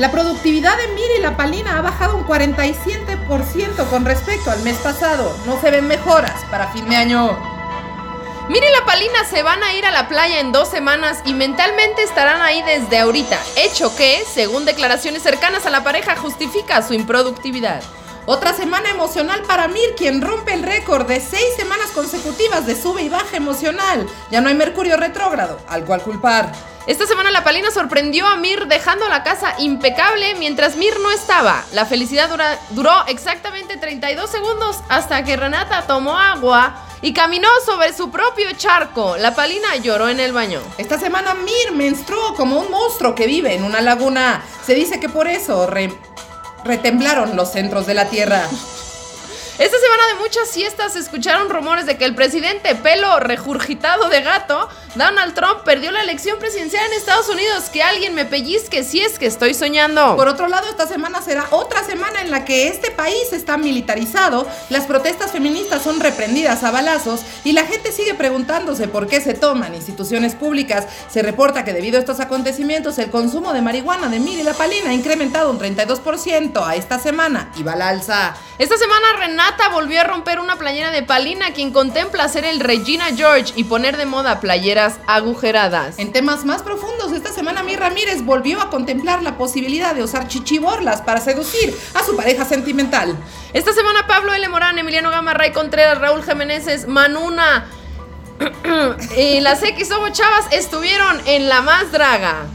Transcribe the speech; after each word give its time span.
La 0.00 0.10
productividad 0.10 0.76
de 0.76 0.88
Miri 0.88 1.20
La 1.20 1.36
Palina 1.36 1.78
ha 1.78 1.82
bajado 1.82 2.16
un 2.16 2.26
47% 2.26 3.88
con 3.88 4.04
respecto 4.04 4.50
al 4.50 4.60
mes 4.62 4.76
pasado. 4.78 5.32
No 5.46 5.60
se 5.60 5.70
ven 5.70 5.86
mejoras 5.86 6.42
para 6.50 6.72
fin 6.72 6.88
de 6.88 6.96
año. 6.96 7.38
Miri 8.48 8.66
y 8.66 8.72
la 8.72 8.84
Palina 8.84 9.24
se 9.24 9.44
van 9.44 9.62
a 9.62 9.72
ir 9.72 9.86
a 9.86 9.92
la 9.92 10.08
playa 10.08 10.40
en 10.40 10.50
dos 10.50 10.68
semanas 10.68 11.20
y 11.24 11.32
mentalmente 11.32 12.02
estarán 12.02 12.42
ahí 12.42 12.60
desde 12.62 12.98
ahorita, 12.98 13.38
hecho 13.56 13.94
que, 13.94 14.24
según 14.26 14.64
declaraciones 14.64 15.22
cercanas 15.22 15.64
a 15.64 15.70
la 15.70 15.84
pareja, 15.84 16.16
justifica 16.16 16.82
su 16.82 16.92
improductividad. 16.92 17.80
Otra 18.26 18.52
semana 18.52 18.90
emocional 18.90 19.42
para 19.46 19.68
Mir, 19.68 19.94
quien 19.96 20.20
rompe 20.20 20.54
el 20.54 20.64
récord 20.64 21.06
de 21.06 21.20
seis 21.20 21.54
semanas 21.56 21.90
consecutivas 21.92 22.66
de 22.66 22.74
sube 22.74 23.02
y 23.02 23.08
baja 23.08 23.36
emocional. 23.36 24.06
Ya 24.30 24.40
no 24.40 24.48
hay 24.48 24.54
Mercurio 24.56 24.96
retrógrado, 24.96 25.60
al 25.68 25.84
cual 25.84 26.02
culpar. 26.02 26.73
Esta 26.86 27.06
semana 27.06 27.30
la 27.30 27.42
Palina 27.44 27.70
sorprendió 27.70 28.26
a 28.26 28.36
Mir 28.36 28.66
dejando 28.66 29.08
la 29.08 29.22
casa 29.22 29.54
impecable 29.58 30.34
mientras 30.34 30.76
Mir 30.76 31.00
no 31.00 31.10
estaba. 31.10 31.64
La 31.72 31.86
felicidad 31.86 32.28
dura- 32.28 32.58
duró 32.70 32.92
exactamente 33.06 33.78
32 33.78 34.28
segundos 34.30 34.80
hasta 34.90 35.24
que 35.24 35.36
Renata 35.36 35.86
tomó 35.86 36.18
agua 36.18 36.82
y 37.00 37.14
caminó 37.14 37.48
sobre 37.64 37.94
su 37.94 38.10
propio 38.10 38.48
charco. 38.56 39.16
La 39.16 39.34
Palina 39.34 39.76
lloró 39.76 40.10
en 40.10 40.20
el 40.20 40.32
baño. 40.34 40.60
Esta 40.76 40.98
semana 40.98 41.32
Mir 41.32 41.72
menstruó 41.72 42.34
como 42.34 42.58
un 42.60 42.70
monstruo 42.70 43.14
que 43.14 43.26
vive 43.26 43.54
en 43.54 43.64
una 43.64 43.80
laguna. 43.80 44.42
Se 44.66 44.74
dice 44.74 45.00
que 45.00 45.08
por 45.08 45.26
eso 45.26 45.66
re- 45.66 45.98
retemblaron 46.64 47.34
los 47.34 47.50
centros 47.50 47.86
de 47.86 47.94
la 47.94 48.10
Tierra. 48.10 48.46
Esta 49.56 49.78
semana 49.78 50.08
de 50.08 50.14
muchas 50.14 50.48
siestas 50.50 50.94
se 50.94 50.98
escucharon 50.98 51.48
rumores 51.48 51.86
de 51.86 51.96
que 51.96 52.04
el 52.04 52.16
presidente 52.16 52.74
pelo 52.74 53.20
regurgitado 53.20 54.08
de 54.08 54.20
gato, 54.20 54.68
Donald 54.96 55.32
Trump, 55.34 55.60
perdió 55.64 55.92
la 55.92 56.00
elección 56.00 56.40
presidencial 56.40 56.84
en 56.86 56.94
Estados 56.94 57.28
Unidos. 57.28 57.70
Que 57.72 57.80
alguien 57.80 58.16
me 58.16 58.24
pellizque 58.24 58.82
si 58.82 58.98
es 58.98 59.16
que 59.16 59.26
estoy 59.26 59.54
soñando. 59.54 60.16
Por 60.16 60.26
otro 60.26 60.48
lado, 60.48 60.66
esta 60.68 60.88
semana 60.88 61.22
será 61.22 61.46
otra 61.52 61.84
semana 61.84 62.20
en 62.20 62.32
la 62.32 62.44
que 62.44 62.66
este 62.66 62.90
país 62.90 63.32
está 63.32 63.56
militarizado, 63.56 64.44
las 64.70 64.86
protestas 64.86 65.30
feministas 65.30 65.82
son 65.82 66.00
reprendidas 66.00 66.64
a 66.64 66.72
balazos 66.72 67.20
y 67.44 67.52
la 67.52 67.64
gente 67.64 67.92
sigue 67.92 68.14
preguntándose 68.14 68.88
por 68.88 69.06
qué 69.06 69.20
se 69.20 69.34
toman 69.34 69.72
instituciones 69.72 70.34
públicas. 70.34 70.88
Se 71.08 71.22
reporta 71.22 71.64
que 71.64 71.72
debido 71.72 71.98
a 71.98 72.00
estos 72.00 72.18
acontecimientos 72.18 72.98
el 72.98 73.10
consumo 73.10 73.52
de 73.52 73.62
marihuana 73.62 74.08
de 74.08 74.18
Mir 74.18 74.40
y 74.40 74.42
la 74.42 74.54
Palina 74.54 74.90
ha 74.90 74.94
incrementado 74.94 75.48
un 75.48 75.60
32% 75.60 76.66
a 76.66 76.74
esta 76.74 76.98
semana 76.98 77.52
y 77.56 77.62
va 77.62 77.74
al 77.74 77.82
alza. 77.82 78.34
Esta 78.58 78.76
semana 78.76 79.04
Renata 79.44 79.68
volvió 79.68 80.00
a 80.00 80.04
romper 80.04 80.40
una 80.40 80.56
playera 80.56 80.90
de 80.90 81.02
Palina, 81.02 81.52
quien 81.52 81.70
contempla 81.70 82.28
ser 82.28 82.46
el 82.46 82.60
Regina 82.60 83.14
George 83.14 83.52
y 83.56 83.64
poner 83.64 83.98
de 83.98 84.06
moda 84.06 84.40
playeras 84.40 85.00
agujeradas. 85.06 85.98
En 85.98 86.12
temas 86.12 86.46
más 86.46 86.62
profundos, 86.62 87.12
esta 87.12 87.30
semana 87.30 87.62
Mir 87.62 87.78
Ramírez 87.78 88.24
volvió 88.24 88.62
a 88.62 88.70
contemplar 88.70 89.22
la 89.22 89.36
posibilidad 89.36 89.94
de 89.94 90.02
usar 90.02 90.28
chichiborlas 90.28 91.02
para 91.02 91.20
seducir 91.20 91.78
a 91.92 92.02
su 92.02 92.16
pareja 92.16 92.46
sentimental. 92.46 93.18
Esta 93.52 93.74
semana 93.74 94.06
Pablo 94.06 94.32
L. 94.32 94.48
Morán, 94.48 94.78
Emiliano 94.78 95.10
Gama, 95.10 95.34
Ray 95.34 95.52
Contreras, 95.52 95.98
Raúl 95.98 96.22
Jiménez, 96.22 96.86
Manuna 96.86 97.66
y 99.18 99.40
las 99.40 99.62
X 99.62 99.88
Somos 99.88 100.12
Chavas 100.12 100.46
estuvieron 100.52 101.20
en 101.26 101.50
La 101.50 101.60
Más 101.60 101.92
Draga. 101.92 102.46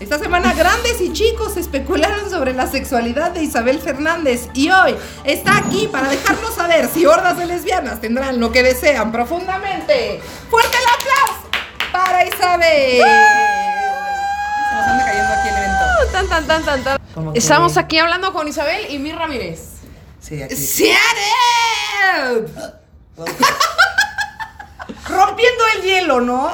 Esta 0.00 0.18
semana 0.18 0.52
grandes 0.52 1.00
y 1.00 1.10
chicos 1.12 1.56
especularon 1.56 2.28
sobre 2.30 2.52
la 2.52 2.66
sexualidad 2.66 3.30
de 3.30 3.42
Isabel 3.42 3.80
Fernández 3.80 4.48
y 4.52 4.68
hoy 4.70 4.94
está 5.24 5.56
aquí 5.56 5.88
para 5.90 6.08
dejarnos 6.10 6.54
saber 6.54 6.88
si 6.92 7.06
hordas 7.06 7.38
de 7.38 7.46
lesbianas 7.46 8.00
tendrán 8.00 8.38
lo 8.38 8.52
que 8.52 8.62
desean 8.62 9.10
profundamente. 9.10 10.20
¡Fuerte 10.50 10.76
el 10.76 10.84
aplauso 10.84 11.48
para 11.92 12.24
Isabel! 12.26 13.02
Se 14.68 14.74
nos 14.74 14.86
anda 14.86 15.04
cayendo 15.06 15.32
aquí 15.32 15.48
el 15.48 15.56
evento. 15.56 15.84
Tan, 16.12 16.28
tan, 16.28 16.46
tan, 16.46 16.62
tan, 16.64 16.84
tan. 16.84 17.32
Que- 17.32 17.38
Estamos 17.38 17.76
aquí 17.78 17.98
hablando 17.98 18.34
con 18.34 18.46
Isabel 18.48 18.86
y 18.90 18.98
Mir 18.98 19.16
Ramírez. 19.16 19.60
Sí. 20.20 20.42
Rompiendo 25.08 25.64
el 25.76 25.82
hielo, 25.82 26.20
¿no? 26.20 26.52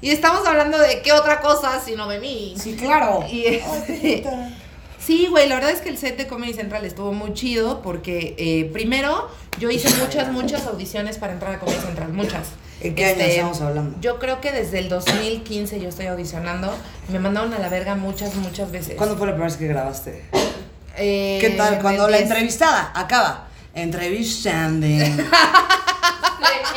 Y 0.00 0.10
estamos 0.10 0.46
hablando 0.46 0.78
de 0.78 1.02
qué 1.02 1.12
otra 1.12 1.40
cosa 1.40 1.80
sino 1.84 2.08
de 2.08 2.18
mí. 2.18 2.54
Sí, 2.58 2.74
claro. 2.74 3.24
Y 3.30 3.44
este, 3.46 4.24
sí, 4.98 5.26
güey, 5.28 5.48
la 5.48 5.56
verdad 5.56 5.70
es 5.70 5.80
que 5.80 5.88
el 5.88 5.98
set 5.98 6.16
de 6.16 6.26
Comedy 6.26 6.54
Central 6.54 6.84
estuvo 6.84 7.12
muy 7.12 7.32
chido 7.34 7.82
porque 7.82 8.34
eh, 8.38 8.70
primero 8.72 9.28
yo 9.58 9.70
hice 9.70 9.88
muchas, 10.00 10.30
muchas 10.32 10.66
audiciones 10.66 11.18
para 11.18 11.32
entrar 11.32 11.54
a 11.54 11.58
Comedy 11.58 11.80
Central, 11.80 12.12
muchas. 12.12 12.48
¿En 12.80 12.94
qué 12.94 13.06
año 13.06 13.22
estamos 13.22 13.60
hablando? 13.62 13.98
Yo 14.00 14.18
creo 14.18 14.40
que 14.40 14.52
desde 14.52 14.78
el 14.80 14.88
2015 14.88 15.80
yo 15.80 15.88
estoy 15.88 16.06
audicionando. 16.06 16.74
Me 17.08 17.18
mandaron 17.18 17.54
a 17.54 17.58
la 17.58 17.70
verga 17.70 17.94
muchas, 17.94 18.34
muchas 18.34 18.70
veces. 18.70 18.96
¿Cuándo 18.96 19.16
fue 19.16 19.26
la 19.26 19.32
primera 19.32 19.48
vez 19.48 19.56
que 19.56 19.66
grabaste? 19.66 20.24
Eh, 20.98 21.38
¿Qué 21.40 21.50
tal? 21.50 21.80
Cuando 21.80 22.08
la 22.08 22.18
entrevistada 22.18 22.92
acaba. 22.94 23.48
Entrevistando. 23.74 24.86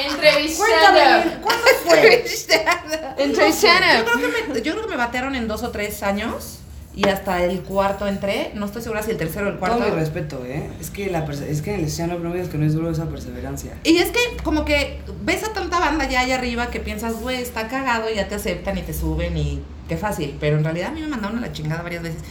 Entrevistando. 0.06 1.42
¿cuándo 1.42 1.64
fue? 1.86 2.24
Yo 2.26 3.24
Entrevistando. 3.24 4.06
creo, 4.06 4.32
que 4.46 4.54
me, 4.54 4.62
yo 4.62 4.74
creo 4.74 4.84
que 4.86 4.90
me 4.92 4.98
batearon 4.98 5.36
en 5.36 5.48
dos 5.48 5.64
o 5.64 5.72
tres 5.72 6.04
años 6.04 6.60
y 6.96 7.08
hasta 7.08 7.44
el 7.44 7.62
cuarto 7.62 8.08
entré. 8.08 8.52
No 8.56 8.66
estoy 8.66 8.82
segura 8.82 9.04
si 9.04 9.12
el 9.12 9.18
tercero 9.18 9.48
o 9.48 9.50
el 9.50 9.60
Todo 9.60 9.68
cuarto. 9.68 9.86
mi 9.86 9.92
respeto, 9.92 10.44
¿eh? 10.46 10.70
Es 10.82 10.90
que, 10.90 11.10
la 11.10 11.26
es 11.26 11.62
que 11.62 11.74
en 11.74 11.80
el 11.82 11.86
escenario 11.86 12.20
no 12.20 12.30
me 12.30 12.36
digas 12.36 12.50
que 12.50 12.58
no 12.58 12.66
es 12.66 12.74
duro 12.74 12.90
esa 12.90 13.06
perseverancia. 13.06 13.74
Y 13.84 13.98
es 13.98 14.12
que 14.12 14.20
como 14.44 14.66
que 14.66 15.02
ves 15.22 15.44
a 15.44 15.54
tanta 15.54 15.80
banda 15.80 16.08
ya 16.08 16.22
allá 16.22 16.36
arriba 16.36 16.70
que 16.70 16.80
piensas, 16.80 17.20
güey, 17.22 17.42
está 17.42 17.68
cagado, 17.68 18.10
y 18.10 18.16
ya 18.16 18.28
te 18.28 18.36
aceptan 18.36 18.78
y 18.78 18.82
te 18.82 18.94
suben 18.94 19.38
y 19.38 19.62
qué 19.88 19.98
fácil. 19.98 20.38
Pero 20.40 20.58
en 20.58 20.64
realidad 20.64 20.90
a 20.90 20.92
mí 20.92 21.02
me 21.02 21.08
mandaron 21.08 21.38
a 21.38 21.42
la 21.42 21.52
chingada 21.52 21.82
varias 21.82 22.04
veces. 22.04 22.22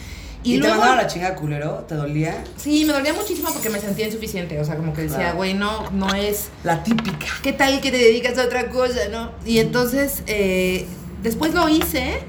¿Y, 0.43 0.51
Y, 0.51 0.55
te 0.55 0.59
luego, 0.59 0.75
mandaron 0.75 0.99
a 0.99 1.01
la 1.03 1.07
chinga 1.07 1.35
culero? 1.35 1.85
¿Te 1.87 1.95
dolía? 1.95 2.43
Sí, 2.55 2.85
me 2.85 2.93
dolía 2.93 3.13
muchísimo 3.13 3.49
porque 3.51 3.69
me 3.69 3.79
sentía 3.79 4.05
insuficiente. 4.05 4.57
O 4.59 4.63
sea, 4.63 4.77
como 4.77 4.93
que 4.93 5.01
decía, 5.03 5.33
güey, 5.33 5.53
no, 5.53 5.89
no 5.91 6.13
es... 6.13 6.49
La 6.63 6.81
típica. 6.83 7.27
¿Qué 7.43 7.51
tal 7.53 7.81
que 7.81 7.91
te 7.91 7.97
dedicas 7.97 8.37
a 8.37 8.43
otra 8.45 8.69
cosa, 8.69 9.09
no? 9.11 9.31
Y 9.45 9.59
entonces, 9.59 10.23
eh, 10.27 10.85
después 11.23 11.53
lo 11.53 11.67
hice 11.67 12.19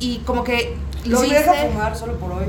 y 0.00 0.18
como 0.20 0.44
que 0.44 0.74
lo 1.04 1.22
¿Y 1.22 1.26
si 1.26 1.32
hice... 1.32 1.40
deja 1.40 1.54
fumar 1.66 1.94
solo 1.96 2.18
por 2.18 2.32
hoy? 2.32 2.46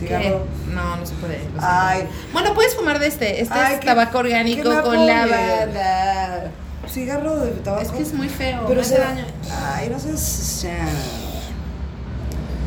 ¿Qué? 0.00 0.06
Cigarro. 0.08 0.46
No, 0.74 0.96
no 0.96 1.06
se 1.06 1.14
puede. 1.14 1.38
Ay. 1.60 2.08
Bueno, 2.32 2.54
puedes 2.54 2.74
fumar 2.74 2.98
de 2.98 3.06
este. 3.08 3.40
Este 3.42 3.54
Ay, 3.54 3.74
es 3.74 3.80
tabaco 3.80 4.18
orgánico 4.18 4.62
con 4.82 5.06
la 5.06 5.22
apoye. 5.22 5.36
banda. 5.36 6.50
Cigarro 6.88 7.36
de 7.40 7.50
tabaco. 7.52 7.82
Es 7.84 7.90
que 7.92 8.02
es 8.02 8.12
muy 8.14 8.28
feo. 8.28 8.64
Pero 8.66 8.82
se 8.82 8.98
daño. 8.98 9.24
Ay, 9.74 9.90
no 9.90 9.98
seas. 10.00 10.56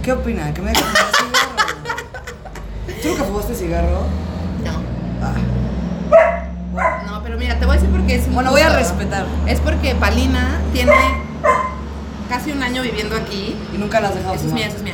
¿Qué 0.05 0.11
opina? 0.11 0.53
¿Que 0.53 0.61
me 0.61 0.69
deja 0.69 0.83
fumar 0.85 1.03
cigarro? 1.15 3.01
¿Tú 3.01 3.07
nunca 3.09 3.23
fumaste 3.23 3.55
cigarro? 3.55 4.01
No. 4.63 4.71
Ah. 5.21 7.03
No, 7.07 7.23
pero 7.23 7.37
mira, 7.39 7.57
te 7.57 7.65
voy 7.65 7.75
a 7.75 7.79
decir 7.79 7.91
por 7.95 8.05
qué 8.05 8.15
es 8.17 8.31
Bueno, 8.31 8.51
voy 8.51 8.61
a 8.61 8.69
respetar. 8.69 9.25
Es 9.47 9.59
porque 9.61 9.95
Palina 9.95 10.61
tiene 10.73 10.93
casi 12.29 12.51
un 12.51 12.61
año 12.61 12.83
viviendo 12.83 13.15
aquí. 13.15 13.55
Y 13.73 13.77
nunca 13.79 13.99
las 13.99 14.11
has 14.11 14.17
dejado 14.17 14.35
Eso 14.35 14.43
es 14.43 14.49
fumar. 14.51 14.59
mía, 14.59 14.67
eso 14.67 14.77
es 14.77 14.83
mía. 14.83 14.93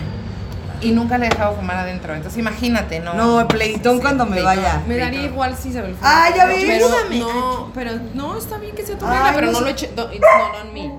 Y 0.79 0.91
nunca 0.93 1.17
le 1.17 1.25
he 1.25 1.29
dejado 1.29 1.55
fumar 1.57 1.75
adentro. 1.75 2.15
Entonces 2.15 2.39
imagínate, 2.39 3.01
¿no? 3.01 3.13
No, 3.13 3.47
pleitón 3.49 3.97
Sí, 3.97 4.01
cuando 4.01 4.25
me 4.25 4.37
pleitón. 4.37 4.55
vaya. 4.55 4.81
Me 4.87 4.95
daría 4.97 5.23
igual 5.23 5.57
si 5.57 5.69
Isabel 5.69 5.93
Ah, 6.01 6.29
ya 6.33 6.45
vi. 6.45 6.63
Pero, 6.65 6.87
no, 7.19 7.71
pero 7.73 7.91
no, 8.13 8.37
está 8.37 8.57
bien 8.59 8.73
que 8.75 8.85
sea 8.85 8.97
tu 8.97 9.05
regla, 9.05 9.31
pero 9.35 9.47
no 9.47 9.59
no, 9.59 9.61
lo 9.61 9.67
eche. 9.67 9.89
No, 9.93 10.03
not 10.05 10.65
on 10.65 10.73
me. 10.73 10.89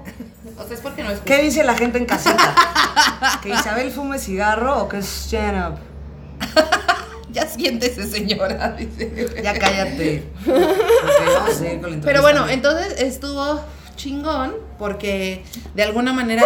O 0.62 0.66
sea, 0.66 0.76
es 0.76 0.82
porque 0.82 1.02
no 1.02 1.10
es 1.10 1.20
¿Qué 1.20 1.42
dice 1.42 1.64
la 1.64 1.74
gente 1.74 1.98
en 1.98 2.06
casita? 2.06 2.54
¿Que 3.42 3.50
Isabel 3.50 3.90
fume 3.90 4.18
cigarro 4.18 4.82
o 4.82 4.88
que 4.88 4.98
es 4.98 5.06
stand 5.06 5.72
up? 5.72 5.78
Ya 7.32 7.46
siéntese, 7.46 8.06
señora. 8.06 8.72
dice. 8.72 9.26
Ya 9.42 9.58
cállate. 9.58 10.22
Porque 10.44 11.32
vamos 11.34 11.50
a 11.50 11.54
seguir 11.54 11.80
con 11.80 11.90
la 11.92 12.00
Pero 12.04 12.20
bueno, 12.20 12.46
entonces 12.46 13.00
estuvo 13.00 13.58
chingón 13.96 14.54
porque 14.78 15.42
de 15.74 15.82
alguna 15.82 16.12
manera 16.12 16.44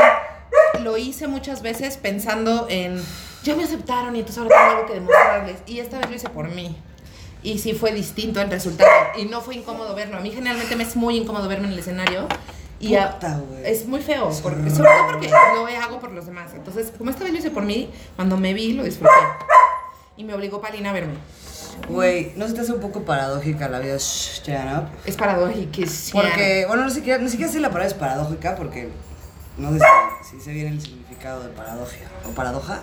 lo 0.83 0.97
hice 0.97 1.27
muchas 1.27 1.63
veces 1.63 1.97
pensando 1.97 2.67
en 2.69 3.03
ya 3.43 3.57
me 3.57 3.65
aceptaron 3.65 4.15
y 4.15 4.21
entonces 4.21 4.43
ahora 4.43 4.57
tengo 4.57 4.71
algo 4.71 4.87
que 4.87 4.95
demostrarles. 4.95 5.57
Y 5.67 5.81
esta 5.81 5.99
vez 5.99 6.11
lo 6.11 6.17
hice 6.17 6.29
por 6.29 6.49
mí. 6.51 6.77
Y 7.43 7.59
sí 7.59 7.73
fue 7.73 7.93
distinto 7.93 8.41
el 8.41 8.51
resultado. 8.51 8.91
Y 9.19 9.25
no 9.25 9.41
fue 9.41 9.57
incómodo 9.57 9.95
verlo. 9.95 10.19
A 10.19 10.21
mí 10.21 10.31
generalmente 10.31 10.77
me 10.77 10.85
es 10.85 10.95
muy 10.95 11.17
incómodo 11.17 11.49
verme 11.49 11.67
en 11.67 11.73
el 11.73 11.79
escenario. 11.79 12.29
Y 12.79 12.95
a- 12.95 13.13
Puta, 13.15 13.39
güey. 13.39 13.63
es 13.71 13.87
muy 13.87 14.01
feo. 14.03 14.31
Porque, 14.43 14.71
sobre 14.71 14.91
todo 14.91 15.07
porque 15.13 15.29
lo 15.29 15.67
hago 15.83 15.99
por 16.01 16.13
los 16.13 16.27
demás. 16.27 16.53
Entonces, 16.55 16.93
como 16.97 17.11
esta 17.11 17.25
vez 17.25 17.33
lo 17.33 17.39
hice 17.39 17.51
por 17.51 17.65
mí, 17.65 17.91
cuando 18.17 18.37
me 18.37 18.53
vi 18.55 18.73
lo 18.75 18.85
disfruté. 18.85 19.13
Y 20.17 20.25
me 20.25 20.35
obligó 20.35 20.61
Palina 20.61 20.91
a 20.91 20.93
verme. 20.93 21.15
Güey, 21.89 22.33
¿no 22.37 22.49
se 22.49 22.55
te 22.55 22.63
hace 22.63 22.73
un 22.73 22.81
poco 22.81 23.03
paradójica 23.03 23.69
la 23.69 23.79
vida 23.81 23.97
stand 23.97 24.79
up? 24.79 24.89
Es 25.05 25.15
paradójico. 25.17 25.83
Porque, 26.13 26.65
bueno, 26.67 26.85
no 26.85 26.91
siquiera, 26.91 27.19
ni 27.23 27.29
siquiera 27.29 27.51
sé 27.53 27.59
si 27.59 27.63
la 27.63 27.69
palabra 27.69 27.89
es 27.89 27.95
paradójica 27.95 28.57
porque 28.57 28.89
no 29.59 29.73
sé 29.73 29.79
si, 29.79 30.37
si 30.39 30.41
sé 30.43 30.53
bien 30.53 30.69
el 30.69 30.81
significado 30.81 31.43
de 31.43 31.51
paradoja 31.51 31.93
o 32.27 32.31
paradoja. 32.31 32.81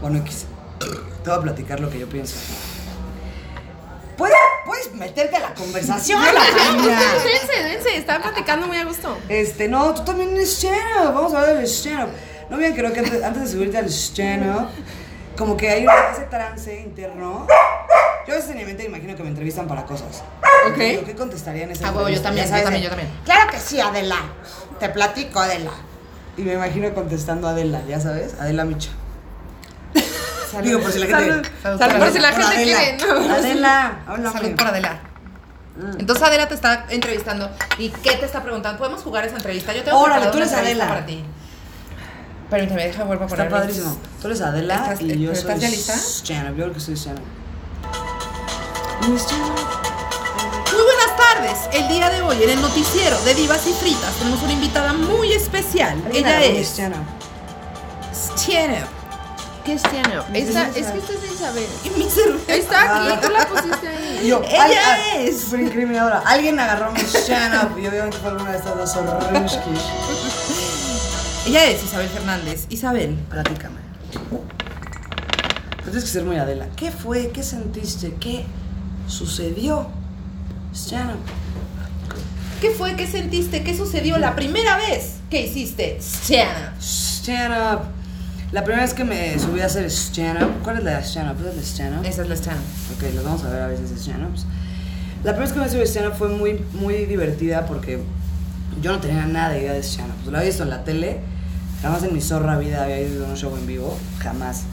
Bueno, 0.00 0.18
X. 0.18 0.46
Te 1.22 1.30
voy 1.30 1.38
a 1.38 1.42
platicar 1.42 1.78
lo 1.78 1.88
que 1.90 1.98
yo 2.00 2.08
pienso. 2.08 2.36
¿Puedes, 4.20 4.36
puedes 4.66 4.94
meterte 4.94 5.36
a 5.36 5.40
la 5.40 5.54
conversación, 5.54 6.22
la? 6.34 6.40
Dense, 7.24 7.62
dense, 7.62 7.96
estaba 7.96 8.22
platicando 8.22 8.66
muy 8.66 8.76
a 8.76 8.84
gusto. 8.84 9.16
Este, 9.28 9.66
no, 9.66 9.94
tú 9.94 10.04
también 10.04 10.36
es 10.36 10.52
stand-up. 10.58 11.14
Vamos 11.14 11.32
a 11.34 11.40
hablar 11.40 11.56
del 11.56 11.64
stand-up. 11.66 12.10
No 12.50 12.56
bien, 12.58 12.74
creo 12.74 12.92
que 12.92 13.00
antes, 13.00 13.22
antes 13.22 13.42
de 13.44 13.48
subirte 13.48 13.78
al 13.78 13.86
stand-up, 13.88 14.68
como 15.38 15.56
que 15.56 15.70
hay 15.70 15.84
una- 15.84 16.10
ese 16.12 16.24
trance 16.24 16.80
interno. 16.80 17.46
Yo 18.26 18.34
a 18.34 18.36
veces 18.36 18.50
en 18.50 18.58
mi 18.58 18.64
mente 18.64 18.84
imagino 18.84 19.16
que 19.16 19.22
me 19.22 19.30
entrevistan 19.30 19.66
para 19.66 19.84
cosas. 19.86 20.22
Ok. 20.68 20.76
¿Qué 20.76 21.14
contestaría 21.16 21.64
en 21.64 21.70
ese 21.70 21.84
Ah, 21.86 21.92
huevo, 21.92 22.08
yo 22.10 22.20
también, 22.20 22.46
yo 22.46 22.62
también, 22.62 22.82
yo 22.82 22.88
también. 22.90 23.10
Claro 23.24 23.50
que 23.50 23.58
sí, 23.58 23.80
Adela. 23.80 24.16
Te 24.78 24.88
platico, 24.90 25.40
Adela. 25.40 25.70
Y 26.36 26.42
me 26.42 26.52
imagino 26.52 26.92
contestando 26.94 27.48
a 27.48 27.52
Adela, 27.52 27.80
ya 27.88 27.98
sabes, 28.00 28.34
Adela 28.38 28.64
Micha. 28.64 28.90
Digo, 30.62 30.80
por 30.80 30.92
si 30.92 30.98
la 30.98 31.06
gente. 31.06 31.50
Salud. 31.62 31.78
Salud, 31.78 31.98
por 31.98 32.12
si 32.12 32.18
la 32.18 32.30
Por 32.32 32.42
gente 32.42 32.56
Adela. 32.56 32.78
quiere. 32.78 32.96
no. 33.28 33.34
Adela, 33.34 33.98
háblame. 34.06 34.32
Salud 34.38 34.56
por 34.56 34.66
Adela. 34.66 35.00
Mm. 35.76 36.00
Entonces 36.00 36.26
Adela 36.26 36.48
te 36.48 36.54
está 36.54 36.86
entrevistando. 36.90 37.50
¿Y 37.78 37.88
qué 37.90 38.12
te 38.16 38.26
está 38.26 38.42
preguntando? 38.42 38.78
¿Podemos 38.78 39.02
jugar 39.02 39.24
esa 39.24 39.36
entrevista? 39.36 39.72
Yo 39.72 39.82
tengo 39.84 39.98
Órale, 39.98 40.26
tú 40.26 40.36
una 40.38 40.46
eres 40.46 40.52
Adela. 40.58 40.88
para 40.88 41.06
ti. 41.06 41.24
Permíteme, 42.50 42.84
deja 42.88 43.04
vuelvo 43.04 43.22
a 43.24 43.26
Está 43.26 43.36
poner. 43.36 43.50
padrísimo. 43.52 43.96
Tú 44.20 44.26
eres 44.26 44.40
Adela 44.40 44.74
¿Estás- 44.92 45.00
y 45.02 45.20
yo 45.20 45.30
soy. 45.30 45.38
estás 45.38 45.60
ya 45.60 45.68
lista? 45.68 45.94
Shannon, 46.24 46.56
yo 46.56 46.62
creo 46.64 46.72
que 46.74 46.80
soy 46.80 46.94
Shannon. 46.96 47.22
Muy 49.02 50.82
buenas 50.82 51.16
tardes. 51.16 51.58
El 51.72 51.88
día 51.88 52.10
de 52.10 52.22
hoy 52.22 52.42
en 52.42 52.50
el 52.50 52.60
noticiero 52.60 53.18
de 53.22 53.34
Divas 53.34 53.66
y 53.66 53.72
Fritas 53.72 54.14
tenemos 54.18 54.42
una 54.42 54.52
invitada 54.52 54.92
muy 54.92 55.32
especial. 55.32 55.96
Ella 56.12 56.42
es 56.44 56.76
Shannon. 56.76 57.06
¿Qué 59.64 59.74
es 59.74 59.82
Tiana? 59.82 60.24
Esta, 60.32 60.68
es 60.68 60.86
que 60.86 60.98
esta 60.98 61.12
es 61.12 61.32
Isabel. 61.34 61.66
Y 61.84 61.90
mi 61.98 62.08
cerveza. 62.10 62.54
Está 62.54 62.96
aquí, 63.12 63.26
tú 63.26 63.32
la 63.32 63.46
pusiste 63.46 63.88
ahí. 63.88 64.26
yo, 64.28 64.42
Ella 64.42 64.64
al- 64.64 64.72
al- 64.72 65.26
es. 65.26 65.40
Súper 65.42 65.60
incriminadora. 65.60 66.22
Alguien 66.26 66.58
agarró 66.58 66.92
Miss 66.92 67.12
Shannon 67.28 67.78
y 67.82 67.86
obviamente 67.86 68.16
fue 68.18 68.30
alguna 68.30 68.52
de 68.52 68.58
estas 68.58 68.76
dos. 68.76 68.96
Ella 71.46 71.64
es 71.66 71.84
Isabel 71.84 72.08
Fernández. 72.08 72.66
Isabel. 72.70 73.16
Platícame. 73.28 73.80
Pero 74.30 75.82
tienes 75.84 76.04
que 76.04 76.10
ser 76.10 76.24
muy 76.24 76.36
Adela. 76.36 76.66
¿Qué 76.76 76.90
fue? 76.90 77.30
¿Qué 77.30 77.42
sentiste? 77.42 78.14
¿Qué 78.20 78.44
sucedió? 79.06 79.88
Shannon. 80.72 81.18
¿Qué 82.60 82.70
fue? 82.70 82.94
¿Qué 82.94 83.06
sentiste? 83.06 83.62
¿Qué 83.64 83.76
sucedió 83.76 84.18
la 84.18 84.34
primera 84.36 84.76
vez 84.76 85.14
que 85.30 85.42
hiciste 85.46 85.98
Tiana? 86.26 86.74
Stand 86.80 87.54
up. 87.74 87.80
La 88.52 88.64
primera 88.64 88.82
vez 88.82 88.94
que 88.94 89.04
me 89.04 89.38
subí 89.38 89.60
a 89.60 89.66
hacer 89.66 89.88
stand 89.88 90.42
up. 90.42 90.50
¿Cuál 90.64 90.78
es 90.78 90.84
la 90.84 90.96
de 90.96 91.04
stand 91.04 91.30
up? 91.30 91.38
¿Es 91.38 91.44
la 91.44 91.52
de 91.52 91.62
stand 91.62 92.00
up? 92.00 92.04
Esa 92.04 92.22
es 92.22 92.28
la 92.28 92.34
Tiana. 92.34 92.58
Ok, 92.96 93.14
los 93.14 93.24
vamos 93.24 93.44
a 93.44 93.50
ver 93.50 93.62
a 93.62 93.68
veces 93.68 93.92
stand-ups. 93.92 94.44
La 95.22 95.36
primera 95.36 95.40
vez 95.40 95.52
que 95.52 95.60
me 95.60 95.68
subí 95.68 95.82
a 95.82 95.86
stand-up 95.86 96.14
fue 96.14 96.28
muy, 96.30 96.64
muy 96.72 97.06
divertida 97.06 97.64
porque 97.66 98.00
yo 98.82 98.90
no 98.90 98.98
tenía 98.98 99.24
nada 99.26 99.50
de 99.50 99.60
idea 99.60 99.72
de 99.74 99.84
stand-up. 99.84 100.16
Pues 100.16 100.32
lo 100.32 100.38
había 100.38 100.48
visto 100.48 100.64
en 100.64 100.70
la 100.70 100.82
tele, 100.82 101.20
jamás 101.80 102.02
en 102.02 102.12
mi 102.12 102.20
zorra 102.20 102.58
vida 102.58 102.82
había 102.82 103.00
ido 103.00 103.24
a 103.24 103.28
un 103.28 103.36
show 103.36 103.56
en 103.56 103.68
vivo, 103.68 103.96
jamás. 104.18 104.64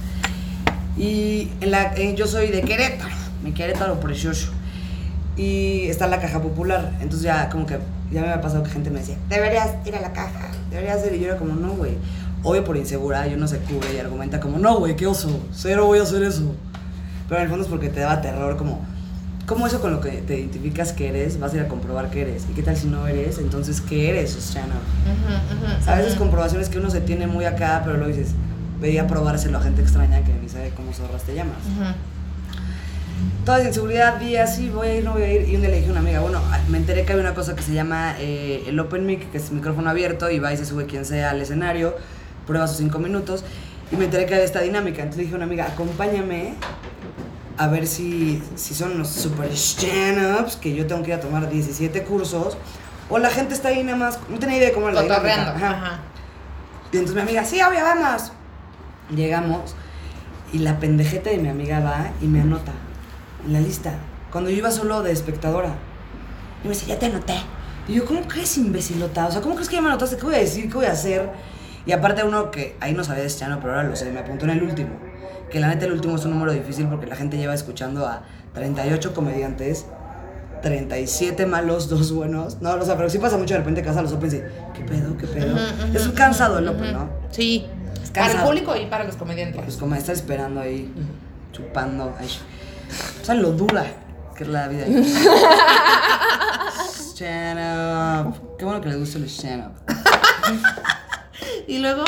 Y 0.98 1.52
en 1.62 1.70
la, 1.70 1.94
eh, 1.98 2.16
yo 2.16 2.26
soy 2.26 2.48
de 2.48 2.64
Querétaro, 2.64 3.14
mi 3.44 3.52
Querétaro 3.52 4.00
precioso. 4.00 4.54
Y 5.36 5.88
está 5.88 6.08
la 6.08 6.20
caja 6.20 6.42
popular, 6.42 6.94
entonces 7.00 7.22
ya 7.22 7.48
como 7.50 7.68
que 7.68 7.78
ya 8.12 8.22
me 8.22 8.30
había 8.30 8.42
pasado 8.42 8.64
que 8.64 8.72
gente 8.72 8.90
me 8.90 9.02
decía, 9.02 9.18
deberías 9.30 9.70
ir 9.86 9.96
a 9.96 10.02
la 10.02 10.14
caja, 10.14 10.50
deberías 10.72 11.06
ir. 11.06 11.14
Y 11.14 11.20
yo 11.20 11.28
era 11.28 11.38
como, 11.38 11.54
no, 11.54 11.74
güey. 11.74 11.92
Obvio 12.44 12.64
por 12.64 12.78
insegura, 12.78 13.28
yo 13.28 13.38
no 13.38 13.48
se 13.48 13.58
cubre 13.60 13.96
y 13.96 14.00
argumenta 14.00 14.40
como, 14.40 14.60
no, 14.60 14.78
güey, 14.80 14.96
qué 14.96 15.08
oso, 15.08 15.46
cero 15.52 15.86
voy 15.86 16.00
a 16.00 16.04
hacer 16.04 16.24
eso. 16.24 16.54
Pero 17.28 17.40
en 17.40 17.44
el 17.44 17.50
fondo 17.50 17.66
es 17.66 17.70
porque 17.70 17.90
te 17.90 18.00
daba 18.00 18.22
terror, 18.22 18.58
como, 18.58 18.86
¿cómo 19.46 19.68
eso 19.68 19.82
con 19.82 19.92
lo 19.92 20.02
que 20.02 20.12
te 20.12 20.40
identificas 20.40 20.94
que 20.94 21.10
eres, 21.10 21.40
vas 21.40 21.54
a 21.54 21.58
ir 21.58 21.62
a 21.64 21.68
comprobar 21.68 22.10
que 22.10 22.22
eres? 22.22 22.46
¿Y 22.50 22.54
qué 22.54 22.64
tal 22.64 22.78
si 22.78 22.88
no 22.88 23.08
eres? 23.08 23.38
Entonces, 23.40 23.82
¿qué 23.82 24.10
eres, 24.10 24.36
Oceano? 24.36 24.76
A 25.88 25.96
veces 25.96 26.16
comprobaciones 26.16 26.70
que 26.70 26.78
uno 26.78 26.90
se 26.90 27.02
tiene 27.02 27.28
muy 27.28 27.46
acá, 27.46 27.82
pero 27.84 27.98
luego 27.98 28.16
dices, 28.16 28.34
veía 28.80 29.08
probárselo 29.08 29.58
a 29.58 29.62
gente 29.62 29.82
extraña 29.82 30.24
que 30.24 30.34
ni 30.34 30.48
sabe 30.48 30.72
cómo 30.76 30.94
zorras 30.94 31.24
te 31.24 31.34
llamas. 31.34 31.58
Toda 33.46 33.64
inseguridad, 33.64 34.20
vi 34.20 34.36
así, 34.36 34.70
voy 34.70 34.88
a 34.88 34.96
ir, 34.98 35.04
no 35.04 35.14
voy 35.14 35.24
a 35.24 35.34
ir. 35.34 35.50
Y 35.50 35.56
un 35.56 35.62
día 35.62 35.70
le 35.70 35.78
dije 35.78 35.88
a 35.88 35.92
una 35.92 36.02
amiga, 36.02 36.20
bueno, 36.20 36.40
me 36.70 36.78
enteré 36.78 37.04
que 37.04 37.14
hay 37.14 37.20
una 37.20 37.34
cosa 37.34 37.56
que 37.56 37.64
se 37.64 37.74
llama 37.74 38.16
eh, 38.20 38.66
el 38.68 38.80
Open 38.80 39.06
Mic, 39.06 39.32
que 39.32 39.38
es 39.38 39.52
micrófono 39.52 39.90
abierto, 39.90 40.30
y 40.30 40.40
va 40.40 40.54
y 40.54 40.58
se 40.58 40.66
sube 40.66 40.86
quien 40.86 41.06
sea 41.06 41.32
al 41.32 41.42
escenario, 41.42 41.96
prueba 42.48 42.68
sus 42.68 42.78
cinco 42.78 43.00
minutos. 43.00 43.44
Y 43.92 43.96
me 43.96 44.06
enteré 44.06 44.26
que 44.26 44.34
había 44.34 44.46
esta 44.46 44.62
dinámica. 44.62 45.04
Entonces 45.04 45.18
le 45.18 45.24
dije 45.24 45.36
a 45.36 45.38
una 45.38 45.46
amiga, 45.46 45.66
acompáñame 45.66 46.56
a 47.58 47.68
ver 47.68 47.88
si, 47.88 48.42
si 48.56 48.74
son 48.74 48.94
unos 48.94 49.10
super 49.10 49.52
stand-ups, 49.52 50.56
que 50.56 50.74
yo 50.74 50.86
tengo 50.88 51.04
que 51.04 51.10
ir 51.10 51.16
a 51.16 51.20
tomar 51.20 51.50
17 51.50 52.04
cursos, 52.04 52.58
o 53.10 53.18
la 53.18 53.30
gente 53.30 53.54
está 53.54 53.70
ahí 53.70 53.84
nada 53.84 53.98
más, 53.98 54.20
no 54.30 54.38
tenía 54.38 54.58
idea 54.58 54.68
de 54.70 54.74
cómo 54.74 54.90
era 54.90 55.02
la 55.02 55.20
dinámica. 55.20 55.56
Ajá. 55.56 55.70
Ajá. 55.70 56.00
Y 56.92 56.98
entonces 56.98 57.16
mi 57.16 57.22
amiga, 57.22 57.44
sí, 57.44 57.60
obvio, 57.62 57.82
vamos. 57.82 58.32
Llegamos 59.16 59.76
y 60.54 60.60
la 60.60 60.80
pendejete 60.80 61.32
de 61.32 61.38
mi 61.38 61.50
amiga 61.50 61.80
va 61.80 62.12
y 62.22 62.28
me 62.28 62.42
anota 62.42 62.72
en 63.46 63.54
la 63.54 63.60
lista. 63.60 63.94
Cuando 64.32 64.50
yo 64.50 64.58
iba 64.58 64.72
solo 64.72 65.04
de 65.04 65.12
espectadora. 65.12 65.76
Y 66.64 66.68
me 66.68 66.74
dice, 66.74 66.86
ya 66.86 67.00
te 67.00 67.08
anoté. 67.08 67.36
Y 67.88 67.94
yo, 67.94 68.06
¿cómo 68.06 68.22
crees, 68.28 68.58
imbecilota? 68.58 69.28
O 69.28 69.32
sea, 69.32 69.42
¿cómo 69.42 69.56
crees 69.56 69.70
que 69.70 69.76
ya 69.76 69.82
me 69.82 69.88
anotaste? 69.88 70.18
¿Qué 70.18 70.24
voy 70.24 70.36
a 70.36 70.40
decir? 70.40 70.68
¿Qué 70.70 70.76
voy 70.76 70.86
a 70.86 70.92
hacer? 70.92 71.30
Y 71.88 71.94
aparte 71.94 72.24
uno 72.24 72.52
que 72.52 72.76
ahí 72.82 72.94
no 72.94 73.04
sabía 73.06 73.22
de 73.22 73.28
este 73.28 73.46
año, 73.46 73.60
pero 73.62 73.74
ahora 73.74 73.88
lo 73.88 73.96
sé, 73.96 74.12
me 74.12 74.20
apuntó 74.20 74.44
en 74.44 74.52
el 74.52 74.62
último. 74.62 74.90
Que 75.50 75.62
la 75.62 75.70
neta 75.70 75.86
el 75.86 75.94
último 75.94 76.18
es 76.18 76.26
un 76.26 76.32
número 76.32 76.52
difícil 76.52 76.88
porque 76.88 77.08
la 77.08 77.16
gente 77.16 77.38
lleva 77.38 77.54
escuchando 77.54 78.06
a 78.06 78.24
38 78.54 79.14
comediantes, 79.14 79.86
37 80.62 81.46
malos, 81.46 81.88
dos 81.94 82.12
buenos. 82.12 82.62
No, 82.62 82.74
o 82.74 82.82
sea, 82.84 82.98
pero 82.98 83.10
sí 83.10 83.20
pasa 83.20 83.38
mucho 83.38 83.54
de 83.54 83.62
repente 83.62 83.82
que 83.82 83.88
vas 83.88 83.96
a 83.98 84.02
los 84.02 84.12
Opens 84.12 84.34
y, 84.34 84.42
¿qué 84.74 84.84
pedo? 84.86 85.16
¿Qué 85.18 85.28
pedo? 85.28 85.58
es 85.94 86.06
un 86.06 86.12
cansado 86.12 86.60
el 86.60 86.68
Open, 86.68 86.92
¿no? 86.92 87.10
Sí. 87.32 87.66
Para 87.66 88.04
el 88.04 88.12
cansado. 88.12 88.46
público 88.48 88.76
y 88.76 88.88
para 88.88 89.06
los 89.06 89.16
comediantes. 89.16 89.62
Pues 89.64 89.78
como 89.78 89.96
estar 89.96 90.14
esperando 90.14 90.60
ahí, 90.60 90.94
chupando. 91.54 92.14
Ay. 92.20 92.30
O 93.22 93.26
sea, 93.26 93.36
lo 93.36 93.54
dura 93.54 93.86
que 94.36 94.44
es 94.44 94.50
la 94.50 94.68
vida. 94.68 94.86
stand 96.90 98.28
up. 98.28 98.58
Qué 98.58 98.66
bueno 98.66 98.82
que 98.82 98.90
le 98.90 98.96
gusta 98.98 99.20
el 99.20 99.30
stand 99.30 99.68
up. 99.68 99.72
Y 101.68 101.80
luego, 101.80 102.04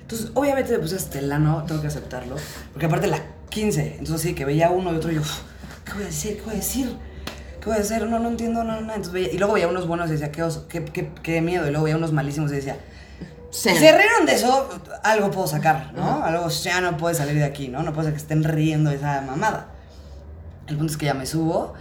Entonces, 0.00 0.30
obviamente 0.34 0.72
me 0.72 0.78
puse 0.78 0.96
estelano, 0.96 1.64
tengo 1.66 1.82
que 1.82 1.88
aceptarlo. 1.88 2.36
Porque 2.72 2.86
aparte 2.86 3.08
la 3.08 3.20
15, 3.50 3.96
entonces 3.98 4.22
sí, 4.22 4.34
que 4.34 4.46
veía 4.46 4.70
uno 4.70 4.92
y 4.92 4.96
otro 4.96 5.12
y 5.12 5.16
yo, 5.16 5.20
"Uf, 5.20 5.40
¿qué 5.84 5.92
voy 5.92 6.02
a 6.04 6.06
decir? 6.06 6.36
¿Qué 6.38 6.42
voy 6.44 6.54
a 6.54 6.56
decir? 6.56 6.96
¿Qué 7.60 7.66
voy 7.66 7.76
a 7.76 7.80
hacer? 7.82 8.06
No, 8.08 8.18
no 8.18 8.28
entiendo, 8.28 8.64
no, 8.64 8.80
no. 8.80 8.88
Entonces 8.94 9.12
veía, 9.12 9.30
y 9.32 9.36
luego 9.36 9.52
veía 9.54 9.68
unos 9.68 9.86
buenos 9.86 10.08
y 10.08 10.12
decía, 10.12 10.32
qué 10.32 10.42
oso, 10.42 10.66
qué, 10.66 10.82
qué, 10.84 11.12
qué 11.22 11.42
miedo. 11.42 11.66
Y 11.66 11.70
luego 11.70 11.84
veía 11.84 11.96
unos 11.98 12.12
malísimos 12.12 12.50
y 12.52 12.54
decía, 12.54 12.78
se 13.74 13.92
rieron 13.92 14.24
de 14.26 14.32
eso, 14.34 14.68
algo 15.02 15.30
puedo 15.30 15.46
sacar, 15.46 15.92
¿no? 15.94 16.24
Algo 16.24 16.48
ya 16.48 16.80
no 16.80 16.96
puede 16.96 17.14
salir 17.14 17.34
de 17.34 17.44
aquí, 17.44 17.68
¿no? 17.68 17.82
No 17.82 17.92
puede 17.92 18.06
ser 18.06 18.14
que 18.14 18.20
estén 18.22 18.44
riendo 18.44 18.88
de 18.90 18.96
esa 18.96 19.20
mamada. 19.20 19.68
El 20.68 20.76
punto 20.78 20.92
es 20.92 20.96
que 20.96 21.06
ya 21.06 21.14
me 21.14 21.26
subo. 21.26 21.74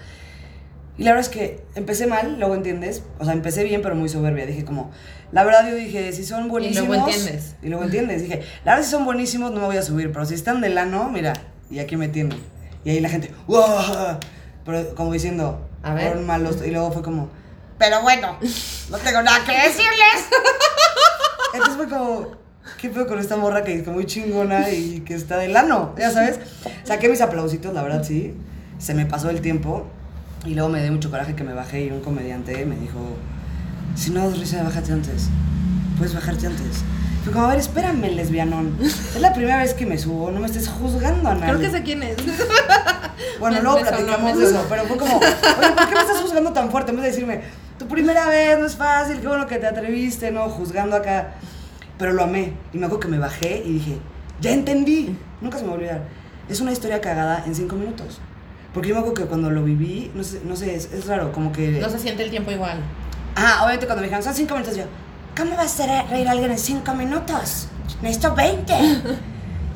Y 0.97 1.03
la 1.03 1.11
verdad 1.11 1.29
es 1.29 1.35
que 1.35 1.63
empecé 1.75 2.07
mal, 2.07 2.37
luego 2.39 2.55
entiendes. 2.55 3.03
O 3.19 3.25
sea, 3.25 3.33
empecé 3.33 3.63
bien, 3.63 3.81
pero 3.81 3.95
muy 3.95 4.09
soberbia. 4.09 4.45
Dije 4.47 4.65
como, 4.65 4.91
la 5.31 5.43
verdad 5.43 5.69
yo 5.69 5.75
dije, 5.75 6.11
si 6.11 6.23
son 6.23 6.47
buenísimos... 6.47 6.87
luego 6.87 7.07
entiendes. 7.07 7.55
Y 7.61 7.69
luego 7.69 7.83
entiendes. 7.83 8.21
Dije, 8.23 8.41
la 8.65 8.73
verdad 8.73 8.85
si 8.85 8.91
son 8.91 9.05
buenísimos 9.05 9.51
no 9.51 9.59
me 9.59 9.65
voy 9.67 9.77
a 9.77 9.83
subir, 9.83 10.11
pero 10.11 10.25
si 10.25 10.33
están 10.33 10.59
de 10.59 10.69
lano, 10.69 11.09
mira, 11.09 11.33
y 11.69 11.79
aquí 11.79 11.97
me 11.97 12.07
tienen. 12.07 12.39
Y 12.83 12.89
ahí 12.89 12.99
la 12.99 13.09
gente, 13.09 13.31
¡wow! 13.47 14.17
Pero 14.65 14.95
como 14.95 15.13
diciendo, 15.13 15.67
A 15.83 15.93
ver. 15.93 16.07
fueron 16.07 16.25
malos. 16.25 16.57
Y 16.65 16.71
luego 16.71 16.91
fue 16.91 17.03
como, 17.03 17.29
pero 17.77 18.01
bueno, 18.01 18.37
no 18.89 18.97
tengo 18.97 19.21
nada 19.21 19.45
que 19.45 19.51
decirles. 19.51 20.25
Entonces 21.53 21.75
fue 21.77 21.87
como, 21.87 22.31
¿qué 22.79 22.89
pedo 22.89 23.05
con 23.05 23.19
esta 23.19 23.37
morra 23.37 23.63
que 23.63 23.75
es 23.75 23.87
muy 23.87 24.05
chingona 24.05 24.69
y 24.71 25.01
que 25.01 25.13
está 25.13 25.37
de 25.37 25.47
lano? 25.47 25.93
Ya 25.97 26.09
sabes. 26.11 26.39
Saqué 26.83 27.07
mis 27.07 27.21
aplausitos, 27.21 27.73
la 27.73 27.83
verdad 27.83 28.03
sí. 28.03 28.33
Se 28.79 28.93
me 28.93 29.05
pasó 29.05 29.29
el 29.29 29.41
tiempo 29.41 29.87
y 30.46 30.53
luego 30.53 30.70
me 30.70 30.82
dio 30.82 30.91
mucho 30.91 31.10
coraje 31.12 31.36
que 31.36 31.44
me 31.44 31.53
bajé 31.53 31.86
y 31.86 31.91
un 31.91 32.01
comediante 32.01 32.65
me 32.65 32.75
dijo, 32.77 33.00
si 33.96 34.12
no 34.12 34.27
das 34.29 34.39
risa, 34.39 34.63
bájate 34.63 34.91
antes. 34.94 35.29
Puedes 35.98 36.13
bajarte 36.13 36.48
antes. 36.48 36.84
Fue 37.24 37.34
como, 37.34 37.46
a 37.46 37.50
ver, 37.50 37.60
espérame, 37.60 38.12
lesbianón. 38.15 38.77
Es 38.82 39.20
la 39.20 39.34
primera 39.34 39.58
vez 39.58 39.74
que 39.74 39.86
me 39.86 39.98
subo, 39.98 40.32
no 40.32 40.39
me 40.39 40.46
estés 40.46 40.67
juzgando 40.70 41.29
a 41.29 41.36
nadie. 41.36 41.48
creo 41.56 41.60
que 41.60 41.77
sé 41.77 41.84
quién 41.84 42.03
es. 42.03 42.17
Bueno, 43.39 43.58
Me- 43.58 43.62
luego 43.63 43.79
platicamos 43.79 44.38
de 44.39 44.46
eso, 44.46 44.65
pero 44.70 44.84
fue 44.86 44.98
como, 44.98 45.17
oye, 45.17 45.27
¿por 45.75 45.88
qué 45.89 45.94
me 45.96 46.01
estás 46.01 46.17
juzgando 46.22 46.53
tan 46.53 46.72
fuerte? 46.72 46.89
En 46.91 46.98
vez 46.98 47.03
de 47.06 47.12
decirme, 47.12 47.41
tu 47.77 47.88
primera 47.88 48.27
vez 48.27 48.58
no 48.60 48.65
es 48.65 48.75
fácil, 48.75 49.20
qué 49.20 49.27
bueno 49.27 49.46
que 49.48 49.58
te 49.58 49.67
atreviste, 49.67 50.32
¿no? 50.32 50.50
Juzgando 50.50 50.96
acá. 50.96 51.34
Pero 52.00 52.13
lo 52.13 52.24
amé. 52.24 52.53
Y 52.74 52.77
me 52.77 52.86
acuerdo 52.86 53.01
que 53.01 53.08
me 53.10 53.20
bajé 53.20 53.62
y 53.65 53.74
dije, 53.74 53.98
ya 54.41 54.51
entendí. 54.51 55.15
Nunca 55.41 55.58
se 55.58 55.63
me 55.63 55.70
va 55.70 55.75
a 55.75 55.77
olvidar. 55.77 56.01
Es 56.50 56.62
una 56.62 56.72
historia 56.72 57.00
cagada 57.01 57.44
en 57.46 57.53
cinco 57.56 57.75
minutos. 57.75 58.20
Porque 58.77 58.89
yo 58.89 58.93
me 58.93 59.00
acuerdo 59.00 59.24
que 59.24 59.27
cuando 59.27 59.50
lo 59.50 59.63
viví, 59.63 60.12
no 60.13 60.24
sé, 60.24 60.39
no 60.46 60.55
sé 60.55 60.75
es, 60.75 60.93
es 60.93 61.07
raro, 61.07 61.31
como 61.31 61.51
que... 61.51 61.79
No 61.81 61.89
se 61.89 61.98
siente 61.98 62.22
el 62.22 62.29
tiempo 62.29 62.51
igual. 62.51 62.77
Ah, 63.36 63.62
obviamente 63.63 63.88
cuando 63.88 64.01
me 64.01 64.05
dijeron, 64.05 64.24
son 64.24 64.36
cinco 64.36 64.53
minutos, 64.53 64.77
yo, 64.77 64.84
¿cómo 65.36 65.55
va 65.55 65.63
a 65.63 65.65
hacer 65.65 65.89
reír 66.12 66.27
a 66.27 66.31
alguien 66.34 66.51
en 66.51 66.60
cinco 66.60 66.93
minutos? 66.93 67.69
Necesito 68.03 68.36
20. 68.36 68.74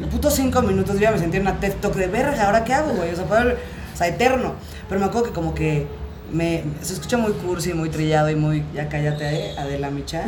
Y 0.02 0.04
puto 0.12 0.30
cinco 0.30 0.62
minutos, 0.62 0.98
yo 0.98 1.02
ya 1.02 1.10
me 1.10 1.18
sentí 1.18 1.38
en 1.38 1.42
una 1.42 1.60
TED 1.60 1.78
Talk 1.82 1.96
de 1.96 2.06
verga, 2.06 2.46
¿ahora 2.46 2.64
qué 2.64 2.76
hago, 2.76 2.94
güey? 2.94 3.12
O 3.12 3.16
sea, 3.16 3.26
poder, 3.26 3.58
o 3.92 3.98
sea, 3.98 4.06
eterno. 4.06 4.54
Pero 4.88 5.02
me 5.02 5.08
acuerdo 5.08 5.30
que 5.30 5.34
como 5.34 5.56
que 5.56 5.88
me, 6.32 6.64
se 6.84 6.94
escucha 6.94 7.18
muy 7.18 7.32
cursi, 7.32 7.74
muy 7.74 7.90
trillado 7.90 8.30
y 8.30 8.36
muy, 8.36 8.64
ya 8.72 8.88
cállate, 8.88 9.48
eh, 9.48 9.56
Adela 9.58 9.90
Micha. 9.90 10.28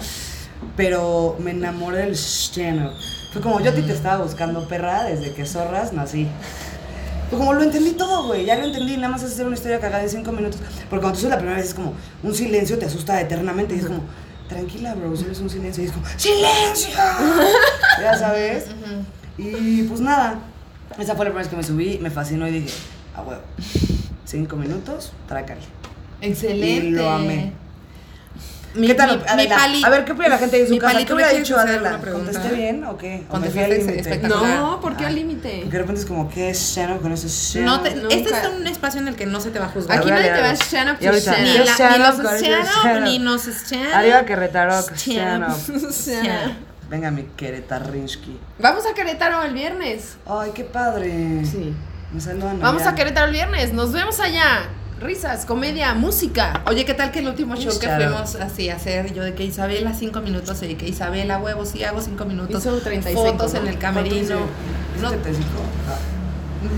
Pero 0.75 1.37
me 1.39 1.51
enamoré 1.51 1.99
del 1.99 2.15
stand-up. 2.15 2.93
Fue 3.33 3.39
como 3.39 3.59
yo 3.59 3.69
a 3.69 3.75
ti 3.75 3.83
te 3.83 3.93
estaba 3.93 4.23
buscando, 4.23 4.67
perra, 4.67 5.03
desde 5.03 5.31
que 5.35 5.45
zorras 5.45 5.93
nací. 5.93 6.27
Fue 7.33 7.39
como 7.39 7.53
lo 7.53 7.63
entendí 7.63 7.93
todo, 7.93 8.27
güey. 8.27 8.45
Ya 8.45 8.55
lo 8.57 8.65
entendí. 8.65 8.95
Nada 8.95 9.09
más 9.09 9.23
es 9.23 9.31
hacer 9.31 9.47
una 9.47 9.55
historia 9.55 9.79
cagada 9.79 10.03
en 10.03 10.09
cinco 10.09 10.31
minutos. 10.31 10.59
Porque 10.87 11.01
cuando 11.01 11.13
tú 11.13 11.21
subes 11.21 11.31
la 11.31 11.37
primera 11.37 11.57
vez 11.57 11.69
es 11.69 11.73
como 11.73 11.93
un 12.21 12.35
silencio 12.35 12.77
te 12.77 12.85
asusta 12.85 13.19
eternamente. 13.19 13.75
Y 13.75 13.79
es 13.79 13.87
como, 13.87 14.03
tranquila, 14.47 14.93
bro, 14.93 15.15
solo 15.15 15.31
es 15.31 15.39
un 15.39 15.49
silencio. 15.49 15.83
Y 15.83 15.87
es 15.87 15.93
como, 15.93 16.05
¡silencio! 16.15 16.93
ya 18.01 18.15
sabes. 18.15 18.67
Y 19.39 19.81
pues 19.83 19.99
nada. 19.99 20.41
Esa 20.99 21.15
fue 21.15 21.25
la 21.25 21.31
primera 21.31 21.39
vez 21.39 21.47
que 21.47 21.55
me 21.55 21.63
subí. 21.63 21.97
Me 21.99 22.11
fascinó 22.11 22.47
y 22.47 22.51
dije, 22.51 22.73
a 23.15 23.23
huevo. 23.23 23.41
Cinco 24.25 24.55
minutos, 24.55 25.11
trácale. 25.27 25.61
Excelente. 26.21 26.87
Y 26.87 26.91
lo 26.91 27.09
amé. 27.09 27.62
Mi- 28.75 28.87
¿Qué 28.87 28.95
tal? 28.95 29.11
mi- 29.11 29.17
mi 29.23 29.29
Adela? 29.29 29.55
pali- 29.55 29.83
a 29.83 29.89
ver, 29.89 30.03
¿qué 30.05 30.11
opina 30.13 30.29
la 30.29 30.37
gente 30.39 30.57
de 30.57 30.67
su 30.67 30.77
casa? 30.79 30.97
¿Qué 30.97 31.05
¿tú 31.05 31.13
me 31.15 31.23
hubiera 31.23 31.37
dicho 31.37 31.57
Adela? 31.57 31.99
¿Contesté 31.99 32.49
bien 32.55 32.83
o 32.85 32.97
qué? 32.97 33.15
¿O 33.15 33.19
me 33.19 33.27
Contestaste 33.27 33.51
fui 33.51 33.63
al 33.63 33.79
límite? 33.79 33.99
espectacular. 33.99 34.59
No, 34.59 34.79
¿por 34.81 34.97
qué 34.97 35.05
al 35.05 35.15
límite? 35.15 35.49
Porque 35.61 35.71
de 35.71 35.77
repente 35.79 36.01
es 36.01 36.07
como, 36.07 36.29
¿qué 36.29 36.49
es 36.49 36.57
stand-up 36.59 37.01
con 37.01 37.11
ese 37.11 37.29
stand 37.29 37.65
No 37.65 37.81
te- 37.81 37.89
este 37.89 38.29
es 38.29 38.47
un 38.47 38.65
espacio 38.67 38.99
en 39.01 39.07
el 39.09 39.15
que 39.15 39.25
no 39.25 39.39
se 39.39 39.51
te 39.51 39.59
va 39.59 39.65
a 39.65 39.69
juzgar. 39.69 39.99
Aquí 39.99 40.09
nadie 40.09 40.31
te 40.31 40.41
va 40.41 40.49
a 40.49 40.53
Y 40.99 41.03
to 41.03 41.09
ahorita, 41.09 41.31
stand 41.33 41.43
Ni, 41.43 41.57
los 41.59 41.69
stand 41.69 43.03
ni 43.03 43.19
nos 43.19 43.47
stand 43.47 43.93
Arriba 43.93 44.25
Querétaro. 44.25 44.73
Stand 44.95 45.43
up. 45.49 46.55
Venga, 46.89 47.11
mi 47.11 47.23
Querétarinsky. 47.23 48.39
Vamos 48.59 48.85
a 48.85 48.93
Querétaro 48.93 49.43
el 49.43 49.53
viernes. 49.53 50.17
Ay, 50.27 50.51
qué 50.53 50.63
padre. 50.63 51.43
Sí. 51.45 51.73
Me 52.11 52.33
Vamos 52.61 52.83
a 52.83 52.93
Querétaro 52.93 53.27
el 53.27 53.33
viernes. 53.33 53.73
Nos 53.73 53.91
vemos 53.91 54.19
allá. 54.19 54.67
Risas, 55.03 55.45
comedia, 55.45 55.93
música. 55.95 56.61
Oye, 56.65 56.85
¿qué 56.85 56.93
tal 56.93 57.11
que 57.11 57.19
el 57.19 57.27
último 57.27 57.57
show 57.57 57.73
que 57.77 57.87
Claro. 57.87 58.05
fuimos 58.11 58.35
así 58.35 58.69
a 58.69 58.77
hacer? 58.77 59.13
Yo 59.13 59.21
de 59.23 59.33
que 59.35 59.43
Isabela 59.43 59.93
cinco 59.93 60.21
minutos 60.21 60.63
y 60.63 60.67
de 60.67 60.77
que 60.77 60.87
Isabela 60.87 61.39
huevos, 61.39 61.69
sí 61.69 61.83
hago 61.83 61.99
cinco 62.01 62.23
minutos. 62.23 62.61
Hizo 62.61 62.77
35, 62.79 63.31
Fotos 63.31 63.53
¿no? 63.53 63.59
en 63.59 63.67
el 63.67 63.77
camerino. 63.77 64.15
¿Hice 64.95 65.01
No, 65.01 65.09
75? 65.09 65.49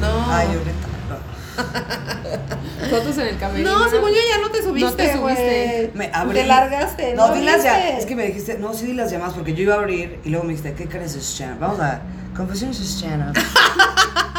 no. 0.01 0.25
Ay, 0.33 0.47
ahorita. 0.47 0.87
Fotos 2.89 3.17
en 3.19 3.27
el 3.27 3.37
camerino. 3.37 3.77
No, 3.79 3.89
según 3.91 4.09
yo 4.09 4.15
ya 4.27 4.41
no 4.41 4.49
te 4.49 4.63
subiste. 4.63 4.89
No 4.89 4.95
te 4.95 5.13
subiste. 5.15 5.91
Me 5.93 6.09
abrí. 6.11 6.33
Te 6.39 6.47
largaste. 6.47 7.13
No, 7.13 7.31
dilas 7.31 7.63
ya. 7.63 7.75
viste? 7.77 7.97
Es 7.99 8.05
que 8.07 8.15
me 8.15 8.25
dijiste, 8.25 8.57
no, 8.57 8.73
sí 8.73 8.87
di 8.87 8.93
las 8.93 9.11
llamadas 9.11 9.35
porque 9.35 9.53
yo 9.53 9.61
iba 9.61 9.75
a 9.75 9.77
abrir 9.77 10.19
y 10.23 10.29
luego 10.29 10.45
me 10.45 10.53
dijiste, 10.55 10.73
¿qué 10.73 10.89
crees 10.89 11.13
es 11.15 11.23
stand 11.31 11.59
Vamos 11.59 11.79
a. 11.79 12.01
Confesiones 12.35 12.79
es 12.79 12.87
stand 12.89 13.37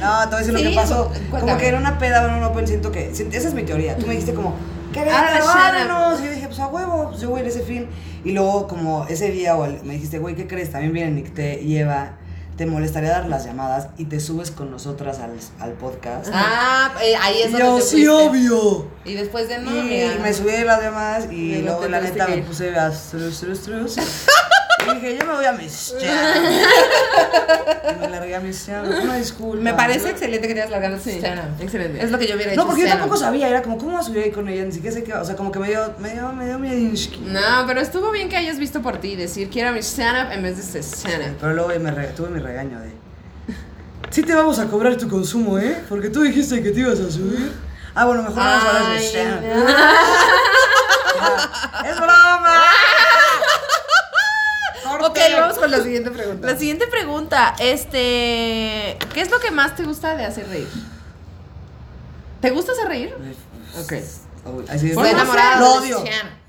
No, 0.00 0.20
te 0.22 0.26
voy 0.26 0.34
a 0.34 0.38
decir 0.38 0.52
lo 0.54 0.60
que 0.60 0.74
pasó. 0.74 1.06
cuéntame. 1.08 1.40
Como 1.40 1.56
que 1.58 1.68
era 1.68 1.78
una 1.78 1.98
peda 1.98 2.24
en 2.28 2.34
un 2.34 2.44
open, 2.44 2.66
siento 2.66 2.92
que. 2.92 3.10
Esa 3.10 3.22
es 3.48 3.54
mi 3.54 3.62
teoría. 3.62 3.96
Tú 3.96 4.06
me 4.06 4.12
dijiste 4.12 4.34
como, 4.34 4.54
stand-up. 4.92 5.50
Ábrenos. 5.50 6.20
Y 6.20 6.24
yo 6.24 6.30
dije, 6.30 6.46
pues 6.46 6.58
a 6.60 6.66
huevo, 6.68 7.08
pues 7.10 7.20
yo 7.20 7.30
voy 7.30 7.40
a 7.40 7.42
ir 7.44 7.48
ese 7.48 7.60
fin. 7.62 7.88
Y 8.24 8.32
luego, 8.32 8.66
como 8.68 9.06
ese 9.08 9.30
día 9.30 9.56
o 9.56 9.66
me 9.84 9.94
dijiste, 9.94 10.18
güey, 10.18 10.34
¿qué 10.34 10.46
crees? 10.46 10.70
También 10.70 10.92
viene 10.92 11.10
Nicté 11.10 11.60
y 11.62 11.76
Eva. 11.78 12.12
¿Te 12.56 12.64
molestaría 12.64 13.10
dar 13.10 13.28
las 13.28 13.44
llamadas 13.44 13.88
y 13.98 14.06
te 14.06 14.18
subes 14.18 14.50
con 14.50 14.70
nosotras 14.70 15.18
al, 15.18 15.32
al 15.60 15.72
podcast? 15.74 16.30
Ah, 16.32 16.90
eh, 17.02 17.14
ahí 17.20 17.42
es 17.42 17.52
donde 17.52 17.66
yo, 17.66 17.76
te 17.76 17.82
sí, 17.82 18.06
fuiste. 18.06 18.08
obvio. 18.08 18.86
Y 19.04 19.12
después 19.12 19.46
de 19.50 19.58
no, 19.58 19.76
y 19.76 19.78
amiga. 19.78 20.22
me 20.22 20.32
subí 20.32 20.54
a 20.54 20.64
las 20.64 20.80
llamadas 20.80 21.30
y 21.30 21.34
Y 21.56 21.62
luego 21.62 21.86
la 21.86 22.00
neta 22.00 22.24
que 22.24 22.36
me 22.36 22.42
puse 22.42 22.74
a 22.74 22.90
strus, 22.90 23.34
strus, 23.36 23.58
strus. 23.58 23.96
y 24.84 24.94
dije, 24.94 25.18
yo 25.18 25.26
me 25.26 25.34
voy 25.34 25.44
a 25.44 25.52
mis 25.52 25.94
me 28.00 28.08
largué 28.08 28.34
a 28.36 28.40
mis. 28.40 28.68
Una 28.68 29.16
disculpa. 29.16 29.62
Me 29.62 29.74
parece 29.74 30.10
excelente 30.10 30.46
que 30.48 30.54
te 30.54 30.60
hayas 30.60 30.70
largado 30.70 30.98
Sí, 30.98 31.10
stand-up. 31.18 31.60
excelente. 31.60 32.02
Es 32.04 32.10
lo 32.10 32.18
que 32.18 32.26
yo 32.26 32.34
hubiera 32.36 32.52
hecho. 32.52 32.60
No, 32.60 32.66
porque 32.66 32.82
yo 32.82 32.86
stand-up. 32.88 33.04
tampoco 33.08 33.20
sabía, 33.20 33.48
era 33.48 33.62
como, 33.62 33.78
¿cómo 33.78 33.92
vas 33.96 34.06
a 34.06 34.08
subir 34.08 34.24
ahí 34.24 34.30
con 34.30 34.48
ella? 34.48 34.64
Ni 34.64 34.72
siquiera 34.72 34.94
sé 34.94 35.04
qué, 35.04 35.14
o 35.14 35.24
sea, 35.24 35.36
como 35.36 35.50
que 35.52 35.58
me 35.58 35.68
dio, 35.68 35.94
me 35.98 36.12
dio, 36.12 36.32
me 36.32 36.46
dio 36.46 36.58
miedinsky. 36.58 37.20
No, 37.26 37.64
pero 37.66 37.80
estuvo 37.80 38.10
bien 38.10 38.28
que 38.28 38.36
hayas 38.36 38.58
visto 38.58 38.82
por 38.82 38.98
ti 38.98 39.16
decir 39.16 39.48
quiero 39.50 39.72
mi 39.72 39.80
stand 39.80 40.26
up 40.28 40.32
en 40.32 40.42
vez 40.42 40.56
de 40.56 40.62
este 40.62 40.82
stand 40.82 41.32
up. 41.32 41.36
Pero 41.40 41.52
luego 41.54 41.68
me 41.80 41.90
re- 41.90 42.08
tuve 42.08 42.28
mi 42.28 42.40
regaño 42.40 42.78
de, 42.80 42.90
sí 44.10 44.22
te 44.22 44.34
vamos 44.34 44.58
a 44.58 44.66
cobrar 44.66 44.96
tu 44.96 45.08
consumo, 45.08 45.58
¿eh? 45.58 45.82
Porque 45.88 46.10
tú 46.10 46.22
dijiste 46.22 46.62
que 46.62 46.70
te 46.70 46.80
ibas 46.80 47.00
a 47.00 47.10
subir. 47.10 47.52
Ah, 47.94 48.04
bueno, 48.04 48.22
mejor 48.22 48.36
vamos 48.36 48.64
a 48.64 48.68
hablar 48.68 48.90
de 48.92 48.98
Ay, 48.98 49.04
stand 49.04 49.44
¡Es 51.90 51.96
broma! 51.96 52.60
Ok, 55.06 55.18
vamos 55.38 55.58
con 55.58 55.70
la 55.70 55.80
siguiente 55.82 56.10
pregunta. 56.10 56.46
La 56.46 56.56
siguiente 56.56 56.86
pregunta, 56.86 57.54
este, 57.58 58.96
¿qué 59.14 59.20
es 59.20 59.30
lo 59.30 59.38
que 59.40 59.50
más 59.50 59.74
te 59.76 59.84
gusta 59.84 60.16
de 60.16 60.24
hacer 60.24 60.48
reír? 60.48 60.68
¿Te 62.40 62.50
gusta 62.50 62.72
hacer 62.72 62.88
reír? 62.88 63.14
Ok. 63.80 63.94
Así 64.68 64.90
Por 64.90 65.06
enamorado 65.06 65.60
Lo 65.60 65.74
odio. 65.82 66.04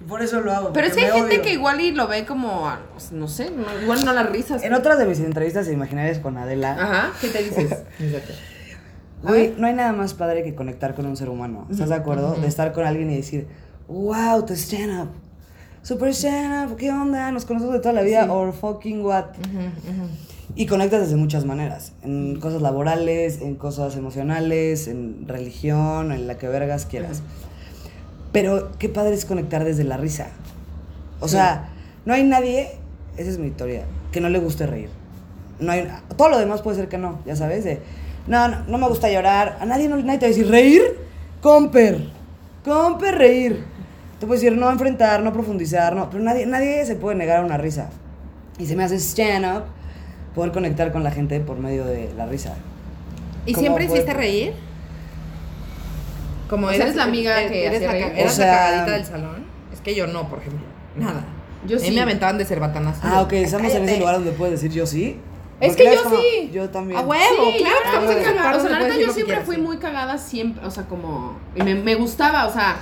Por 0.08 0.22
eso 0.22 0.40
lo 0.42 0.52
hago. 0.54 0.72
Pero 0.74 0.88
es 0.88 0.94
que 0.94 1.06
hay 1.06 1.12
gente 1.12 1.36
odio. 1.36 1.42
que 1.44 1.54
igual 1.54 1.82
y 1.82 1.92
lo 1.92 2.08
ve 2.08 2.26
como, 2.26 2.72
no 3.12 3.28
sé, 3.28 3.50
no- 3.50 3.82
igual 3.82 4.06
no 4.06 4.14
las 4.14 4.30
risas. 4.30 4.64
En 4.64 4.74
otras 4.74 5.00
de 5.00 5.06
mis 5.06 5.20
entrevistas 5.20 5.68
imaginarias 5.68 6.20
con 6.20 6.38
Adela, 6.38 6.74
Ajá, 6.80 7.12
¿qué 7.20 7.30
te 7.30 7.44
dices? 7.44 7.76
güey, 9.24 9.56
no 9.58 9.66
hay 9.68 9.74
nada 9.74 9.94
más 9.94 10.14
padre 10.14 10.44
que 10.44 10.54
conectar 10.54 10.94
con 10.94 11.08
un 11.08 11.18
ser 11.18 11.30
humano. 11.30 11.68
¿Estás 11.72 11.90
de 11.90 11.96
acuerdo? 11.96 12.36
De 12.36 12.48
estar 12.48 12.72
con 12.72 12.86
alguien 12.86 13.10
y 13.10 13.18
decir, 13.18 13.48
wow, 13.88 14.46
te 14.46 14.54
stand 14.54 15.02
up. 15.02 15.10
Super 15.88 16.10
up, 16.10 16.76
¿qué 16.76 16.92
onda? 16.92 17.32
Nos 17.32 17.46
conocemos 17.46 17.74
de 17.74 17.80
toda 17.80 17.94
la 17.94 18.02
vida, 18.02 18.30
or 18.30 18.52
fucking 18.52 19.06
what. 19.06 19.28
Y 20.54 20.66
conectas 20.66 21.00
desde 21.00 21.16
muchas 21.16 21.46
maneras. 21.46 21.94
En 22.04 22.42
cosas 22.42 22.62
laborales, 22.62 23.40
en 23.40 23.56
cosas 23.56 23.96
emocionales, 23.96 24.90
en 24.90 25.26
religión, 25.30 26.12
en 26.12 26.28
la 26.28 26.38
que 26.38 26.50
vergas 26.50 26.86
quieras. 26.86 27.22
Pero 28.34 28.78
qué 28.80 28.90
padre 28.90 29.14
es 29.14 29.24
conectar 29.24 29.64
desde 29.64 29.86
la 29.86 29.96
risa. 29.96 30.28
O 31.22 31.30
sea, 31.30 31.70
no 32.04 32.14
hay 32.14 32.26
nadie, 32.26 32.68
esa 33.16 33.30
es 33.30 33.38
mi 33.38 33.48
historia, 33.48 33.86
que 34.12 34.20
no 34.20 34.28
le 34.28 34.40
guste 34.40 34.68
reír. 34.68 34.90
No 35.62 35.72
hay, 35.72 35.88
todo 36.18 36.28
lo 36.28 36.38
demás 36.38 36.62
puede 36.64 36.76
ser 36.76 36.90
que 36.90 36.98
no, 36.98 37.20
ya 37.26 37.38
sabes, 37.38 37.64
de, 37.64 37.80
no, 38.28 38.50
no, 38.50 38.66
no 38.68 38.78
me 38.78 38.90
gusta 38.90 39.10
llorar. 39.10 39.58
A 39.62 39.66
nadie, 39.66 39.88
no, 39.88 39.96
nadie 39.96 40.20
te 40.20 40.26
va 40.26 40.34
a 40.34 40.36
decir, 40.36 40.52
¿reír? 40.52 40.82
Comper, 41.42 42.10
comper, 42.66 43.16
reír. 43.16 43.77
Te 44.20 44.26
puede 44.26 44.40
decir, 44.42 44.58
no 44.58 44.70
enfrentar, 44.72 45.22
no 45.22 45.32
profundizar, 45.32 45.96
no, 45.96 46.10
pero 46.10 46.24
nadie, 46.24 46.46
nadie 46.46 46.86
se 46.86 46.96
puede 46.96 47.16
negar 47.16 47.38
a 47.42 47.46
una 47.46 47.58
risa. 47.58 47.90
Y 48.58 48.66
se 48.66 48.76
me 48.76 48.84
hace 48.84 48.96
stand-up 49.00 49.64
poder 50.34 50.52
conectar 50.52 50.92
con 50.92 51.04
la 51.04 51.12
gente 51.12 51.40
por 51.40 51.58
medio 51.58 51.86
de 51.86 52.12
la 52.18 52.26
risa. 52.26 52.56
¿Y 53.46 53.54
¿Cómo 53.54 53.62
siempre 53.64 53.88
fue? 53.88 53.98
hiciste 53.98 54.14
reír? 54.14 54.54
Como 56.50 56.68
O 56.68 56.72
sea, 56.72 56.84
eres 56.84 56.96
la 56.96 57.04
amiga 57.04 57.48
que 57.48 57.66
eres 57.66 57.84
hacía 57.84 58.00
la, 58.00 58.10
reír. 58.14 58.26
O 58.26 58.30
sea- 58.30 58.46
la 58.48 58.58
cagadita 58.58 58.92
del 58.98 59.06
salón. 59.06 59.46
Es 59.74 59.82
que 59.82 59.96
yo 59.96 60.08
no, 60.08 60.28
por 60.30 60.40
ejemplo. 60.40 60.66
Nada. 60.96 61.24
Yo 61.68 61.78
A 61.78 61.80
mí 61.82 61.88
sí. 61.88 61.94
me 61.94 62.02
aventaban 62.02 62.38
de 62.38 62.46
cerbatanas. 62.46 62.98
Ah, 63.04 63.22
ok, 63.22 63.34
estamos 63.34 63.72
en 63.74 63.84
ese 63.84 64.00
lugar 64.00 64.16
donde 64.16 64.32
puedes 64.32 64.54
decir 64.62 64.72
yo 64.76 64.86
sí. 64.88 65.20
Es 65.60 65.76
que 65.76 65.84
eres 65.88 65.96
yo 65.96 66.04
como, 66.04 66.18
sí. 66.18 66.52
Yo 66.54 66.70
también. 66.70 67.00
A 67.00 67.04
huevo, 67.04 67.52
Sí, 67.52 67.58
claro, 67.58 67.76
estamos 67.86 68.12
en 68.12 68.18
cagada. 68.24 68.36
lugar 68.36 68.56
O 68.56 68.60
sea, 68.62 68.70
la 68.70 68.78
puedes 68.78 68.94
neta 68.94 69.02
yo 69.02 69.08
que 69.08 69.14
siempre 69.14 69.42
fui 69.42 69.58
muy 69.58 69.78
cagada 69.78 70.18
siempre, 70.18 70.66
o 70.66 70.72
sea, 70.72 70.84
como 70.86 71.36
y 71.56 71.64
me, 71.64 71.76
me 71.76 71.96
gustaba, 71.96 72.46
o 72.48 72.54
sea, 72.54 72.78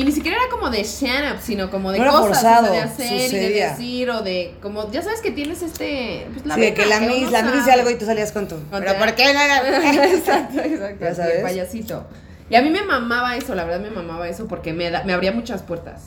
y 0.00 0.04
ni 0.04 0.12
siquiera 0.12 0.36
era 0.36 0.48
como 0.50 0.70
de 0.70 0.80
stand 0.84 1.34
up, 1.34 1.40
sino 1.42 1.70
como 1.70 1.90
de 1.92 1.98
No 1.98 2.10
cosas 2.10 2.20
o 2.38 2.40
sea, 2.40 2.56
forzado, 2.56 2.72
de 2.72 2.80
hacer 2.80 3.34
y 3.34 3.36
de 3.36 3.50
decir 3.50 4.10
o 4.10 4.22
de 4.22 4.54
como 4.62 4.90
ya 4.92 5.02
sabes 5.02 5.20
que 5.20 5.32
tienes 5.32 5.62
este 5.62 6.26
pues 6.32 6.46
la 6.46 6.54
sí, 6.54 6.60
de 6.60 6.74
que 6.74 6.86
la 6.86 7.00
Miss, 7.00 7.30
la 7.32 7.42
Miss 7.42 7.66
algo 7.66 7.90
y 7.90 7.96
tú 7.96 8.04
salías 8.06 8.30
con 8.32 8.46
tu. 8.46 8.54
Con 8.70 8.80
¿Pero 8.80 8.96
por 8.98 9.14
qué 9.14 9.34
no 9.34 9.40
era? 9.40 10.04
exacto, 10.14 10.60
exacto, 10.60 11.04
Ya 11.04 11.14
sabes. 11.14 11.36
el 11.36 11.42
payasito. 11.42 12.06
Y 12.48 12.54
a 12.54 12.62
mí 12.62 12.70
me 12.70 12.82
mamaba 12.82 13.36
eso, 13.36 13.54
la 13.54 13.64
verdad 13.64 13.80
me 13.80 13.90
mamaba 13.90 14.28
eso 14.28 14.46
porque 14.46 14.72
me, 14.72 14.90
da- 14.90 15.02
me 15.04 15.12
abría 15.12 15.32
muchas 15.32 15.62
puertas. 15.62 16.02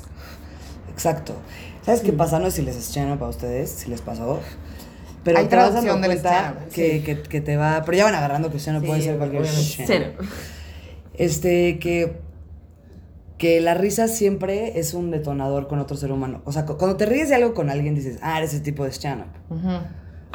Exacto. 0.89 1.36
¿Sabes 1.86 2.01
qué 2.01 2.13
pasa? 2.13 2.39
No 2.39 2.45
sé 2.50 2.57
si 2.57 2.62
les 2.63 2.75
stand 2.77 3.13
up 3.13 3.24
a 3.24 3.27
ustedes, 3.27 3.69
si 3.71 3.89
les 3.89 4.01
pasó. 4.01 4.39
Pero 5.24 5.38
Hay 5.38 5.45
te 5.48 5.55
vas 5.55 5.74
dando 5.74 6.00
cuenta 6.00 6.15
stand-up, 6.15 6.69
que, 6.74 7.03
que, 7.03 7.21
que 7.21 7.41
te 7.41 7.57
va. 7.57 7.83
Pero 7.86 7.98
ya 7.98 8.05
van 8.05 8.15
agarrando 8.15 8.50
que 8.51 8.57
stand 8.57 8.77
up 8.79 8.81
Sí, 8.83 8.88
puede 8.88 9.01
ser 9.01 9.17
cualquier. 9.17 9.45
Cero. 9.45 10.13
Este, 11.13 11.77
que. 11.79 12.31
Que 13.41 13.60
la 13.60 13.74
risa 13.74 14.07
siempre 14.07 14.79
es 14.79 14.93
un 14.93 15.10
detonador 15.10 15.67
con 15.67 15.79
otro 15.79 15.98
ser 15.98 16.12
humano. 16.12 16.41
O 16.45 16.51
sea, 16.51 16.65
cu- 16.67 16.77
cuando 16.77 16.95
te 16.95 17.07
ríes 17.07 17.29
de 17.29 17.36
algo 17.36 17.53
con 17.55 17.69
alguien, 17.71 17.95
dices, 17.95 18.19
ah, 18.21 18.38
eres 18.38 18.53
ese 18.53 18.62
tipo 18.63 18.83
de 18.83 18.91
stand-up. 18.91 19.27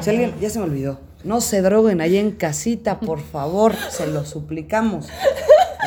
Si 0.01 0.11
alguien, 0.11 0.35
ya 0.41 0.51
se 0.51 0.59
me 0.59 0.65
olvidó. 0.65 0.99
No 1.23 1.41
se 1.41 1.63
droguen 1.63 2.01
ahí 2.01 2.17
en 2.17 2.33
casita, 2.33 2.99
por 2.99 3.21
favor. 3.21 3.75
se 3.91 4.09
lo 4.09 4.25
suplicamos. 4.25 5.09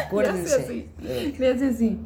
Acuérdense. 0.06 0.88
Gracias, 1.38 1.76
así. 1.76 2.00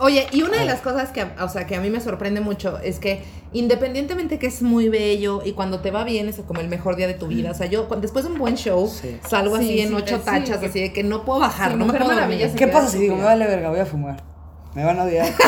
Oye, 0.00 0.26
y 0.32 0.42
una 0.42 0.58
de 0.58 0.64
las 0.64 0.80
cosas 0.80 1.10
que, 1.10 1.24
o 1.40 1.48
sea, 1.48 1.66
que 1.66 1.76
a 1.76 1.80
mí 1.80 1.90
me 1.90 2.00
sorprende 2.00 2.40
mucho 2.40 2.78
es 2.78 2.98
que 2.98 3.22
independientemente 3.52 4.38
que 4.38 4.46
es 4.46 4.62
muy 4.62 4.88
bello 4.88 5.42
y 5.44 5.52
cuando 5.52 5.80
te 5.80 5.90
va 5.90 6.04
bien 6.04 6.26
es 6.28 6.36
como 6.36 6.60
el 6.60 6.68
mejor 6.68 6.96
día 6.96 7.06
de 7.06 7.12
tu 7.14 7.26
vida. 7.26 7.50
O 7.50 7.54
sea, 7.54 7.66
yo 7.66 7.86
después 8.00 8.24
de 8.24 8.32
un 8.32 8.38
buen 8.38 8.56
show 8.56 8.88
Sí. 8.88 9.18
salgo 9.28 9.58
Sí, 9.58 9.64
así 9.64 9.80
en 9.80 9.88
sí, 9.90 9.94
ocho 9.94 10.16
sí, 10.18 10.22
tachas, 10.24 10.62
así 10.62 10.80
de 10.80 10.92
que 10.94 11.02
no 11.04 11.24
puedo 11.26 11.40
bajar, 11.40 11.72
Sí, 11.72 11.76
no 11.76 11.84
me 11.86 11.92
puedo 11.98 12.14
dormir. 12.18 12.50
¿Qué 12.56 12.66
pasa 12.68 12.88
si 12.88 12.98
digo, 12.98 13.14
me 13.16 13.24
vale 13.24 13.46
verga, 13.46 13.68
voy 13.70 13.80
a 13.80 13.86
fumar? 13.86 14.29
Me 14.74 14.84
van 14.84 14.98
a 14.98 15.04
odiar. 15.04 15.28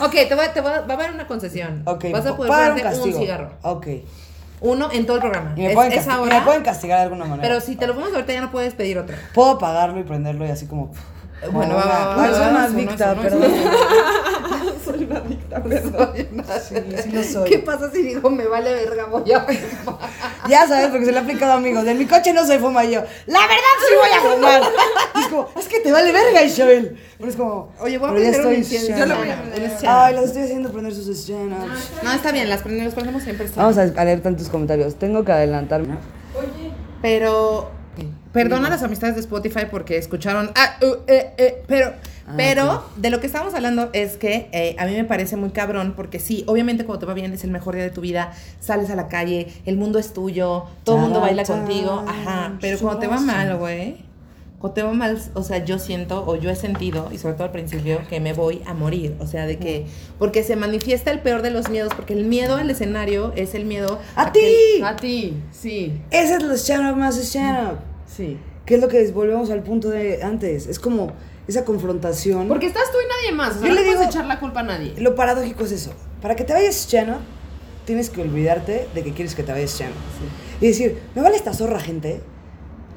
Ok, 0.00 0.12
te, 0.12 0.34
voy, 0.34 0.46
te 0.54 0.60
voy- 0.60 0.70
va 0.70 0.86
a 0.88 0.92
haber 0.92 1.10
una 1.10 1.26
concesión. 1.26 1.82
Ok, 1.84 2.06
Vas 2.12 2.24
a 2.24 2.36
poder 2.36 2.52
ponerte 2.52 3.00
un, 3.00 3.12
cigarro. 3.12 3.50
Ok. 3.62 3.86
Uno 4.60 4.90
en 4.92 5.06
todo 5.06 5.16
el 5.16 5.22
programa. 5.22 5.52
Y 5.56 5.62
me, 5.62 5.68
es, 5.68 5.74
pueden 5.74 5.92
es 5.92 6.08
ahora, 6.08 6.38
me 6.38 6.44
pueden 6.44 6.62
castigar 6.62 6.98
de 6.98 7.04
alguna 7.04 7.24
manera. 7.24 7.42
pero 7.48 7.60
si 7.60 7.76
te 7.76 7.86
lo 7.86 7.94
pones 7.94 8.12
ahorita 8.14 8.32
ya 8.32 8.40
no 8.40 8.50
puedes 8.50 8.74
pedir 8.74 8.98
otro. 8.98 9.16
Puedo 9.34 9.50
apagarlo 9.52 9.98
y 9.98 10.04
prenderlo 10.04 10.46
y 10.46 10.50
así 10.50 10.66
como. 10.66 10.92
Bueno, 11.50 11.76
va, 11.76 12.16
más 12.52 12.70
perdón. 12.72 13.42
soy 14.88 15.04
una 15.04 15.18
adicta, 15.18 15.62
perdón. 15.62 16.12
Sí, 16.16 16.74
sí 17.02 17.10
lo 17.12 17.22
soy. 17.22 17.48
¿Qué 17.48 17.58
pasa 17.60 17.90
si 17.90 18.02
digo 18.02 18.30
me 18.30 18.46
vale 18.46 18.72
verga, 18.72 19.06
voy 19.06 19.32
a 19.32 19.46
Ya 20.48 20.66
sabes, 20.66 20.88
porque 20.88 21.06
se 21.06 21.12
le 21.12 21.18
ha 21.18 21.22
aplicado 21.22 21.52
a 21.52 21.56
amigos. 21.56 21.84
De 21.84 21.94
mi 21.94 22.06
coche 22.06 22.32
no 22.32 22.46
se 22.46 22.58
fuma 22.58 22.84
y 22.84 22.92
yo. 22.92 23.02
La 23.26 23.40
verdad 23.40 23.74
sí 23.86 23.94
voy 23.96 24.10
a 24.10 24.34
fumar. 24.34 24.62
Y 25.14 25.20
es 25.20 25.28
como, 25.28 25.48
es 25.58 25.68
que 25.68 25.80
te 25.80 25.92
vale 25.92 26.12
verga, 26.12 26.42
Isabel. 26.42 26.98
Pero 27.18 27.30
es 27.30 27.36
como, 27.36 27.72
Oye, 27.80 27.98
voy 27.98 28.10
a 28.10 28.12
prender 28.12 28.46
un 28.46 28.52
estoy 28.54 28.88
Yo 28.96 29.06
lo 29.06 29.16
voy 29.16 29.30
a 29.30 29.40
prender 29.40 29.72
Ay, 29.86 30.14
las 30.14 30.24
estoy 30.24 30.42
haciendo 30.42 30.70
prender 30.70 30.94
sus 30.94 31.08
stand-ups. 31.08 31.90
No, 32.02 32.12
está 32.12 32.32
bien, 32.32 32.48
las 32.48 32.62
prendemos, 32.62 32.86
los 32.86 32.94
prendemos 32.94 33.22
siempre. 33.22 33.48
Vamos 33.56 33.78
a 33.78 34.04
leer 34.04 34.20
tantos 34.20 34.48
comentarios. 34.48 34.94
Tengo 34.96 35.24
que 35.24 35.32
adelantarme. 35.32 35.96
Pero 37.02 37.70
perdona 38.32 38.70
las 38.70 38.82
amistades 38.82 39.14
de 39.16 39.20
Spotify 39.22 39.66
porque 39.70 39.96
escucharon. 39.96 40.50
Ah, 40.54 40.76
uh, 40.82 40.96
eh, 41.06 41.32
eh, 41.36 41.62
pero, 41.66 41.92
Ah, 42.28 42.34
pero 42.36 42.84
de 42.96 43.08
lo 43.08 43.20
que 43.20 43.26
estamos 43.26 43.54
hablando 43.54 43.88
es 43.94 44.18
que 44.18 44.50
eh, 44.52 44.76
a 44.78 44.84
mí 44.84 44.92
me 44.92 45.04
parece 45.04 45.36
muy 45.36 45.48
cabrón 45.50 45.94
porque 45.96 46.18
sí, 46.20 46.44
obviamente 46.46 46.84
cuando 46.84 47.00
te 47.00 47.06
va 47.06 47.14
bien 47.14 47.32
es 47.32 47.42
el 47.42 47.50
mejor 47.50 47.74
día 47.74 47.84
de 47.84 47.90
tu 47.90 48.02
vida, 48.02 48.32
sales 48.60 48.90
a 48.90 48.96
la 48.96 49.08
calle, 49.08 49.48
el 49.64 49.78
mundo 49.78 49.98
es 49.98 50.12
tuyo, 50.12 50.64
todo 50.84 50.96
el 50.96 51.02
mundo 51.02 51.20
baila 51.20 51.44
contigo, 51.44 52.04
ajá. 52.06 52.58
Pero 52.60 52.78
cuando 52.78 53.00
te 53.00 53.06
va 53.06 53.18
mal, 53.20 53.56
güey. 53.56 54.06
Cuando 54.58 54.74
te 54.74 54.82
va 54.82 54.92
mal, 54.92 55.22
o 55.34 55.42
sea, 55.44 55.64
yo 55.64 55.78
siento 55.78 56.24
o 56.26 56.34
yo 56.34 56.50
he 56.50 56.56
sentido, 56.56 57.08
y 57.12 57.18
sobre 57.18 57.34
todo 57.34 57.44
al 57.44 57.52
principio, 57.52 58.00
que 58.08 58.18
me 58.18 58.32
voy 58.32 58.60
a 58.66 58.74
morir. 58.74 59.14
O 59.20 59.26
sea, 59.28 59.46
de 59.46 59.56
que. 59.56 59.86
Porque 60.18 60.42
se 60.42 60.56
manifiesta 60.56 61.12
el 61.12 61.20
peor 61.20 61.42
de 61.42 61.50
los 61.50 61.70
miedos, 61.70 61.94
porque 61.94 62.12
el 62.12 62.24
miedo 62.24 62.56
al 62.56 62.68
escenario 62.68 63.32
es 63.36 63.54
el 63.54 63.64
miedo 63.66 64.00
¡A 64.16 64.32
ti! 64.32 64.82
A 64.82 64.96
ti, 64.96 65.34
sí, 65.52 66.02
Ese 66.10 66.34
es 66.34 66.42
el 66.42 66.50
stand-up 66.58 66.96
más 66.96 67.16
stand-up. 67.16 67.78
sí. 68.06 68.36
Que 68.66 68.74
es 68.74 68.80
lo 68.82 68.88
que 68.88 69.10
volvemos 69.12 69.48
al 69.50 69.62
punto 69.62 69.88
de 69.88 70.22
antes. 70.22 70.66
Es 70.66 70.78
como 70.78 71.12
esa 71.48 71.64
confrontación. 71.64 72.46
Porque 72.46 72.66
estás 72.66 72.84
tú 72.92 72.98
y 73.02 73.08
nadie 73.08 73.36
más. 73.36 73.56
O 73.56 73.58
sea, 73.60 73.62
Yo 73.62 73.68
no 73.68 73.74
le 73.74 73.80
puedes 73.82 73.98
digo- 74.00 74.10
echar 74.10 74.26
la 74.26 74.38
culpa 74.38 74.60
a 74.60 74.64
nadie. 74.64 74.94
Lo 74.98 75.14
paradójico 75.14 75.64
es 75.64 75.72
eso. 75.72 75.92
Para 76.22 76.36
que 76.36 76.44
te 76.44 76.52
vayas 76.52 76.74
stand-up, 76.76 77.18
tienes 77.84 78.10
que 78.10 78.20
olvidarte 78.20 78.86
de 78.94 79.02
que 79.02 79.12
quieres 79.12 79.34
que 79.34 79.42
te 79.42 79.52
vayas 79.52 79.70
stand-up. 79.72 79.96
Y 80.60 80.66
decir, 80.68 80.98
me 81.14 81.22
vale 81.22 81.36
esta 81.36 81.52
zorra, 81.54 81.80
gente. 81.80 82.20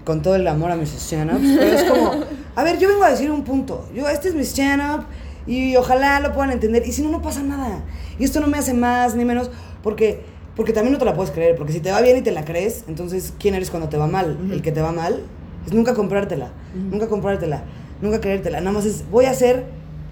Con 0.03 0.21
todo 0.21 0.35
el 0.35 0.47
amor 0.47 0.71
a 0.71 0.75
mis 0.75 0.89
stand-ups. 0.93 1.41
Pero 1.59 1.63
es 1.77 1.83
como, 1.83 2.11
a 2.55 2.63
ver, 2.63 2.77
yo 2.79 2.89
vengo 2.89 3.03
a 3.03 3.09
decir 3.11 3.31
un 3.31 3.43
punto. 3.43 3.87
Yo, 3.95 4.09
este 4.09 4.29
es 4.29 4.35
mi 4.35 4.43
stand-up. 4.43 5.05
Y 5.47 5.75
ojalá 5.77 6.19
lo 6.19 6.33
puedan 6.33 6.51
entender. 6.51 6.85
Y 6.85 6.91
si 6.91 7.01
no, 7.01 7.09
no 7.09 7.21
pasa 7.21 7.41
nada. 7.41 7.83
Y 8.19 8.23
esto 8.25 8.39
no 8.41 8.47
me 8.47 8.57
hace 8.57 8.73
más 8.73 9.15
ni 9.15 9.23
menos. 9.25 9.49
Porque, 9.81 10.23
porque 10.55 10.73
también 10.73 10.93
no 10.93 10.99
te 10.99 11.05
la 11.05 11.13
puedes 11.13 11.31
creer. 11.31 11.55
Porque 11.55 11.71
si 11.71 11.79
te 11.79 11.91
va 11.91 12.01
bien 12.01 12.17
y 12.17 12.21
te 12.21 12.31
la 12.31 12.43
crees, 12.45 12.83
entonces, 12.87 13.33
¿quién 13.39 13.55
eres 13.55 13.69
cuando 13.69 13.87
te 13.89 13.97
va 13.97 14.07
mal? 14.07 14.37
El 14.51 14.61
que 14.61 14.71
te 14.71 14.81
va 14.81 14.91
mal 14.91 15.21
es 15.65 15.71
nunca 15.73 15.93
comprártela. 15.93 16.51
Nunca 16.75 17.07
comprártela. 17.07 17.63
Nunca 18.01 18.19
creértela. 18.19 18.59
Nada 18.59 18.71
más 18.71 18.85
es, 18.85 19.09
voy 19.09 19.25
a 19.25 19.33
ser 19.33 19.65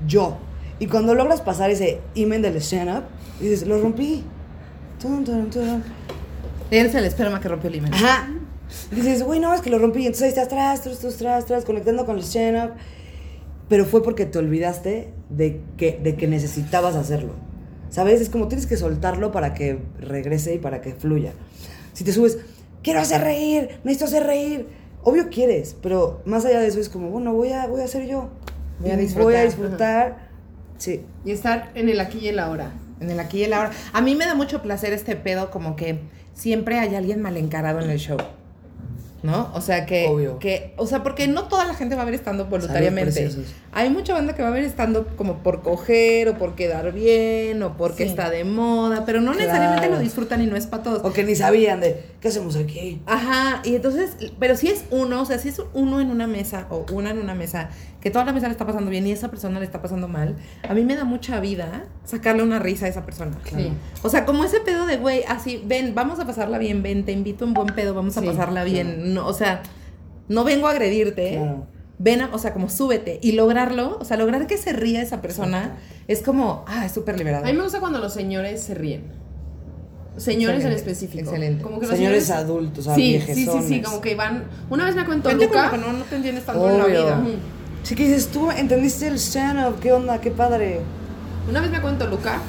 yo. 0.08 0.38
Y 0.80 0.88
cuando 0.88 1.14
logras 1.14 1.42
pasar 1.42 1.70
ese 1.70 2.00
imen 2.16 2.42
del 2.42 2.56
stand-up, 2.58 3.04
dices, 3.40 3.68
lo 3.68 3.82
rompí. 3.82 4.24
Tun, 5.02 5.24
tun, 5.24 5.50
tun. 5.50 5.84
Eres 6.72 6.94
el 6.96 7.06
esperma 7.06 7.40
que 7.40 7.48
rompió 7.48 7.70
el 7.70 7.78
himen. 7.78 7.94
Ajá. 7.94 8.30
Dices, 8.92 9.24
güey, 9.24 9.40
no, 9.40 9.54
es 9.54 9.62
que 9.62 9.70
lo 9.70 9.80
rompí. 9.80 10.00
Entonces 10.00 10.24
ahí 10.24 10.30
estás 10.30 10.48
tras, 10.48 10.82
tras, 10.82 11.00
tras, 11.00 11.18
tras, 11.18 11.46
tras, 11.46 11.66
conectando 11.66 12.06
con 12.06 12.18
el 12.18 12.24
stand-up. 12.24 12.74
Pero 13.68 13.86
fue 13.86 14.04
porque 14.04 14.26
te 14.26 14.38
olvidaste 14.40 15.14
de 15.30 15.62
que, 15.78 16.00
de 16.02 16.16
que 16.16 16.28
necesitabas 16.28 16.96
hacerlo. 16.96 17.34
¿Sabes? 17.90 18.22
Es 18.22 18.30
como 18.30 18.48
tienes 18.48 18.68
que 18.68 18.78
soltarlo 18.78 19.32
para 19.32 19.54
que 19.54 19.80
regrese 20.00 20.56
y 20.56 20.60
para 20.60 20.82
que 20.82 20.94
fluya. 20.94 21.34
Si 21.94 22.04
te 22.04 22.14
subes, 22.14 22.38
quiero 22.84 23.00
hacer 23.00 23.22
reír, 23.22 23.80
necesito 23.84 24.06
hacer 24.06 24.24
reír. 24.26 24.68
Obvio 25.04 25.30
quieres, 25.30 25.76
pero 25.82 26.22
más 26.26 26.46
allá 26.46 26.60
de 26.60 26.68
eso 26.68 26.80
es 26.80 26.90
como, 26.90 27.10
bueno, 27.10 27.34
voy 27.34 27.52
a, 27.52 27.68
voy 27.68 27.82
a 27.82 27.88
ser 27.88 28.06
yo. 28.06 28.30
Voy 28.80 28.92
a 28.92 28.98
disfrutar. 28.98 29.24
Voy 29.24 29.36
a 29.36 29.44
disfrutar. 29.44 30.30
Sí. 30.78 31.06
Y 31.26 31.32
estar 31.32 31.72
en 31.76 31.90
el 31.90 32.00
aquí 32.00 32.20
y 32.20 32.28
el 32.30 32.40
ahora. 32.40 32.72
En 33.00 33.10
el 33.10 33.20
aquí 33.20 33.40
y 33.40 33.44
el 33.44 33.54
ahora. 33.54 33.72
A 33.94 34.02
mí 34.02 34.16
me 34.16 34.26
da 34.26 34.36
mucho 34.36 34.62
placer 34.62 34.94
este 34.94 35.16
pedo, 35.16 35.52
como 35.52 35.76
que 35.76 36.00
siempre 36.34 36.80
hay 36.80 36.96
alguien 36.96 37.22
mal 37.22 37.38
encarado 37.38 37.80
en 37.82 37.90
el 37.90 38.00
show. 38.00 38.18
¿No? 39.22 39.52
O 39.54 39.60
sea 39.62 39.86
que, 39.86 40.08
Obvio. 40.08 40.40
que, 40.40 40.74
o 40.78 40.88
sea, 40.88 41.04
porque 41.04 41.28
no 41.28 41.44
toda 41.50 41.66
la 41.66 41.74
gente 41.74 41.96
va 41.96 42.04
a 42.04 42.06
ver 42.06 42.14
estando 42.14 42.46
voluntariamente. 42.46 43.30
Hay 43.74 43.90
mucha 43.90 44.14
banda 44.14 44.34
que 44.36 44.42
va 44.42 44.48
a 44.48 44.52
ver 44.52 44.64
estando 44.64 45.08
como 45.18 45.44
por 45.44 45.62
coger 45.62 46.30
o 46.30 46.38
por 46.38 46.56
quedar 46.56 46.94
bien 46.94 47.62
o 47.64 47.76
porque 47.76 48.04
Sí. 48.04 48.10
está 48.10 48.30
de 48.30 48.46
moda, 48.46 49.04
pero 49.06 49.20
no 49.20 49.32
Claro. 49.34 49.46
necesariamente 49.48 49.90
lo 49.90 50.00
disfrutan 50.00 50.42
y 50.42 50.46
no 50.48 50.56
es 50.56 50.68
para 50.68 50.84
todos. 50.84 51.02
O 51.04 51.12
que 51.12 51.24
ni 51.26 51.36
sabían 51.36 51.82
de, 51.82 52.02
¿qué 52.22 52.30
hacemos 52.30 52.56
aquí? 52.56 53.02
Ajá, 53.06 53.62
y 53.66 53.76
entonces, 53.76 54.12
pero 54.40 54.56
si 54.56 54.70
es 54.70 54.86
uno, 54.90 55.22
o 55.22 55.26
sea, 55.26 55.38
si 55.38 55.50
es 55.50 55.62
uno 55.74 56.00
en 56.00 56.12
una 56.12 56.26
mesa 56.28 56.68
o 56.70 56.86
una 56.92 57.10
en 57.12 57.20
una 57.20 57.36
mesa, 57.36 57.70
que 58.02 58.10
toda 58.12 58.24
la 58.26 58.32
mesa 58.32 58.48
le 58.48 58.54
está 58.54 58.66
pasando 58.66 58.90
bien 58.90 59.06
y 59.08 59.12
esa 59.12 59.30
persona 59.30 59.60
le 59.60 59.66
está 59.66 59.82
pasando 59.82 60.08
mal, 60.08 60.36
a 60.68 60.74
mí 60.74 60.84
me 60.84 60.96
da 60.96 61.04
mucha 61.04 61.40
vida 61.40 61.84
sacarle 62.06 62.44
una 62.44 62.58
risa 62.60 62.86
a 62.86 62.90
esa 62.90 63.06
persona. 63.06 63.38
Sí. 63.44 63.72
O 64.04 64.10
sea, 64.10 64.26
como 64.26 64.44
ese 64.46 64.62
pedo 64.62 64.86
de, 64.86 64.98
güey, 64.98 65.24
así, 65.28 65.62
ven, 65.66 65.94
vamos 65.96 66.20
a 66.20 66.26
pasarla 66.26 66.58
bien, 66.60 66.82
ven, 66.82 67.04
te 67.06 67.12
invito 67.12 67.44
a 67.44 67.48
un 67.50 67.54
buen 67.54 67.68
pedo, 67.76 67.94
vamos 67.94 68.16
a 68.18 68.22
Sí, 68.22 68.28
pasarla 68.28 68.64
bien. 68.64 69.14
No, 69.14 69.28
o 69.28 69.34
sea, 69.34 69.62
no 70.30 70.44
vengo 70.46 70.68
a 70.68 70.72
agredirte, 70.72 71.32
Claro. 71.34 71.68
ven, 71.98 72.22
a- 72.22 72.30
o 72.34 72.38
sea, 72.38 72.54
como 72.54 72.70
súbete. 72.70 73.20
Y 73.22 73.34
lograrlo, 73.34 73.98
o 74.00 74.06
sea, 74.06 74.16
lograr 74.16 74.48
que 74.48 74.58
se 74.58 74.72
ría 74.72 75.02
esa 75.02 75.22
persona 75.22 75.76
es 76.08 76.22
como, 76.22 76.64
ah, 76.68 76.86
es 76.86 76.94
súper 76.94 77.16
A 77.16 77.18
liberador. 77.18 77.48
mí 77.48 77.54
me 77.54 77.64
gusta 77.64 77.82
cuando 77.82 78.00
los 78.00 78.14
señores 78.14 78.62
se 78.64 78.76
ríen. 78.76 79.04
Señores 80.18 80.64
en 80.66 80.72
Excelente, 80.72 80.92
específico. 80.92 81.30
excelente. 81.30 81.64
Como 81.64 81.80
que 81.80 81.88
los 81.88 81.96
Señores 81.96 82.30
adultos, 82.30 82.80
o 82.80 82.84
sea, 82.90 82.96
sí, 82.96 83.22
sí, 83.26 83.46
sí, 83.46 83.50
sí, 83.68 83.82
como 83.82 84.02
que 84.02 84.16
van. 84.16 84.46
Una 84.70 84.84
vez 84.86 84.96
me 84.96 85.06
cuento 85.06 85.30
Gente 85.30 85.48
con 85.48 85.56
la 85.58 85.66
Luca. 85.66 85.78
que 85.78 85.86
no, 85.86 85.94
no 85.94 86.04
te 86.04 86.16
entiendes 86.18 86.46
tanto 86.46 86.70
en 86.70 86.78
la 86.78 86.86
vida. 86.86 87.20
Ujú. 87.20 87.32
Sí 87.84 87.96
que 87.96 88.04
dices, 88.08 88.28
tú 88.28 88.52
entendiste 88.52 89.08
el 89.08 89.16
stand-up, 89.16 89.80
¿qué 89.80 89.92
onda? 89.92 90.22
¿Qué 90.22 90.32
padre? 90.32 90.82
Una 91.50 91.62
vez 91.62 91.72
me 91.72 91.82
cuento 91.82 92.06
Luca. 92.08 92.40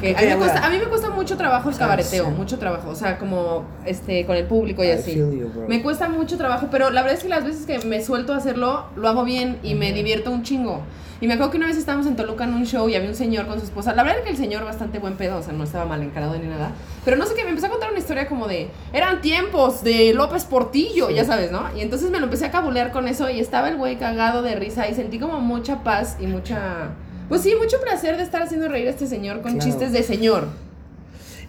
Que 0.00 0.14
a 0.16 0.20
mí, 0.20 0.26
me 0.26 0.36
cuesta, 0.36 0.66
a 0.66 0.70
mí 0.70 0.78
me 0.78 0.84
cuesta 0.84 1.10
mucho 1.10 1.36
trabajo 1.36 1.68
el 1.68 1.74
Sí, 1.74 1.80
cabareteo, 1.80 2.30
mucho 2.30 2.58
trabajo, 2.58 2.90
o 2.90 2.94
sea, 2.94 3.18
como 3.18 3.64
este 3.84 4.24
con 4.26 4.36
el 4.36 4.46
público 4.46 4.84
y 4.84 4.90
así. 4.90 5.16
you, 5.16 5.50
me 5.68 5.82
cuesta 5.82 6.08
mucho 6.08 6.36
trabajo, 6.36 6.68
pero 6.70 6.90
la 6.90 7.02
verdad 7.02 7.18
es 7.18 7.22
que 7.24 7.28
las 7.28 7.44
veces 7.44 7.66
que 7.66 7.78
me 7.86 8.02
suelto 8.02 8.32
a 8.32 8.36
hacerlo, 8.36 8.86
lo 8.96 9.08
hago 9.08 9.24
bien 9.24 9.58
y 9.62 9.74
me 9.74 9.92
divierto 9.92 10.30
un 10.30 10.42
chingo. 10.42 10.82
Y 11.20 11.26
me 11.26 11.34
acuerdo 11.34 11.50
que 11.50 11.56
una 11.56 11.66
vez 11.66 11.76
estábamos 11.76 12.06
en 12.06 12.14
Toluca 12.14 12.44
en 12.44 12.54
un 12.54 12.64
show 12.64 12.88
y 12.88 12.94
había 12.94 13.08
un 13.08 13.14
señor 13.16 13.46
con 13.46 13.58
su 13.58 13.64
esposa. 13.64 13.92
La 13.92 14.04
verdad 14.04 14.20
es 14.20 14.24
que 14.24 14.30
el 14.30 14.36
señor 14.36 14.64
bastante 14.64 15.00
buen 15.00 15.16
pedo, 15.16 15.38
o 15.38 15.42
sea, 15.42 15.52
no 15.52 15.64
estaba 15.64 15.84
mal 15.84 16.00
encarado 16.00 16.38
ni 16.38 16.46
nada. 16.46 16.70
Pero 17.04 17.16
no 17.16 17.26
sé 17.26 17.34
qué, 17.34 17.42
me 17.42 17.50
empezó 17.50 17.66
a 17.66 17.70
contar 17.70 17.90
una 17.90 17.98
historia 17.98 18.28
como 18.28 18.46
de, 18.46 18.70
eran 18.92 19.20
tiempos 19.20 19.82
de 19.82 20.14
López 20.14 20.44
Portillo, 20.44 21.10
ya 21.10 21.24
sabes, 21.24 21.50
¿no? 21.50 21.64
Y 21.76 21.80
entonces 21.80 22.10
me 22.10 22.20
lo 22.20 22.26
empecé 22.26 22.46
a 22.46 22.50
cabulear 22.52 22.92
con 22.92 23.08
eso 23.08 23.28
y 23.30 23.40
estaba 23.40 23.68
el 23.68 23.76
güey 23.76 23.96
cagado 23.96 24.42
de 24.42 24.54
risa 24.54 24.88
y 24.88 24.94
sentí 24.94 25.18
como 25.18 25.40
mucha 25.40 25.82
paz 25.82 26.16
y 26.20 26.26
mucha... 26.26 26.90
Pues 27.28 27.42
sí, 27.42 27.54
mucho 27.60 27.80
placer 27.80 28.16
de 28.16 28.22
estar 28.22 28.42
haciendo 28.42 28.68
reír 28.68 28.86
a 28.88 28.90
este 28.90 29.06
señor 29.06 29.42
con 29.42 29.52
Claro. 29.54 29.66
chistes 29.66 29.92
de 29.92 30.02
señor. 30.02 30.48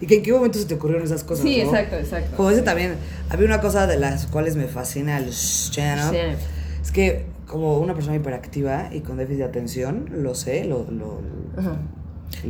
¿Y 0.00 0.06
que 0.06 0.16
en 0.16 0.22
qué 0.22 0.32
momento 0.32 0.58
se 0.58 0.64
te 0.64 0.74
ocurrieron 0.74 1.04
esas 1.04 1.24
cosas? 1.24 1.42
Sí, 1.44 1.58
no? 1.62 1.64
exacto, 1.70 1.96
exacto. 1.96 2.36
Como 2.36 2.50
ese 2.50 2.62
también, 2.62 2.96
había 3.28 3.46
una 3.46 3.60
cosa 3.60 3.86
de 3.86 3.98
las 3.98 4.26
cuales 4.26 4.56
me 4.56 4.66
fascina 4.66 5.18
el 5.18 5.28
stand-up. 5.32 6.12
Sí. 6.14 6.46
Es 6.82 6.90
que 6.90 7.26
como 7.46 7.78
una 7.78 7.94
persona 7.94 8.16
hiperactiva 8.16 8.88
y 8.92 9.00
con 9.00 9.16
déficit 9.18 9.38
de 9.40 9.44
atención, 9.44 10.08
lo 10.12 10.34
sé, 10.34 10.64
lo... 10.64 10.86
lo 10.90 11.20
Ajá. 11.58 11.76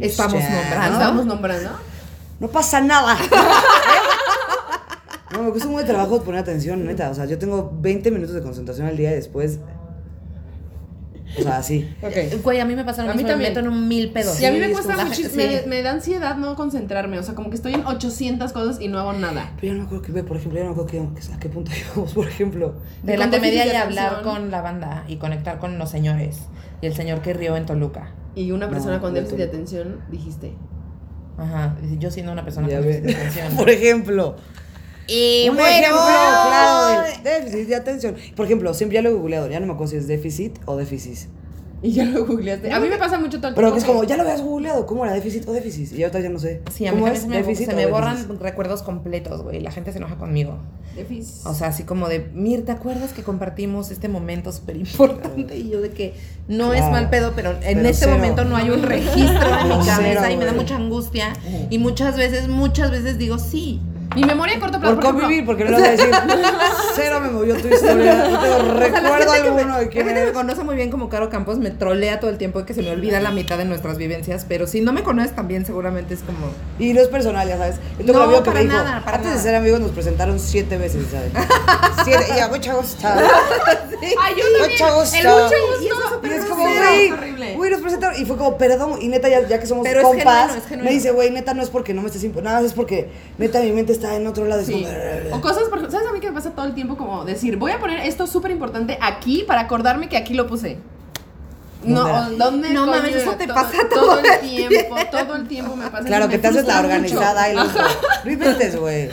Estamos 0.01 0.43
nombrando. 0.43 0.99
¿Estamos 0.99 1.27
nombrando? 1.27 1.71
No 2.39 2.49
pasa 2.49 2.81
nada. 2.81 3.17
No, 5.33 5.45
me 5.45 5.51
cuesta 5.51 5.69
un 5.69 5.75
buen 5.75 5.87
trabajo 5.87 6.21
poner 6.23 6.41
atención, 6.41 6.85
neta. 6.85 7.09
O 7.09 7.15
sea, 7.15 7.25
yo 7.25 7.39
tengo 7.39 7.73
20 7.81 8.11
minutos 8.11 8.35
de 8.35 8.43
concentración 8.43 8.89
al 8.89 8.97
día 8.97 9.13
y 9.13 9.15
después. 9.15 9.61
O 11.39 11.43
sea, 11.43 11.59
así. 11.59 11.89
Ok. 12.03 12.43
Güey, 12.43 12.61
a 12.61 12.65
mí 12.65 12.75
me 12.75 12.85
pasa 12.85 13.05
lo 13.05 13.11
A 13.11 13.15
mí 13.15 13.19
mismo, 13.19 13.29
me 13.29 13.33
también. 13.35 13.51
meto 13.53 13.61
en 13.61 13.69
un 13.69 13.87
mil 13.89 14.11
pedos. 14.11 14.41
Y 14.41 14.47
a 14.47 14.53
mí 14.53 14.59
me 14.59 14.71
cuesta 14.71 14.95
gente- 15.07 15.65
me, 15.69 15.83
da 15.83 15.93
ansiedad 15.93 16.37
no 16.37 16.57
concentrarme, 16.57 17.19
o 17.19 17.23
sea, 17.23 17.35
como 17.35 17.51
que 17.51 17.57
estoy 17.57 17.75
en 17.75 17.87
800 17.87 18.53
cosas 18.53 18.81
y 18.81 18.89
no 18.89 18.99
hago 18.99 19.13
nada. 19.13 19.53
Pero 19.61 19.69
yo 19.69 19.73
no 19.75 19.79
me 19.81 19.85
acuerdo 19.87 20.03
que, 20.05 20.13
ve, 20.13 20.25
por 20.25 20.37
ejemplo, 20.37 20.59
yo 20.59 20.65
no 20.65 20.71
me 20.75 20.81
acuerdo 20.83 20.91
que, 21.15 21.33
a 21.33 21.39
qué 21.39 21.49
punto 21.49 21.71
íbamos, 21.95 22.13
por 22.15 22.27
ejemplo. 22.27 22.75
De 23.03 23.15
Y 23.15 23.17
la 23.17 23.31
comedia 23.31 23.65
de 23.65 23.73
y 23.73 23.77
hablar 23.77 24.23
con 24.23 24.51
la 24.51 24.61
banda 24.61 25.05
y 25.09 25.17
conectar 25.17 25.59
con 25.59 25.79
los 25.79 25.91
señores. 25.91 26.39
Y 26.83 26.87
el 26.87 26.95
señor 26.95 27.21
que 27.23 27.33
rió 27.35 27.57
en 27.57 27.67
Toluca. 27.67 28.13
Y 28.35 28.51
una 28.53 28.67
No, 28.67 28.73
persona 28.73 29.01
con 29.01 29.13
déficit 29.15 29.39
de 29.39 29.45
atención, 29.45 30.01
dijiste. 30.11 30.55
Ajá. 31.39 31.77
Yo 31.99 32.11
siendo 32.11 32.33
una 32.33 32.45
persona 32.45 32.69
Ya 32.69 32.79
con 32.79 32.87
déficit 32.87 33.05
de 33.07 33.15
atención. 33.17 33.47
Por 33.57 33.71
ejemplo. 33.71 34.37
Y 35.11 35.49
un 35.49 35.59
ejemplo 35.59 35.97
claro 36.01 37.03
de 37.23 37.31
déficit 37.31 37.69
de 37.69 37.77
atención. 37.77 38.15
Por 38.37 38.47
ejemplo, 38.47 38.73
siempre 38.75 38.95
ya 38.97 39.03
lo 39.03 39.11
he 39.11 39.13
googleado, 39.15 39.49
ya 39.51 39.61
no 39.61 39.67
me 39.67 39.73
acuerdo 39.73 39.91
si 39.93 39.97
es 39.97 40.07
déficit 40.07 40.59
o 40.67 40.77
déficit. 40.77 41.29
Y 41.83 41.93
ya 41.93 42.05
lo 42.05 42.27
googleaste. 42.27 42.71
A 42.71 42.79
mí 42.79 42.91
me 42.91 42.99
pasa 42.99 43.19
mucho 43.19 43.39
todo 43.39 43.49
el 43.49 43.55
Pero 43.55 43.73
que 43.73 43.79
es 43.79 43.87
como, 43.87 44.05
ya 44.05 44.15
lo 44.19 44.23
habías 44.25 44.43
googleado, 44.43 44.85
¿cómo 44.85 45.03
era 45.07 45.15
déficit 45.15 45.49
o 45.49 45.53
déficit? 45.55 45.91
Y 45.95 45.97
yo 45.97 46.09
ahorita 46.09 46.21
ya 46.21 46.29
no 46.29 46.39
sé. 46.39 46.61
Sí, 46.71 46.87
a 46.87 46.93
mí 46.93 46.99
¿Cómo 47.01 47.07
también 47.11 47.15
es? 47.17 47.23
se 47.23 47.29
me, 47.29 47.37
¿Déficit 47.39 47.67
se 47.71 47.75
me 47.75 47.87
déficit? 47.87 47.91
borran 47.95 48.39
recuerdos 48.39 48.83
completos, 48.83 49.43
güey. 49.43 49.61
La 49.61 49.71
gente 49.71 49.91
se 49.91 49.97
enoja 49.97 50.17
conmigo. 50.17 50.59
Déficit. 50.95 51.47
O 51.47 51.55
sea, 51.55 51.69
así 51.69 51.85
como 51.85 52.11
de, 52.11 52.29
Mir, 52.35 52.67
¿te 52.67 52.73
acuerdas 52.73 53.15
que 53.15 53.23
compartimos 53.23 53.91
este 53.91 54.09
momento 54.09 54.53
súper 54.53 54.77
importante? 54.77 55.57
Y 55.57 55.71
yo 55.71 55.81
de 55.81 55.89
que 55.89 56.13
no 56.49 56.75
es 56.75 56.81
Claro. 56.81 56.93
mal 56.93 57.09
pedo, 57.09 57.33
pero 57.35 57.53
en 57.53 57.61
Pero 57.79 57.89
este 57.89 58.05
cero. 58.05 58.13
momento 58.19 58.45
no 58.45 58.57
hay 58.57 58.69
un 58.69 58.83
registro 58.83 59.25
en 59.61 59.69
mi 59.69 59.75
Cero, 59.83 59.87
cabeza 59.87 60.31
y 60.33 60.37
me 60.37 60.45
da 60.45 60.53
mucha 60.53 60.77
angustia. 60.77 61.33
Y 61.71 61.79
muchas 61.79 62.15
veces, 62.19 62.47
muchas 62.49 62.91
veces 62.91 63.17
digo 63.17 63.39
sí. 63.39 63.81
Mi 64.17 64.25
memoria 64.25 64.57
a 64.57 64.61
corto 64.61 64.81
plazo. 64.81 64.95
Por 64.97 65.05
ejemplo, 65.05 65.23
convivir, 65.23 65.47
porque 65.47 65.65
no 65.65 65.71
le 65.71 65.77
vas 65.79 65.87
a 65.89 65.91
decir, 65.93 66.11
cero 66.97 67.21
me 67.21 67.29
movió 67.31 67.55
tu 67.57 67.69
historia, 67.69 68.15
no 68.29 68.41
tengo 68.41 68.57
O 68.57 68.59
sea, 68.59 68.63
la 68.65 68.73
recuerdo 68.75 69.33
gente 69.33 69.43
que 69.49 69.51
me- 69.55 69.61
alguno 69.61 69.77
de 69.79 69.85
la 69.85 69.91
quién 69.91 70.05
gente 70.07 70.21
que 70.21 70.27
me 70.27 70.33
conoce 70.33 70.65
muy 70.65 70.75
bien 70.75 70.91
como 70.91 71.09
Caro 71.09 71.31
Campos 71.31 71.59
me 71.59 71.71
trolea 71.71 72.19
todo 72.19 72.29
el 72.31 72.37
tiempo 72.39 72.65
que 72.65 72.75
se 72.75 72.83
me 72.83 72.91
olvida 72.91 73.21
la 73.21 73.31
mitad 73.31 73.57
de 73.57 73.67
nuestras 73.67 73.99
vivencias, 73.99 74.45
pero 74.49 74.67
si 74.67 74.81
no 74.81 74.93
me 74.93 75.03
conoces 75.05 75.35
también 75.37 75.65
seguramente 75.65 76.15
es 76.15 76.21
como... 76.21 76.49
Y 76.81 76.93
no 76.93 77.01
es 77.01 77.07
personal, 77.09 77.47
ya 77.47 77.57
sabes. 77.57 77.77
No, 77.99 78.05
que 78.05 78.13
para 78.13 78.55
me 78.55 78.63
dijo, 78.65 78.75
nada, 78.77 79.05
para 79.05 79.19
antes 79.19 79.33
de 79.35 79.39
ser 79.39 79.55
amigos 79.55 79.79
nos 79.81 79.93
presentaron 79.93 80.41
siete 80.41 80.77
veces, 80.77 81.07
¿sabes? 81.11 81.31
siete, 82.05 82.25
y 82.37 82.41
a 82.41 82.49
mucho 82.49 82.77
gusto. 82.79 83.07
Ay, 83.07 84.35
yo 84.37 84.45
también. 84.59 84.71
Mucho 84.73 84.95
gusto. 85.01 85.17
El 85.17 85.27
mucho 85.29 85.55
Y 85.83 85.87
eso 85.87 85.95
es 85.95 86.11
gusto. 86.11 86.27
Y 86.27 86.31
es 86.33 86.45
como, 86.47 86.65
güey, 87.57 87.71
nos 87.71 87.81
presentaron. 87.81 88.21
Y 88.21 88.25
fue 88.25 88.37
como, 88.37 88.57
perdón. 88.57 88.99
Y 89.01 89.09
neta, 89.09 89.29
ya, 89.29 89.47
ya 89.47 89.61
que 89.61 89.67
somos 89.67 89.85
Pero 89.87 90.01
es 90.01 90.07
compas, 90.07 90.25
genuino, 90.25 90.59
es 90.63 90.67
genuino. 90.69 90.85
me 90.91 90.91
dice, 90.95 91.11
güey, 91.13 91.31
neta, 91.31 91.55
no 91.55 91.63
es 91.63 91.69
porque 91.71 91.93
no 91.95 92.01
me 92.03 92.09
estés 92.09 92.25
imp- 92.25 92.43
Nada, 92.43 92.61
es 92.63 92.73
porque 92.73 93.09
neta 93.39 93.61
mi 93.61 93.73
mente 93.73 93.93
está 93.93 94.00
en 94.03 94.27
otro 94.27 94.45
lado. 94.47 94.65
Sí. 94.65 94.87
como, 95.31 95.37
O 95.37 95.41
cosas, 95.41 95.65
por- 95.69 95.91
¿sabes 95.91 96.07
a 96.09 96.13
mí 96.13 96.21
que 96.21 96.29
me 96.29 96.35
pasa 96.35 96.51
todo 96.51 96.67
el 96.67 96.75
tiempo? 96.75 96.97
Como 96.97 97.25
decir, 97.25 97.57
voy 97.57 97.73
a 97.73 97.79
poner 97.79 98.01
esto 98.07 98.27
súper 98.27 98.51
importante 98.51 98.99
aquí 99.01 99.45
para 99.47 99.63
acordarme 99.63 100.09
que 100.09 100.17
aquí 100.17 100.35
lo 100.35 100.47
puse. 100.47 100.79
No, 101.83 102.31
¿Dónde? 102.33 102.69
No 102.75 102.87
mames, 102.87 103.17
eso 103.17 103.33
te 103.37 103.47
todo, 103.47 103.55
pasa 103.55 103.79
todo 103.89 104.01
todo 104.05 104.19
el 104.19 104.27
el 104.27 104.41
tiempo, 104.69 104.97
todo 105.11 105.35
el 105.37 105.49
tiempo 105.49 105.77
me 105.77 105.89
pasa. 105.89 106.05
Claro, 106.05 106.29
que 106.29 106.37
te 106.39 106.49
haces 106.49 106.67
la 106.67 106.79
organizada 106.81 107.49
mucho. 107.55 107.63
y 107.63 107.79
lo 107.79 107.89
No 108.27 108.31
inventes, 108.33 108.77
güey. 108.77 109.09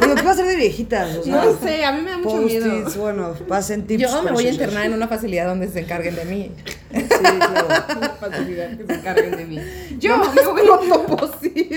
Pero 0.00 0.14
¿qué 0.14 0.22
va 0.22 0.30
a 0.30 0.34
ser 0.34 0.46
de 0.46 0.56
viejitas? 0.56 1.16
O 1.18 1.22
sea, 1.22 1.44
No 1.44 1.58
sé, 1.58 1.84
a 1.84 1.92
mí 1.92 2.00
me 2.00 2.10
da 2.12 2.16
mucho 2.16 2.36
miedo. 2.38 2.90
bueno, 2.96 3.34
pasen 3.46 3.86
tips. 3.86 4.00
Yo 4.00 4.22
me 4.22 4.32
voy 4.32 4.46
a 4.46 4.50
internar 4.50 4.86
en 4.86 4.94
una 4.94 5.06
facilidad 5.06 5.48
donde 5.48 5.68
se 5.68 5.80
encarguen 5.80 6.14
de 6.16 6.24
mí. 6.24 6.50
Sí, 6.90 7.02
claro. 7.08 7.68
Facilidad 8.18 8.74
que 8.78 8.86
se 8.86 8.94
encarguen 8.94 9.36
de 9.36 9.44
mí. 9.44 9.60
Yo 9.98 10.16
Lo 10.16 10.32
me 10.32 10.42
voy 10.46 10.66
pronto 10.66 11.16
posible. 11.16 11.67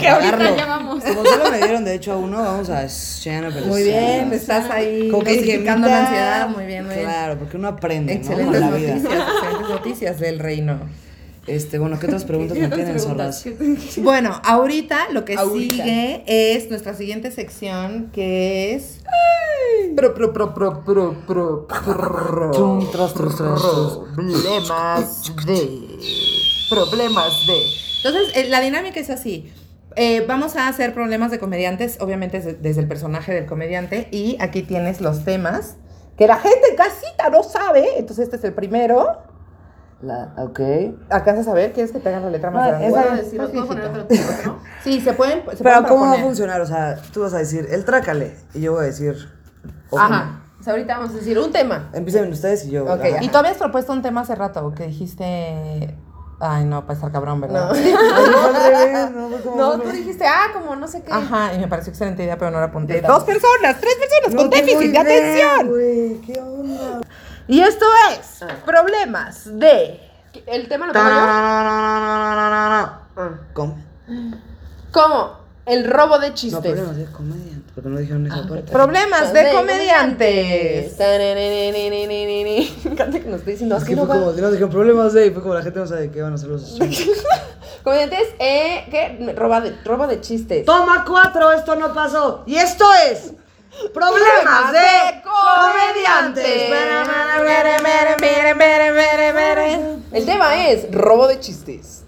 Que 0.00 0.08
ahorita 0.08 0.30
pagarlo. 0.32 0.56
ya 0.56 0.66
vamos. 0.66 1.04
Como 1.04 1.24
solo 1.24 1.50
me 1.50 1.58
dieron 1.58 1.84
de 1.84 1.94
hecho 1.94 2.12
a 2.12 2.16
uno, 2.16 2.38
vamos 2.42 2.70
a 2.70 2.86
Shana 2.86 3.50
Muy 3.66 3.82
bien, 3.82 4.32
estás 4.32 4.70
ahí 4.70 5.08
Como 5.10 5.22
dosificando 5.22 5.88
la 5.88 6.00
ansiedad. 6.06 6.48
Muy 6.48 6.66
bien, 6.66 6.86
muy 6.86 6.94
bien. 6.94 7.06
Claro, 7.06 7.38
porque 7.38 7.56
uno 7.56 7.68
aprende, 7.68 8.14
¿no? 8.14 8.20
Excelentes 8.20 8.60
En 8.62 8.70
la 8.70 8.76
vida. 8.76 8.94
noticias, 8.94 9.28
excelentes 9.28 9.68
noticias 9.68 10.18
del 10.20 10.38
reino. 10.38 10.80
Este, 11.46 11.78
bueno, 11.78 11.98
¿qué 11.98 12.06
otras 12.06 12.24
preguntas 12.24 12.56
me 12.58 12.68
tienen, 12.74 13.00
zorras? 13.00 13.44
Bueno, 13.98 14.40
ahorita 14.44 15.08
lo 15.12 15.24
que 15.24 15.34
Ahorita. 15.36 15.74
sigue 15.84 16.22
es 16.26 16.68
nuestra 16.70 16.94
siguiente 16.94 17.30
sección 17.30 18.10
que 18.12 18.74
es. 18.74 19.00
Pro, 19.96 20.14
pro, 20.14 20.32
pro, 20.32 20.54
pro, 20.54 20.84
pro, 20.84 21.24
pro, 21.26 21.66
pro. 21.66 22.50
Trum, 22.52 22.90
tras, 22.92 23.14
tras, 23.14 23.34
tras, 23.36 23.60
tras. 23.60 23.98
Problemas 24.14 25.32
de. 25.46 25.98
Problemas 26.68 27.32
de. 27.46 27.62
Entonces, 28.04 28.36
eh, 28.36 28.48
la 28.48 28.60
dinámica 28.60 29.00
es 29.00 29.10
así. 29.10 29.50
Eh, 29.96 30.24
vamos 30.26 30.56
a 30.56 30.68
hacer 30.68 30.94
problemas 30.94 31.30
de 31.30 31.38
comediantes, 31.38 31.98
obviamente 32.00 32.38
desde, 32.38 32.54
desde 32.54 32.80
el 32.82 32.88
personaje 32.88 33.32
del 33.34 33.46
comediante. 33.46 34.08
Y 34.10 34.36
aquí 34.40 34.62
tienes 34.62 35.00
los 35.00 35.24
temas 35.24 35.76
que 36.16 36.26
la 36.26 36.36
gente 36.36 36.60
en 36.70 36.76
casita 36.76 37.28
no 37.30 37.42
sabe. 37.42 37.98
Entonces, 37.98 38.24
este 38.24 38.36
es 38.36 38.44
el 38.44 38.52
primero. 38.52 39.18
La, 40.02 40.32
ok. 40.38 40.60
¿Alcanzas 41.10 41.46
a 41.48 41.52
ver? 41.54 41.72
¿Quieres 41.72 41.92
que 41.92 41.98
te 42.00 42.08
haga 42.08 42.20
la 42.20 42.30
letra 42.30 42.50
más 42.50 42.66
Ah, 42.66 42.68
grande? 42.70 42.88
¿Puedo 42.90 43.14
es- 43.14 43.24
decir, 43.24 43.38
¿puedo 43.40 43.66
poner 43.66 43.84
otro? 43.86 44.06
Sí, 44.84 45.00
se 45.00 45.12
pueden. 45.12 45.40
Se 45.40 45.62
Pero 45.62 45.82
pueden 45.82 45.84
¿cómo 45.84 46.06
va 46.06 46.12
a 46.12 46.22
funcionar? 46.22 46.60
O 46.62 46.66
sea, 46.66 46.96
tú 47.12 47.20
vas 47.22 47.34
a 47.34 47.38
decir, 47.38 47.66
el 47.70 47.84
trácale, 47.84 48.34
y 48.54 48.60
yo 48.62 48.72
voy 48.72 48.84
a 48.84 48.86
decir... 48.86 49.14
Ajá. 49.94 50.40
O 50.58 50.62
sea, 50.62 50.72
ahorita 50.74 50.98
vamos 50.98 51.14
a 51.14 51.18
decir 51.18 51.38
un 51.38 51.52
tema. 51.52 51.90
Empiecen 51.92 52.30
ustedes 52.32 52.64
y 52.66 52.70
yo... 52.70 52.84
Ok, 52.84 53.00
ajá. 53.00 53.22
y 53.22 53.28
tú 53.28 53.36
habías 53.38 53.56
propuesto 53.58 53.92
un 53.92 54.00
tema 54.02 54.22
hace 54.22 54.34
rato 54.34 54.72
que 54.74 54.86
dijiste. 54.86 55.96
Ay, 56.42 56.64
no, 56.64 56.82
para 56.82 56.94
estar 56.94 57.12
cabrón, 57.12 57.40
¿verdad? 57.40 57.70
No. 57.72 59.30
No, 59.56 59.76
No, 59.76 59.80
tú 59.82 59.88
dijiste, 59.90 60.24
ah, 60.26 60.48
como 60.54 60.74
no 60.76 60.88
sé 60.88 61.02
qué. 61.02 61.12
Ajá, 61.12 61.52
y 61.54 61.58
me 61.58 61.68
pareció 61.68 61.90
excelente 61.90 62.22
idea, 62.24 62.38
pero 62.38 62.50
no 62.50 62.58
la 62.58 62.66
apunté. 62.66 63.00
Dos 63.02 63.24
personas, 63.24 63.76
tres 63.80 63.94
personas 63.96 64.32
No 64.34 64.40
con 64.42 64.50
déficit 64.50 64.90
de 64.92 64.98
atención. 64.98 65.68
güey, 65.68 66.20
¿Qué 66.22 66.40
onda? 66.40 67.00
Y 67.46 67.60
esto 67.60 67.84
es 68.12 68.44
problemas 68.64 69.58
de. 69.58 70.00
¿El 70.46 70.68
tema 70.68 70.86
lo 70.86 70.92
pongo 70.92 71.08
yo? 73.16 73.40
¿Cómo? 73.52 73.76
¿Cómo? 74.92 75.40
El 75.66 75.90
robo 75.90 76.18
de 76.18 76.28
No, 76.30 76.34
chistes. 76.34 76.60
problemas 76.62 76.96
de 76.96 77.04
comedia, 77.06 77.59
porque 77.74 77.88
no 77.88 77.98
dijeron 77.98 78.26
esa 78.26 78.46
parte. 78.48 78.72
Problemas 78.72 79.32
de 79.32 79.52
comediantes. 79.52 80.98
Me 82.84 82.92
encanta 82.92 83.20
que 83.20 83.26
nos 83.26 83.40
esté 83.40 83.50
diciendo 83.52 83.76
Es 83.76 83.82
así. 83.82 83.90
que 83.90 83.96
fue 83.96 84.06
no 84.06 84.12
como, 84.12 84.32
si 84.32 84.40
no 84.40 84.50
dijeron 84.50 84.70
problemas 84.70 85.12
de, 85.12 85.26
y 85.26 85.30
fue 85.30 85.42
como 85.42 85.54
la 85.54 85.62
gente 85.62 85.78
no 85.78 85.86
sabe 85.86 86.10
qué 86.10 86.20
van 86.22 86.32
a 86.32 86.34
hacer 86.34 86.48
los 86.48 86.78
Comediantes, 87.84 88.28
eh, 88.38 88.84
¿qué? 88.90 89.34
Roba 89.36 89.60
de, 89.62 89.74
robo 89.84 90.06
de 90.06 90.20
chistes. 90.20 90.66
Toma 90.66 91.04
cuatro, 91.06 91.52
esto 91.52 91.76
no 91.76 91.94
pasó. 91.94 92.42
Y 92.46 92.56
esto 92.56 92.84
es 93.10 93.32
Problemas 93.94 94.72
de 94.72 95.22
Comediantes. 95.22 96.70
El 100.12 100.26
tema 100.26 100.68
es 100.68 100.90
robo 100.92 101.28
de 101.28 101.40
chistes. 101.40 102.04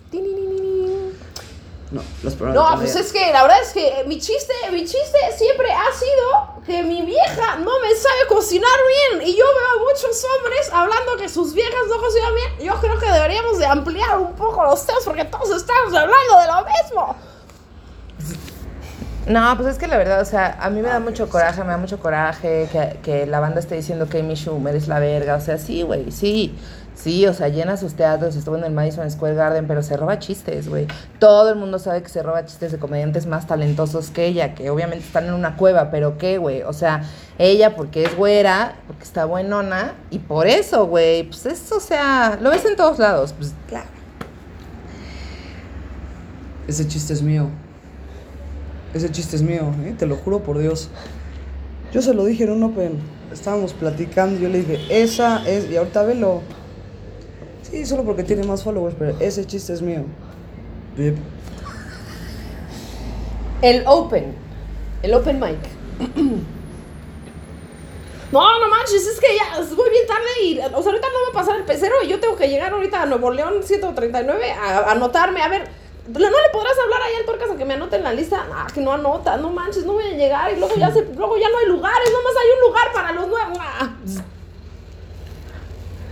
No, 1.92 2.02
los 2.22 2.34
problemas 2.34 2.70
No, 2.70 2.78
pues 2.78 2.96
es 2.96 3.12
que 3.12 3.32
la 3.32 3.42
verdad 3.42 3.62
es 3.62 3.72
que 3.72 4.04
mi 4.06 4.18
chiste, 4.18 4.54
mi 4.70 4.80
chiste 4.80 5.18
siempre 5.36 5.70
ha 5.70 5.92
sido 5.92 6.64
que 6.64 6.82
mi 6.82 7.02
vieja 7.02 7.56
no 7.56 7.80
me 7.80 7.94
sabe 7.94 8.26
cocinar 8.28 8.70
bien. 9.10 9.28
Y 9.28 9.36
yo 9.36 9.44
veo 9.44 9.68
a 9.76 9.92
muchos 9.92 10.24
hombres 10.24 10.70
hablando 10.72 11.16
que 11.18 11.28
sus 11.28 11.52
viejas 11.52 11.86
no 11.88 12.00
cocinan 12.00 12.34
bien. 12.34 12.58
Yo 12.60 12.80
creo 12.80 12.98
que 12.98 13.06
deberíamos 13.06 13.58
de 13.58 13.66
ampliar 13.66 14.18
un 14.18 14.34
poco 14.34 14.64
los 14.64 14.86
temas 14.86 15.04
porque 15.04 15.24
todos 15.26 15.50
estamos 15.50 15.94
hablando 15.94 16.38
de 16.38 16.46
lo 16.46 16.64
mismo. 16.64 17.16
No, 19.26 19.56
pues 19.56 19.68
es 19.68 19.78
que 19.78 19.86
la 19.86 19.98
verdad, 19.98 20.20
o 20.20 20.24
sea, 20.24 20.58
a 20.60 20.68
mí 20.68 20.82
me 20.82 20.88
da 20.88 20.98
mucho 20.98 21.28
coraje, 21.28 21.62
me 21.62 21.68
da 21.68 21.76
mucho 21.76 22.00
coraje 22.00 22.68
que, 22.72 22.98
que 23.02 23.26
la 23.26 23.38
banda 23.38 23.60
esté 23.60 23.76
diciendo 23.76 24.08
que 24.08 24.18
Amy 24.18 24.34
Schumer 24.34 24.74
es 24.74 24.88
la 24.88 24.98
verga. 24.98 25.36
O 25.36 25.40
sea, 25.40 25.58
sí, 25.58 25.82
güey, 25.82 26.10
sí. 26.10 26.54
Sí, 26.94 27.26
o 27.26 27.32
sea, 27.32 27.48
llena 27.48 27.76
sus 27.76 27.94
teatros, 27.94 28.36
estuvo 28.36 28.56
en 28.56 28.64
el 28.64 28.72
Madison 28.72 29.10
Square 29.10 29.34
Garden, 29.34 29.66
pero 29.66 29.82
se 29.82 29.96
roba 29.96 30.18
chistes, 30.18 30.68
güey. 30.68 30.86
Todo 31.18 31.50
el 31.50 31.56
mundo 31.56 31.78
sabe 31.78 32.02
que 32.02 32.08
se 32.08 32.22
roba 32.22 32.44
chistes 32.44 32.70
de 32.70 32.78
comediantes 32.78 33.26
más 33.26 33.46
talentosos 33.46 34.10
que 34.10 34.26
ella, 34.26 34.54
que 34.54 34.70
obviamente 34.70 35.06
están 35.06 35.26
en 35.26 35.34
una 35.34 35.56
cueva, 35.56 35.90
pero 35.90 36.18
¿qué, 36.18 36.38
güey? 36.38 36.62
O 36.62 36.72
sea, 36.72 37.02
ella 37.38 37.74
porque 37.76 38.04
es 38.04 38.14
güera, 38.14 38.76
porque 38.86 39.04
está 39.04 39.24
buenona, 39.24 39.94
y 40.10 40.18
por 40.18 40.46
eso, 40.46 40.86
güey, 40.86 41.24
pues 41.24 41.46
eso, 41.46 41.78
o 41.78 41.80
sea, 41.80 42.38
lo 42.40 42.50
ves 42.50 42.64
en 42.66 42.76
todos 42.76 42.98
lados, 42.98 43.32
pues 43.32 43.54
claro. 43.68 43.88
Ese 46.68 46.86
chiste 46.86 47.14
es 47.14 47.22
mío. 47.22 47.48
Ese 48.94 49.10
chiste 49.10 49.36
es 49.36 49.42
mío, 49.42 49.74
¿eh? 49.84 49.94
te 49.98 50.06
lo 50.06 50.16
juro 50.16 50.40
por 50.40 50.58
Dios. 50.58 50.88
Yo 51.92 52.02
se 52.02 52.14
lo 52.14 52.24
dije 52.24 52.44
en 52.44 52.50
un 52.50 52.62
Open. 52.62 52.98
Estábamos 53.32 53.72
platicando, 53.72 54.38
yo 54.38 54.48
le 54.48 54.58
dije, 54.62 54.78
esa 54.90 55.46
es. 55.48 55.70
Y 55.70 55.76
ahorita 55.76 56.02
velo. 56.02 56.42
Sí, 57.62 57.86
solo 57.86 58.04
porque 58.04 58.22
tiene 58.22 58.44
más 58.44 58.62
followers, 58.62 58.94
pero 58.98 59.18
ese 59.20 59.46
chiste 59.46 59.72
es 59.72 59.80
mío. 59.80 60.04
Bip. 60.96 61.16
El 63.62 63.84
open. 63.86 64.34
El 65.02 65.14
open 65.14 65.40
mic. 65.40 65.58
No, 68.32 68.40
no 68.60 68.70
manches, 68.70 69.06
es 69.06 69.20
que 69.20 69.26
ya 69.36 69.60
voy 69.76 69.90
bien 69.90 70.06
tarde 70.06 70.42
y, 70.42 70.58
o 70.58 70.82
sea, 70.82 70.90
ahorita 70.90 71.06
no 71.06 71.32
va 71.34 71.38
a 71.38 71.44
pasar 71.44 71.58
el 71.58 71.64
pecero 71.64 71.96
y 72.02 72.08
yo 72.08 72.18
tengo 72.18 72.34
que 72.34 72.48
llegar 72.48 72.72
ahorita 72.72 73.02
a 73.02 73.04
Nuevo 73.04 73.30
León 73.30 73.62
139 73.62 74.52
a 74.52 74.78
a 74.78 74.92
anotarme. 74.92 75.42
A 75.42 75.48
ver, 75.48 75.68
¿no 76.08 76.18
le 76.18 76.48
podrás 76.52 76.74
hablar 76.82 77.02
ahí 77.02 77.14
al 77.20 77.24
Torcas 77.26 77.50
a 77.50 77.56
que 77.56 77.64
me 77.64 77.74
anote 77.74 77.96
en 77.96 78.02
la 78.04 78.12
lista? 78.12 78.44
Ah, 78.52 78.66
que 78.72 78.80
no 78.80 78.92
anota, 78.92 79.36
no 79.36 79.50
manches, 79.50 79.84
no 79.84 79.92
voy 79.94 80.04
a 80.04 80.10
llegar 80.16 80.52
y 80.52 80.58
luego 80.58 80.74
ya, 80.76 80.90
se, 80.90 81.02
luego 81.16 81.36
ya 81.38 81.48
no 81.48 81.58
hay 81.58 81.66
lugares, 81.66 82.08
nomás 82.12 82.32
hay 82.42 82.50
un 82.58 82.68
lugar 82.68 82.92
para 82.92 83.12
los 83.12 83.28
nuevos. 83.28 83.58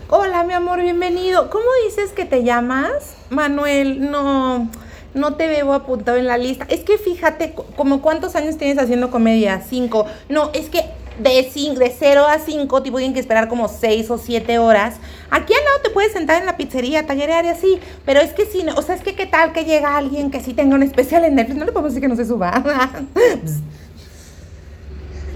Hola, 0.09 0.43
mi 0.43 0.53
amor, 0.55 0.81
bienvenido. 0.81 1.51
¿Cómo 1.51 1.67
dices 1.87 2.11
que 2.13 2.25
te 2.25 2.43
llamas? 2.43 3.15
Manuel, 3.31 4.11
no, 4.11 4.69
no 5.15 5.35
te 5.37 5.47
veo 5.47 5.73
apuntado 5.73 6.17
en 6.19 6.27
la 6.27 6.37
lista. 6.37 6.67
Es 6.69 6.81
que 6.81 6.99
fíjate, 6.99 7.53
co- 7.55 7.67
como 7.77 8.03
cuántos 8.03 8.35
años 8.35 8.57
tienes 8.57 8.79
haciendo 8.79 9.11
comedia? 9.11 9.63
Cinco. 9.69 10.07
No, 10.29 10.51
es 10.53 10.69
que 10.69 10.85
de, 11.21 11.49
cin- 11.53 11.75
de 11.77 11.95
cero 11.97 12.27
a 12.29 12.41
cinco, 12.41 12.83
tipo, 12.83 12.97
tienen 12.99 13.15
que 13.15 13.21
esperar 13.21 13.49
como 13.49 13.69
seis 13.69 14.11
o 14.11 14.19
siete 14.19 14.59
horas. 14.59 14.97
Aquí 15.31 15.53
al 15.55 15.65
lado 15.65 15.81
te 15.83 15.91
puedes 15.91 16.13
sentar 16.13 16.41
en 16.41 16.47
la 16.47 16.57
pizzería, 16.57 17.07
tallerear 17.07 17.45
y 17.45 17.49
así. 17.49 17.81
Pero 18.05 18.21
es 18.21 18.33
que 18.33 18.47
sí, 18.47 18.63
no, 18.65 18.75
o 18.75 18.83
sea, 18.83 18.97
es 18.97 19.03
que 19.03 19.15
qué 19.15 19.27
tal 19.27 19.53
que 19.53 19.65
llega 19.65 19.97
alguien 19.97 20.31
que 20.31 20.41
sí 20.41 20.55
tenga 20.55 20.75
un 20.75 20.83
especial 20.83 21.25
en 21.25 21.37
Netflix. 21.37 21.59
No 21.59 21.65
le 21.65 21.73
podemos 21.73 21.93
decir 21.93 22.03
que 22.03 22.09
no 22.09 22.17
se 22.17 22.25
suba. 22.25 22.63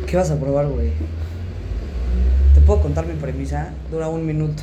¿Qué 0.06 0.16
vas 0.16 0.30
a 0.30 0.38
probar, 0.38 0.66
güey? 0.66 0.92
¿Te 2.54 2.60
puedo 2.60 2.80
contar 2.82 3.06
mi 3.06 3.14
premisa? 3.14 3.70
Dura 3.90 4.08
un 4.08 4.26
minuto. 4.26 4.62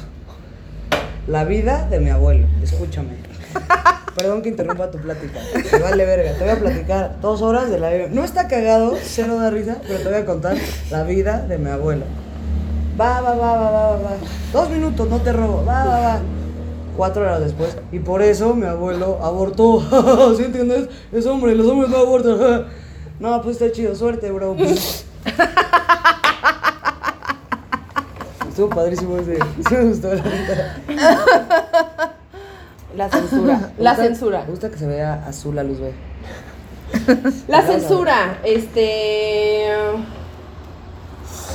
La 1.28 1.44
vida 1.46 1.88
de 1.90 2.00
mi 2.00 2.10
abuelo. 2.10 2.48
Escúchame. 2.64 3.16
Perdón 4.16 4.42
que 4.42 4.50
interrumpa 4.50 4.92
tu 4.92 4.98
plática. 4.98 5.40
Me 5.72 5.80
vale 5.80 6.06
verga. 6.06 6.34
Te 6.34 6.44
voy 6.44 6.50
a 6.50 6.60
platicar 6.60 7.22
dos 7.22 7.42
horas 7.42 7.70
de 7.70 7.80
la 7.80 7.90
vida. 7.90 8.08
No 8.12 8.24
está 8.24 8.48
cagado, 8.48 8.98
cero 9.02 9.38
da 9.38 9.50
risa, 9.50 9.78
pero 9.88 10.00
te 10.00 10.10
voy 10.10 10.18
a 10.18 10.26
contar 10.26 10.58
la 10.90 11.04
vida 11.04 11.46
de 11.48 11.58
mi 11.58 11.70
abuelo. 11.70 12.04
Va, 13.00 13.22
va, 13.22 13.34
va, 13.36 13.54
va, 13.58 13.72
va, 13.72 13.82
va, 13.92 13.96
va. 13.98 14.12
Dos 14.54 14.70
minutos, 14.70 15.10
no 15.10 15.18
te 15.20 15.32
robo. 15.34 15.64
Va, 15.66 15.86
va, 15.86 16.00
va. 16.00 16.20
Cuatro 16.98 17.22
horas 17.24 17.40
después. 17.42 17.78
Y 17.92 18.00
por 18.00 18.22
eso 18.22 18.54
mi 18.54 18.66
abuelo 18.66 19.20
abortó. 19.24 19.82
¿Sí 20.38 20.44
entiendes? 20.44 20.90
Es 21.12 21.26
hombre, 21.26 21.56
los 21.56 21.68
hombres 21.68 21.90
no 21.90 21.98
abortan. 21.98 22.66
No, 23.22 23.40
pues 23.44 23.62
está 23.62 23.72
chido, 23.72 23.94
suerte, 23.94 24.32
bro. 24.32 24.56
Estuvo 28.50 28.70
padrísimo 28.70 29.18
ese. 29.18 29.36
Sí 29.70 29.76
me 29.76 29.84
gustó 29.86 30.08
la 30.14 30.24
neta. 30.24 30.76
La 32.96 33.10
censura. 33.10 33.72
La 33.78 33.92
gusta- 33.92 34.04
censura. 34.04 34.44
Me 34.46 34.50
gusta 34.52 34.70
que 34.72 34.78
se 34.78 34.88
vea 34.88 35.24
azul 35.28 35.56
la 35.56 35.64
luz, 35.64 35.78
güey. 35.80 35.94
La 37.48 37.62
censura. 37.62 38.40
Este. 38.44 39.68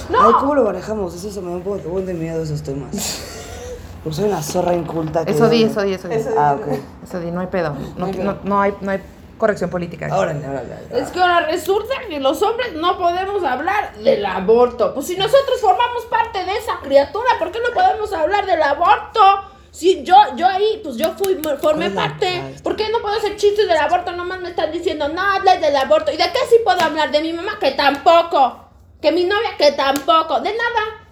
No. 0.09 0.23
Ay, 0.27 0.33
¿cómo 0.40 0.55
lo 0.55 0.64
manejamos? 0.64 1.14
Eso 1.14 1.31
se 1.31 1.40
me 1.40 1.51
da 1.51 1.57
un 1.57 1.62
poco 1.62 2.01
de 2.01 2.14
miedo 2.14 2.42
esos 2.42 2.62
temas. 2.62 2.90
Porque 4.05 4.16
soy 4.16 4.25
una 4.29 4.42
zorra 4.42 4.75
inculta. 4.75 5.25
que 5.25 5.33
Eso 5.33 5.49
di, 5.49 5.64
eso 5.64 5.83
di, 5.83 5.92
eso 5.95 6.09
di. 6.09 6.16
Ah, 6.38 6.57
ok. 6.61 6.66
Eso 7.05 7.19
di, 7.21 7.31
no 7.33 7.40
hay 7.40 7.49
pedo. 7.49 7.75
No, 7.97 8.07
hay 8.07 8.12
pedo. 8.12 8.25
no- 8.25 8.38
no 8.45 8.61
hay, 8.61 8.75
no 8.81 8.90
hay 8.92 9.01
corrección 9.37 9.69
política. 9.69 10.07
Órale, 10.16 10.38
órale. 10.49 10.75
órale. 10.88 11.03
Es 11.03 11.11
que 11.11 11.19
ahora 11.21 11.40
resulta 11.47 11.95
que 12.09 12.21
los 12.21 12.40
hombres 12.42 12.73
no 12.75 12.97
podemos 12.99 13.42
hablar 13.42 13.95
del 13.97 14.25
aborto. 14.25 14.95
Pues 14.95 15.07
si 15.09 15.16
nosotros 15.16 15.61
formamos 15.61 16.05
parte 16.09 16.45
de 16.45 16.57
esa 16.57 16.79
criatura, 16.83 17.27
¿por 17.40 17.51
qué 17.51 17.59
no 17.59 17.75
podemos 17.75 18.12
hablar 18.12 18.47
del 18.47 18.62
aborto? 18.62 19.21
Si 19.73 20.05
yo, 20.05 20.14
yo 20.37 20.47
ahí, 20.47 20.81
pues 20.83 20.97
yo 20.97 21.12
fui, 21.19 21.35
formé 21.42 21.59
¿Cuál 21.61 21.83
es 21.83 21.95
la- 21.95 22.03
parte. 22.03 22.55
¿Por 22.62 22.77
qué 22.77 22.88
no 22.90 23.01
puedo 23.01 23.16
hacer 23.16 23.37
chistes 23.37 23.66
del 23.69 23.77
aborto? 23.77 24.12
Nomás 24.12 24.40
me 24.40 24.51
están 24.51 24.71
diciendo, 24.73 25.09
no 25.09 25.21
hables 25.21 25.61
del 25.61 25.75
aborto. 25.77 26.12
¿Y 26.12 26.16
de 26.16 26.25
qué 26.25 26.38
sí 26.49 26.57
puedo 26.64 26.81
hablar? 26.81 27.11
De 27.11 27.21
mi 27.21 27.33
mamá, 27.33 27.59
que 27.61 27.73
tampoco. 27.73 28.66
Que 29.01 29.13
mi 29.13 29.25
novia, 29.25 29.57
que 29.59 29.73
tampoco. 29.73 30.41
De 30.41 30.51
nada. 30.51 31.07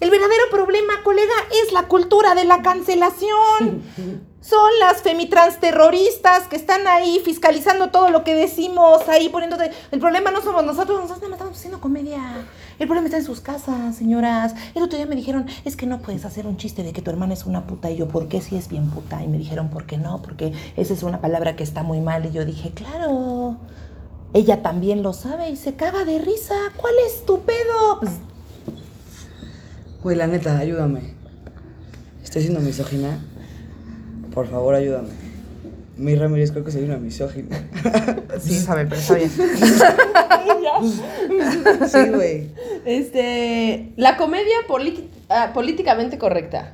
El 0.00 0.10
verdadero 0.10 0.42
problema, 0.50 1.02
colega, 1.02 1.32
es 1.64 1.72
la 1.72 1.84
cultura 1.84 2.34
de 2.34 2.44
la 2.44 2.62
cancelación. 2.62 3.82
Son 4.44 4.70
las 4.78 5.00
femitrans 5.00 5.58
terroristas 5.58 6.48
que 6.48 6.56
están 6.56 6.86
ahí 6.86 7.22
fiscalizando 7.24 7.88
todo 7.88 8.10
lo 8.10 8.24
que 8.24 8.34
decimos, 8.34 9.08
ahí 9.08 9.30
poniéndote... 9.30 9.70
El 9.90 10.00
problema 10.00 10.30
no 10.30 10.42
somos 10.42 10.62
nosotros, 10.62 11.00
nosotros 11.00 11.22
nada 11.22 11.30
más 11.30 11.38
estamos 11.38 11.56
haciendo 11.56 11.80
comedia. 11.80 12.20
El 12.78 12.86
problema 12.86 13.06
está 13.06 13.16
en 13.16 13.24
sus 13.24 13.40
casas, 13.40 13.96
señoras. 13.96 14.54
El 14.74 14.82
otro 14.82 14.98
día 14.98 15.06
me 15.06 15.16
dijeron, 15.16 15.46
es 15.64 15.76
que 15.76 15.86
no 15.86 16.00
puedes 16.00 16.26
hacer 16.26 16.46
un 16.46 16.58
chiste 16.58 16.82
de 16.82 16.92
que 16.92 17.00
tu 17.00 17.10
hermana 17.10 17.32
es 17.32 17.46
una 17.46 17.66
puta. 17.66 17.90
Y 17.90 17.96
yo, 17.96 18.06
¿por 18.06 18.28
qué 18.28 18.42
si 18.42 18.56
es 18.56 18.68
bien 18.68 18.90
puta? 18.90 19.22
Y 19.22 19.28
me 19.28 19.38
dijeron, 19.38 19.70
¿por 19.70 19.86
qué 19.86 19.96
no? 19.96 20.20
Porque 20.20 20.52
esa 20.76 20.92
es 20.92 21.02
una 21.02 21.22
palabra 21.22 21.56
que 21.56 21.62
está 21.62 21.82
muy 21.82 22.02
mal. 22.02 22.26
Y 22.26 22.32
yo 22.32 22.44
dije, 22.44 22.72
claro, 22.72 23.56
ella 24.34 24.62
también 24.62 25.02
lo 25.02 25.12
sabe 25.12 25.48
y 25.48 25.56
se 25.56 25.74
caga 25.74 26.04
de 26.04 26.18
risa. 26.18 26.54
¿Cuál 26.76 26.94
es 27.06 27.24
tu 27.24 27.42
pedo? 27.42 28.00
Pues, 28.00 28.12
Güey, 30.02 30.16
la 30.16 30.26
neta, 30.26 30.58
ayúdame. 30.58 31.14
Estoy 32.22 32.42
siendo 32.42 32.60
misógina. 32.60 33.20
Por 34.34 34.48
favor, 34.48 34.74
ayúdame. 34.74 35.10
Mi 35.96 36.16
Ramírez, 36.16 36.50
creo 36.50 36.64
que 36.64 36.72
soy 36.72 36.82
una 36.82 36.98
misógina. 36.98 37.68
Sí, 38.40 38.56
Isabel, 38.56 38.88
pero 38.88 39.00
está 39.00 39.14
bien. 39.14 39.30
sí, 41.88 42.08
güey. 42.12 42.50
Este. 42.84 43.92
La 43.96 44.16
comedia 44.16 44.56
ah, 45.28 45.52
políticamente 45.54 46.18
correcta. 46.18 46.72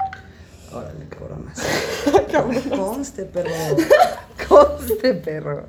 Órale, 0.72 1.06
cabronas. 1.10 1.60
Conste, 2.70 3.26
perro. 3.26 3.50
Conste, 4.48 5.14
perro. 5.14 5.66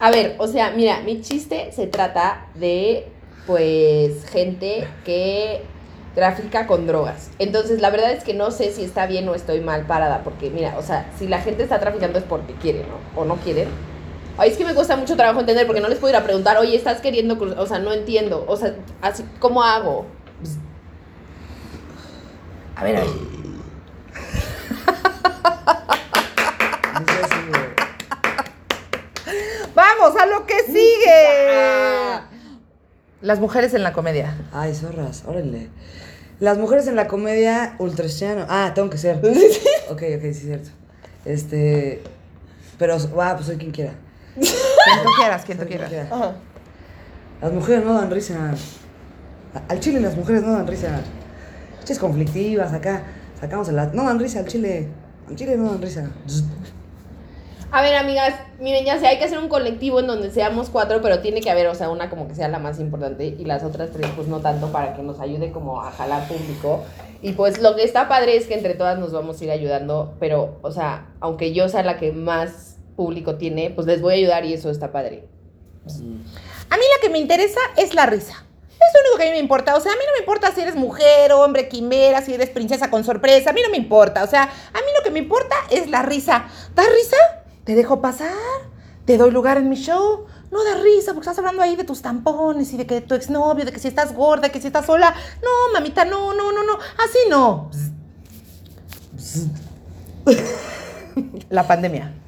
A 0.00 0.10
ver, 0.10 0.34
o 0.38 0.46
sea, 0.46 0.70
mira, 0.70 1.02
mi 1.02 1.20
chiste 1.20 1.72
se 1.72 1.86
trata 1.86 2.46
de, 2.54 3.06
pues, 3.46 4.24
gente 4.30 4.88
que 5.04 5.60
trafica 6.14 6.66
con 6.66 6.86
drogas. 6.86 7.30
Entonces, 7.38 7.82
la 7.82 7.90
verdad 7.90 8.10
es 8.12 8.24
que 8.24 8.32
no 8.32 8.50
sé 8.50 8.72
si 8.72 8.82
está 8.82 9.06
bien 9.06 9.28
o 9.28 9.34
estoy 9.34 9.60
mal 9.60 9.86
parada, 9.86 10.22
porque, 10.24 10.48
mira, 10.48 10.78
o 10.78 10.82
sea, 10.82 11.10
si 11.18 11.28
la 11.28 11.40
gente 11.42 11.62
está 11.62 11.80
traficando 11.80 12.18
es 12.18 12.24
porque 12.24 12.54
quiere, 12.54 12.80
¿no? 12.80 13.20
O 13.20 13.26
no 13.26 13.36
quieren. 13.36 13.68
Ay, 14.38 14.50
es 14.50 14.56
que 14.56 14.64
me 14.64 14.74
cuesta 14.74 14.96
mucho 14.96 15.16
trabajo 15.16 15.40
entender, 15.40 15.66
porque 15.66 15.82
no 15.82 15.88
les 15.88 15.98
puedo 15.98 16.14
ir 16.14 16.16
a 16.18 16.24
preguntar, 16.24 16.56
oye, 16.56 16.74
¿estás 16.74 17.02
queriendo 17.02 17.38
cruz-?" 17.38 17.58
O 17.58 17.66
sea, 17.66 17.78
no 17.78 17.92
entiendo. 17.92 18.46
O 18.48 18.56
sea, 18.56 18.74
así, 19.02 19.22
¿cómo 19.38 19.62
hago? 19.62 20.06
A 22.74 22.84
ver, 22.84 22.96
a 22.96 23.00
ver. 23.00 23.39
Vamos 30.00 30.18
a 30.20 30.26
lo 30.26 30.46
que 30.46 30.54
sigue. 30.66 32.20
Las 33.22 33.38
mujeres 33.38 33.74
en 33.74 33.82
la 33.82 33.92
comedia. 33.92 34.34
Ay, 34.52 34.74
zorras, 34.74 35.24
órale. 35.26 35.68
Las 36.38 36.56
mujeres 36.56 36.86
en 36.86 36.96
la 36.96 37.06
comedia 37.06 37.74
ultrasiano. 37.78 38.46
Ah, 38.48 38.72
tengo 38.74 38.88
que 38.90 38.98
ser. 38.98 39.20
Ok, 39.90 40.02
ok, 40.16 40.20
sí, 40.22 40.28
es 40.28 40.38
cierto. 40.40 40.70
Este. 41.24 42.02
Pero, 42.78 42.96
ah, 43.20 43.32
pues 43.34 43.46
soy 43.46 43.56
quien 43.56 43.72
quiera. 43.72 43.92
Quien 44.36 44.46
tú 45.02 45.10
quieras, 45.18 45.44
quien 45.44 45.58
tú 45.58 45.64
Soy 45.64 45.68
quien 45.76 45.80
quieras. 45.88 45.88
quiera. 46.08 46.16
Ajá. 46.16 46.36
Las 47.42 47.52
mujeres 47.52 47.84
no 47.84 47.94
dan 47.94 48.10
risa. 48.10 48.54
A- 49.54 49.72
Al 49.72 49.80
chile 49.80 50.00
las 50.00 50.16
mujeres 50.16 50.42
no 50.42 50.52
dan 50.52 50.66
risa. 50.68 51.00
Ches 51.84 51.98
conflictivas 51.98 52.72
acá. 52.72 53.02
Sacamos 53.40 53.68
el... 53.68 53.76
No 53.92 54.04
dan 54.04 54.18
risa 54.20 54.38
al 54.38 54.46
chile. 54.46 54.88
Al 55.28 55.34
chile 55.36 55.56
no 55.56 55.70
dan 55.72 55.82
risa. 55.82 56.08
A 57.72 57.82
ver, 57.82 57.94
amigas, 57.94 58.34
miren, 58.58 58.84
ya 58.84 58.98
sé, 58.98 59.06
hay 59.06 59.18
que 59.18 59.24
hacer 59.24 59.38
un 59.38 59.48
colectivo 59.48 60.00
en 60.00 60.08
donde 60.08 60.30
seamos 60.32 60.70
cuatro, 60.70 61.00
pero 61.00 61.20
tiene 61.20 61.40
que 61.40 61.50
haber, 61.50 61.68
o 61.68 61.74
sea, 61.74 61.88
una 61.88 62.10
como 62.10 62.26
que 62.26 62.34
sea 62.34 62.48
la 62.48 62.58
más 62.58 62.80
importante 62.80 63.24
y 63.26 63.44
las 63.44 63.62
otras 63.62 63.90
tres, 63.92 64.08
pues 64.16 64.26
no 64.26 64.40
tanto, 64.40 64.72
para 64.72 64.94
que 64.94 65.02
nos 65.02 65.20
ayude 65.20 65.52
como 65.52 65.80
a 65.80 65.92
jalar 65.92 66.26
público. 66.26 66.82
Y 67.22 67.32
pues 67.32 67.60
lo 67.60 67.76
que 67.76 67.84
está 67.84 68.08
padre 68.08 68.36
es 68.36 68.46
que 68.48 68.54
entre 68.54 68.74
todas 68.74 68.98
nos 68.98 69.12
vamos 69.12 69.40
a 69.40 69.44
ir 69.44 69.52
ayudando, 69.52 70.14
pero, 70.18 70.58
o 70.62 70.72
sea, 70.72 71.06
aunque 71.20 71.52
yo 71.52 71.68
sea 71.68 71.84
la 71.84 71.96
que 71.96 72.10
más 72.10 72.76
público 72.96 73.36
tiene, 73.36 73.70
pues 73.70 73.86
les 73.86 74.02
voy 74.02 74.14
a 74.14 74.16
ayudar 74.16 74.44
y 74.44 74.54
eso 74.54 74.68
está 74.68 74.90
padre. 74.90 75.28
A 75.86 76.76
mí 76.76 76.82
la 76.96 77.00
que 77.00 77.08
me 77.08 77.18
interesa 77.18 77.60
es 77.76 77.94
la 77.94 78.06
risa. 78.06 78.46
Es 78.68 78.94
lo 78.94 79.00
único 79.02 79.18
que 79.18 79.24
a 79.24 79.26
mí 79.26 79.32
me 79.32 79.38
importa. 79.38 79.76
O 79.76 79.80
sea, 79.80 79.92
a 79.92 79.94
mí 79.94 80.02
no 80.06 80.12
me 80.14 80.20
importa 80.20 80.52
si 80.52 80.62
eres 80.62 80.74
mujer, 80.74 81.32
hombre, 81.32 81.68
quimera, 81.68 82.22
si 82.22 82.34
eres 82.34 82.50
princesa 82.50 82.90
con 82.90 83.04
sorpresa. 83.04 83.50
A 83.50 83.52
mí 83.52 83.60
no 83.62 83.68
me 83.68 83.76
importa. 83.76 84.24
O 84.24 84.26
sea, 84.26 84.42
a 84.42 84.46
mí 84.78 84.86
lo 84.96 85.04
que 85.04 85.10
me 85.10 85.18
importa 85.18 85.54
es 85.70 85.88
la 85.90 86.02
risa. 86.02 86.46
¿Da 86.74 86.82
risa? 86.82 87.39
Te 87.64 87.74
dejo 87.74 88.00
pasar. 88.00 88.30
Te 89.04 89.16
doy 89.16 89.30
lugar 89.30 89.58
en 89.58 89.68
mi 89.68 89.76
show. 89.76 90.26
No 90.50 90.64
da 90.64 90.74
risa 90.82 91.12
porque 91.12 91.28
estás 91.28 91.38
hablando 91.38 91.62
ahí 91.62 91.76
de 91.76 91.84
tus 91.84 92.02
tampones 92.02 92.72
y 92.72 92.76
de 92.76 92.86
que 92.86 93.00
tu 93.00 93.14
exnovio, 93.14 93.64
de 93.64 93.72
que 93.72 93.78
si 93.78 93.88
estás 93.88 94.14
gorda, 94.14 94.48
que 94.50 94.60
si 94.60 94.66
estás 94.66 94.86
sola. 94.86 95.14
No, 95.42 95.72
mamita, 95.72 96.04
no, 96.04 96.34
no, 96.34 96.52
no, 96.52 96.64
no. 96.64 96.74
Así 96.74 97.18
no. 97.28 97.70
La 101.50 101.66
pandemia. 101.66 102.19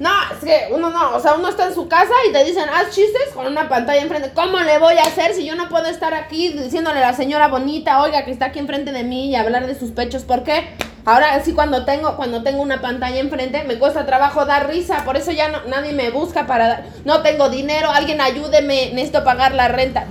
No, 0.00 0.10
es 0.32 0.38
que 0.42 0.72
uno 0.74 0.88
no, 0.88 1.14
o 1.14 1.20
sea, 1.20 1.34
uno 1.34 1.48
está 1.48 1.66
en 1.66 1.74
su 1.74 1.86
casa 1.86 2.14
y 2.26 2.32
te 2.32 2.42
dicen, 2.42 2.64
haz 2.70 2.86
chistes 2.86 3.34
con 3.34 3.46
una 3.46 3.68
pantalla 3.68 4.00
enfrente. 4.00 4.32
¿Cómo 4.32 4.58
le 4.58 4.78
voy 4.78 4.96
a 4.96 5.02
hacer 5.02 5.34
si 5.34 5.44
yo 5.44 5.54
no 5.56 5.68
puedo 5.68 5.84
estar 5.86 6.14
aquí 6.14 6.54
diciéndole 6.54 7.04
a 7.04 7.10
la 7.10 7.14
señora 7.14 7.48
bonita, 7.48 8.00
oiga, 8.00 8.24
que 8.24 8.30
está 8.30 8.46
aquí 8.46 8.58
enfrente 8.58 8.92
de 8.92 9.04
mí 9.04 9.30
y 9.30 9.36
hablar 9.36 9.66
de 9.66 9.78
sus 9.78 9.90
pechos? 9.90 10.24
¿Por 10.24 10.42
qué? 10.42 10.70
Ahora 11.04 11.38
sí 11.44 11.52
cuando 11.52 11.84
tengo, 11.84 12.16
cuando 12.16 12.42
tengo 12.42 12.62
una 12.62 12.80
pantalla 12.80 13.20
enfrente 13.20 13.62
me 13.64 13.78
cuesta 13.78 14.06
trabajo 14.06 14.46
dar 14.46 14.68
risa, 14.68 15.04
por 15.04 15.18
eso 15.18 15.32
ya 15.32 15.48
no, 15.48 15.64
nadie 15.66 15.92
me 15.92 16.10
busca 16.10 16.46
para 16.46 16.68
dar, 16.68 16.84
no 17.04 17.20
tengo 17.22 17.50
dinero, 17.50 17.90
alguien 17.90 18.22
ayúdeme, 18.22 18.92
necesito 18.94 19.22
pagar 19.22 19.54
la 19.54 19.68
renta. 19.68 20.06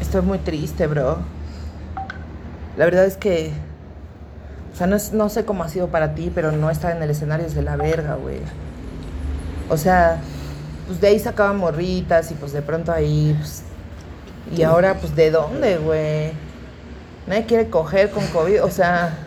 Estoy 0.00 0.20
muy 0.20 0.38
triste, 0.38 0.86
bro. 0.86 1.18
La 2.76 2.84
verdad 2.84 3.06
es 3.06 3.16
que. 3.16 3.52
O 4.80 4.82
sea, 4.82 4.86
no, 4.86 4.96
es- 4.96 5.12
no 5.12 5.28
sé 5.28 5.44
cómo 5.44 5.62
ha 5.62 5.68
sido 5.68 5.88
para 5.88 6.14
ti, 6.14 6.32
pero 6.34 6.52
no 6.52 6.70
estar 6.70 6.96
en 6.96 7.02
el 7.02 7.10
escenario 7.10 7.44
es 7.46 7.54
de 7.54 7.60
la 7.60 7.76
verga, 7.76 8.14
güey. 8.14 8.38
O 9.68 9.76
sea, 9.76 10.20
pues 10.86 11.02
de 11.02 11.08
ahí 11.08 11.18
sacaban 11.18 11.58
morritas 11.58 12.30
y 12.30 12.34
pues 12.34 12.52
de 12.54 12.62
pronto 12.62 12.90
ahí, 12.90 13.36
pues. 13.38 13.62
Y 14.56 14.62
ahora, 14.62 14.94
pues, 14.94 15.14
¿de 15.14 15.30
dónde, 15.30 15.76
güey? 15.76 16.32
Nadie 17.26 17.44
quiere 17.44 17.68
coger 17.68 18.10
con 18.10 18.26
COVID, 18.28 18.64
o 18.64 18.70
sea. 18.70 19.18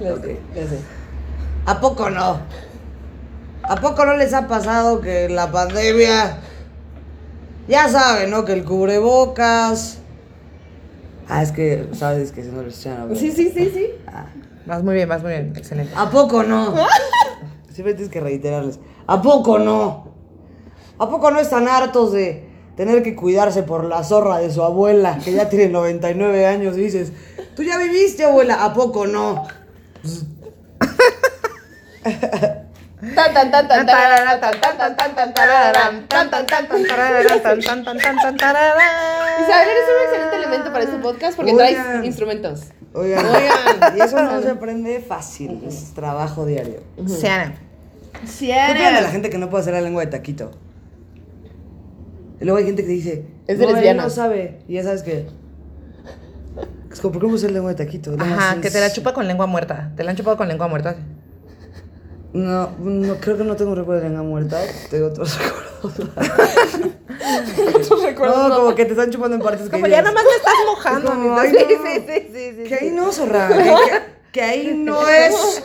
Ok, 0.00 0.26
ya 0.54 0.62
sé. 0.68 0.78
¿A 1.66 1.78
poco 1.80 2.08
no? 2.08 2.38
¿A 3.62 3.76
poco 3.76 4.06
no 4.06 4.14
les 4.14 4.32
ha 4.32 4.48
pasado 4.48 5.02
que 5.02 5.28
la 5.28 5.52
pandemia... 5.52 6.38
Ya 7.68 7.88
saben, 7.90 8.30
¿no? 8.30 8.46
Que 8.46 8.54
el 8.54 8.64
cubrebocas... 8.64 9.98
Ah, 11.28 11.42
es 11.42 11.52
que, 11.52 11.88
¿sabes? 11.92 12.32
Que 12.32 12.42
si 12.42 12.50
no 12.50 12.62
ver. 12.62 12.72
sí, 12.72 13.30
sí, 13.30 13.52
sí, 13.54 13.70
sí. 13.72 13.90
Ah. 14.06 14.26
Vas 14.66 14.82
muy 14.82 14.94
bien, 14.94 15.08
vas 15.08 15.22
muy 15.22 15.32
bien, 15.32 15.52
excelente. 15.56 15.92
¿A 15.96 16.10
poco 16.10 16.42
no? 16.42 16.74
Siempre 17.72 17.94
tienes 17.94 18.12
que 18.12 18.20
reiterarles. 18.20 18.78
¿A 19.06 19.22
poco 19.22 19.58
no? 19.58 20.08
¿A 20.98 21.08
poco 21.08 21.30
no 21.30 21.40
están 21.40 21.68
hartos 21.68 22.12
de 22.12 22.46
tener 22.76 23.02
que 23.02 23.16
cuidarse 23.16 23.62
por 23.62 23.84
la 23.84 24.04
zorra 24.04 24.38
de 24.38 24.50
su 24.50 24.62
abuela, 24.62 25.18
que 25.24 25.32
ya 25.32 25.48
tiene 25.48 25.68
99 25.68 26.46
años, 26.46 26.76
y 26.76 26.82
dices, 26.82 27.12
tú 27.56 27.62
ya 27.62 27.78
viviste, 27.78 28.24
abuela? 28.24 28.64
¿A 28.64 28.74
poco 28.74 29.06
no? 29.06 29.44
Tan, 33.14 33.32
tan, 33.34 33.50
tan, 33.50 33.68
tan, 33.68 33.86
tararara, 33.86 34.40
tan, 34.40 34.60
tan, 34.60 34.76
tan, 34.76 34.96
tan, 34.96 35.14
tan, 35.14 35.34
tararara, 35.34 36.02
tan, 36.08 36.30
tan, 36.30 36.46
tan, 36.46 37.98
tan, 38.16 38.36
tararara. 38.36 38.84
Isabel, 39.40 39.68
eres 39.68 39.84
un 39.88 40.04
excelente 40.04 40.36
elemento 40.36 40.72
para 40.72 40.84
este 40.84 40.96
podcast 40.98 41.36
porque 41.36 41.52
Oigan. 41.52 41.74
traes 41.74 42.04
instrumentos. 42.04 42.60
Oigan, 42.94 43.24
Oigan. 43.26 43.96
y 43.96 44.00
eso 44.00 44.22
no 44.22 44.42
se 44.42 44.50
aprende 44.50 45.00
fácil, 45.00 45.62
es 45.66 45.94
trabajo 45.94 46.44
diario. 46.46 46.80
Sean. 47.06 47.54
¿Qué 48.38 48.52
opinan 48.72 48.94
de 48.94 49.00
la 49.02 49.10
gente 49.10 49.30
que 49.30 49.38
no 49.38 49.48
puede 49.48 49.62
hacer 49.62 49.74
la 49.74 49.80
lengua 49.80 50.04
de 50.04 50.10
taquito? 50.10 50.50
Y 52.40 52.44
luego 52.44 52.58
hay 52.58 52.64
gente 52.66 52.82
que 52.82 52.88
dice, 52.90 53.24
Es 53.46 53.58
de 53.58 53.64
no, 53.64 53.70
él 53.70 53.74
lesbianas. 53.76 54.04
no 54.04 54.10
sabe. 54.10 54.58
Y 54.68 54.74
ya 54.74 54.82
sabes 54.82 55.02
que. 55.02 55.26
Es 56.90 57.00
como, 57.00 57.12
¿por 57.12 57.22
qué 57.22 57.46
no 57.46 57.48
lengua 57.52 57.74
de 57.74 57.84
taquito? 57.84 58.14
Ajá, 58.18 58.54
es- 58.54 58.60
que 58.60 58.70
te 58.70 58.80
la 58.80 58.90
chupa 58.92 59.12
con 59.12 59.26
lengua 59.28 59.46
muerta. 59.46 59.92
Te 59.96 60.04
la 60.04 60.10
han 60.10 60.16
chupado 60.16 60.36
con 60.36 60.48
lengua 60.48 60.68
muerta. 60.68 60.96
No, 62.32 62.70
no, 62.78 63.14
creo 63.16 63.36
que 63.38 63.44
no 63.44 63.56
tengo 63.56 63.74
recuerdo 63.74 64.02
de 64.02 64.08
lengua 64.10 64.22
muerta. 64.24 64.60
Tengo 64.90 65.06
otros 65.08 65.36
recuerdos. 68.02 68.48
No, 68.48 68.56
como 68.56 68.74
que 68.74 68.84
te 68.84 68.90
están 68.92 69.10
chupando 69.10 69.36
en 69.36 69.42
partes 69.42 69.62
que 69.64 69.70
Como 69.70 69.86
ya 69.86 70.00
dices, 70.02 70.14
nomás 70.14 70.24
me 70.24 70.36
estás 70.36 70.54
mojando. 70.66 71.08
Es 71.08 71.14
como, 71.14 71.34
mi- 71.34 71.40
ay, 71.40 71.50
sí, 71.50 71.56
no. 71.56 71.68
sí, 71.84 72.04
sí, 72.06 72.28
sí, 72.32 72.52
sí, 72.56 72.64
Que 72.68 72.74
ahí 72.74 72.90
no, 72.90 73.12
zorra. 73.12 73.48
Que, 73.48 73.54
que- 73.64 74.18
que 74.32 74.42
ahí 74.42 74.74
no 74.74 75.08
es. 75.08 75.64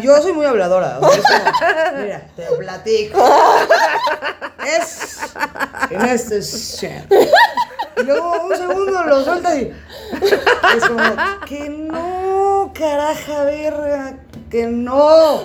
Yo 0.00 0.22
soy 0.22 0.32
muy 0.32 0.46
habladora. 0.46 1.00
o 1.00 1.10
sea, 1.10 1.20
es 1.20 1.24
como, 1.90 2.02
mira, 2.04 2.22
te 2.36 2.42
platico. 2.58 3.18
Es 4.64 5.18
en 5.90 6.02
este 6.02 6.40
chat. 6.42 7.12
Y 7.98 8.02
luego 8.04 8.44
un 8.46 8.56
segundo 8.56 9.02
lo 9.02 9.24
sueltas 9.24 9.56
y. 9.58 9.72
Es 10.76 10.84
como, 10.86 11.00
que 11.46 11.68
no, 11.68 12.70
caraja, 12.72 13.42
verga. 13.44 14.14
Que 14.50 14.66
no. 14.66 15.40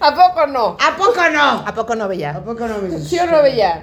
¿A 0.00 0.14
poco 0.14 0.46
no? 0.46 0.76
¿A 0.80 0.96
poco 0.96 1.28
no? 1.32 1.64
¿A 1.66 1.74
poco 1.74 1.94
no, 1.94 2.04
¿A 2.04 2.08
Bella? 2.08 2.44
poco 2.44 2.66
no 2.66 2.78
me 2.78 2.98
¿Sí 2.98 3.18
o 3.18 3.26
no, 3.26 3.42
Bella? 3.42 3.80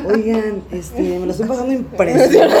Oigan, 0.06 0.64
este, 0.70 1.00
me 1.18 1.26
lo 1.26 1.32
estoy 1.32 1.46
pasando 1.46 1.72
impresionante. 1.72 2.56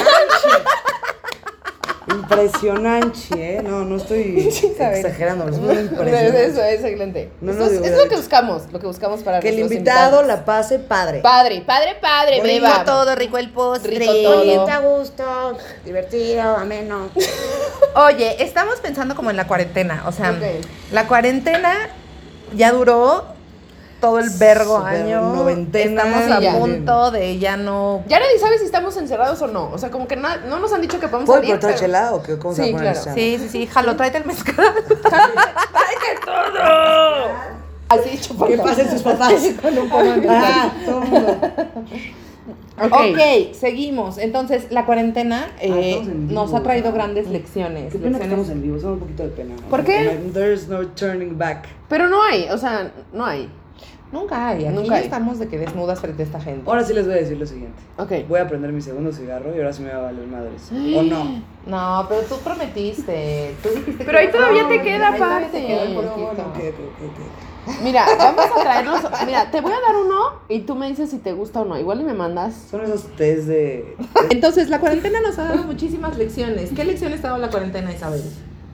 Impresionante, 2.08 3.56
¿eh? 3.56 3.62
No, 3.62 3.84
no 3.84 3.96
estoy 3.96 4.38
exagerando, 4.78 5.48
estoy 5.48 5.66
pasando 5.66 5.80
impresionante. 5.80 6.44
Eso 6.46 6.62
es 6.62 6.80
excelente. 6.80 7.30
No, 7.40 7.52
no, 7.52 7.64
es, 7.66 7.72
es 7.72 7.96
lo 7.96 8.08
que 8.08 8.16
buscamos, 8.16 8.62
lo 8.72 8.80
que 8.80 8.86
buscamos 8.86 9.22
para 9.22 9.40
Que 9.40 9.50
el 9.50 9.58
invitado 9.60 10.20
invitados. 10.22 10.26
la 10.26 10.44
pase 10.44 10.78
padre. 10.78 11.20
Padre, 11.20 11.62
padre, 11.66 11.96
padre, 12.00 12.40
Rico 12.42 12.64
beba. 12.64 12.84
todo, 12.84 13.14
rico 13.14 13.38
el 13.38 13.50
postre. 13.50 13.98
Rico 13.98 14.12
todo. 14.22 14.68
A 14.70 14.78
gusto, 14.78 15.58
divertido, 15.84 16.56
ameno. 16.56 17.08
Oye, 17.94 18.42
estamos 18.42 18.76
pensando 18.80 19.14
como 19.14 19.30
en 19.30 19.36
la 19.36 19.46
cuarentena. 19.46 20.04
O 20.06 20.12
sea, 20.12 20.30
Ok. 20.30 20.64
la 20.92 21.06
cuarentena 21.06 21.90
ya 22.54 22.72
duró 22.72 23.24
todo 24.00 24.18
el 24.18 24.30
vergo 24.30 24.78
Super 24.78 24.94
año. 25.02 25.20
noventena. 25.34 26.02
Estamos 26.04 26.30
a 26.36 26.40
ya. 26.40 26.52
punto 26.58 27.10
de 27.10 27.38
ya 27.38 27.56
no. 27.56 28.02
Ya 28.08 28.18
nadie 28.18 28.38
sabe 28.38 28.58
si 28.58 28.64
estamos 28.64 28.96
encerrados 28.96 29.40
o 29.42 29.46
no. 29.46 29.70
O 29.70 29.78
sea, 29.78 29.90
como 29.90 30.08
que 30.08 30.16
no 30.16 30.58
nos 30.58 30.72
han 30.72 30.80
dicho 30.80 30.98
que 30.98 31.06
podemos 31.08 31.26
¿Puedo 31.26 31.40
salir. 31.40 31.52
cortar 31.54 31.70
pero- 31.70 31.80
chela 31.80 32.14
o 32.14 32.22
qué? 32.22 32.38
¿Cómo 32.38 32.54
se 32.54 32.64
Sí, 32.64 32.72
poner 32.72 32.92
claro. 32.94 33.14
Sí, 33.14 33.38
sí, 33.38 33.48
sí. 33.48 33.66
Jalo, 33.66 33.96
tráete 33.96 34.18
el 34.18 34.24
mezcal. 34.26 34.74
Así 37.88 38.18
chupando. 38.20 38.56
¿Qué 38.56 38.62
pasa 38.62 38.82
en 38.82 38.90
sus 38.90 39.02
papás? 39.02 39.32
Ah, 40.28 40.72
todo 40.86 41.02
el 41.02 41.08
mundo. 41.08 41.38
ok, 42.96 43.52
seguimos. 43.54 44.16
Entonces, 44.16 44.68
la 44.70 44.86
cuarentena 44.86 45.48
eh, 45.60 45.96
Ah, 45.98 46.02
en 46.04 46.28
vivo. 46.28 46.40
nos 46.40 46.54
ha 46.54 46.62
traído 46.62 46.92
grandes 46.92 47.28
lecciones. 47.28 47.92
Qué 47.92 47.98
pena 47.98 48.18
que 48.18 48.24
lecciones- 48.24 48.46
estamos 48.46 48.48
en 48.50 48.62
vivo, 48.62 48.78
somos 48.80 48.94
un 48.94 49.00
poquito 49.00 49.24
de 49.24 49.28
pena. 49.30 49.54
¿Por 49.68 49.84
qué? 49.84 50.18
There's 50.32 50.68
no 50.68 50.86
turning 50.88 51.36
back. 51.36 51.66
Pero 51.88 52.08
no 52.08 52.22
hay, 52.22 52.48
o 52.50 52.56
sea, 52.56 52.90
no 53.12 53.26
hay. 53.26 53.50
Nunca 54.12 54.48
hay. 54.48 54.66
Aquí 54.66 54.74
Nunca 54.74 54.88
ya 54.88 54.96
hay. 54.96 55.04
estamos 55.04 55.38
de 55.38 55.48
que 55.48 55.58
desnudas 55.58 56.00
frente 56.00 56.22
a 56.22 56.26
esta 56.26 56.40
gente. 56.40 56.68
Ahora 56.68 56.82
sí 56.84 56.92
les 56.92 57.06
voy 57.06 57.14
a 57.14 57.18
decir 57.18 57.38
lo 57.38 57.46
siguiente. 57.46 57.78
Ok. 57.96 58.12
Voy 58.28 58.40
a 58.40 58.48
prender 58.48 58.72
mi 58.72 58.80
segundo 58.80 59.12
cigarro 59.12 59.54
y 59.54 59.58
ahora 59.58 59.72
sí 59.72 59.82
me 59.82 59.92
va 59.92 59.98
a 59.98 60.02
valer 60.02 60.26
madres. 60.26 60.70
¿O 60.72 61.02
no? 61.02 61.42
No, 61.66 62.06
pero 62.08 62.22
tú 62.22 62.36
prometiste. 62.38 63.54
Tú 63.62 63.68
dijiste 63.68 64.04
Pero 64.04 64.18
ahí 64.18 64.30
todavía 64.30 64.62
No, 64.64 64.68
te 64.68 64.82
queda 64.82 65.12
ahí 65.12 65.18
todavía 65.18 65.50
te 65.50 65.60
parte. 65.60 66.74
Mira, 67.84 68.06
vamos 68.18 68.46
a 68.56 68.62
traernos. 68.62 69.00
Mira, 69.26 69.50
te 69.50 69.60
voy 69.60 69.72
a 69.72 69.80
dar 69.80 69.96
uno 69.96 70.40
y 70.48 70.60
tú 70.60 70.74
me 70.74 70.88
dices 70.88 71.10
si 71.10 71.18
te 71.18 71.32
gusta 71.32 71.60
o 71.60 71.64
no. 71.64 71.78
Igual 71.78 72.00
y 72.00 72.04
me 72.04 72.14
mandas. 72.14 72.54
Son 72.70 72.82
esos 72.82 73.04
test 73.16 73.46
de... 73.46 73.96
Entonces, 74.30 74.70
la 74.70 74.80
cuarentena 74.80 75.20
nos 75.20 75.38
ha 75.38 75.44
dado 75.44 75.62
muchísimas 75.66 76.16
lecciones. 76.18 76.70
¿Qué 76.74 76.84
lecciones 76.84 77.20
te 77.20 77.26
ha 77.26 77.30
dado 77.30 77.42
la 77.42 77.50
cuarentena, 77.50 77.92
Isabel? 77.92 78.22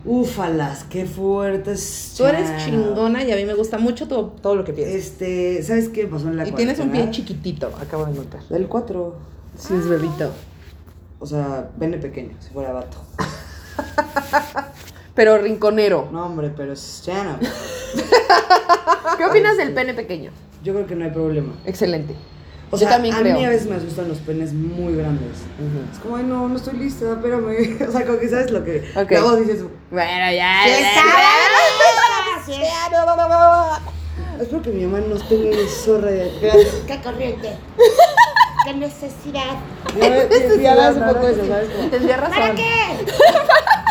Úfalas, 0.07 0.85
qué 0.85 1.05
fuertes. 1.05 2.14
Tú 2.16 2.25
eres 2.25 2.64
chingona 2.64 3.25
y 3.25 3.33
a 3.33 3.37
mí 3.37 3.45
me 3.45 3.55
gusta 3.55 3.79
mucho 3.79 4.07
todo, 4.07 4.27
todo 4.40 4.55
lo 4.55 4.64
que 4.64 4.73
piensas. 4.73 4.95
Este, 4.95 5.62
¿sabes 5.64 5.88
qué 5.88 6.07
pasó 6.07 6.29
en 6.29 6.37
la 6.37 6.47
Y 6.47 6.53
tienes 6.53 6.79
un 6.79 6.90
pie 6.90 7.11
chiquitito, 7.11 7.73
acabo 7.81 8.07
de 8.07 8.12
notar. 8.12 8.40
Del 8.49 8.69
4. 8.69 9.16
Sí, 9.59 9.75
es 9.75 9.88
bebito. 9.88 10.31
O 11.19 11.27
sea, 11.27 11.71
pene 11.79 11.99
pequeño, 11.99 12.37
si 12.38 12.51
fuera 12.51 12.73
vato. 12.73 12.99
Pero 15.16 15.38
rinconero. 15.38 16.09
No, 16.12 16.27
hombre, 16.27 16.53
pero 16.55 16.75
es 16.75 17.01
chano. 17.03 17.38
¿Qué 19.16 19.25
opinas 19.25 19.57
del 19.57 19.73
pene 19.73 19.95
pequeño? 19.95 20.31
Yo 20.62 20.75
creo 20.75 20.87
que 20.87 20.95
no 20.95 21.07
hay 21.07 21.11
problema. 21.11 21.55
Excelente. 21.64 22.14
O 22.71 22.77
Yo 22.77 22.79
sea, 22.79 22.91
también 22.91 23.15
a 23.15 23.21
creo. 23.21 23.35
mí 23.37 23.45
a 23.45 23.51
veces 23.51 23.69
me 23.69 23.77
asustan 23.77 24.09
los 24.09 24.19
penes 24.19 24.53
muy 24.53 24.97
grandes. 24.97 25.39
Es 25.93 25.99
como, 26.01 26.17
ay, 26.17 26.25
no, 26.25 26.49
no 26.49 26.57
estoy 26.57 26.77
lista, 26.79 27.13
espérame. 27.13 27.79
O 27.89 27.93
sea, 27.93 28.05
como 28.05 28.19
que 28.19 28.29
sabes 28.29 28.51
lo 28.51 28.65
que. 28.65 28.91
Ok. 28.97 29.11
Luego 29.11 29.37
dices, 29.37 29.63
Bueno, 29.91 30.33
ya. 30.33 30.63
Sí, 32.45 32.53
espero 34.41 34.63
que 34.63 34.71
mi 34.71 34.87
mamá 34.87 35.05
no 35.09 35.17
esté 35.17 35.37
muy 35.37 35.55
zorra 35.69 36.11
de. 36.11 36.31
Qué 36.87 37.01
corriente. 37.03 37.57
Qué 38.65 38.75
necesidad. 38.75 39.57
Ya, 40.01 40.29
ya 40.61 40.75
das 40.75 40.97
un 40.97 41.07
poco 41.07 41.29
eso, 41.29 41.47
¿sabes? 41.47 41.71
Como, 41.71 41.89
Tendría 41.89 42.17
razón. 42.17 42.37
¿Para 42.37 42.55
qué? 42.55 42.65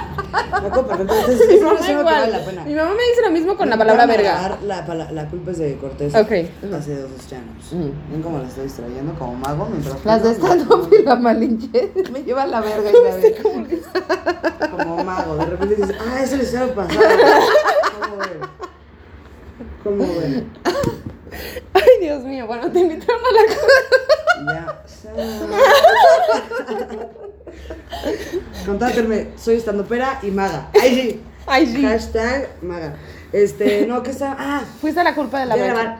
Entonces, 1.00 1.48
Mi 1.48 1.54
eso 1.56 1.66
mamá 1.66 1.80
es 1.80 1.82
algo 1.82 1.86
que 1.86 1.92
igual. 1.92 2.04
vale 2.06 2.32
la 2.32 2.40
pena. 2.46 2.64
Mi 2.66 2.74
mamá 2.76 2.92
me 2.92 3.04
dice 3.10 3.22
lo 3.24 3.32
mismo 3.32 3.56
con 3.58 3.70
la 3.70 3.78
palabra 3.78 4.06
verga. 4.06 4.58
La, 4.64 4.86
la 5.12 5.28
culpa 5.28 5.52
es 5.52 5.58
de 5.60 5.76
Cortés. 5.78 6.16
Ok. 6.16 6.32
Hace 6.74 6.98
dos 7.02 7.12
chanos. 7.30 7.72
Ujú. 7.72 7.92
Ven 8.12 8.22
cómo 8.24 8.40
la 8.40 8.48
estoy 8.48 8.64
distrayendo 8.66 9.14
como 9.20 9.36
mago 9.36 9.68
mientras. 9.70 10.04
Las 10.06 10.24
de 10.24 10.32
stand-up 10.36 10.90
y 11.00 11.04
la 11.04 11.16
malinche 11.16 11.92
me 12.12 12.24
lleva 12.24 12.44
a 12.44 12.48
la 12.48 12.62
verga, 12.62 12.90
Isabel. 12.90 13.84
Como 14.72 15.04
mago. 15.04 15.36
De 15.38 15.46
repente 15.46 15.76
dices, 15.76 15.96
ah, 16.00 16.22
eso 16.24 16.38
les 16.38 16.54
estaba 16.54 16.74
pasando. 16.74 17.02
¿Cómo 18.00 18.18
ven? 18.18 18.40
¿Cómo 19.84 20.20
ven? 20.20 20.52
Ay, 21.74 21.90
Dios 22.02 22.24
mío. 22.24 22.48
Bueno, 22.48 22.72
te 22.72 22.80
invitaron 22.80 23.22
a 23.26 23.32
la 23.34 24.54
Ya. 24.54 24.82
Contáctenme, 28.66 29.28
soy 29.38 29.56
estandopera 29.56 30.20
y 30.24 30.32
maga. 30.32 30.70
Ay, 30.82 30.96
sí. 30.96 31.22
Ay, 31.48 31.68
sí. 31.68 31.84
Hashtag 31.84 32.50
maga. 32.62 32.96
Este, 33.32 33.86
no, 33.86 34.02
¿qué 34.02 34.12
está? 34.12 34.36
Ah, 34.38 34.64
Fuiste 34.82 35.04
la 35.04 35.14
culpa 35.14 35.40
de 35.42 35.46
la 35.46 35.56
grabar. 35.56 36.00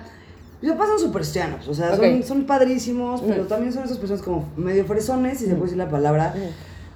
Mis 0.62 0.72
papás 0.72 0.88
son 0.90 1.00
súper 1.00 1.22
chianos, 1.24 1.68
o 1.68 1.74
sea, 1.74 1.96
son, 1.96 2.24
son 2.24 2.46
padrísimos, 2.46 3.22
pero 3.22 3.42
Ujú. 3.42 3.50
también 3.50 3.72
son 3.74 3.84
esas 3.84 3.98
personas 3.98 4.24
como 4.24 4.50
medio 4.56 4.86
fresones, 4.86 5.38
si 5.38 5.46
se 5.46 5.52
puede 5.52 5.64
decir 5.66 5.78
la 5.78 5.90
palabra, 5.90 6.34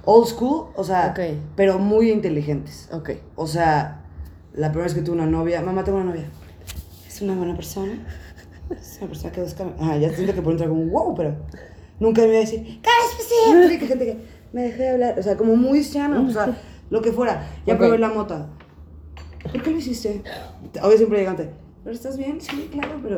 old 0.06 0.28
school, 0.28 0.67
o 0.76 0.84
sea, 0.84 1.13
pero 1.56 1.78
muy 1.78 2.10
inteligentes. 2.10 2.88
Ok. 2.91 3.12
O 3.36 3.45
sea, 3.45 4.02
la 4.54 4.69
primera 4.69 4.86
vez 4.86 4.95
que 4.95 5.02
tuve 5.02 5.15
una 5.17 5.28
novia, 5.28 5.62
mamá, 5.62 5.84
tengo 5.84 5.98
una 6.00 6.10
novia. 6.10 6.26
Es 7.08 7.22
una 7.22 7.36
buena 7.36 7.56
persona. 7.56 7.91
Es 8.72 8.98
una 9.02 9.08
persona 9.10 9.32
que 9.34 9.41
busca. 9.41 9.65
Ah, 9.80 9.98
ya 9.98 10.10
siento 10.13 10.34
que 10.34 10.41
por 10.41 10.54
entrar 10.54 10.69
como 10.69 10.86
wow, 10.86 11.13
pero 11.15 11.36
nunca 12.00 12.22
me 12.22 12.30
iba 12.30 12.38
a 12.38 12.41
decir, 12.41 12.82
¡cállate! 12.82 13.78
Que 13.78 13.88
gente 13.88 14.06
que 14.06 14.17
me 14.53 14.63
dejé 14.63 14.83
de 14.83 14.89
hablar. 14.89 15.15
O 15.19 15.23
sea, 15.23 15.38
como 15.38 15.55
muy 15.55 15.81
llano, 15.83 16.25
o 16.27 16.31
sea, 16.31 16.57
lo 16.89 17.01
que 17.01 17.12
fuera. 17.12 17.47
Ya 17.65 17.73
Ok. 17.73 17.79
probé 17.79 17.97
la 17.97 18.09
mota. 18.09 18.47
¿Por 19.51 19.62
qué 19.63 19.71
lo 19.71 19.77
hiciste? 19.77 20.21
Obvio 20.81 20.97
siempre 20.97 21.19
llegante. 21.19 21.49
¿Pero 21.83 21.95
estás 21.95 22.17
bien? 22.17 22.39
Sí, 22.41 22.69
claro, 22.71 22.99
pero. 23.01 23.15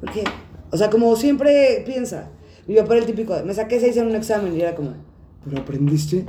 ¿Por 0.00 0.10
qué? 0.12 0.24
O 0.70 0.76
sea, 0.76 0.90
como 0.90 1.14
siempre 1.16 1.82
piensa. 1.86 2.28
Mi 2.66 2.76
papá 2.76 2.94
era 2.94 3.00
el 3.00 3.06
típico, 3.06 3.34
me 3.44 3.52
saqué 3.54 3.78
seis 3.78 3.96
en 3.96 4.06
un 4.06 4.14
examen 4.16 4.56
y 4.56 4.60
era 4.62 4.74
como, 4.74 4.94
¿pero 5.44 5.60
aprendiste? 5.60 6.24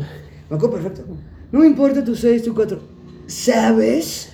Me 0.49 0.57
acuerdo 0.57 0.75
perfecto. 0.75 1.03
No 1.51 1.59
me 1.59 1.67
importa 1.67 2.03
tu 2.03 2.15
seis, 2.15 2.43
tu 2.43 2.53
cuatro. 2.53 2.79
¿Sabes? 3.27 4.31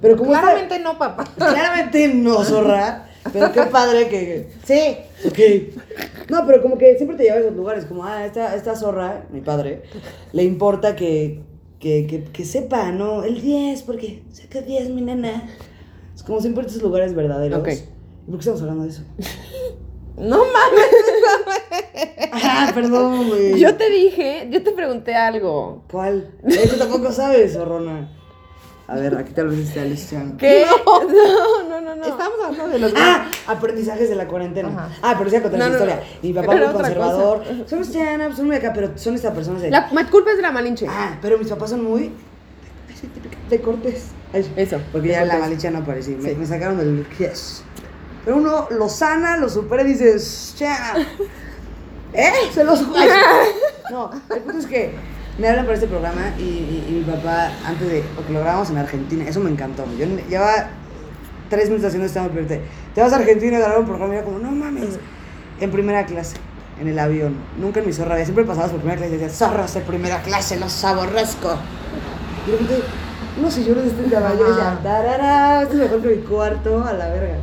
Pero 0.00 0.16
como 0.16 0.30
Claramente 0.30 0.78
no, 0.78 0.98
papá. 0.98 1.24
Claramente 1.36 2.08
no, 2.14 2.44
zorra. 2.44 3.08
Pero 3.32 3.52
qué 3.52 3.62
padre 3.62 4.08
que. 4.08 4.48
Sí. 4.64 4.96
Ok. 5.26 6.30
No, 6.30 6.46
pero 6.46 6.62
como 6.62 6.78
que 6.78 6.96
siempre 6.96 7.16
te 7.16 7.24
lleva 7.24 7.36
a 7.36 7.40
esos 7.40 7.54
lugares. 7.54 7.84
Como, 7.84 8.04
ah, 8.04 8.24
esta, 8.24 8.54
esta 8.54 8.74
zorra, 8.76 9.26
mi 9.30 9.40
padre, 9.40 9.82
le 10.32 10.44
importa 10.44 10.96
que, 10.96 11.40
que, 11.78 12.06
que, 12.06 12.24
que 12.24 12.44
sepa, 12.44 12.92
¿no? 12.92 13.24
El 13.24 13.40
10, 13.40 13.82
porque 13.82 14.22
saca 14.32 14.62
10, 14.62 14.90
mi 14.90 15.02
nena. 15.02 15.48
Es 16.14 16.22
como 16.22 16.40
siempre 16.40 16.66
estos 16.66 16.82
lugares 16.82 17.14
verdaderos. 17.14 17.60
Ok. 17.60 17.68
¿Y 17.68 18.30
por 18.30 18.34
qué 18.34 18.40
estamos 18.40 18.60
hablando 18.62 18.84
de 18.84 18.90
eso? 18.90 19.02
No 20.16 20.38
mames. 20.38 22.30
Ah, 22.32 22.70
perdón, 22.74 23.28
güey. 23.28 23.58
Yo 23.58 23.74
te 23.76 23.88
dije, 23.88 24.48
yo 24.50 24.62
te 24.62 24.72
pregunté 24.72 25.14
algo. 25.14 25.84
¿Cuál? 25.90 26.30
Eso 26.46 26.76
tampoco 26.76 27.10
sabes, 27.12 27.54
zorrona. 27.54 28.19
A 28.90 28.96
ver, 28.96 29.16
aquí 29.16 29.32
tal 29.32 29.48
vez 29.48 29.60
esté 29.60 29.88
Luciano. 29.88 30.36
¿Qué? 30.36 30.66
No, 30.84 31.62
no, 31.68 31.80
no, 31.80 31.94
no. 31.94 32.04
Estamos 32.04 32.38
hablando 32.44 32.68
de 32.68 32.78
los. 32.80 32.92
Ah, 32.96 33.26
aprendizajes 33.46 34.08
de 34.08 34.16
la 34.16 34.26
cuarentena. 34.26 34.68
Ajá. 34.68 34.88
Ah, 35.00 35.14
pero 35.16 35.30
sí 35.30 35.36
a 35.36 35.42
contar 35.42 35.60
No, 35.60 35.68
historia. 35.68 36.02
Mi 36.22 36.32
papá 36.32 36.56
muy 36.56 36.66
conservador. 36.66 37.44
Son 37.66 37.84
stand 37.84 38.36
son 38.36 38.46
muy 38.46 38.56
acá, 38.56 38.72
pero 38.74 38.90
son 38.98 39.14
estas 39.14 39.32
personas 39.32 39.62
de. 39.62 39.70
La 39.70 39.88
culpa 40.10 40.30
es 40.32 40.36
de 40.36 40.42
la 40.42 40.50
Malinche. 40.50 40.86
Ah, 40.88 41.16
pero 41.22 41.38
mis 41.38 41.48
papás 41.48 41.70
son 41.70 41.84
muy. 41.84 42.12
De 43.48 43.60
cortés. 43.60 44.08
Eso. 44.32 44.80
Porque 44.92 45.08
ya 45.08 45.24
la 45.24 45.38
malicia 45.38 45.70
no 45.70 45.78
aparecía. 45.78 46.16
Me, 46.16 46.30
Sí. 46.30 46.36
me 46.36 46.46
sacaron 46.46 46.78
del 46.78 47.06
yes. 47.18 47.62
Pero 48.24 48.36
uno 48.36 48.66
lo 48.70 48.88
sana, 48.88 49.36
lo 49.36 49.48
supera 49.48 49.82
y 49.82 49.86
dices. 49.86 50.56
¿Eh? 52.12 52.32
Se 52.52 52.64
los. 52.64 52.84
No, 53.90 54.08
el 54.32 54.42
punto 54.42 54.58
es 54.58 54.66
que 54.66 54.94
me 55.40 55.48
hablan 55.48 55.64
para 55.64 55.74
este 55.74 55.88
programa 55.88 56.32
y, 56.38 56.42
y- 56.42 56.86
y 56.88 56.92
mi 56.92 57.02
papá, 57.12 57.50
antes 57.66 57.88
de. 57.88 58.02
Porque 58.14 58.32
lo 58.32 58.40
grabamos 58.40 58.70
en 58.70 58.78
Argentina, 58.78 59.24
eso 59.26 59.40
me 59.40 59.50
encantó. 59.50 59.84
Yo 59.98 60.06
llevaba 60.28 60.68
tres 61.48 61.68
minutos 61.68 61.86
haciendo 61.86 62.06
esta 62.06 62.28
pero 62.28 62.46
te, 62.46 62.60
vas 62.96 63.12
a 63.12 63.16
Argentina 63.16 63.56
a 63.56 63.60
grabar 63.60 63.78
un 63.80 63.86
programa 63.86 64.14
y 64.14 64.16
era 64.18 64.24
como, 64.24 64.38
no 64.38 64.50
mames. 64.52 64.98
En 65.60 65.70
primera 65.70 66.06
clase, 66.06 66.36
en 66.80 66.88
el 66.88 66.98
avión. 66.98 67.34
Nunca 67.58 67.80
en 67.80 67.86
mi 67.86 67.92
zorra. 67.92 68.22
Siempre 68.24 68.44
pasabas 68.44 68.70
por 68.70 68.80
primera 68.80 68.98
clase 68.98 69.14
y 69.14 69.18
decías, 69.18 69.36
zorras 69.36 69.74
de 69.74 69.80
primera 69.80 70.22
clase, 70.22 70.58
los 70.58 70.84
aborrezco. 70.84 71.56
Y 72.46 72.50
de 72.52 72.56
repente, 72.58 72.82
unos 73.38 73.52
sillones 73.54 73.84
de 73.84 73.90
este 73.90 74.02
tamaño 74.14 74.34
y 74.34 74.48
decía, 74.48 74.78
tarara, 74.82 75.62
esto 75.62 75.74
es 75.74 75.80
mejor 75.80 76.02
que 76.02 76.08
mi 76.16 76.22
cuarto, 76.22 76.84
a 76.84 76.92
la 76.92 77.08
verga. 77.08 77.36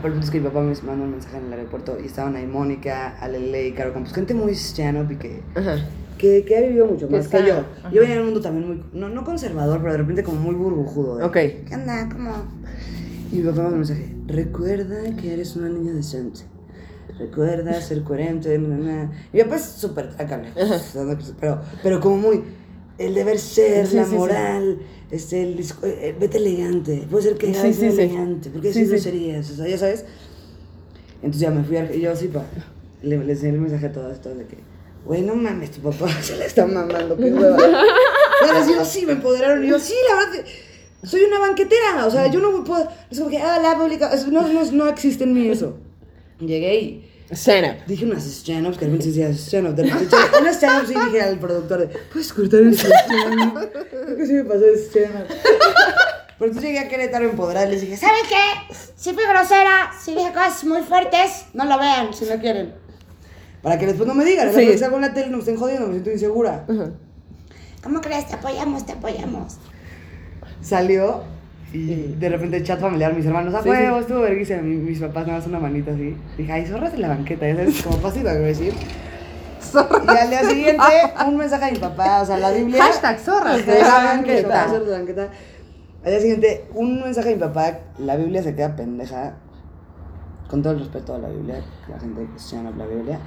Punto 0.00 0.18
es 0.18 0.30
que 0.30 0.40
mi 0.40 0.48
papá 0.48 0.60
me 0.60 0.74
mandó 0.84 1.04
un 1.04 1.12
mensaje 1.12 1.36
en 1.36 1.46
el 1.46 1.52
aeropuerto 1.52 1.96
y 2.02 2.06
estaban 2.06 2.34
ahí 2.34 2.44
Mónica, 2.44 3.16
Alele 3.20 3.68
y 3.68 3.72
Caro 3.72 3.92
Campos. 3.92 4.12
Gente 4.12 4.34
muy 4.34 4.50
stand-up 4.52 5.12
y 5.12 5.14
que, 5.16 5.42
Ajá. 5.54 5.76
Que, 6.18 6.44
que 6.44 6.56
ha 6.56 6.60
vivido 6.60 6.86
mucho 6.86 7.08
Que 7.08 7.16
más 7.16 7.28
que 7.28 7.36
está- 7.38 7.48
yo. 7.48 7.54
ajá. 7.80 7.90
Yo 7.92 8.00
venía 8.00 8.14
en 8.16 8.20
un 8.20 8.26
mundo 8.26 8.40
también 8.40 8.66
muy, 8.68 8.82
no, 8.92 9.08
no 9.08 9.24
conservador, 9.24 9.80
pero 9.80 9.92
de 9.92 9.98
repente 9.98 10.22
como 10.22 10.40
muy 10.40 10.54
burbujudo. 10.54 11.16
de, 11.18 11.24
Ok. 11.24 11.32
¿Qué 11.34 11.74
onda? 11.74 12.08
¿Cómo? 12.10 12.30
Y 13.32 13.36
mi 13.36 13.42
papá 13.50 13.62
me 13.62 13.68
un 13.68 13.74
mensaje. 13.78 14.14
Recuerda 14.26 15.16
que 15.16 15.32
eres 15.32 15.56
una 15.56 15.68
niña 15.68 15.92
decente. 15.92 16.40
Recuerda 17.18 17.80
ser 17.80 18.02
coherente. 18.02 18.58
na, 18.58 18.76
na, 18.76 19.04
na". 19.04 19.12
Y 19.32 19.36
mi 19.38 19.42
papá 19.44 19.56
es 19.56 19.62
súper. 19.64 20.10
Pero, 21.40 21.60
pero 21.82 22.00
como 22.00 22.16
muy. 22.16 22.42
El 22.98 23.14
deber 23.14 23.38
ser, 23.38 23.86
Sí, 23.86 23.96
la 23.96 24.04
sí, 24.04 24.10
sí. 24.10 24.16
moral, 24.16 24.78
este, 25.10 25.42
el, 25.42 25.56
discu- 25.58 25.84
eh, 25.84 26.14
vete 26.18 26.36
elegante. 26.38 27.06
Puede 27.10 27.24
ser 27.24 27.34
que 27.36 27.46
Sí, 27.54 27.54
sí, 27.54 27.72
sí, 27.72 27.90
sí. 27.90 28.00
elegante. 28.02 28.50
Porque 28.50 28.72
Sí, 28.72 28.80
si 28.80 28.86
sí. 28.86 28.92
no 28.92 28.98
serías, 28.98 29.50
o 29.50 29.54
sea, 29.56 29.66
ya 29.66 29.78
sabes. 29.78 30.04
Entonces 31.16 31.40
ya 31.40 31.50
me 31.50 31.64
fui 31.64 31.76
a. 31.76 31.92
Y 31.92 32.00
yo 32.00 32.12
así, 32.12 32.28
pa. 32.28 32.44
Le, 33.02 33.16
le 33.24 33.32
enseñé 33.32 33.54
el 33.54 33.60
mensaje 33.60 33.86
a 33.86 33.92
todas, 33.92 34.20
todas 34.20 34.38
de 34.38 34.44
que. 34.46 34.58
Güey, 35.04 35.22
no 35.22 35.34
mames, 35.34 35.72
tu 35.72 35.80
papá 35.80 36.08
se 36.22 36.36
le 36.36 36.46
está 36.46 36.66
mamando, 36.66 37.16
qué 37.16 37.32
hueva. 37.32 37.56
Ahora 38.42 38.64
sí, 38.64 38.72
sí 38.84 39.06
me 39.06 39.12
empoderaron. 39.12 39.64
Y 39.64 39.68
yo, 39.68 39.78
sí, 39.78 39.94
la 40.08 40.16
verdad 40.16 40.44
soy 41.04 41.22
una 41.24 41.38
banquetera. 41.40 42.06
O 42.06 42.10
sea, 42.10 42.28
yo 42.28 42.40
no 42.40 42.62
puedo. 42.64 42.88
Es 43.10 43.18
como 43.18 43.30
que, 43.30 43.38
ah, 43.38 43.58
la 43.58 43.76
pública. 43.76 44.10
No, 44.28 44.42
no, 44.48 44.64
no 44.72 44.88
existe 44.88 45.24
en 45.24 45.34
mí 45.34 45.48
eso. 45.48 45.76
Llegué 46.38 46.80
y 46.80 47.08
Stand 47.30 47.66
up. 47.66 47.86
dije 47.86 48.04
unas 48.04 48.24
stand-ups 48.24 48.76
que 48.76 48.84
de 48.84 48.90
repente 48.92 49.08
decía 49.08 49.30
stand-up. 49.30 49.74
De 49.74 49.84
unas 49.84 50.56
stand-ups 50.56 50.90
y 50.90 50.94
dije 50.94 51.22
al 51.22 51.38
productor, 51.38 51.80
de, 51.80 51.86
¿puedes 52.12 52.32
cortar 52.32 52.60
el 52.60 52.74
stand-up? 52.76 53.70
Creo 53.72 54.16
que 54.16 54.26
sí 54.26 54.32
me 54.34 54.44
pasó 54.44 54.64
stand-up. 54.76 55.26
Pero 56.38 56.50
entonces 56.50 56.62
llegué 56.62 56.78
a 56.80 56.88
Querétaro 56.88 57.24
empoderada 57.30 57.68
y 57.68 57.70
les 57.70 57.80
dije. 57.80 57.96
¿Saben 57.96 58.24
qué? 58.28 58.74
Si 58.96 59.12
fui 59.14 59.24
grosera, 59.24 59.92
si 60.04 60.14
dije 60.14 60.32
cosas 60.32 60.64
muy 60.64 60.82
fuertes, 60.82 61.46
no 61.54 61.64
lo 61.64 61.78
vean 61.78 62.12
si 62.12 62.26
no 62.26 62.38
quieren. 62.38 62.74
Para 63.62 63.78
que 63.78 63.86
después 63.86 64.06
no 64.08 64.14
me 64.14 64.24
digan, 64.24 64.52
Sí. 64.52 64.72
sí. 64.72 64.78
salgo 64.78 64.96
en 64.96 65.02
la 65.02 65.14
tele 65.14 65.26
y 65.28 65.30
no 65.30 65.36
me 65.36 65.42
estén 65.42 65.56
jodiendo, 65.56 65.86
me 65.86 65.92
siento 65.92 66.10
insegura. 66.10 66.64
¿Cómo 67.82 68.00
crees? 68.00 68.26
Te 68.28 68.34
apoyamos, 68.34 68.84
te 68.86 68.92
apoyamos. 68.92 69.58
Salió 70.60 71.22
y 71.72 72.14
de 72.18 72.28
repente 72.28 72.62
chat 72.62 72.78
familiar, 72.80 73.14
mis 73.14 73.24
hermanos, 73.26 73.54
a 73.54 73.62
Sí, 73.62 73.68
huevo, 73.68 73.96
sí. 73.96 74.00
estuvo 74.02 74.20
verguísima. 74.20 74.62
Mi- 74.62 74.76
Mis 74.76 75.00
papás 75.00 75.26
nada 75.26 75.38
más 75.38 75.46
una 75.48 75.58
manita 75.58 75.92
así. 75.92 76.16
Dije, 76.36 76.52
ay, 76.52 76.66
zorras 76.66 76.92
en 76.94 77.00
la 77.02 77.08
banqueta, 77.08 77.46
ya 77.48 77.56
sabes, 77.56 77.82
como 77.82 77.96
pasivo 77.98 78.28
agresivo. 78.28 78.76
Y 80.04 80.16
al 80.16 80.28
día 80.28 80.40
siguiente, 80.44 80.82
un 81.26 81.36
mensaje 81.36 81.64
a 81.64 81.70
mi 81.72 81.78
papá, 81.78 82.20
o 82.22 82.26
sea, 82.26 82.36
la 82.36 82.50
Biblia. 82.50 82.82
Hashtag 82.82 83.18
zorras 83.20 83.64
de 83.64 83.80
la 83.80 84.04
banqueta. 84.04 84.64
zorras 84.66 84.84
de 84.84 84.90
la 84.90 84.98
banqueta. 84.98 85.28
Al 86.04 86.10
día 86.10 86.20
siguiente, 86.20 86.64
un 86.74 87.00
mensaje 87.00 87.30
a 87.30 87.32
mi 87.32 87.38
papá, 87.38 87.78
la 87.98 88.16
Biblia 88.16 88.42
se 88.42 88.54
queda 88.54 88.76
pendeja. 88.76 89.36
Con 90.50 90.62
todo 90.62 90.74
el 90.74 90.80
respeto 90.80 91.14
a 91.14 91.18
la 91.18 91.28
Biblia, 91.28 91.62
la 91.88 91.98
gente 91.98 92.26
que 92.30 92.38
se 92.38 92.56
llama 92.56 92.72
la 92.76 92.84
Biblia. 92.84 93.18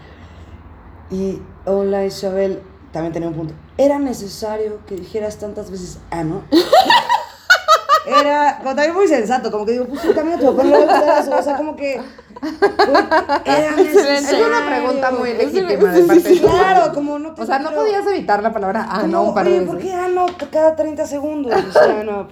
Y 1.12 1.42
hola 1.66 2.06
Isabel, 2.06 2.62
también 2.92 3.14
tenía 3.14 3.30
un 3.30 3.36
punto. 3.36 3.54
¿Era 3.78 4.00
necesario 4.00 4.80
que 4.88 4.96
dijeras 4.96 5.38
tantas 5.38 5.70
veces 5.70 6.00
ah, 6.12 6.24
no? 6.24 6.44
Era 8.08 8.58
como 8.58 8.76
también 8.76 8.94
muy 8.94 9.08
sensato, 9.08 9.52
como 9.52 9.66
que 9.66 9.74
digo, 9.74 9.86
pues 9.86 10.02
sí, 10.02 10.14
también 10.14 10.38
a 10.38 10.42
le 10.42 10.46
gusta 10.48 11.20
eso, 11.20 11.36
o 11.36 11.42
sea, 11.42 11.58
como 11.58 11.76
que 11.76 12.00
pues, 12.40 13.04
era 13.46 13.72
necesario. 13.76 14.40
Es 14.40 14.46
una 14.48 14.66
pregunta 14.68 15.12
muy 15.12 15.34
legítima 15.34 15.92
de 15.92 16.04
parte 16.08 16.22
de 16.22 16.40
Claro, 16.40 16.94
como 16.94 17.18
no 17.18 17.34
te 17.34 17.42
O 17.42 17.46
sea, 17.46 17.58
no 17.60 17.70
quiero- 17.70 17.84
podías 17.84 18.06
evitar 18.06 18.44
la 18.44 18.54
palabra 18.54 18.86
ah, 18.90 19.04
no, 19.08 19.24
un 19.24 19.34
par 19.34 19.46
de 19.46 19.52
veces. 19.60 19.68
¿por 19.68 19.80
qué 19.80 19.94
ah, 19.94 20.08
no 20.08 20.28
cada 20.52 20.76
30 20.76 21.08
segundos? 21.08 21.54
O 21.54 21.72
sea, 21.72 22.04
no. 22.04 22.28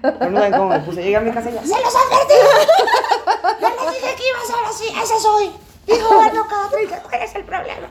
Pero 0.00 0.30
no 0.30 0.38
saben 0.38 0.52
cómo 0.52 0.68
me 0.70 0.80
puse. 0.80 1.02
Llegué 1.02 1.16
a 1.16 1.20
mi 1.20 1.32
casa 1.32 1.50
y 1.50 1.54
ya. 1.54 1.62
¡Se 1.62 1.68
los 1.68 1.94
advertí! 1.94 2.34
¡Yo 3.60 3.68
les 3.68 3.92
dije 3.94 4.14
que 4.16 4.22
iba 4.28 4.38
a 4.38 4.46
ser 4.46 4.64
así! 4.68 4.84
¡Ese 5.02 5.20
soy! 5.20 5.50
Digo, 5.86 6.08
bueno, 6.14 6.46
cada 6.48 6.70
30, 6.70 7.02
¿cuál 7.02 7.22
es 7.22 7.34
el 7.34 7.44
problema? 7.44 7.88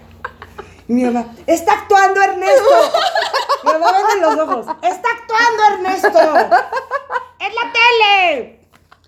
Mi 0.89 1.03
mamá, 1.03 1.33
¡está 1.45 1.73
actuando 1.73 2.19
Ernesto! 2.19 2.63
Mi 3.63 3.71
mamá 3.73 3.91
vende 3.91 4.25
los 4.25 4.39
ojos. 4.39 4.65
¡Está 4.81 5.07
actuando 5.19 5.63
Ernesto! 5.71 6.19
¡Es 7.39 7.53
la 7.53 7.71
tele! 7.77 8.59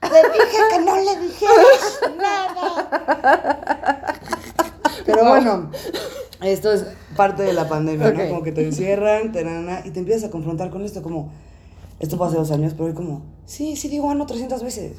Le 0.03 0.21
dije 0.29 0.57
que 0.69 0.79
no 0.79 0.95
le 0.95 1.15
dijeras 1.21 2.01
nada. 2.17 2.61
Pero 5.07 5.25
bueno, 5.25 5.71
esto 6.43 6.71
es 6.71 6.85
parte 7.15 7.41
de 7.41 7.53
la 7.53 7.67
pandemia. 7.67 8.11
¿no? 8.11 8.29
Como 8.29 8.43
que 8.43 8.51
te 8.51 8.63
encierran, 8.63 9.31
te 9.31 9.43
nana, 9.43 9.81
y 9.83 9.89
te 9.89 10.01
empiezas 10.01 10.25
a 10.25 10.31
confrontar 10.31 10.69
con 10.69 10.85
esto, 10.85 11.01
como, 11.01 11.31
esto 11.99 12.15
fue 12.15 12.27
hace 12.27 12.37
dos 12.37 12.51
años, 12.51 12.73
pero 12.73 12.85
hoy 12.85 12.93
como, 12.93 13.23
sí, 13.47 13.75
sí 13.75 13.87
digo 13.87 14.11
ano 14.11 14.27
300 14.27 14.63
veces. 14.63 14.97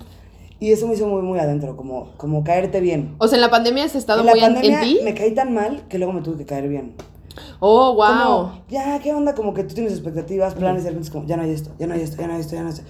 Y 0.63 0.71
eso 0.71 0.87
me 0.87 0.95
hizo 0.95 1.09
muy, 1.09 1.23
muy 1.23 1.41
adentro, 1.41 1.77
como, 1.77 2.13
como 2.17 2.45
caerte 2.45 2.81
bien. 2.81 3.17
O 3.19 3.27
sea, 3.27 3.35
en 3.37 3.41
la 3.41 3.51
pandemia 3.51 3.83
has 3.85 3.97
estado 3.97 4.21
En 4.21 4.27
la 4.27 4.33
muy 4.33 4.41
en- 4.45 4.53
pandemia 4.55 4.79
en 4.83 4.85
ti. 4.85 5.01
me 5.03 5.13
caí 5.13 5.35
tan 5.35 5.53
mal 5.53 5.83
que 5.89 5.99
luego 5.99 6.13
me 6.13 6.21
tuve 6.21 6.37
que 6.37 6.47
caer 6.47 6.69
bien. 6.69 6.95
Oh, 7.59 7.95
wow. 7.95 8.07
Como, 8.07 8.63
ya, 8.69 9.01
¿qué 9.01 9.13
onda? 9.13 9.35
Como 9.35 9.55
que 9.55 9.65
tú 9.65 9.75
tienes 9.75 9.93
expectativas, 9.93 10.55
planes, 10.55 10.83
y 10.83 10.85
de 10.85 10.91
repente 10.91 11.09
es 11.09 11.13
como, 11.13 11.27
ya 11.27 11.37
no 11.37 11.43
hay 11.43 11.51
esto, 11.51 11.73
ya 11.81 11.89
no 11.89 11.95
hay 11.95 12.03
esto, 12.03 12.17
ya 12.21 12.29
no 12.29 12.35
hay 12.35 12.41
esto, 12.41 12.55
ya 12.55 12.61
no 12.63 12.69
hay 12.69 12.75
esto. 12.75 12.85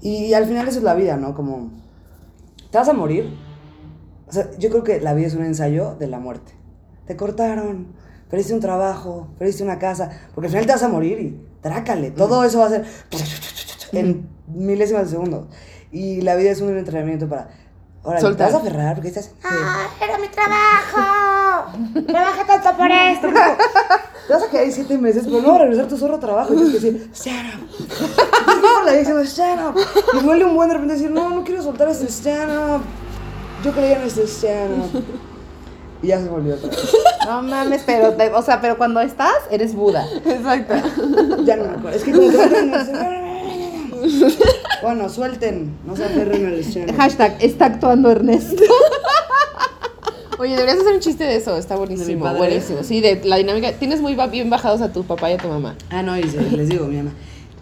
Y 0.00 0.32
al 0.32 0.44
final 0.46 0.68
eso 0.68 0.78
es 0.78 0.84
la 0.84 0.94
vida, 0.94 1.16
¿no? 1.16 1.34
Como, 1.34 1.72
¿te 2.70 2.78
vas 2.78 2.88
a 2.88 2.92
morir? 2.92 3.28
O 4.28 4.32
sea, 4.32 4.50
yo 4.56 4.70
creo 4.70 4.84
que 4.84 5.00
la 5.00 5.12
vida 5.14 5.26
es 5.26 5.34
un 5.34 5.44
ensayo 5.44 5.96
de 5.98 6.06
la 6.06 6.20
muerte. 6.20 6.52
Te 7.08 7.16
cortaron, 7.16 7.88
perdiste 8.30 8.54
un 8.54 8.60
trabajo, 8.60 9.26
perdiste 9.40 9.64
una 9.64 9.80
casa, 9.80 10.08
porque 10.36 10.46
al 10.46 10.52
final 10.52 10.66
te 10.66 10.72
vas 10.72 10.82
a 10.84 10.88
morir 10.88 11.18
y 11.18 11.40
trácale. 11.62 12.12
Todo 12.12 12.44
eso 12.44 12.60
va 12.60 12.66
a 12.66 12.70
ser 12.70 12.84
en 13.92 14.28
milésimas 14.54 15.04
de 15.06 15.10
segundos. 15.10 15.46
Y 15.92 16.20
la 16.22 16.36
vida 16.36 16.50
es 16.50 16.60
un 16.60 16.76
entrenamiento 16.76 17.28
para, 17.28 17.48
ahora, 18.04 18.16
¿te 18.18 18.22
Soltar. 18.22 18.46
vas 18.52 18.54
a 18.54 18.58
aferrar? 18.62 18.94
Porque 18.94 19.08
estás... 19.08 19.30
¡Ah, 19.44 19.86
era 20.02 20.18
mi 20.18 20.28
trabajo! 20.28 21.72
Trabajé 22.06 22.44
tanto 22.46 22.76
por 22.76 22.90
esto. 22.90 23.28
Te 24.28 24.34
vas 24.34 24.42
a 24.42 24.50
quedar 24.50 24.64
ahí 24.64 24.72
siete 24.72 24.98
meses, 24.98 25.22
pero 25.24 25.40
no 25.40 25.48
va 25.48 25.54
a 25.56 25.58
regresar 25.60 25.88
tu 25.88 25.96
zorro 25.96 26.18
trabajo. 26.18 26.52
Y 26.52 26.56
tienes 26.56 26.74
que 26.74 26.80
decir, 26.90 27.10
stand 27.14 27.54
up. 27.54 27.68
Ir 28.54 28.60
por 28.60 28.84
la 28.84 28.92
diciendo, 28.92 29.22
stand 29.24 29.68
up. 29.70 29.80
Y 30.12 30.22
duele 30.22 30.44
un 30.44 30.54
buen 30.54 30.68
de 30.68 30.74
repente 30.74 30.94
decir, 30.94 31.10
no, 31.10 31.30
no 31.30 31.44
quiero 31.44 31.62
soltar 31.62 31.88
este 31.88 32.08
stand 32.08 32.50
up. 32.50 32.82
Yo 33.64 33.72
creía 33.72 33.96
en 33.96 34.02
este 34.06 34.26
stand 34.26 34.78
up. 34.94 35.02
Y 36.02 36.08
ya 36.08 36.20
se 36.20 36.28
volvió 36.28 36.54
otra 36.56 36.68
vez. 36.68 36.92
No 37.26 37.42
mames, 37.42 37.82
pero, 37.86 38.12
te- 38.14 38.30
o 38.34 38.42
sea, 38.42 38.60
pero 38.60 38.76
cuando 38.76 39.00
estás, 39.00 39.32
eres 39.50 39.74
Buda. 39.74 40.04
Exacto. 40.26 40.74
Ya 41.44 41.56
no 41.56 41.64
me 41.64 41.70
acuerdo. 41.70 41.96
Es 41.96 42.04
que 42.04 42.12
como 42.12 42.28
que 42.30 42.36
Bueno, 44.82 45.08
suelten. 45.08 45.76
No 45.86 45.96
se 45.96 46.04
aferren 46.04 46.46
al 46.46 46.58
stand 46.60 46.90
up. 46.90 46.96
Hashtag 46.96 47.36
está 47.40 47.66
actuando 47.66 48.10
Ernesto. 48.10 48.62
Oye, 50.38 50.52
deberías 50.52 50.78
hacer 50.78 50.94
un 50.94 51.00
chiste 51.00 51.24
de 51.24 51.34
eso, 51.36 51.56
está 51.56 51.74
¿De 51.74 51.80
buenísimo, 51.80 52.32
buenísimo. 52.34 52.84
Sí, 52.84 53.00
de 53.00 53.20
la 53.24 53.36
dinámica. 53.38 53.72
Tienes 53.72 54.00
muy 54.00 54.16
bien 54.30 54.48
bajados 54.50 54.80
a 54.82 54.92
tu 54.92 55.02
papá 55.04 55.30
y 55.30 55.34
a 55.34 55.36
tu 55.36 55.48
mamá. 55.48 55.74
Ah, 55.90 56.02
no, 56.02 56.16
y 56.16 56.22
se- 56.28 56.40
les 56.40 56.68
digo, 56.68 56.86
mi 56.86 56.98
mamá. 56.98 57.10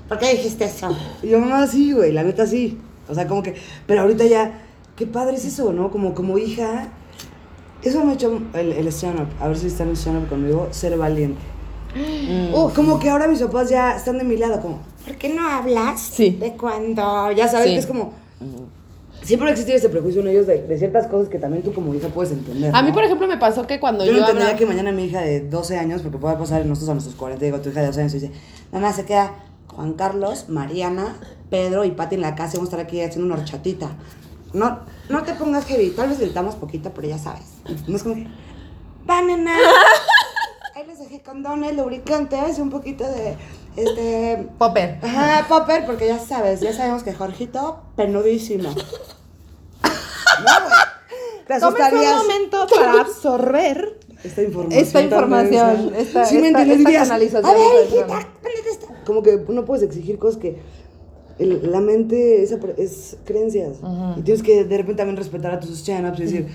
¿Por 0.09 0.19
qué 0.19 0.33
dijiste 0.33 0.67
eso? 0.67 0.95
Y 1.23 1.29
yo, 1.29 1.39
mamá, 1.41 1.67
sí, 1.67 1.93
güey, 1.93 2.13
la 2.13 2.23
neta 2.23 2.47
sí. 2.47 2.79
O 3.09 3.15
sea, 3.15 3.27
como 3.27 3.43
que. 3.43 3.55
Pero 3.87 4.03
ahorita 4.03 4.25
ya. 4.25 4.63
Qué 4.95 5.07
padre 5.07 5.37
es 5.37 5.45
eso, 5.47 5.73
¿no? 5.73 5.91
Como, 5.91 6.15
como 6.15 6.37
hija. 6.39 6.89
Eso 7.83 8.05
me 8.05 8.13
ha 8.13 8.15
hecho 8.15 8.41
el, 8.55 8.73
el 8.73 8.87
stand-up. 8.89 9.29
A 9.41 9.49
ver 9.49 9.57
si 9.57 9.69
están 9.69 9.87
en 9.87 9.91
el 9.93 9.97
stand-up 9.97 10.29
conmigo. 10.29 10.69
Ser 10.71 10.97
valiente. 10.99 11.41
Uf, 12.55 12.75
como 12.75 12.99
que 12.99 13.09
ahora 13.09 13.27
mis 13.27 13.41
papás 13.41 13.71
ya 13.71 13.97
están 13.97 14.19
de 14.19 14.25
mi 14.25 14.37
lado, 14.37 14.61
como. 14.61 14.81
¿Por 15.07 15.17
qué 15.17 15.29
no 15.31 15.49
hablas 15.49 16.01
Sí. 16.01 16.31
de 16.31 16.53
cuando 16.57 17.31
Ya 17.33 17.49
sabes 17.49 17.69
Sí. 17.69 17.73
que 17.75 17.79
es 17.79 17.87
como. 17.87 18.13
Siempre 19.23 19.47
va 19.47 19.49
a 19.49 19.53
existir 19.53 19.75
ese 19.75 19.89
prejuicio 19.89 20.21
en 20.21 20.29
ellos 20.29 20.47
de, 20.47 20.63
de 20.63 20.79
ciertas 20.79 21.07
cosas 21.09 21.29
que 21.29 21.39
también 21.39 21.63
tú 21.65 21.73
como 21.73 21.93
hija 21.95 22.09
puedes 22.09 22.33
entender. 22.33 22.71
A 22.77 22.83
mí, 22.83 22.93
por 22.93 23.03
ejemplo, 23.03 23.27
me 23.27 23.39
pasó 23.39 23.67
que 23.67 23.81
cuando 23.81 24.05
Yo 24.05 24.13
yo, 24.13 24.19
no 24.19 24.21
entendería 24.21 24.51
hablaba- 24.51 24.59
que 24.59 24.67
mañana 24.67 24.93
mi 24.93 25.05
hija 25.07 25.21
de 25.23 25.41
12 25.41 25.79
años, 25.79 26.03
porque 26.03 26.19
puede 26.19 26.37
pasar 26.37 26.65
nosotros 26.67 26.91
a 26.91 26.93
nuestros 26.95 27.17
40, 27.17 27.45
digo, 27.45 27.59
tu 27.61 27.71
hija 27.71 27.81
de 27.81 27.87
12 27.87 28.01
años 28.03 28.15
y 28.15 28.21
dice, 28.21 28.33
mamá 28.73 28.93
se 28.93 29.05
queda 29.05 29.35
Juan 29.69 29.95
Carlos, 29.95 30.49
Mariana, 30.49 31.17
Pedro 31.51 31.85
y 31.85 31.91
Pati 31.93 32.15
en 32.17 32.21
la 32.21 32.35
casa 32.37 32.55
y 32.55 32.57
vamos 32.59 32.73
a 32.73 32.77
estar 32.77 32.87
aquí 32.87 33.01
haciendo 33.01 33.27
una 33.33 33.43
horchatita. 33.43 33.91
No, 34.53 34.81
no 35.09 35.23
te 35.25 35.33
pongas 35.35 35.65
heavy, 35.67 35.91
tal 35.91 36.09
vez 36.11 36.21
gritamos 36.21 36.55
poquito, 36.55 36.93
pero 36.95 37.09
ya 37.09 37.19
sabes. 37.19 37.43
No 37.89 37.97
es 37.97 38.03
como 38.05 38.17
va 39.11 39.23
nena. 39.23 39.57
Ahí 40.77 40.85
les 40.87 40.99
dejé 40.99 41.21
condones, 41.23 41.75
lubricantes, 41.75 42.59
un 42.59 42.69
poquito 42.69 43.05
de, 43.05 43.35
este... 43.83 44.47
Popper. 44.59 44.99
Ajá, 45.03 45.47
popper, 45.49 45.87
porque 45.87 46.07
ya 46.07 46.19
sabes, 46.19 46.61
ya 46.61 46.75
sabemos 46.75 47.03
que 47.03 47.15
Jorgito, 47.15 47.79
penudísimo. 47.97 48.69
No, 50.39 50.67
güey. 50.67 51.47
Te 51.47 51.55
asustarías. 51.55 52.13
un 52.21 52.27
momento 52.27 52.67
para 52.75 53.01
absorber 53.01 53.99
Esta 54.23 54.43
información. 54.43 54.83
esta 54.85 55.01
información, 55.01 55.95
esta, 55.97 56.27
Sí 56.27 56.37
me 56.37 56.49
esta- 56.49 56.61
entiendes, 56.61 56.77
esta 56.79 56.89
dirías, 56.91 57.09
canalización. 57.09 57.47
A 57.47 57.53
ver, 57.55 57.63
esta 57.63 57.81
hijita, 57.85 58.01
información. 58.03 58.33
¿dónde 58.43 58.71
está? 58.71 59.05
Como 59.07 59.23
que 59.23 59.45
no 59.49 59.65
puedes 59.65 59.83
exigir 59.83 60.19
cosas 60.19 60.39
que 60.43 60.59
el- 61.39 61.73
la 61.73 61.81
mente 61.81 62.43
es, 62.43 62.53
es 62.77 63.17
creencias. 63.25 63.79
Y 64.19 64.21
tienes 64.23 64.43
que 64.43 64.65
de 64.65 64.77
repente 64.77 64.99
también 64.99 65.17
respetar 65.17 65.55
a 65.55 65.59
tus 65.61 65.71
stand-ups 65.71 66.19
y 66.21 66.23
decir, 66.25 66.49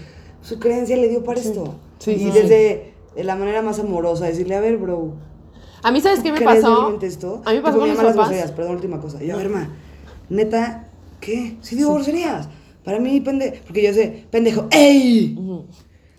su 0.43 0.59
creencia 0.59 0.95
le 0.95 1.07
dio 1.07 1.23
para 1.23 1.39
esto. 1.39 1.73
Sí, 1.97 2.11
y 2.11 2.19
sí, 2.19 2.29
desde 2.31 2.93
la 3.15 3.35
manera 3.35 3.61
más 3.61 3.79
amorosa, 3.79 4.25
decirle, 4.25 4.55
a 4.55 4.61
ver, 4.61 4.77
bro, 4.77 5.13
A 5.83 5.91
mí, 5.91 5.99
¿sabes 6.01 6.19
qué 6.21 6.31
me 6.31 6.37
¿crees 6.37 6.63
pasó? 6.63 6.97
esto? 7.01 7.41
A 7.45 7.49
mí 7.51 7.57
me 7.57 7.61
pasó 7.63 7.79
con 7.79 7.89
mis 7.89 7.97
papás. 7.97 8.15
groserías, 8.15 8.51
perdón, 8.51 8.75
última 8.75 8.99
cosa. 9.01 9.21
Yo, 9.23 9.35
a 9.35 9.37
ver, 9.37 9.49
ma, 9.49 9.69
neta, 10.29 10.87
¿qué? 11.19 11.57
Sí 11.61 11.75
digo 11.75 11.93
groserías. 11.93 12.47
Para 12.83 12.99
mí, 12.99 13.19
pende... 13.21 13.61
Porque 13.65 13.83
yo 13.83 13.93
sé, 13.93 14.25
pendejo, 14.31 14.67
¡ey! 14.71 15.37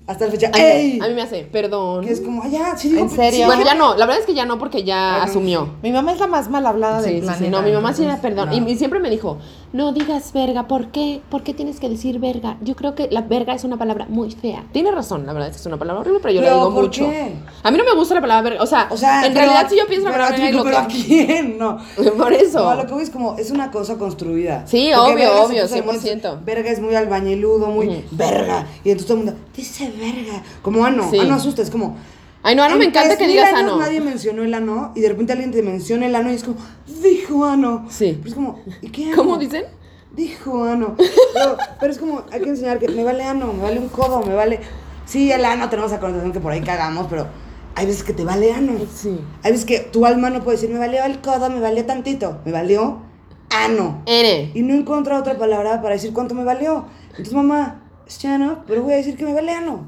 Hasta 0.06 0.26
la 0.26 0.30
fecha, 0.32 0.48
A 0.48 0.56
mí- 0.58 0.62
¡ey! 0.64 1.00
A 1.00 1.08
mí 1.08 1.14
me 1.14 1.22
hace, 1.22 1.44
perdón. 1.44 2.04
Que 2.04 2.12
es 2.12 2.20
como, 2.20 2.42
allá, 2.42 2.76
sí 2.76 2.88
digo 2.90 3.02
¿En 3.02 3.10
serio? 3.10 3.40
sí, 3.40 3.44
Bueno, 3.46 3.64
ya 3.64 3.74
no, 3.74 3.94
la 3.96 4.04
verdad 4.06 4.20
es 4.20 4.26
que 4.26 4.34
ya 4.34 4.44
no 4.44 4.58
porque 4.58 4.82
ya 4.84 5.16
Ah, 5.16 5.22
asumió. 5.24 5.68
Mi 5.82 5.92
mamá 5.92 6.12
es 6.12 6.20
la 6.20 6.26
más 6.26 6.50
mal 6.50 6.66
hablada 6.66 7.00
Sí, 7.00 7.06
del 7.06 7.14
sí, 7.14 7.20
sí, 7.20 7.26
planeta. 7.26 7.50
no, 7.50 7.62
mi 7.62 7.72
mamá 7.72 7.92
sí 7.94 8.04
era 8.04 8.20
perdón. 8.20 8.52
Y, 8.52 8.58
y 8.70 8.76
siempre 8.76 8.98
me 9.00 9.10
dijo, 9.10 9.38
no 9.72 9.92
digas 9.92 10.32
verga, 10.32 10.68
¿por 10.68 10.88
qué? 10.88 11.22
¿Por 11.30 11.42
qué 11.42 11.54
tienes 11.54 11.80
que 11.80 11.88
decir 11.88 12.18
verga? 12.18 12.58
Yo 12.60 12.76
creo 12.76 12.94
que 12.94 13.08
la 13.10 13.22
verga 13.22 13.54
es 13.54 13.64
una 13.64 13.78
palabra 13.78 14.06
muy 14.08 14.30
fea. 14.30 14.64
Tiene 14.72 14.90
razón, 14.90 15.24
la 15.26 15.32
verdad 15.32 15.48
es 15.48 15.56
que 15.56 15.60
es 15.60 15.66
una 15.66 15.78
palabra 15.78 16.00
horrible, 16.02 16.20
pero 16.20 16.34
yo 16.34 16.40
la 16.42 16.52
digo 16.52 16.74
¿por 16.74 16.84
mucho. 16.84 17.08
qué? 17.08 17.32
A 17.62 17.70
mí 17.70 17.78
no 17.78 17.84
me 17.84 17.94
gusta 17.94 18.14
la 18.14 18.20
palabra 18.20 18.50
verga, 18.50 18.62
o 18.62 18.66
sea, 18.66 18.88
O 18.90 18.96
sea, 18.96 19.24
en 19.26 19.32
pero- 19.32 19.46
realidad 19.46 19.70
si 19.70 19.78
yo 19.78 19.86
pienso 19.86 20.06
en 20.08 20.12
la 20.12 20.18
pero 20.18 20.24
a 20.24 20.28
palabra 20.28 20.46
verga, 20.46 20.62
pero 20.64 20.78
¿a 20.78 20.86
quién? 20.86 21.58
No. 21.58 21.78
Por 22.18 22.32
eso. 22.32 22.58
No, 22.64 22.74
lo 22.74 22.86
que 22.86 22.92
voy 22.92 23.02
es 23.02 23.10
como, 23.10 23.36
es 23.38 23.50
una 23.50 23.70
cosa 23.70 23.96
construida. 23.96 24.66
Sí, 24.66 24.90
Porque 24.94 25.12
obvio, 25.28 25.42
obvio, 25.44 25.62
puso 25.62 25.74
de 25.74 25.82
moda, 25.82 25.98
100%. 25.98 26.44
Verga 26.44 26.70
es 26.70 26.80
muy 26.80 26.94
albañiludo, 26.94 27.68
muy 27.68 28.04
verga. 28.10 28.66
Y 28.84 28.90
entonces 28.90 29.06
todo 29.06 29.18
el 29.20 29.24
mundo, 29.24 29.40
dice 29.56 29.90
verga. 29.98 30.42
Como 30.60 30.84
ano, 30.84 31.08
Sí. 31.10 31.18
ano 31.18 31.34
asusta, 31.34 31.62
es 31.62 31.70
como. 31.70 31.96
Ay, 32.42 32.56
no, 32.56 32.62
ano 32.64 32.76
me 32.76 32.84
en 32.84 32.90
encanta 32.90 33.10
que 33.10 33.24
3000 33.24 33.36
digas 33.36 33.54
ano. 33.54 33.78
Nadie 33.78 34.00
mencionó 34.00 34.42
el 34.42 34.52
ano 34.52 34.92
y 34.96 35.00
de 35.00 35.08
repente 35.08 35.32
alguien 35.32 35.52
te 35.52 35.62
menciona 35.62 36.06
el 36.06 36.14
ano 36.14 36.32
y 36.32 36.34
es 36.34 36.44
como, 36.44 36.56
dijo 37.02 37.44
ano. 37.44 37.86
Sí. 37.88 38.16
Pero 38.18 38.28
es 38.28 38.34
como, 38.34 38.60
¿y 38.80 38.88
qué 38.88 39.06
ano? 39.06 39.16
¿Cómo 39.16 39.36
dicen? 39.38 39.64
Dijo 40.10 40.64
ano. 40.64 40.96
Pero, 40.96 41.56
pero 41.80 41.92
es 41.92 41.98
como, 41.98 42.24
hay 42.32 42.40
que 42.40 42.48
enseñar 42.48 42.78
que 42.78 42.88
me 42.88 43.04
vale 43.04 43.24
ano, 43.24 43.52
me 43.52 43.62
vale 43.62 43.78
un 43.78 43.88
codo, 43.88 44.22
me 44.26 44.34
vale. 44.34 44.60
Sí, 45.04 45.30
el 45.30 45.44
ano 45.44 45.68
tenemos 45.68 45.90
la 45.90 46.00
connotación 46.00 46.32
que 46.32 46.40
por 46.40 46.52
ahí 46.52 46.60
cagamos, 46.60 47.06
pero 47.08 47.26
hay 47.74 47.86
veces 47.86 48.02
que 48.02 48.12
te 48.12 48.24
vale 48.24 48.52
ano. 48.52 48.72
Sí. 48.92 49.20
Hay 49.42 49.52
veces 49.52 49.64
que 49.64 49.78
tu 49.78 50.04
alma 50.04 50.30
no 50.30 50.42
puede 50.42 50.56
decir, 50.56 50.70
me 50.70 50.78
valió 50.78 51.04
el 51.04 51.20
codo, 51.20 51.48
me 51.48 51.60
valió 51.60 51.86
tantito, 51.86 52.40
me 52.44 52.52
valió 52.52 53.02
ano. 53.50 54.02
N. 54.06 54.50
Y 54.54 54.62
no 54.62 54.74
encuentro 54.74 55.16
otra 55.16 55.38
palabra 55.38 55.80
para 55.80 55.94
decir 55.94 56.12
cuánto 56.12 56.34
me 56.34 56.44
valió. 56.44 56.86
Entonces, 57.10 57.34
mamá, 57.34 57.82
es 58.06 58.18
chano, 58.18 58.64
pero 58.66 58.82
voy 58.82 58.94
a 58.94 58.96
decir 58.96 59.16
que 59.16 59.24
me 59.24 59.32
vale 59.32 59.52
ano. 59.52 59.86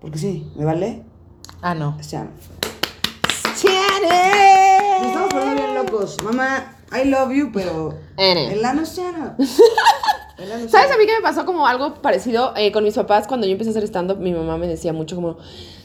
Porque 0.00 0.18
sí, 0.18 0.50
me 0.56 0.64
vale, 0.64 1.04
Ah, 1.62 1.74
no. 1.74 1.94
chano. 2.00 2.30
Nos 4.98 5.06
estamos 5.06 5.28
poniendo 5.28 5.54
bien 5.56 5.74
locos. 5.74 6.16
Mamá, 6.24 6.74
I 6.90 7.06
love 7.06 7.32
you, 7.32 7.50
pero 7.52 7.94
N. 8.16 8.52
el 8.54 8.64
ano 8.64 8.80
es 8.82 8.96
chano. 8.96 9.36
El 10.38 10.52
ano 10.52 10.64
es 10.64 10.70
¿Sabes 10.70 10.90
a 10.90 10.96
mí 10.96 11.04
que 11.04 11.12
me 11.12 11.20
pasó 11.20 11.44
como 11.44 11.66
algo 11.66 11.96
parecido 11.96 12.54
eh, 12.56 12.72
con 12.72 12.82
mis 12.82 12.94
papás 12.94 13.26
cuando 13.26 13.46
yo 13.46 13.52
empecé 13.52 13.68
a 13.68 13.72
hacer 13.72 13.84
stand-up? 13.84 14.18
Mi 14.20 14.32
mamá 14.32 14.56
me 14.56 14.66
decía 14.66 14.94
mucho 14.94 15.16
como, 15.16 15.36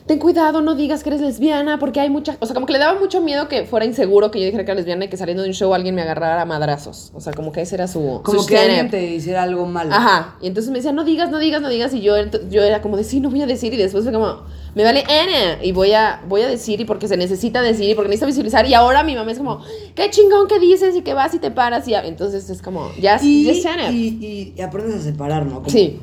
ten 0.06 0.18
cuidado, 0.18 0.62
no 0.62 0.76
digas 0.76 1.04
que 1.04 1.10
eres 1.10 1.20
lesbiana 1.20 1.78
porque 1.78 2.00
hay 2.00 2.10
mucha... 2.10 2.38
O 2.40 2.46
sea, 2.46 2.54
como 2.54 2.66
que 2.66 2.72
le 2.72 2.80
daba 2.80 2.98
mucho 2.98 3.20
miedo 3.20 3.50
que 3.50 3.66
fuera 3.66 3.86
inseguro 3.86 4.32
que 4.32 4.40
yo 4.40 4.46
dijera 4.46 4.64
que 4.64 4.72
era 4.72 4.78
lesbiana 4.78 5.06
y 5.06 5.10
que 5.10 5.18
saliendo 5.18 5.44
de 5.44 5.50
un 5.50 5.56
show 5.56 5.74
alguien 5.74 5.94
me 5.94 6.04
agarrara 6.04 6.42
a 6.42 6.46
madrazos. 6.46 7.12
O 7.14 7.20
sea, 7.20 7.34
como 7.34 7.52
que 7.52 7.62
ese 7.62 7.76
era 7.76 7.90
su... 7.90 8.22
Como 8.24 8.44
su 8.44 8.48
que 8.48 8.58
alguien 8.58 8.90
te 8.90 9.04
hiciera 9.04 9.44
algo 9.44 9.66
mal. 9.66 9.92
Ajá. 9.92 10.38
Y 10.42 10.48
entonces 10.48 10.72
me 10.72 10.78
decía, 10.78 10.94
no 10.94 11.04
digas, 11.04 11.30
no 11.30 11.40
digas, 11.40 11.62
no 11.62 11.68
digas. 11.68 11.94
Y 11.94 12.00
yo, 12.00 12.16
yo 12.50 12.64
era 12.64 12.82
como 12.82 12.96
de, 12.96 13.04
sí, 13.04 13.20
no 13.20 13.30
voy 13.30 13.42
a 13.42 13.48
decir. 13.48 13.74
Y 13.74 13.78
después 13.78 14.06
fue 14.06 14.14
como, 14.14 14.44
me 14.76 14.84
vale 14.84 15.04
N. 15.08 15.66
Y 15.66 15.72
voy 15.72 15.94
a, 15.94 16.22
voy 16.28 16.42
a 16.42 16.48
decir 16.48 16.80
y 16.82 16.86
porque 16.86 17.08
se 17.08 17.18
necesita 17.18 17.62
decir 17.62 17.90
y 17.90 17.96
porque 17.96 18.10
necesita 18.10 18.28
visibilizar. 18.28 18.68
Y 18.68 18.74
ahora 18.74 19.04
mi 19.04 19.16
mamá 19.16 19.32
es 19.32 19.38
como, 19.38 19.62
qué 19.96 20.10
chingón 20.10 20.48
que 20.48 20.60
dices 20.60 20.96
y 20.96 21.02
que 21.02 21.14
vas 21.14 21.34
y 21.34 21.40
te 21.40 21.50
paras. 21.52 21.88
Y 21.88 21.94
entonces 21.96 22.50
es 22.50 22.62
como, 22.62 22.90
ya, 23.02 23.18
Y, 23.24 24.08
y, 24.22 24.54
y 24.58 24.62
aprendes 24.62 24.96
a 24.96 25.02
separar, 25.02 25.46
¿no? 25.46 25.56
Como- 25.56 25.70
Sí. 25.70 26.00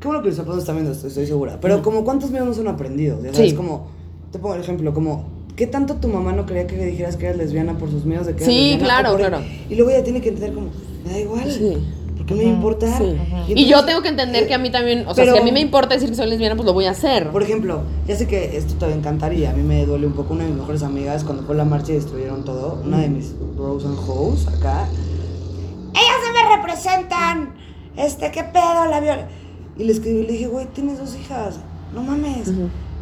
Qué 0.00 0.08
bueno 0.08 0.22
que 0.22 0.28
los 0.28 0.36
zapatos 0.36 0.64
también 0.66 0.90
estoy, 0.90 1.08
estoy 1.08 1.26
segura. 1.26 1.58
Pero 1.60 1.80
como 1.82 2.04
cuántos 2.04 2.30
míos 2.30 2.44
no 2.44 2.52
son 2.52 2.68
aprendidos. 2.68 3.22
Ya 3.24 3.32
sabes, 3.32 3.50
Sí. 3.50 3.56
como, 3.56 3.88
te 4.30 4.38
pongo 4.38 4.54
el 4.54 4.60
ejemplo, 4.60 4.92
como, 4.92 5.24
¿qué 5.56 5.66
tanto 5.66 5.94
tu 5.94 6.08
mamá 6.08 6.32
no 6.32 6.44
quería 6.44 6.66
que 6.66 6.76
le 6.76 6.84
dijeras 6.86 7.16
que 7.16 7.24
eras 7.26 7.38
lesbiana 7.38 7.78
por 7.78 7.90
sus 7.90 8.04
miedos 8.04 8.26
de 8.26 8.32
que 8.36 8.44
eras 8.44 8.54
Sí, 8.54 8.60
lesbiana? 8.72 8.84
claro, 8.84 9.16
claro. 9.16 9.40
Y 9.70 9.74
luego 9.74 9.90
ella 9.90 10.04
tiene 10.04 10.20
que 10.20 10.28
entender 10.28 10.52
como, 10.52 10.68
me 11.04 11.12
da 11.12 11.18
igual. 11.18 11.50
Sí. 11.50 11.78
¿Por 12.26 12.36
qué 12.38 12.44
me 12.44 12.44
va 12.44 12.50
a 12.50 12.54
importar? 12.54 12.98
Sí. 12.98 13.16
Y 13.54 13.62
Y 13.62 13.66
yo 13.68 13.84
tengo 13.84 14.02
que 14.02 14.08
entender 14.08 14.46
que 14.48 14.54
a 14.54 14.58
mí 14.58 14.70
también, 14.70 15.06
o 15.06 15.14
sea, 15.14 15.24
Pero- 15.24 15.36
si 15.36 15.42
a 15.42 15.44
mí 15.44 15.52
me 15.52 15.60
importa 15.60 15.94
decir 15.94 16.08
que 16.10 16.16
soy 16.16 16.28
lesbiana, 16.28 16.56
pues 16.56 16.66
lo 16.66 16.72
voy 16.72 16.86
a 16.86 16.90
hacer. 16.90 17.30
Por 17.30 17.42
ejemplo, 17.42 17.82
ya 18.08 18.16
sé 18.16 18.26
que 18.26 18.56
esto 18.56 18.74
te 18.74 18.86
va 18.86 18.92
a 18.92 18.94
encantar 18.94 19.32
y 19.32 19.44
a 19.44 19.52
mí 19.52 19.62
me 19.62 19.86
duele 19.86 20.06
un 20.06 20.12
poco. 20.14 20.34
Una 20.34 20.42
de 20.44 20.50
mis 20.50 20.58
mejores 20.58 20.82
amigas, 20.82 21.22
cuando 21.24 21.44
fue 21.44 21.54
la 21.54 21.64
marcha 21.64 21.92
y 21.92 21.94
destruyeron 21.96 22.44
todo, 22.44 22.80
una 22.84 22.98
de 22.98 23.08
mis 23.08 23.32
bros 23.56 23.84
and 23.84 23.98
hoes 24.08 24.48
acá, 24.48 24.88
ellas 25.94 26.16
no 26.26 26.32
me 26.50 26.56
representan. 26.56 27.54
Este, 27.96 28.30
¿qué 28.30 28.42
pedo? 28.44 28.86
La 28.90 29.00
viola. 29.00 29.28
Y 29.78 29.84
le 29.84 29.92
escribí 29.92 30.20
y 30.20 30.26
le 30.26 30.32
dije, 30.32 30.46
güey, 30.48 30.66
tienes 30.66 30.98
dos 30.98 31.14
hijas. 31.16 31.60
No 31.94 32.02
mames. 32.02 32.50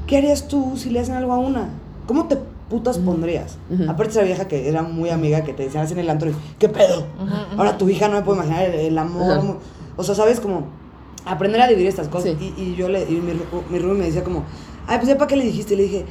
¿Qué 0.06 0.18
harías 0.18 0.48
tú 0.48 0.74
si 0.76 0.90
le 0.90 1.00
hacen 1.00 1.14
algo 1.14 1.32
a 1.32 1.38
una? 1.38 1.70
¿Cómo 2.06 2.26
te 2.26 2.36
putas 2.68 2.98
pondrías? 2.98 3.58
Ujú. 3.70 3.90
Aparte 3.90 4.12
esa 4.12 4.22
vieja 4.22 4.48
que 4.48 4.68
era 4.68 4.82
muy 4.82 5.10
amiga, 5.10 5.44
que 5.44 5.52
te 5.52 5.64
decían 5.64 5.84
así 5.84 5.92
en 5.92 6.00
el 6.00 6.10
antro, 6.10 6.30
¿qué 6.58 6.68
pedo? 6.68 7.06
Ahora 7.56 7.78
tu 7.78 7.88
hija 7.88 8.08
no 8.08 8.16
me 8.16 8.22
puede 8.22 8.38
imaginar 8.38 8.64
el, 8.64 8.74
el 8.74 8.98
amor. 8.98 9.58
O 9.96 10.02
sea, 10.02 10.14
¿sabes? 10.14 10.40
Como 10.40 10.66
aprender 11.24 11.60
a 11.60 11.68
dividir 11.68 11.88
estas 11.88 12.08
cosas. 12.08 12.32
Sí. 12.38 12.52
Y, 12.56 12.62
y 12.62 12.74
yo 12.76 12.88
le, 12.88 13.02
y 13.02 13.20
mi, 13.20 13.32
mi 13.70 13.84
me 13.94 14.04
decía 14.04 14.24
como, 14.24 14.44
ay, 14.86 14.98
pues 14.98 15.08
ya 15.08 15.16
para 15.16 15.28
qué 15.28 15.36
le 15.36 15.44
dijiste. 15.44 15.76
Le 15.76 15.84
dije, 15.84 16.04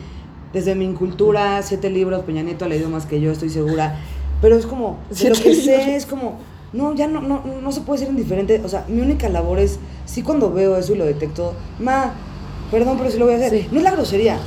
desde 0.53 0.75
mi 0.75 0.85
incultura, 0.85 1.61
siete 1.63 1.89
libros, 1.89 2.23
Peña 2.23 2.43
Nieto 2.43 2.65
ha 2.65 2.67
leído 2.67 2.89
más 2.89 3.05
que 3.05 3.19
yo, 3.19 3.31
estoy 3.31 3.49
segura. 3.49 3.99
Pero 4.41 4.55
es 4.55 4.65
como, 4.65 4.97
de 5.09 5.29
lo 5.29 5.35
que 5.35 5.55
sé 5.55 5.95
es 5.95 6.05
como, 6.05 6.39
no, 6.73 6.93
ya 6.95 7.07
no, 7.07 7.21
no, 7.21 7.43
no 7.61 7.71
se 7.71 7.81
puede 7.81 7.99
ser 7.99 8.09
indiferente. 8.09 8.61
O 8.63 8.69
sea, 8.69 8.85
mi 8.87 9.01
única 9.01 9.29
labor 9.29 9.59
es, 9.59 9.79
sí 10.05 10.21
cuando 10.21 10.51
veo 10.51 10.77
eso 10.77 10.93
y 10.93 10.97
lo 10.97 11.05
detecto, 11.05 11.53
ma, 11.79 12.13
perdón, 12.69 12.97
pero 12.97 13.09
sí 13.09 13.17
lo 13.17 13.25
voy 13.25 13.35
a 13.35 13.37
hacer. 13.37 13.51
Sí. 13.51 13.67
No 13.71 13.77
es 13.77 13.83
la 13.83 13.91
grosería, 13.91 14.37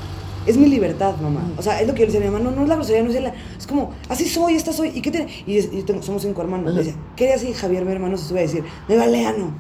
es 0.46 0.56
mi 0.56 0.68
libertad, 0.68 1.16
mamá. 1.20 1.52
O 1.58 1.62
sea, 1.62 1.80
es 1.80 1.86
lo 1.88 1.94
que 1.94 2.00
yo 2.00 2.06
le 2.06 2.12
decía 2.12 2.26
a 2.28 2.30
mi 2.30 2.38
mamá, 2.38 2.50
no, 2.50 2.56
no 2.56 2.62
es 2.62 2.68
la 2.68 2.76
grosería, 2.76 3.02
no 3.02 3.10
es 3.10 3.20
la... 3.22 3.32
Es 3.58 3.66
como, 3.66 3.92
así 4.08 4.24
soy, 4.28 4.54
esta 4.54 4.72
soy, 4.72 4.92
¿y 4.94 5.00
qué 5.02 5.10
tiene? 5.10 5.26
Y, 5.46 5.58
es- 5.58 5.70
y 5.72 5.82
tengo- 5.82 6.02
somos 6.02 6.22
cinco 6.22 6.40
hermanos. 6.42 6.72
Le 6.72 6.78
decía, 6.82 6.94
¿qué 7.16 7.24
haría 7.32 7.38
si 7.38 7.52
Javier, 7.52 7.84
mi 7.84 7.92
hermano, 7.92 8.16
se 8.16 8.26
sube 8.28 8.38
a 8.40 8.42
decir, 8.42 8.64
me 8.88 8.96
vale 8.96 9.26
ano? 9.26 9.54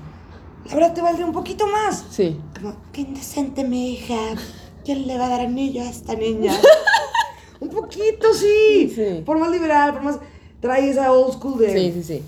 La 0.68 0.74
verdad 0.74 0.94
te 0.94 1.00
valdría 1.02 1.26
un 1.26 1.32
poquito 1.32 1.66
más. 1.66 2.04
Sí. 2.10 2.40
Como, 2.60 2.74
qué 2.92 3.02
indecente 3.02 3.64
mi 3.64 3.92
hija. 3.94 4.16
¿Quién 4.84 5.06
le 5.06 5.18
va 5.18 5.26
a 5.26 5.30
dar 5.30 5.40
anillo 5.42 5.82
a 5.82 5.88
esta 5.88 6.14
niña? 6.14 6.52
un 7.60 7.68
poquito, 7.68 8.32
sí. 8.34 8.92
Sí. 8.94 9.22
Por 9.24 9.38
más 9.38 9.50
liberal, 9.50 9.92
por 9.94 10.02
más... 10.02 10.18
Trae 10.60 10.88
esa 10.90 11.12
old 11.12 11.34
school 11.34 11.58
de... 11.58 11.72
Sí, 11.72 11.92
sí, 11.94 12.02
sí. 12.02 12.22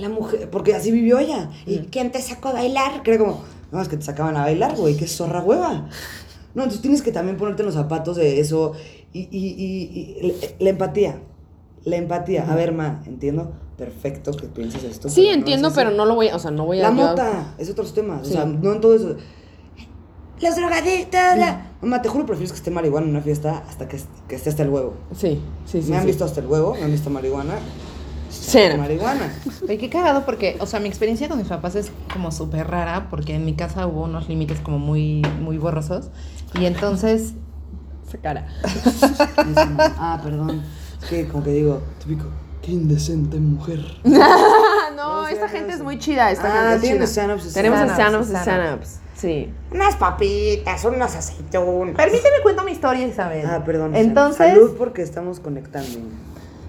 La 0.00 0.08
mujer, 0.08 0.48
porque 0.50 0.74
así 0.74 0.90
vivió 0.90 1.18
ella. 1.18 1.50
¿Y 1.66 1.78
quién 1.90 2.10
te 2.12 2.22
sacó 2.22 2.48
a 2.48 2.52
bailar? 2.52 3.02
Creo 3.02 3.18
como, 3.18 3.42
no, 3.72 3.82
es 3.82 3.88
que 3.88 3.96
te 3.96 4.04
sacaban 4.04 4.36
a 4.36 4.42
bailar, 4.42 4.76
güey, 4.76 4.96
qué 4.96 5.06
zorra 5.08 5.42
hueva. 5.42 5.88
No, 6.54 6.62
entonces 6.62 6.80
tienes 6.82 7.02
que 7.02 7.12
también 7.12 7.36
ponerte 7.36 7.62
en 7.62 7.66
los 7.66 7.74
zapatos 7.74 8.16
de 8.16 8.40
eso. 8.40 8.72
Y, 9.12 9.20
y, 9.20 9.28
y- 9.30 10.18
y 10.20 10.28
la- 10.28 10.48
la 10.58 10.70
empatía. 10.70 11.18
La 11.84 11.96
empatía. 11.96 12.50
A 12.50 12.54
ver, 12.56 12.72
ma, 12.72 13.02
entiendo 13.06 13.52
perfecto 13.76 14.32
que 14.32 14.46
pienses 14.48 14.82
esto. 14.84 15.08
Sí, 15.08 15.22
pero 15.22 15.34
entiendo, 15.34 15.72
pero 15.72 15.90
no 15.92 16.04
lo 16.04 16.14
voy 16.16 16.28
a, 16.28 16.36
o 16.36 16.38
sea, 16.38 16.50
no 16.50 16.66
voy 16.66 16.80
a... 16.80 16.90
La 16.90 16.96
yo- 16.96 17.06
mota 17.08 17.54
es 17.58 17.70
otros 17.70 17.94
temas. 17.94 18.26
Sí. 18.26 18.32
O 18.32 18.36
sea, 18.36 18.44
no 18.44 18.72
en 18.72 18.80
todo 18.80 18.94
eso. 18.96 19.16
Los 20.40 20.54
drogadictos, 20.56 21.20
la... 21.36 21.72
Mamá, 21.82 22.00
te 22.02 22.08
juro, 22.08 22.24
prefieres 22.26 22.52
que 22.52 22.58
esté 22.58 22.70
marihuana 22.70 23.06
en 23.06 23.10
una 23.12 23.22
fiesta 23.22 23.64
hasta 23.68 23.88
que, 23.88 23.98
que 24.28 24.34
esté 24.36 24.50
hasta 24.50 24.62
el 24.62 24.68
huevo. 24.70 24.94
Sí, 25.16 25.40
sí, 25.64 25.82
sí. 25.82 25.90
me 25.90 25.96
han 25.96 26.02
sí. 26.02 26.08
visto 26.08 26.24
hasta 26.24 26.40
el 26.40 26.46
huevo, 26.46 26.74
me 26.74 26.82
han 26.82 26.90
visto 26.92 27.10
marihuana. 27.10 27.54
Cena. 28.30 28.76
Marihuana. 28.76 29.32
Oye, 29.64 29.78
qué 29.78 29.88
cagado 29.88 30.24
porque, 30.26 30.56
o 30.60 30.66
sea, 30.66 30.80
mi 30.80 30.88
experiencia 30.88 31.28
con 31.28 31.38
mis 31.38 31.48
papás 31.48 31.74
es 31.76 31.90
como 32.12 32.30
súper 32.30 32.68
rara 32.68 33.08
porque 33.10 33.34
en 33.34 33.44
mi 33.44 33.54
casa 33.54 33.86
hubo 33.86 34.04
unos 34.04 34.28
límites 34.28 34.60
como 34.60 34.78
muy, 34.78 35.22
muy 35.40 35.56
borrosos. 35.58 36.10
Y 36.54 36.64
entonces, 36.66 37.34
Esa 38.06 38.18
cara. 38.18 38.46
ah, 39.98 40.20
perdón. 40.22 40.62
Es 41.02 41.08
que 41.08 41.28
como 41.28 41.44
que 41.44 41.50
digo, 41.50 41.82
típico, 42.00 42.24
qué 42.62 42.72
indecente 42.72 43.38
mujer. 43.38 43.80
No, 44.96 45.28
esta 45.28 45.48
gente 45.48 45.74
es 45.74 45.80
muy 45.80 45.98
chida. 45.98 46.30
Esta 46.32 46.48
Ah, 46.48 46.52
gente 46.70 46.74
es 46.74 46.80
tienen 46.82 46.98
chida. 46.98 47.06
stand-ups 47.06 47.52
Tenemos 47.52 47.78
stand-ups, 47.78 47.96
stand-ups 48.26 48.28
y 48.28 48.32
stand-ups. 48.32 48.88
stand-ups. 48.88 49.00
Sí. 49.14 49.52
Unas 49.70 49.94
papitas, 49.96 50.84
unas 50.84 51.14
aceitunas. 51.14 51.94
permíteme 51.94 52.36
cuento 52.42 52.64
mi 52.64 52.72
historia, 52.72 53.06
Isabel. 53.06 53.46
Ah, 53.46 53.62
perdón. 53.64 53.94
Entonces, 53.94 54.36
Salud 54.54 54.74
porque 54.76 55.02
estamos 55.02 55.38
conectando. 55.38 55.98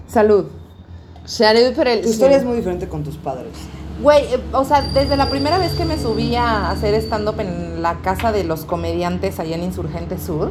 Salud. 0.06 0.46
Salud 1.24 1.74
por 1.74 1.88
el... 1.88 2.02
Tu 2.02 2.08
historia 2.08 2.36
es 2.36 2.44
muy 2.44 2.56
diferente 2.56 2.88
con 2.88 3.02
tus 3.02 3.16
padres. 3.16 3.52
Güey, 4.02 4.24
eh, 4.34 4.40
o 4.52 4.64
sea, 4.64 4.82
desde 4.82 5.16
la 5.16 5.28
primera 5.28 5.58
vez 5.58 5.72
que 5.72 5.84
me 5.84 5.98
subí 5.98 6.34
a 6.36 6.70
hacer 6.70 6.94
stand-up 6.94 7.38
en 7.40 7.82
la 7.82 7.96
casa 8.00 8.32
de 8.32 8.44
los 8.44 8.64
comediantes 8.64 9.38
allá 9.40 9.56
en 9.56 9.62
Insurgente 9.64 10.18
Sur, 10.18 10.50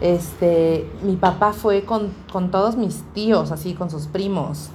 este, 0.00 0.88
mi 1.02 1.16
papá 1.16 1.52
fue 1.52 1.82
con, 1.84 2.12
con 2.32 2.50
todos 2.50 2.76
mis 2.76 3.02
tíos, 3.14 3.50
así, 3.50 3.74
con 3.74 3.90
sus 3.90 4.06
primos. 4.06 4.68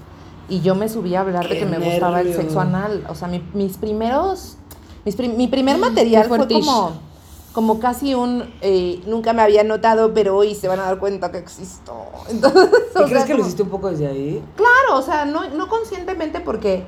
Y 0.49 0.61
yo 0.61 0.75
me 0.75 0.89
subí 0.89 1.15
a 1.15 1.21
hablar 1.21 1.47
de 1.47 1.57
que 1.57 1.65
me 1.65 1.79
gustaba 1.79 2.21
el 2.21 2.33
sexo 2.35 2.59
anal. 2.59 3.05
O 3.09 3.15
sea, 3.15 3.27
mi- 3.27 3.43
mis 3.53 3.77
primeros. 3.77 4.57
mis 5.05 5.15
prim- 5.15 5.37
mi 5.37 5.47
primer 5.47 5.77
material 5.77 6.25
fue 6.27 6.45
como, 6.47 6.91
como 7.53 7.79
casi 7.79 8.13
un. 8.13 8.53
eh, 8.61 9.01
nunca 9.07 9.31
me 9.31 9.41
había 9.41 9.63
notado, 9.63 10.13
pero 10.13 10.35
hoy 10.35 10.53
se 10.53 10.67
van 10.67 10.79
a 10.81 10.83
dar 10.83 10.99
cuenta 10.99 11.31
que 11.31 11.37
existo. 11.37 11.93
Entonces, 12.29 12.69
¿Y 12.91 13.03
crees 13.05 13.09
sea, 13.09 13.25
que 13.25 13.33
lo 13.33 13.37
como- 13.37 13.45
hiciste 13.47 13.63
un 13.63 13.69
poco 13.69 13.89
desde 13.89 14.07
ahí? 14.07 14.43
Claro, 14.57 14.99
o 14.99 15.01
sea, 15.01 15.23
no, 15.25 15.49
no 15.49 15.69
conscientemente 15.69 16.41
porque 16.41 16.83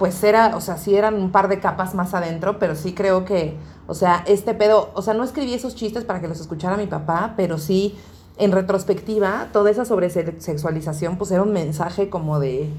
pues 0.00 0.24
era, 0.24 0.56
o 0.56 0.62
sea, 0.62 0.78
sí 0.78 0.96
eran 0.96 1.14
un 1.16 1.30
par 1.30 1.48
de 1.48 1.60
capas 1.60 1.94
más 1.94 2.14
adentro, 2.14 2.58
pero 2.58 2.74
sí 2.74 2.94
creo 2.94 3.26
que, 3.26 3.54
o 3.86 3.92
sea, 3.92 4.24
este 4.26 4.54
pedo, 4.54 4.88
o 4.94 5.02
sea, 5.02 5.12
no 5.12 5.22
escribí 5.22 5.52
esos 5.52 5.74
chistes 5.74 6.06
para 6.06 6.22
que 6.22 6.26
los 6.26 6.40
escuchara 6.40 6.78
mi 6.78 6.86
papá, 6.86 7.34
pero 7.36 7.58
sí, 7.58 7.98
en 8.38 8.50
retrospectiva, 8.50 9.48
toda 9.52 9.70
esa 9.70 9.84
sobresexualización, 9.84 11.18
pues 11.18 11.30
era 11.32 11.42
un 11.42 11.52
mensaje 11.52 12.08
como 12.08 12.40
de, 12.40 12.70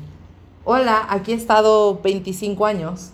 hola, 0.65 1.05
aquí 1.09 1.33
he 1.33 1.35
estado 1.35 1.99
25 2.01 2.65
años. 2.65 3.11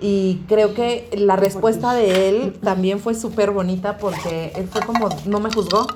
Y 0.00 0.42
creo 0.48 0.74
que 0.74 1.08
la 1.16 1.36
respuesta 1.36 1.94
de 1.94 2.28
él 2.28 2.58
también 2.60 2.98
fue 2.98 3.14
súper 3.14 3.52
bonita 3.52 3.98
porque 3.98 4.50
él 4.56 4.66
fue 4.66 4.80
como, 4.82 5.08
no 5.26 5.38
me 5.38 5.52
juzgó. 5.52 5.86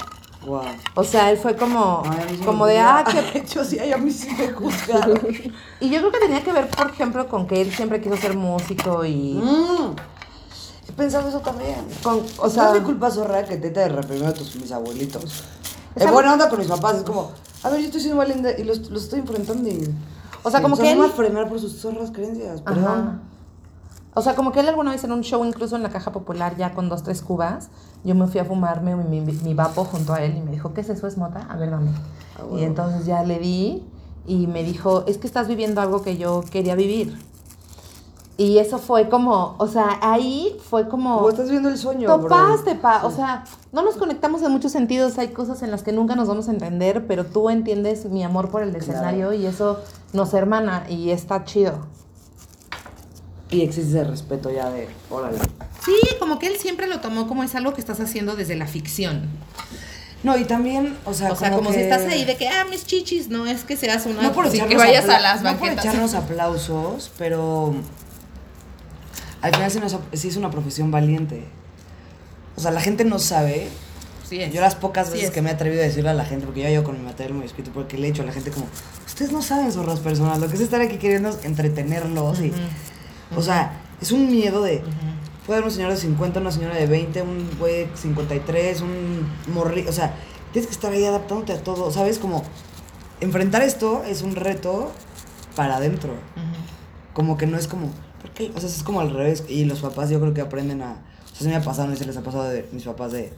Wow. 0.47 0.63
O 0.95 1.05
sea, 1.05 1.31
él 1.31 1.39
fue 1.39 1.57
como, 1.57 2.03
Ay, 2.05 2.39
como 2.45 2.67
de, 2.67 2.79
ah, 2.81 3.05
qué 3.33 3.45
Yo 3.55 3.65
sí, 3.65 3.79
a 3.79 3.97
mí 3.97 4.11
sí 4.11 4.29
me 4.37 4.49
juzgaron. 4.53 5.21
y 5.81 5.89
yo 5.91 5.99
creo 6.01 6.13
que 6.13 6.19
tenía 6.19 6.43
que 6.43 6.53
ver, 6.53 6.69
por 6.69 6.91
ejemplo, 6.91 7.29
con 7.29 7.47
que 7.47 7.61
él 7.61 7.73
siempre 7.73 8.01
quiso 8.01 8.17
ser 8.17 8.37
músico 8.37 9.05
y... 9.05 9.35
Mm. 9.35 9.95
He 10.89 10.93
pensado 10.93 11.29
eso 11.29 11.41
también. 11.41 11.77
Con, 12.03 12.17
o 12.17 12.47
O 12.47 12.51
sea, 12.51 12.51
sea, 12.51 12.63
no 12.65 12.75
es 12.75 12.81
mi 12.81 12.87
culpa 12.87 13.11
zorra 13.11 13.45
que 13.45 13.57
te 13.57 13.71
te 13.71 13.89
reprimieron 13.89 14.31
a 14.31 14.35
tus 14.35 14.55
mis 14.57 14.73
abuelitos. 14.73 15.45
Es 15.95 16.03
algo- 16.03 16.15
buena 16.15 16.33
onda 16.35 16.49
con 16.49 16.59
mis 16.59 16.69
papás, 16.69 16.97
es 16.97 17.03
como, 17.05 17.31
a 17.63 17.69
ver, 17.71 17.81
yo 17.81 17.87
estoy 17.87 18.01
siendo 18.01 18.19
valiente 18.19 18.57
y 18.59 18.65
los, 18.65 18.91
los 18.91 19.05
estoy 19.05 19.21
enfrentando 19.21 19.69
y... 19.69 19.89
O 20.43 20.51
sea, 20.51 20.61
como 20.61 20.77
que 20.77 20.83
no 20.95 21.01
me 21.03 21.07
él- 21.07 21.13
a 21.13 21.15
frenar 21.15 21.49
por 21.49 21.61
sus 21.61 21.81
zorras 21.81 22.11
creencias, 22.11 22.63
Ajá. 22.65 23.21
O 24.15 24.21
sea, 24.21 24.35
como 24.35 24.53
que 24.53 24.61
él 24.61 24.69
alguna 24.69 24.91
vez 24.91 25.03
en 25.05 25.13
un 25.13 25.23
show, 25.23 25.45
incluso 25.45 25.75
en 25.77 25.83
la 25.83 25.89
caja 25.91 26.13
popular, 26.13 26.57
ya 26.57 26.75
con 26.75 26.89
dos, 26.89 27.03
tres 27.03 27.23
cubas, 27.23 27.71
yo 28.05 28.15
me 28.15 28.27
fui 28.27 28.41
a 28.41 28.45
fumarme 28.45 28.95
mi, 28.95 29.21
mi, 29.21 29.33
mi 29.33 29.55
vapo 29.55 29.85
junto 29.85 30.13
a 30.13 30.23
él 30.23 30.37
y 30.37 30.41
me 30.41 30.51
dijo, 30.51 30.75
¿qué 30.75 30.83
es 30.83 30.91
eso? 30.91 31.07
¿Es 31.07 31.17
mota? 31.17 31.47
A 31.49 31.57
ver, 31.57 31.71
dame. 31.71 31.91
Ah, 32.37 32.43
Y 32.59 32.65
entonces 32.65 33.07
ya 33.07 33.23
le 33.23 33.39
di 33.39 33.83
y 34.27 34.47
me 34.47 34.65
dijo, 34.65 35.05
es 35.07 35.17
que 35.19 35.27
estás 35.27 35.49
viviendo 35.49 35.81
algo 35.81 36.03
que 36.03 36.19
yo 36.19 36.45
quería 36.51 36.75
vivir. 36.75 37.17
Y 38.37 38.59
eso 38.59 38.79
fue 38.79 39.09
como, 39.09 39.55
o 39.59 39.67
sea, 39.67 39.99
ahí 40.01 40.57
fue 40.69 40.89
como... 40.89 41.17
Como 41.17 41.29
estás 41.29 41.51
viendo 41.51 41.69
el 41.69 41.79
sueño, 41.79 42.09
bro. 42.19 42.29
Topaste, 42.29 42.75
pa. 42.75 43.05
O 43.05 43.11
sea, 43.11 43.45
no 43.73 43.83
nos 43.83 43.97
conectamos 43.97 44.43
en 44.43 44.51
muchos 44.53 44.73
sentidos. 44.73 45.19
Hay 45.19 45.29
cosas 45.29 45.63
en 45.63 45.71
las 45.71 45.83
que 45.83 45.93
nunca 45.93 46.17
nos 46.17 46.29
vamos 46.29 46.49
a 46.49 46.53
entender, 46.53 47.07
pero 47.07 47.25
tú 47.25 47.51
entiendes 47.51 48.07
mi 48.07 48.25
amor 48.25 48.51
por 48.51 48.63
el 48.63 48.75
escenario 48.75 49.33
y 49.33 49.47
eso 49.47 49.81
nos 50.13 50.35
hermana 50.35 50.85
y 50.89 51.11
está 51.11 51.45
chido. 51.45 51.75
Y 53.53 53.63
existe 53.63 53.91
ese 53.91 54.05
respeto 54.05 54.51
ya 54.51 54.71
de, 54.71 54.89
órale. 55.11 55.39
Sí, 55.85 55.93
como 56.19 56.39
que 56.39 56.47
él 56.47 56.57
siempre 56.59 56.87
lo 56.87 57.01
tomó 57.01 57.29
como 57.29 57.45
es 57.45 57.55
algo 57.55 57.75
que 57.75 57.81
estás 57.81 58.01
haciendo 58.01 58.35
desde 58.37 58.57
la 58.57 58.67
ficción. 58.67 59.29
No, 60.23 60.39
y 60.39 60.45
también, 60.45 60.97
o 61.05 61.13
sea, 61.15 61.33
O 61.33 61.37
sea, 61.37 61.51
como, 61.51 61.71
que- 61.71 61.77
si 61.77 61.83
estás 61.83 62.03
ahí 62.03 62.25
de 62.25 62.37
que, 62.37 62.49
ah, 62.49 62.65
mis 62.71 62.87
chichis, 62.87 63.29
no 63.29 63.47
es 63.47 63.65
que 63.65 63.77
seas 63.77 64.07
una... 64.07 64.23
No 64.23 64.33
por 64.33 64.49
sí, 64.49 64.61
que 64.61 64.77
vayas 64.77 65.09
a 65.09 65.19
las 65.21 65.43
no 65.43 65.51
por 65.51 65.61
banquetas. 65.63 65.85
echarnos 65.85 66.15
aplausos, 66.15 67.11
pero 67.19 67.75
al 69.41 69.53
final 69.55 69.71
sí, 69.71 69.81
nos- 69.81 69.97
sí 70.13 70.29
es 70.29 70.37
una 70.37 70.51
profesión 70.51 70.91
valiente. 70.93 71.45
O 72.57 72.61
sea, 72.61 72.71
la 72.71 72.81
gente 72.81 73.05
no 73.05 73.19
sabe. 73.19 73.69
Sí 74.29 74.41
es. 74.41 74.53
Yo 74.53 74.61
las 74.61 74.77
pocas 74.77 75.11
veces 75.11 75.27
es. 75.29 75.31
que 75.35 75.43
me 75.43 75.51
he 75.51 75.55
atrevido 75.55 75.83
a 75.83 75.87
decirle 75.87 76.11
a 76.11 76.15
la 76.15 76.25
gente, 76.25 76.47
porque 76.47 76.63
yo 76.63 76.69
llevo 76.69 76.85
con 76.85 76.97
mi 76.99 77.05
material 77.05 77.35
muy 77.35 77.47
escrito, 77.47 77.73
porque 77.75 77.99
le 77.99 78.07
he 78.07 78.11
dicho 78.13 78.23
a 78.23 78.27
la 78.27 78.33
gente 78.33 78.51
como, 78.53 78.67
ustedes 79.05 79.33
no 79.33 79.43
saben 79.43 79.73
zorras 79.73 79.99
personas, 79.99 80.39
lo 80.39 80.49
que 80.49 80.55
es 80.55 80.61
estar 80.61 80.81
aquí 80.81 80.99
queriendo 80.99 81.37
entretenerlos 81.43 82.41
y... 82.41 82.53
O 83.37 83.43
sea, 83.43 83.81
es 84.01 84.13
un 84.13 84.31
miedo 84.31 84.63
de... 84.63 84.83
Puede 85.47 85.59
haber 85.59 85.69
un 85.69 85.75
señor 85.75 85.91
de 85.91 85.97
50, 85.97 86.41
una 86.41 86.53
señora 86.53 86.77
de 86.77 86.87
20, 86.87 87.23
un 87.23 87.51
güey 87.59 87.87
de 87.87 87.97
53, 87.97 88.81
un 88.81 89.29
morri... 89.53 89.87
O 89.89 89.93
sea, 89.93 90.15
tienes 90.53 90.69
que 90.69 90.75
estar 90.75 90.93
ahí 90.93 91.05
adaptándote 91.05 91.53
a 91.53 91.63
todo, 91.63 91.91
¿sabes? 91.91 92.19
Como 92.19 92.45
enfrentar 93.21 93.63
esto 93.63 94.05
es 94.07 94.23
un 94.23 94.37
reto 94.37 94.93
para 95.57 95.77
adentro. 95.77 96.15
Como 97.13 97.37
que 97.37 97.47
no 97.47 97.59
es 97.59 97.67
como... 97.67 97.89
¿por 98.23 98.31
qué? 98.31 98.53
O 98.55 98.61
sea, 98.61 98.69
es 98.69 98.83
como 98.83 99.01
al 99.01 99.11
revés. 99.11 99.45
Y 99.49 99.65
los 99.65 99.81
papás 99.81 100.11
yo 100.11 100.21
creo 100.21 100.33
que 100.33 100.41
aprenden 100.41 100.83
a... 100.83 100.93
O 100.93 101.35
sea, 101.35 101.39
se 101.39 101.49
me 101.49 101.57
ha 101.57 101.63
pasado, 101.63 101.89
no 101.89 101.95
sé 101.95 102.01
si 102.01 102.07
les 102.07 102.17
ha 102.17 102.23
pasado 102.23 102.45
de 102.45 102.69
mis 102.73 102.85
papás 102.85 103.13
de... 103.13 103.33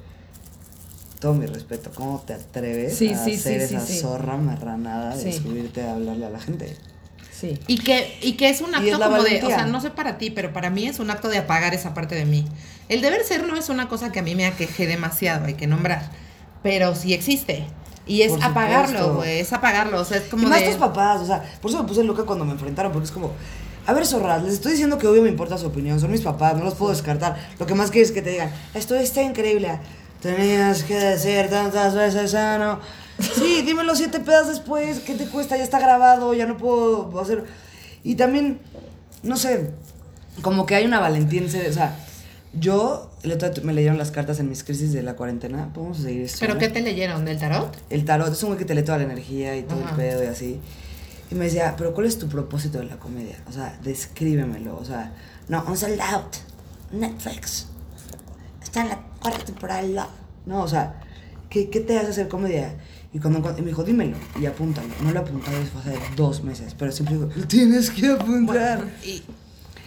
Todo 1.21 1.33
mi 1.33 1.47
respeto, 1.47 1.91
¿cómo 1.95 2.23
te 2.27 2.35
atreves 2.35 2.99
Sí, 2.99 3.09
a 3.09 3.25
sí, 3.25 3.35
hacer 3.37 3.67
sí, 3.67 3.77
esa 3.77 3.87
zorra 3.87 4.37
marranada 4.37 5.17
de 5.17 5.33
subirte 5.33 5.83
a 5.83 5.95
hablarle 5.95 6.27
a 6.27 6.31
la 6.31 6.39
gente? 6.39 6.77
Sí. 7.35 7.59
Y 7.67 7.79
que, 7.79 8.17
y 8.23 8.35
que 8.35 8.49
es 8.49 8.61
un 8.61 8.75
Y 8.79 8.91
acto 8.91 8.97
es 8.97 9.01
como 9.01 9.23
de, 9.25 9.43
o 9.45 9.51
valentía. 9.51 9.57
sea, 9.57 9.67
no 9.67 9.81
sé 9.81 9.91
para 9.91 10.19
ti, 10.19 10.31
pero 10.31 10.53
para 10.53 10.71
mí 10.71 10.87
es 10.87 11.01
un 11.01 11.11
acto 11.11 11.29
de 11.29 11.39
apagar 11.39 11.75
esa 11.75 11.93
parte 11.93 12.15
de 12.15 12.25
mí. 12.25 12.47
El 12.89 13.01
deber 13.03 13.25
ser 13.25 13.45
no 13.47 13.57
es 13.57 13.69
una 13.69 13.89
cosa 13.89 14.13
que 14.13 14.21
a 14.21 14.23
mí 14.23 14.35
me 14.37 14.47
aqueje 14.47 14.87
demasiado, 14.87 15.47
hay 15.47 15.55
que 15.55 15.67
nombrar, 15.67 16.11
pero 16.63 16.95
sí 16.95 17.13
existe. 17.13 17.67
Y 18.07 18.23
es 18.23 18.33
apagarlo, 18.43 19.15
güey, 19.17 19.41
es 19.41 19.53
apagarlo, 19.53 20.01
o 20.01 20.05
sea, 20.05 20.19
es 20.19 20.27
Y 20.27 20.31
como 20.31 20.49
más 20.49 20.61
de... 20.61 20.69
tus 20.69 20.77
papás, 20.77 21.23
o 21.23 21.27
sea, 21.27 21.43
por 21.61 21.71
eso 21.71 21.83
me 21.83 21.89
puse 21.89 22.05
loca 22.05 22.25
cuando 22.25 22.45
me 22.45 22.53
enfrentaron, 22.53 22.93
porque 22.93 23.07
es 23.07 23.11
como, 23.13 23.33
a 23.87 23.93
ver, 23.95 24.07
zorras, 24.07 24.43
les 24.43 24.55
estoy 24.55 24.73
diciendo 24.73 24.99
que 24.99 25.07
obvio 25.07 25.23
me 25.23 25.31
importa 25.31 25.59
su 25.59 25.67
opinión, 25.67 25.99
son 25.99 26.11
mis 26.11 26.21
papás, 26.21 26.57
no 26.57 26.65
los 26.65 26.75
puedo 26.75 26.93
descartar. 26.93 27.37
Lo 27.59 27.67
que 27.67 27.75
más 27.75 27.91
quieres 27.91 28.11
es 28.11 28.15
que 28.15 28.23
te 28.23 28.31
digan, 28.31 28.51
esto 28.75 28.95
está 28.95 29.23
increíble, 29.23 29.79
tenías 30.21 30.85
que 30.85 30.95
decir 30.95 31.49
tantas 31.49 31.95
veces 31.95 32.31
sano. 32.33 32.79
Sí, 33.19 33.63
dímelo 33.63 33.95
siete 33.95 34.21
pedas 34.21 34.49
después, 34.49 35.01
¿qué 35.01 35.15
te 35.15 35.27
cuesta? 35.27 35.57
Ya 35.57 35.63
está 35.63 35.79
grabado, 35.79 36.35
ya 36.35 36.47
no 36.47 36.57
puedo 36.57 37.19
hacer. 37.21 37.45
Y 38.03 38.17
también, 38.17 38.61
no 39.23 39.37
sé, 39.37 39.71
como 40.43 40.67
que 40.67 40.75
hay 40.75 40.85
una 40.85 41.01
valentía 41.01 41.41
en 41.41 41.51
ser, 41.51 41.71
o 41.71 41.73
sea, 41.73 41.97
yo, 42.53 43.11
el 43.23 43.33
otro 43.33 43.51
día 43.51 43.65
me 43.65 43.73
leyeron 43.73 43.99
las 43.99 44.11
cartas 44.11 44.39
en 44.41 44.49
mis 44.49 44.63
crisis 44.63 44.93
de 44.93 45.03
la 45.03 45.15
cuarentena, 45.15 45.73
podemos 45.73 45.99
seguir 45.99 46.23
esto. 46.23 46.39
¿Pero 46.41 46.59
qué 46.59 46.69
te 46.69 46.81
leyeron? 46.81 47.25
¿Del 47.25 47.39
tarot? 47.39 47.77
el 47.91 48.05
tarot 48.05 48.33
es 48.33 48.43
un 48.43 48.51
güey 48.51 48.59
que 48.59 48.65
te 48.65 48.75
lee 48.75 48.83
toda 48.83 48.99
la 48.99 49.05
energía 49.05 49.57
y 49.57 49.63
todo 49.63 49.81
Ajá. 49.81 49.91
el 49.91 49.97
pedo 49.97 50.25
y 50.25 50.27
así. 50.27 50.61
Y 51.31 51.35
me 51.35 51.47
decía, 51.47 51.75
pero 51.77 51.95
¿cuál 51.95 52.07
es 52.07 52.19
tu 52.19 52.29
propósito 52.29 52.79
de 52.79 52.85
la 52.85 52.97
comedia? 52.97 53.37
O 53.49 53.53
sea, 53.53 53.79
descríbemelo. 53.83 54.77
O 54.77 54.85
sea, 54.85 55.13
no, 55.49 55.65
un 55.67 55.77
sold 55.77 56.01
out. 56.01 56.37
Netflix. 56.93 57.67
Está 58.63 58.83
en 58.83 58.89
la 58.91 59.01
cuarta 59.21 59.45
temporada. 59.45 60.09
No, 60.47 60.63
o 60.63 60.69
sea, 60.69 61.01
¿qué, 61.49 61.71
qué 61.71 61.81
te 61.81 61.99
hace 61.99 62.11
hacer 62.11 62.29
comedia? 62.29 62.75
Y 63.15 63.21
cuando, 63.21 63.39
y 63.57 63.63
me 63.63 63.69
dijo, 63.69 63.85
dímelo 63.85 64.17
y 64.41 64.47
apúntalo. 64.47 64.89
No 65.01 65.13
lo 65.13 65.21
he 65.21 65.23
apuntado 65.23 65.57
hace 65.57 65.97
dos 66.17 66.43
meses, 66.43 66.75
pero 66.77 66.91
siempre 66.91 67.15
digo, 67.15 67.29
tienes 67.47 67.89
que 67.91 68.09
apuntar. 68.09 68.85
¿Y, 69.05 69.23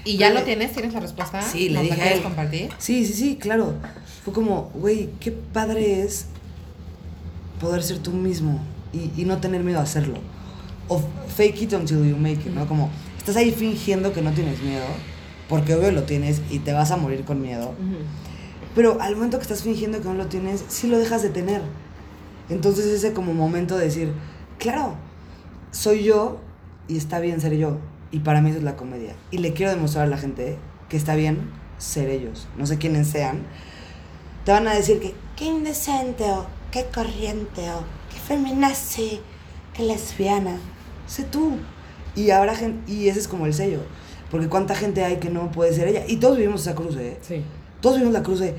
y 0.06 0.16
ya 0.16 0.30
lo 0.30 0.44
tienes? 0.44 0.72
¿Tienes 0.72 0.94
la 0.94 1.02
respuesta? 1.02 1.42
Sí, 1.42 1.68
le 1.68 1.76
¿Nos 1.76 1.90
la 1.90 1.96
dije 1.96 2.02
quieres 2.02 2.22
compartir? 2.22 2.70
Sí, 2.78 3.06
sí, 3.06 3.12
sí, 3.14 3.36
claro. 3.36 3.74
Fue 4.24 4.34
como, 4.34 4.72
güey, 4.74 5.10
qué 5.20 5.32
padre 5.32 6.04
es 6.04 6.28
poder 7.60 7.84
ser 7.84 8.00
tú 8.00 8.12
mismo 8.12 8.62
y, 8.94 9.22
y 9.22 9.26
no 9.26 9.40
tener 9.40 9.62
miedo 9.62 9.80
a 9.80 9.84
hacerlo. 9.84 10.20
O 10.88 11.04
fake 11.36 11.64
it 11.64 11.74
until 11.74 12.08
you 12.08 12.16
make 12.16 12.40
it, 12.48 12.54
¿no? 12.54 12.66
Como, 12.66 12.90
estás 13.18 13.36
ahí 13.36 13.52
fingiendo 13.52 14.14
que 14.14 14.22
no 14.22 14.32
tienes 14.32 14.62
miedo, 14.62 14.86
porque 15.50 15.76
obvio 15.76 15.92
lo 15.92 16.04
tienes 16.04 16.42
y 16.50 16.60
te 16.60 16.72
vas 16.72 16.92
a 16.92 16.96
morir 16.96 17.26
con 17.26 17.42
miedo. 17.42 17.74
Pero 18.74 19.02
al 19.02 19.16
momento 19.16 19.38
que 19.38 19.44
estás 19.44 19.64
fingiendo 19.64 20.00
que 20.00 20.08
no 20.08 20.14
lo 20.14 20.28
tienes, 20.28 20.64
sí 20.70 20.88
lo 20.88 20.98
dejas 20.98 21.24
de 21.24 21.30
tener. 21.30 21.62
Entonces 22.50 22.86
ese 22.86 23.14
como 23.14 23.34
momento 23.34 23.78
de 23.78 23.86
decir, 23.86 24.14
claro, 24.58 24.96
soy 25.72 26.04
yo 26.04 26.38
y 26.88 26.98
está 26.98 27.20
bien 27.20 27.42
ser 27.42 27.56
yo. 27.58 27.78
Y 28.12 28.20
para 28.20 28.42
mí 28.42 28.50
eso 28.50 28.60
es 28.60 28.64
la 28.64 28.76
comedia. 28.76 29.16
Y 29.32 29.40
le 29.40 29.54
quiero 29.54 29.72
demostrar 29.72 30.06
a 30.06 30.10
la 30.10 30.18
gente 30.18 30.58
que 30.90 30.98
está 30.98 31.16
bien 31.16 31.50
ser 31.78 32.10
ellos. 32.10 32.48
No 32.58 32.66
sé 32.66 32.78
quiénes 32.78 33.08
sean. 33.08 33.42
Te 34.46 34.52
van 34.52 34.68
a 34.68 34.74
decir 34.74 35.00
que 35.00 35.14
qué 35.36 35.46
indecente 35.46 36.24
o 36.24 36.46
qué 36.72 36.86
corriente 36.94 37.70
o 37.72 37.84
qué 38.12 38.20
feminazi, 38.20 39.20
qué 39.74 39.84
lesbiana. 39.84 40.58
Sé 41.06 41.24
tú. 41.24 41.58
Y 42.16 42.32
habrá 42.32 42.56
gente, 42.56 42.92
y 42.92 43.10
ese 43.10 43.20
es 43.20 43.28
como 43.28 43.46
el 43.46 43.54
sello. 43.54 43.82
Porque 44.32 44.48
cuánta 44.48 44.76
gente 44.76 45.04
hay 45.04 45.18
que 45.18 45.30
no 45.30 45.52
puede 45.52 45.74
ser 45.74 45.88
ella. 45.88 46.04
Y 46.08 46.18
todos 46.18 46.38
vivimos 46.38 46.62
esa 46.62 46.76
cruz, 46.76 46.96
¿eh? 46.96 47.18
Sí. 47.22 47.44
Todos 47.82 47.98
vivimos 47.98 48.14
la 48.14 48.24
cruz 48.24 48.40
de. 48.40 48.56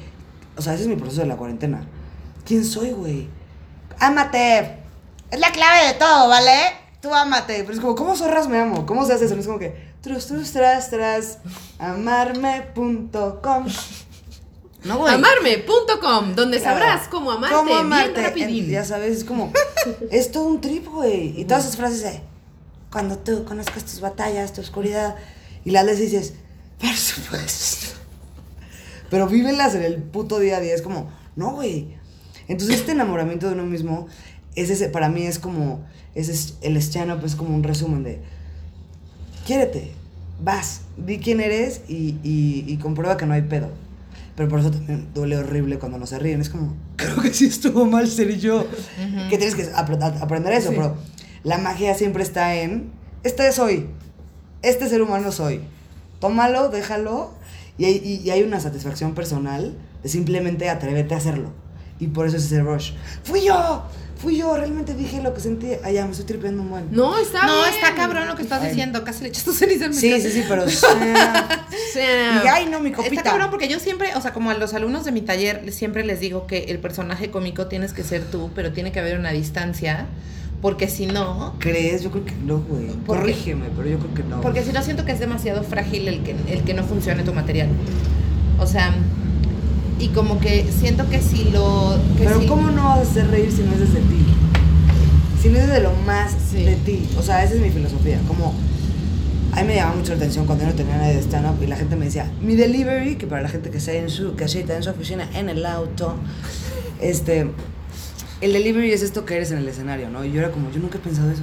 O 0.57 0.63
sea, 0.63 0.75
ese 0.75 0.85
es 0.85 0.89
mi 0.89 0.97
proceso 0.97 1.23
de 1.23 1.27
la 1.27 1.37
cuarentena. 1.37 1.87
¿Quién 2.45 2.65
soy, 2.65 2.93
güey? 2.93 3.29
Ámate. 4.01 4.79
Es 5.31 5.41
la 5.41 5.51
clave 5.53 5.89
de 5.89 5.95
todo, 5.95 6.29
¿vale? 6.29 6.53
Tú 7.01 7.15
ámate. 7.15 7.61
Pero 7.63 7.73
es 7.75 7.81
como, 7.81 7.95
¿cómo 7.95 8.17
zorras 8.17 8.49
me 8.49 8.59
amo? 8.59 8.87
¿Cómo 8.87 9.05
se 9.07 9.13
hace 9.15 9.27
eso? 9.27 9.35
No 9.35 9.41
es 9.41 9.47
como 9.47 9.59
que. 9.59 9.89
Trus, 10.01 10.27
trus, 10.27 10.53
tras, 10.53 10.91
tras. 10.91 11.39
Amarme.com. 11.79 13.67
No, 14.85 14.99
güey. 14.99 15.15
Amarme.com, 15.15 16.35
donde 16.37 16.59
Claro. 16.61 16.79
sabrás 16.79 17.09
cómo 17.09 17.33
amarte, 17.33 17.55
¿Cómo 17.57 17.67
bien 17.71 17.81
amarte? 17.81 18.23
rapidín. 18.23 18.65
En- 18.67 18.71
Ya 18.71 18.85
sabes, 18.85 19.19
es 19.19 19.25
como. 19.25 19.53
es 20.11 20.31
todo 20.31 20.45
un 20.45 20.61
trip, 20.61 20.87
güey. 20.87 21.39
Y 21.41 21.45
todas 21.45 21.65
esas 21.65 21.77
frases 21.77 22.03
de. 22.03 22.21
cuando 22.91 23.19
tú 23.19 23.45
conozcas 23.45 23.85
tus 23.85 24.01
batallas, 24.01 24.53
tu 24.53 24.61
oscuridad, 24.63 25.17
y 25.65 25.73
las 25.73 25.85
lees 25.85 25.99
y 25.99 26.03
dices, 26.05 26.35
por 26.81 26.95
supuesto. 26.95 27.97
Pero 29.11 29.27
vívelas 29.27 29.75
en 29.75 29.83
el 29.83 30.03
puto 30.03 30.39
día 30.39 30.57
a 30.59 30.61
día. 30.61 30.75
Es 30.75 30.83
como, 30.83 31.11
no, 31.37 31.51
güey. 31.53 31.98
Entonces, 32.49 32.77
este 32.81 32.93
enamoramiento 32.93 33.47
de 33.47 33.55
uno 33.55 33.65
mismo, 33.67 34.07
es 34.55 34.71
ese, 34.71 34.89
para 34.89 35.09
mí 35.09 35.23
es 35.23 35.39
como, 35.39 35.85
ese 36.15 36.33
es, 36.33 36.57
el 36.63 36.77
stand-up 36.79 37.25
es 37.25 37.37
como 37.37 37.55
un 37.55 37.63
resumen 37.63 38.03
de, 38.03 38.21
quiérete, 39.47 39.93
vas, 40.43 40.83
di 40.97 41.19
quién 41.19 41.41
eres 41.41 41.83
y, 41.89 42.17
y, 42.23 42.65
y 42.67 42.77
comprueba 42.79 43.17
que 43.17 43.27
no 43.27 43.35
hay 43.35 43.43
pedo. 43.43 43.71
Pero 44.37 44.49
por 44.49 44.61
eso 44.61 44.71
también 44.71 45.09
duele 45.15 45.37
horrible 45.37 45.79
cuando 45.79 45.99
no 45.99 46.07
se 46.07 46.19
ríen. 46.19 46.41
Es 46.41 46.49
como, 46.49 46.77
creo 46.97 47.17
que 47.21 47.33
sí 47.35 47.47
estuvo 47.47 47.87
mal 47.87 48.07
ser 48.09 48.39
yo. 48.39 48.65
Que 49.29 49.37
tienes 49.37 49.55
que 49.57 49.69
aprender 49.75 50.53
eso, 50.53 50.71
Sí. 50.71 50.77
pero 50.77 50.97
la 51.43 51.59
magia 51.59 51.95
siempre 51.95 52.23
está 52.23 52.55
en, 52.55 52.91
este 53.25 53.51
soy, 53.53 53.87
este 54.63 54.89
ser 54.89 55.03
humano 55.03 55.33
soy. 55.33 55.61
Tómalo, 56.21 56.69
déjalo. 56.69 57.33
Y 57.79 57.85
hay, 57.87 58.01
y- 58.05 58.27
y 58.27 58.31
hay 58.31 58.43
una 58.43 58.61
satisfacción 58.61 59.15
personal 59.15 59.77
de 60.03 60.09
simplemente 60.09 60.69
atrévete 60.69 61.15
a 61.15 61.19
hacerlo. 61.19 61.51
Y 62.01 62.07
por 62.09 62.27
eso 62.27 62.37
es 62.37 62.45
ese 62.45 62.61
rush. 62.63 62.93
Fui 63.25 63.45
yo, 63.45 63.83
fui 64.17 64.37
yo, 64.37 64.57
realmente 64.57 64.95
dije 64.95 65.21
lo 65.21 65.35
que 65.35 65.41
sentí. 65.41 65.69
Ay, 65.83 65.95
ya, 65.95 66.05
me 66.05 66.13
estoy 66.13 66.27
tripeando 66.27 66.63
un 66.63 66.71
buen. 66.71 66.85
No, 66.93 67.19
está 67.19 67.45
No, 67.47 67.63
bien. 67.63 67.75
está 67.75 67.95
cabrón 67.97 68.29
lo 68.29 68.37
que 68.37 68.43
estás 68.43 68.63
Ay. 68.63 68.69
diciendo. 68.71 69.03
Casi 69.05 69.23
le 69.25 69.29
echas 69.31 69.45
tu 69.45 69.53
ceniza 69.53 69.87
en 69.87 69.91
mi 69.91 69.97
Sí, 69.97 70.21
sí, 70.21 70.31
sí, 70.31 70.45
pero... 70.49 70.65
o 70.67 70.69
sea, 70.69 72.43
y 72.45 72.47
ay, 72.49 72.67
no, 72.71 72.81
mi 72.81 72.91
Está 72.91 73.03
copita. 73.03 73.23
cabrón 73.23 73.51
porque 73.51 73.69
yo 73.69 73.79
siempre, 73.81 74.15
o 74.15 74.21
sea, 74.21 74.33
como 74.33 74.51
a 74.51 74.55
los 74.55 74.75
alumnos 74.75 75.05
de 75.05 75.13
mi 75.13 75.21
taller, 75.23 75.73
siempre 75.73 76.05
les 76.05 76.21
digo 76.21 76.47
que 76.47 76.65
el 76.65 76.79
personaje 76.79 77.31
cómico 77.31 77.67
tienes 77.67 77.93
que 77.93 78.05
ser 78.05 78.23
tú, 78.25 78.51
pero 78.55 78.73
tiene 78.73 78.93
que 78.93 79.01
haber 79.01 79.19
una 79.19 79.33
distancia, 79.33 80.07
porque 80.63 80.89
si 80.89 81.07
no, 81.07 81.55
¿Crees? 81.59 82.03
Yo 82.03 82.11
creo 82.11 82.25
que 82.25 82.35
no, 82.45 82.59
güey. 82.61 82.89
Corrígeme, 83.07 83.67
pero 83.77 83.89
yo 83.89 83.99
creo 83.99 84.15
que 84.15 84.23
no. 84.25 84.41
porque 84.41 84.63
si 84.63 84.73
no 84.73 84.83
siento 84.83 85.05
que 85.05 85.13
es 85.13 85.21
demasiado 85.21 85.63
frágil 85.65 86.07
el 86.09 86.23
que, 86.23 86.35
el 86.49 86.63
que 86.65 86.75
no 86.75 86.85
funcione 86.85 87.23
tu 87.25 87.33
material. 87.33 87.69
O 88.59 88.67
sea, 88.67 88.93
y 89.99 90.09
como 90.09 90.39
que 90.41 90.67
siento 90.71 91.09
que 91.09 91.21
si 91.21 91.45
lo... 91.51 91.99
Que 92.17 92.25
Pero 92.25 92.41
si- 92.41 92.47
¿cómo 92.47 92.71
no 92.71 92.85
vas 92.85 92.99
a 92.99 93.03
hacer 93.03 93.29
reír 93.31 93.51
si 93.53 93.63
no 93.63 93.73
es 93.73 93.81
desde 93.81 94.01
ti? 94.01 94.27
Si 95.43 95.49
no 95.49 95.59
es 95.59 95.67
desde 95.67 95.83
lo 95.83 95.93
más 96.07 96.33
Sí. 96.51 96.65
de 96.65 96.77
ti. 96.77 97.09
O 97.19 97.23
sea, 97.23 97.45
esa 97.45 97.55
es 97.55 97.61
mi 97.61 97.71
filosofía. 97.71 98.21
Como, 98.27 98.55
a 99.53 99.61
mí 99.63 99.67
me 99.69 99.75
llamaba 99.77 99.97
mucho 99.97 100.11
la 100.13 100.17
atención 100.17 100.47
cuando 100.47 100.65
yo 100.65 100.71
no 100.71 100.77
tenía 100.77 100.97
nadie 100.97 101.15
de 101.15 101.21
stand-up 101.23 101.63
y 101.63 101.67
la 101.67 101.77
gente 101.77 101.97
me 101.97 102.05
decía, 102.07 102.31
mi 102.41 102.55
delivery, 102.57 103.17
que 103.17 103.27
para 103.27 103.43
la 103.43 103.49
gente 103.49 103.71
que 103.71 103.79
está 103.79 103.93
en 103.93 104.09
su 104.11 104.35
casita, 104.35 104.77
en 104.77 104.83
su 104.83 104.91
oficina, 104.91 105.29
en 105.35 105.49
el 105.49 105.65
auto, 105.67 106.15
este, 107.01 107.51
el 108.41 108.53
delivery 108.53 108.93
es 108.93 109.03
esto 109.03 109.25
que 109.25 109.37
eres 109.37 109.51
en 109.51 109.59
el 109.59 109.69
escenario, 109.69 110.11
¿no? 110.11 110.25
Y 110.25 110.33
yo 110.33 110.41
era 110.41 110.51
como, 110.51 110.71
yo 110.71 110.81
nunca 110.81 110.99
he 110.99 111.01
pensado 111.01 111.31
eso. 111.31 111.43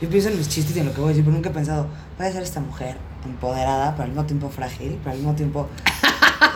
Yo 0.00 0.08
pienso 0.08 0.30
en 0.30 0.38
mis 0.38 0.48
chistes 0.48 0.74
y 0.76 0.80
en 0.80 0.86
lo 0.86 0.92
que 0.94 1.00
voy 1.00 1.08
a 1.08 1.10
decir, 1.10 1.24
pero 1.24 1.34
nunca 1.36 1.50
he 1.50 1.52
pensado, 1.52 1.86
voy 2.18 2.26
a 2.26 2.32
ser 2.32 2.42
esta 2.42 2.60
mujer 2.60 2.96
empoderada, 3.26 3.92
pero 3.92 4.04
al 4.04 4.08
mismo 4.10 4.24
tiempo 4.24 4.48
frágil, 4.48 4.96
pero 5.00 5.10
al 5.10 5.18
mismo 5.18 5.34
tiempo 5.34 5.68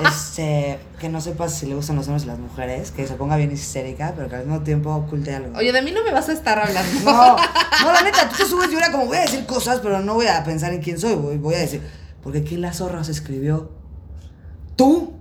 este, 0.07 0.79
que 0.99 1.09
no 1.09 1.21
sepas 1.21 1.55
si 1.55 1.67
le 1.67 1.75
gustan 1.75 1.97
los 1.97 2.07
hombres 2.07 2.25
y 2.25 2.27
las 2.27 2.39
mujeres, 2.39 2.91
que 2.91 3.07
se 3.07 3.15
ponga 3.15 3.37
bien 3.37 3.53
histérica, 3.53 4.13
pero 4.17 4.29
que 4.29 4.37
al 4.37 4.47
mismo 4.47 4.63
tiempo 4.63 4.95
oculte 4.95 5.35
algo. 5.35 5.57
Oye, 5.57 5.73
de 5.73 5.83
mí 5.83 5.93
no 5.93 6.03
me 6.05 6.13
vas 6.13 6.29
a 6.29 6.33
estar 6.33 6.59
hablando. 6.59 7.01
No, 7.05 7.37
no, 7.37 7.93
la 7.93 8.03
neta, 8.03 8.29
tú 8.29 8.37
te 8.37 8.45
subes 8.45 8.71
y 8.71 8.75
ahora 8.75 8.91
como 8.91 9.07
voy 9.07 9.19
a 9.19 9.23
decir 9.23 9.45
cosas, 9.47 9.81
pero 9.81 10.01
no 10.01 10.15
voy 10.15 10.27
a 10.27 10.43
pensar 10.45 10.73
en 10.73 10.81
quién 10.81 10.99
soy, 10.99 11.15
voy, 11.15 11.37
voy 11.37 11.55
a 11.55 11.59
decir, 11.59 11.83
porque 12.23 12.43
¿quién 12.43 12.61
las 12.61 12.79
zorras 12.79 13.09
escribió? 13.09 13.71
¿Tú? 14.77 15.15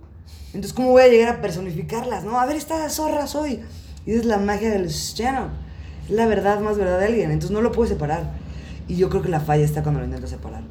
Entonces, 0.48 0.74
¿cómo 0.74 0.90
voy 0.90 1.04
a 1.04 1.08
llegar 1.08 1.36
a 1.36 1.42
personificarlas? 1.42 2.24
No, 2.24 2.40
a 2.40 2.46
ver, 2.46 2.56
esta 2.56 2.88
zorra 2.90 3.28
soy. 3.28 3.62
Y 4.06 4.14
es 4.14 4.26
la 4.26 4.38
magia 4.38 4.70
del 4.70 4.86
stand 4.86 5.50
Es 6.06 6.12
la 6.12 6.26
verdad 6.26 6.60
más 6.60 6.78
verdad 6.78 7.00
de 7.00 7.06
alguien, 7.06 7.32
entonces 7.32 7.52
no 7.52 7.62
lo 7.62 7.72
puedes 7.72 7.92
separar. 7.92 8.32
Y 8.88 8.96
yo 8.96 9.10
creo 9.10 9.22
que 9.22 9.30
la 9.30 9.40
falla 9.40 9.64
está 9.64 9.82
cuando 9.82 10.00
lo 10.00 10.06
intentas 10.06 10.30
separar. 10.30 10.62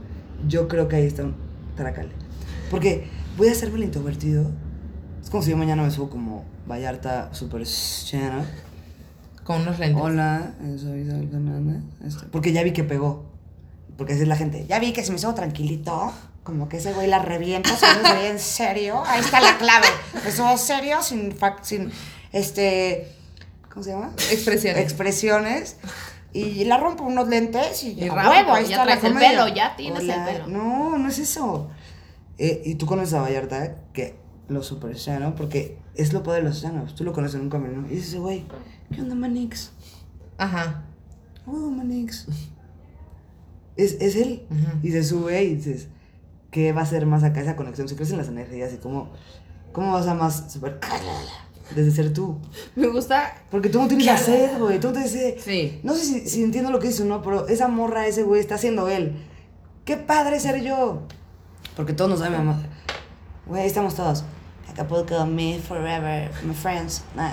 Yo 0.46 0.68
creo 0.68 0.88
que 0.88 0.96
ahí 0.96 1.06
está 1.06 1.22
un 1.22 1.34
tracale. 1.76 2.10
Porque 2.70 3.08
voy 3.36 3.48
a 3.48 3.52
hacerme 3.52 3.78
el 3.78 3.84
introvertido. 3.84 4.50
Es 5.22 5.30
como 5.30 5.42
si 5.42 5.50
yo 5.50 5.56
mañana 5.56 5.82
me 5.82 5.90
subo 5.90 6.10
como 6.10 6.44
Vallarta 6.66 7.32
Super 7.32 7.62
stand 7.62 8.46
Con 9.44 9.62
unos 9.62 9.78
lentes. 9.78 10.02
Hola, 10.02 10.54
eh, 10.62 10.76
soy 10.78 11.00
Isabel 11.00 11.28
Fernández. 11.28 11.82
Este, 12.04 12.26
porque 12.26 12.52
ya 12.52 12.62
vi 12.62 12.72
que 12.72 12.84
pegó. 12.84 13.24
Porque 13.96 14.14
así 14.14 14.22
es 14.22 14.28
la 14.28 14.36
gente. 14.36 14.66
Ya 14.68 14.78
vi 14.78 14.92
que 14.92 15.04
si 15.04 15.12
me 15.12 15.18
subo 15.18 15.34
tranquilito, 15.34 16.12
como 16.42 16.68
que 16.68 16.78
ese 16.78 16.92
güey 16.92 17.08
la 17.08 17.20
revienta, 17.20 17.76
se 17.76 17.86
me 18.02 18.14
ve 18.14 18.28
en 18.28 18.38
serio. 18.38 19.02
Ahí 19.06 19.20
está 19.20 19.40
la 19.40 19.58
clave. 19.58 19.86
Me 20.24 20.32
subo 20.32 20.56
serio, 20.56 21.02
sin, 21.02 21.34
sin 21.62 21.92
este, 22.32 23.12
¿cómo 23.70 23.84
se 23.84 23.90
llama? 23.90 24.12
Expresiones. 24.30 24.82
Expresiones. 24.82 25.76
Y 26.34 26.64
la 26.64 26.78
rompo 26.78 27.04
unos 27.04 27.28
lentes 27.28 27.84
y, 27.84 27.92
Y 27.92 28.08
a 28.08 28.14
huevo, 28.14 28.54
ahí 28.54 28.66
ya 28.66 28.82
está 28.82 28.86
la 28.86 28.94
el 28.94 29.14
pelo, 29.14 29.48
ya 29.48 29.76
tienes 29.76 30.02
el 30.02 30.24
pelo. 30.24 30.46
No, 30.46 30.96
no 30.96 31.08
es 31.08 31.18
eso. 31.18 31.70
Eh, 32.38 32.62
y 32.64 32.74
tú 32.76 32.86
conoces 32.86 33.14
a 33.14 33.20
Vallarta, 33.20 33.76
que 33.92 34.16
lo 34.48 34.62
super 34.62 34.96
¿no? 35.20 35.34
Porque 35.34 35.78
es 35.94 36.12
lo 36.12 36.22
padre 36.22 36.42
de 36.42 36.48
los 36.48 36.60
llanos. 36.60 36.94
Tú 36.94 37.04
lo 37.04 37.12
conoces 37.12 37.36
en 37.36 37.42
un 37.42 37.50
camino 37.50 37.86
y 37.88 37.96
dices, 37.96 38.16
güey, 38.16 38.44
¿qué 38.92 39.00
onda, 39.00 39.14
Manix? 39.14 39.72
Ajá. 40.38 40.84
Oh, 41.46 41.70
Manix. 41.70 42.26
Es, 43.76 43.96
es 44.00 44.16
él. 44.16 44.46
Ujú. 44.50 44.86
Y 44.86 44.90
se 44.90 45.04
sube 45.04 45.42
y 45.42 45.54
dices, 45.54 45.88
¿qué 46.50 46.72
va 46.72 46.82
a 46.82 46.86
ser 46.86 47.06
más 47.06 47.22
acá 47.24 47.40
esa 47.40 47.56
conexión? 47.56 47.88
Se 47.88 47.96
crecen 47.96 48.18
las 48.18 48.28
energías 48.28 48.72
y 48.74 48.76
cómo, 48.76 49.10
cómo 49.72 49.92
vas 49.92 50.06
a 50.06 50.14
más 50.14 50.52
super 50.52 50.78
desde 51.74 51.90
ser 51.90 52.12
tú. 52.12 52.38
Me 52.76 52.88
gusta. 52.88 53.34
Porque 53.50 53.68
tú 53.68 53.78
no 53.78 53.88
tienes 53.88 54.06
la 54.06 54.18
sed, 54.18 54.58
güey. 54.58 54.78
Tú 54.78 54.92
tienes 54.92 55.10
sed. 55.10 55.38
Sí. 55.38 55.80
No 55.82 55.94
sé 55.94 56.04
si, 56.04 56.28
si 56.28 56.42
entiendo 56.42 56.70
lo 56.70 56.78
que 56.78 56.88
dice 56.88 57.02
o 57.02 57.06
no, 57.06 57.22
pero 57.22 57.48
esa 57.48 57.68
morra, 57.68 58.06
ese 58.06 58.22
güey, 58.22 58.40
está 58.40 58.56
haciendo 58.56 58.88
él. 58.88 59.16
Qué 59.84 59.96
padre 59.96 60.38
ser 60.38 60.62
yo. 60.62 61.02
Porque 61.76 61.92
todos 61.92 62.10
nos 62.10 62.20
saben, 62.20 62.38
mamá. 62.44 62.60
Güey, 63.46 63.62
ahí 63.62 63.66
estamos 63.66 63.94
todos. 63.94 64.24
Acapulco, 64.70 65.26
me 65.26 65.58
forever, 65.58 66.30
my 66.44 66.54
friends. 66.54 67.02
Nah. 67.16 67.32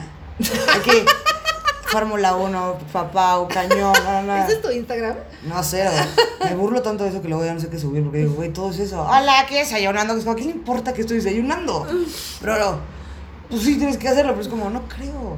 Aquí, 0.75 0.91
Fórmula 1.87 2.35
1, 2.35 2.77
papá, 2.93 3.45
cañón, 3.49 3.93
no, 4.03 4.21
no. 4.23 4.43
¿Ese 4.43 4.53
es 4.53 4.61
tu 4.61 4.71
Instagram? 4.71 5.15
No 5.47 5.63
sé, 5.63 5.83
güey. 5.83 6.51
me 6.51 6.55
burlo 6.55 6.81
tanto 6.81 7.03
de 7.03 7.09
eso 7.09 7.21
que 7.21 7.27
luego 7.27 7.43
ya 7.43 7.53
no 7.53 7.59
sé 7.59 7.69
qué 7.69 7.79
subir 7.79 8.03
porque 8.03 8.19
digo, 8.19 8.33
güey, 8.33 8.51
todo 8.53 8.71
es 8.71 8.79
eso. 8.79 9.01
Hola, 9.01 9.45
¿qué 9.47 9.59
desayunando? 9.59 10.15
Es 10.15 10.23
como, 10.23 10.35
¿qué 10.35 10.43
le 10.43 10.51
importa 10.51 10.93
que 10.93 11.01
estoy 11.01 11.17
desayunando? 11.17 11.85
Pero 12.39 12.59
no, 12.59 12.79
pues 13.49 13.63
sí 13.63 13.77
tienes 13.77 13.97
que 13.97 14.07
hacerlo, 14.07 14.31
pero 14.33 14.41
es 14.43 14.47
como, 14.47 14.69
no 14.69 14.83
creo. 14.87 15.37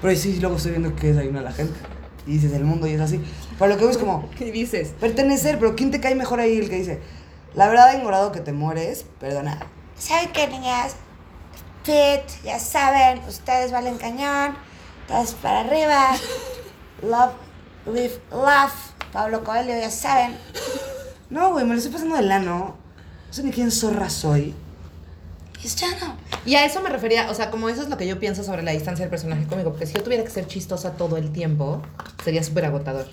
Pero 0.00 0.16
sí, 0.16 0.38
luego 0.40 0.56
estoy 0.56 0.72
viendo 0.72 0.94
que 0.94 1.08
desayuna 1.08 1.42
la 1.42 1.52
gente. 1.52 1.78
Y 2.26 2.32
dices, 2.34 2.52
el 2.52 2.64
mundo 2.64 2.86
y 2.86 2.92
es 2.92 3.00
así. 3.00 3.20
Pero 3.58 3.70
lo 3.70 3.76
que 3.76 3.82
veo 3.84 3.90
es 3.90 3.98
como, 3.98 4.28
¿Qué 4.36 4.52
dices? 4.52 4.92
pertenecer, 5.00 5.58
pero 5.58 5.74
¿quién 5.74 5.90
te 5.90 6.00
cae 6.00 6.14
mejor 6.14 6.40
ahí? 6.40 6.58
El 6.58 6.68
que 6.68 6.76
dice, 6.76 7.00
la 7.54 7.68
verdad, 7.68 7.94
engorado 7.94 8.32
que 8.32 8.40
te 8.40 8.52
mueres, 8.52 9.04
perdona. 9.18 9.66
¿Saben 9.98 10.32
qué, 10.32 10.48
niñas? 10.48 10.96
Fit, 11.84 12.44
ya 12.44 12.58
saben, 12.58 13.22
ustedes 13.28 13.72
valen 13.72 13.98
cañón, 13.98 14.56
todos 15.08 15.32
para 15.34 15.60
arriba. 15.60 16.10
Love, 17.02 17.32
live, 17.86 18.20
love. 18.30 18.72
Pablo 19.12 19.42
Coelho, 19.42 19.72
ya 19.72 19.90
saben. 19.90 20.36
No, 21.30 21.52
güey, 21.52 21.64
me 21.64 21.72
lo 21.72 21.78
estoy 21.78 21.92
pasando 21.92 22.16
de 22.16 22.22
lano. 22.22 22.76
No 23.26 23.32
sé 23.32 23.42
ni 23.42 23.50
quién 23.50 23.70
zorra 23.70 24.10
soy. 24.10 24.54
Y 26.46 26.54
a 26.54 26.64
eso 26.64 26.80
me 26.80 26.88
refería, 26.88 27.30
o 27.30 27.34
sea, 27.34 27.50
como 27.50 27.68
eso 27.68 27.82
es 27.82 27.88
lo 27.88 27.98
que 27.98 28.06
yo 28.06 28.18
pienso 28.18 28.42
sobre 28.42 28.62
la 28.62 28.70
distancia 28.70 29.04
del 29.04 29.10
personaje 29.10 29.46
cómico, 29.46 29.70
porque 29.70 29.86
si 29.86 29.94
yo 29.94 30.02
tuviera 30.02 30.24
que 30.24 30.30
ser 30.30 30.46
chistosa 30.46 30.92
todo 30.92 31.16
el 31.16 31.32
tiempo, 31.32 31.82
sería 32.24 32.42
súper 32.42 32.64
agotador. 32.64 33.06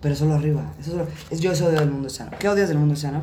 Pero 0.00 0.14
solo 0.14 0.34
arriba. 0.34 0.72
Eso 0.78 0.92
solo, 0.92 1.06
es 1.30 1.40
yo 1.40 1.52
eso 1.52 1.66
odio 1.66 1.80
del 1.80 1.90
mundo 1.90 2.10
sano. 2.10 2.32
¿Qué 2.38 2.48
odias 2.48 2.68
del 2.68 2.78
mundo 2.78 2.96
sano? 2.96 3.22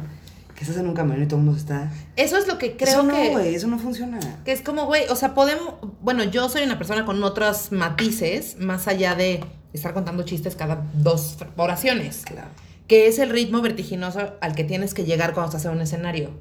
Que 0.57 0.63
estás 0.63 0.77
en 0.79 0.87
un 0.87 0.95
camino 0.95 1.21
y 1.21 1.27
todo 1.27 1.37
el 1.39 1.45
mundo 1.45 1.59
está. 1.59 1.91
Eso 2.15 2.35
es 2.35 2.47
lo 2.47 2.57
que 2.57 2.75
creo 2.75 2.89
eso 2.89 3.03
no, 3.03 3.13
que... 3.13 3.29
güey, 3.29 3.53
eso 3.53 3.67
no 3.67 3.77
funciona. 3.77 4.19
Que 4.43 4.51
es 4.51 4.61
como, 4.61 4.87
güey, 4.87 5.07
o 5.07 5.15
sea, 5.15 5.35
podemos, 5.35 5.75
bueno, 6.01 6.23
yo 6.23 6.49
soy 6.49 6.63
una 6.63 6.79
persona 6.79 7.05
con 7.05 7.23
otros 7.23 7.71
matices, 7.71 8.57
más 8.59 8.87
allá 8.87 9.13
de 9.13 9.45
estar 9.73 9.93
contando 9.93 10.23
chistes 10.23 10.55
cada 10.55 10.83
dos 10.95 11.37
oraciones, 11.57 12.23
Claro. 12.25 12.47
que 12.87 13.05
es 13.05 13.19
el 13.19 13.29
ritmo 13.29 13.61
vertiginoso 13.61 14.33
al 14.41 14.55
que 14.55 14.63
tienes 14.63 14.95
que 14.95 15.03
llegar 15.05 15.33
cuando 15.35 15.51
estás 15.55 15.65
en 15.65 15.77
un 15.77 15.81
escenario. 15.81 16.31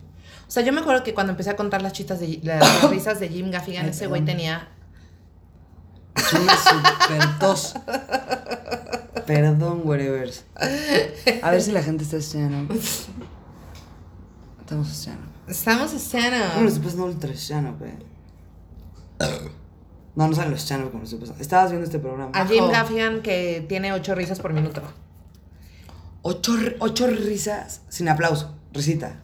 O 0.48 0.50
sea, 0.50 0.62
yo 0.62 0.72
me 0.72 0.80
acuerdo 0.80 1.02
que 1.04 1.12
cuando 1.12 1.32
empecé 1.32 1.50
a 1.50 1.56
contar 1.56 1.82
las 1.82 1.92
chistas 1.92 2.18
de 2.18 2.40
las 2.42 2.82
risas 2.90 3.20
de 3.20 3.28
Jim 3.28 3.50
Gaffigan, 3.50 3.84
Ay, 3.84 3.90
ese 3.90 4.06
güey 4.06 4.24
tenía 4.24 4.68
Una 6.40 6.56
super 6.56 7.38
tos. 7.38 7.74
Perdón, 9.26 9.82
whatever. 9.84 10.30
A 11.42 11.50
ver 11.50 11.60
si 11.60 11.72
la 11.72 11.82
gente 11.82 12.04
está 12.04 12.16
escuchando. 12.16 12.74
Estamos 14.66 14.90
escuchando. 14.90 15.22
Estamos 15.46 15.92
No, 15.92 15.96
escena. 15.96 16.60
lo 16.60 16.66
estoy 16.66 16.82
pasando 16.82 17.04
ultra 17.04 17.30
escuchando, 17.30 17.78
pe. 17.78 17.92
No, 20.16 20.26
no 20.26 20.34
saben 20.34 20.50
los 20.50 20.58
escuchando 20.58 20.90
como 20.90 21.04
estoy 21.04 21.20
pasando. 21.20 21.40
Estabas 21.40 21.70
viendo 21.70 21.86
este 21.86 22.00
programa. 22.00 22.32
A 22.34 22.44
Jim. 22.46 22.66
Gaffigan 22.68 23.22
que 23.22 23.64
tiene 23.68 23.92
ocho 23.92 24.16
risas 24.16 24.40
por 24.40 24.52
minuto. 24.52 24.82
Ocho, 26.22 26.56
ocho 26.80 27.06
risas 27.06 27.82
sin 27.88 28.08
aplauso. 28.08 28.56
Risita. 28.72 29.22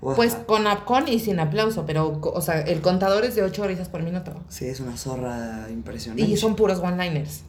Pues 0.00 0.34
con, 0.34 0.64
con 0.84 1.06
y 1.06 1.20
sin 1.20 1.38
aplauso, 1.38 1.86
pero, 1.86 2.20
o 2.20 2.40
sea, 2.40 2.60
el 2.60 2.80
contador 2.80 3.24
es 3.24 3.36
de 3.36 3.42
ocho 3.44 3.68
risas 3.68 3.88
por 3.88 4.02
minuto. 4.02 4.34
Sí, 4.48 4.66
es 4.66 4.80
una 4.80 4.96
zorra 4.96 5.68
impresionante. 5.70 6.28
Y 6.28 6.36
son 6.36 6.56
puros 6.56 6.80
one-liners. 6.80 7.42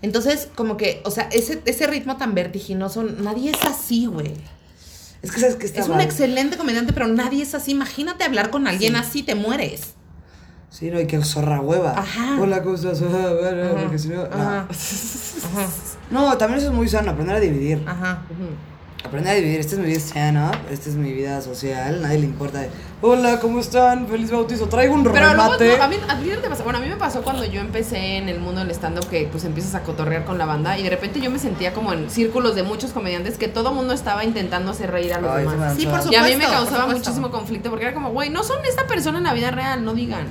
Entonces, 0.00 0.48
como 0.54 0.78
que, 0.78 1.02
o 1.04 1.10
sea, 1.10 1.28
ese, 1.30 1.60
ese 1.66 1.86
ritmo 1.86 2.16
tan 2.16 2.34
vertiginoso, 2.34 3.02
nadie 3.02 3.50
es 3.50 3.62
así, 3.66 4.06
güey. 4.06 4.32
Es 5.22 5.30
que 5.30 5.40
sabes 5.40 5.56
que 5.56 5.66
está 5.66 5.80
Es 5.80 5.86
un 5.88 5.96
mal? 5.96 6.04
excelente 6.04 6.56
comediante, 6.56 6.92
pero 6.92 7.06
nadie 7.06 7.42
es 7.42 7.54
así. 7.54 7.70
Imagínate 7.70 8.24
hablar 8.24 8.50
con 8.50 8.66
alguien 8.66 8.96
así, 8.96 9.22
te 9.22 9.34
mueres. 9.34 9.94
Sí, 10.68 10.90
no, 10.90 10.98
y 11.00 11.06
que 11.06 11.22
zorra 11.22 11.60
hueva. 11.60 11.98
Ajá. 11.98 12.38
Hola, 12.40 12.62
¿cómo 12.62 12.74
estás? 12.74 13.00
Porque 13.00 13.98
si 13.98 14.08
no. 14.08 14.16
no. 14.16 14.22
Ajá. 14.24 14.66
Ajá. 14.68 15.68
No, 16.10 16.36
también 16.38 16.58
eso 16.58 16.68
es 16.70 16.74
muy 16.74 16.88
sano, 16.88 17.10
aprender 17.10 17.36
a 17.36 17.40
dividir. 17.40 17.82
Ajá. 17.86 18.22
Aprender 19.04 19.32
a 19.32 19.36
dividir. 19.36 19.60
Esta 19.60 19.74
es 19.74 19.80
mi 19.80 19.86
vida 19.86 19.98
stand-up, 19.98 20.56
esta 20.70 20.88
es 20.88 20.94
mi 20.94 21.12
vida 21.12 21.40
social, 21.42 22.02
nadie 22.02 22.20
le 22.20 22.26
importa. 22.26 22.64
Hola, 23.00 23.40
¿cómo 23.40 23.58
están? 23.58 24.06
Feliz 24.06 24.30
bautizo. 24.30 24.68
Traigo 24.68 24.94
un 24.94 25.02
Pero 25.02 25.34
luego, 25.34 25.56
no, 25.58 25.82
a 25.82 25.88
mí, 25.88 25.96
a 26.08 26.18
ti 26.20 26.30
no 26.30 26.38
te 26.38 26.48
pasó. 26.48 26.62
Bueno, 26.62 26.78
a 26.78 26.82
mí 26.82 26.88
me 26.88 26.96
pasó 26.96 27.22
cuando 27.22 27.44
yo 27.44 27.60
empecé 27.60 28.18
en 28.18 28.28
el 28.28 28.38
mundo 28.38 28.60
del 28.60 28.70
stand-up 28.70 29.08
que 29.08 29.28
pues 29.30 29.44
empiezas 29.44 29.74
a 29.74 29.82
cotorrear 29.82 30.24
con 30.24 30.38
la 30.38 30.46
banda 30.46 30.78
y 30.78 30.84
de 30.84 30.90
repente 30.90 31.20
yo 31.20 31.30
me 31.30 31.40
sentía 31.40 31.74
como 31.74 31.92
en 31.92 32.10
círculos 32.10 32.54
de 32.54 32.62
muchos 32.62 32.92
comediantes 32.92 33.38
que 33.38 33.48
todo 33.48 33.72
mundo 33.72 33.92
estaba 33.92 34.24
intentando 34.24 34.70
hacer 34.70 34.92
reír 34.92 35.14
a 35.14 35.20
los 35.20 35.30
Ay, 35.32 35.46
demás. 35.48 35.74
Sí, 35.76 35.84
por 35.84 35.94
antoja. 35.96 36.12
Y 36.12 36.16
a 36.16 36.22
mí 36.22 36.28
me 36.28 36.32
supuesto, 36.34 36.54
causaba 36.54 36.82
supuesto. 36.84 37.10
muchísimo 37.10 37.30
conflicto 37.32 37.70
porque 37.70 37.86
era 37.86 37.94
como, 37.94 38.12
güey, 38.12 38.30
no 38.30 38.44
son 38.44 38.64
esta 38.64 38.86
persona 38.86 39.18
en 39.18 39.24
la 39.24 39.34
vida 39.34 39.50
real, 39.50 39.84
no 39.84 39.94
digan. 39.94 40.28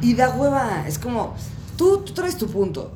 Y 0.00 0.14
da 0.14 0.30
hueva. 0.30 0.84
Es 0.86 0.98
como, 0.98 1.34
tú, 1.76 1.98
tú 1.98 2.14
traes 2.14 2.38
tu 2.38 2.46
punto. 2.48 2.90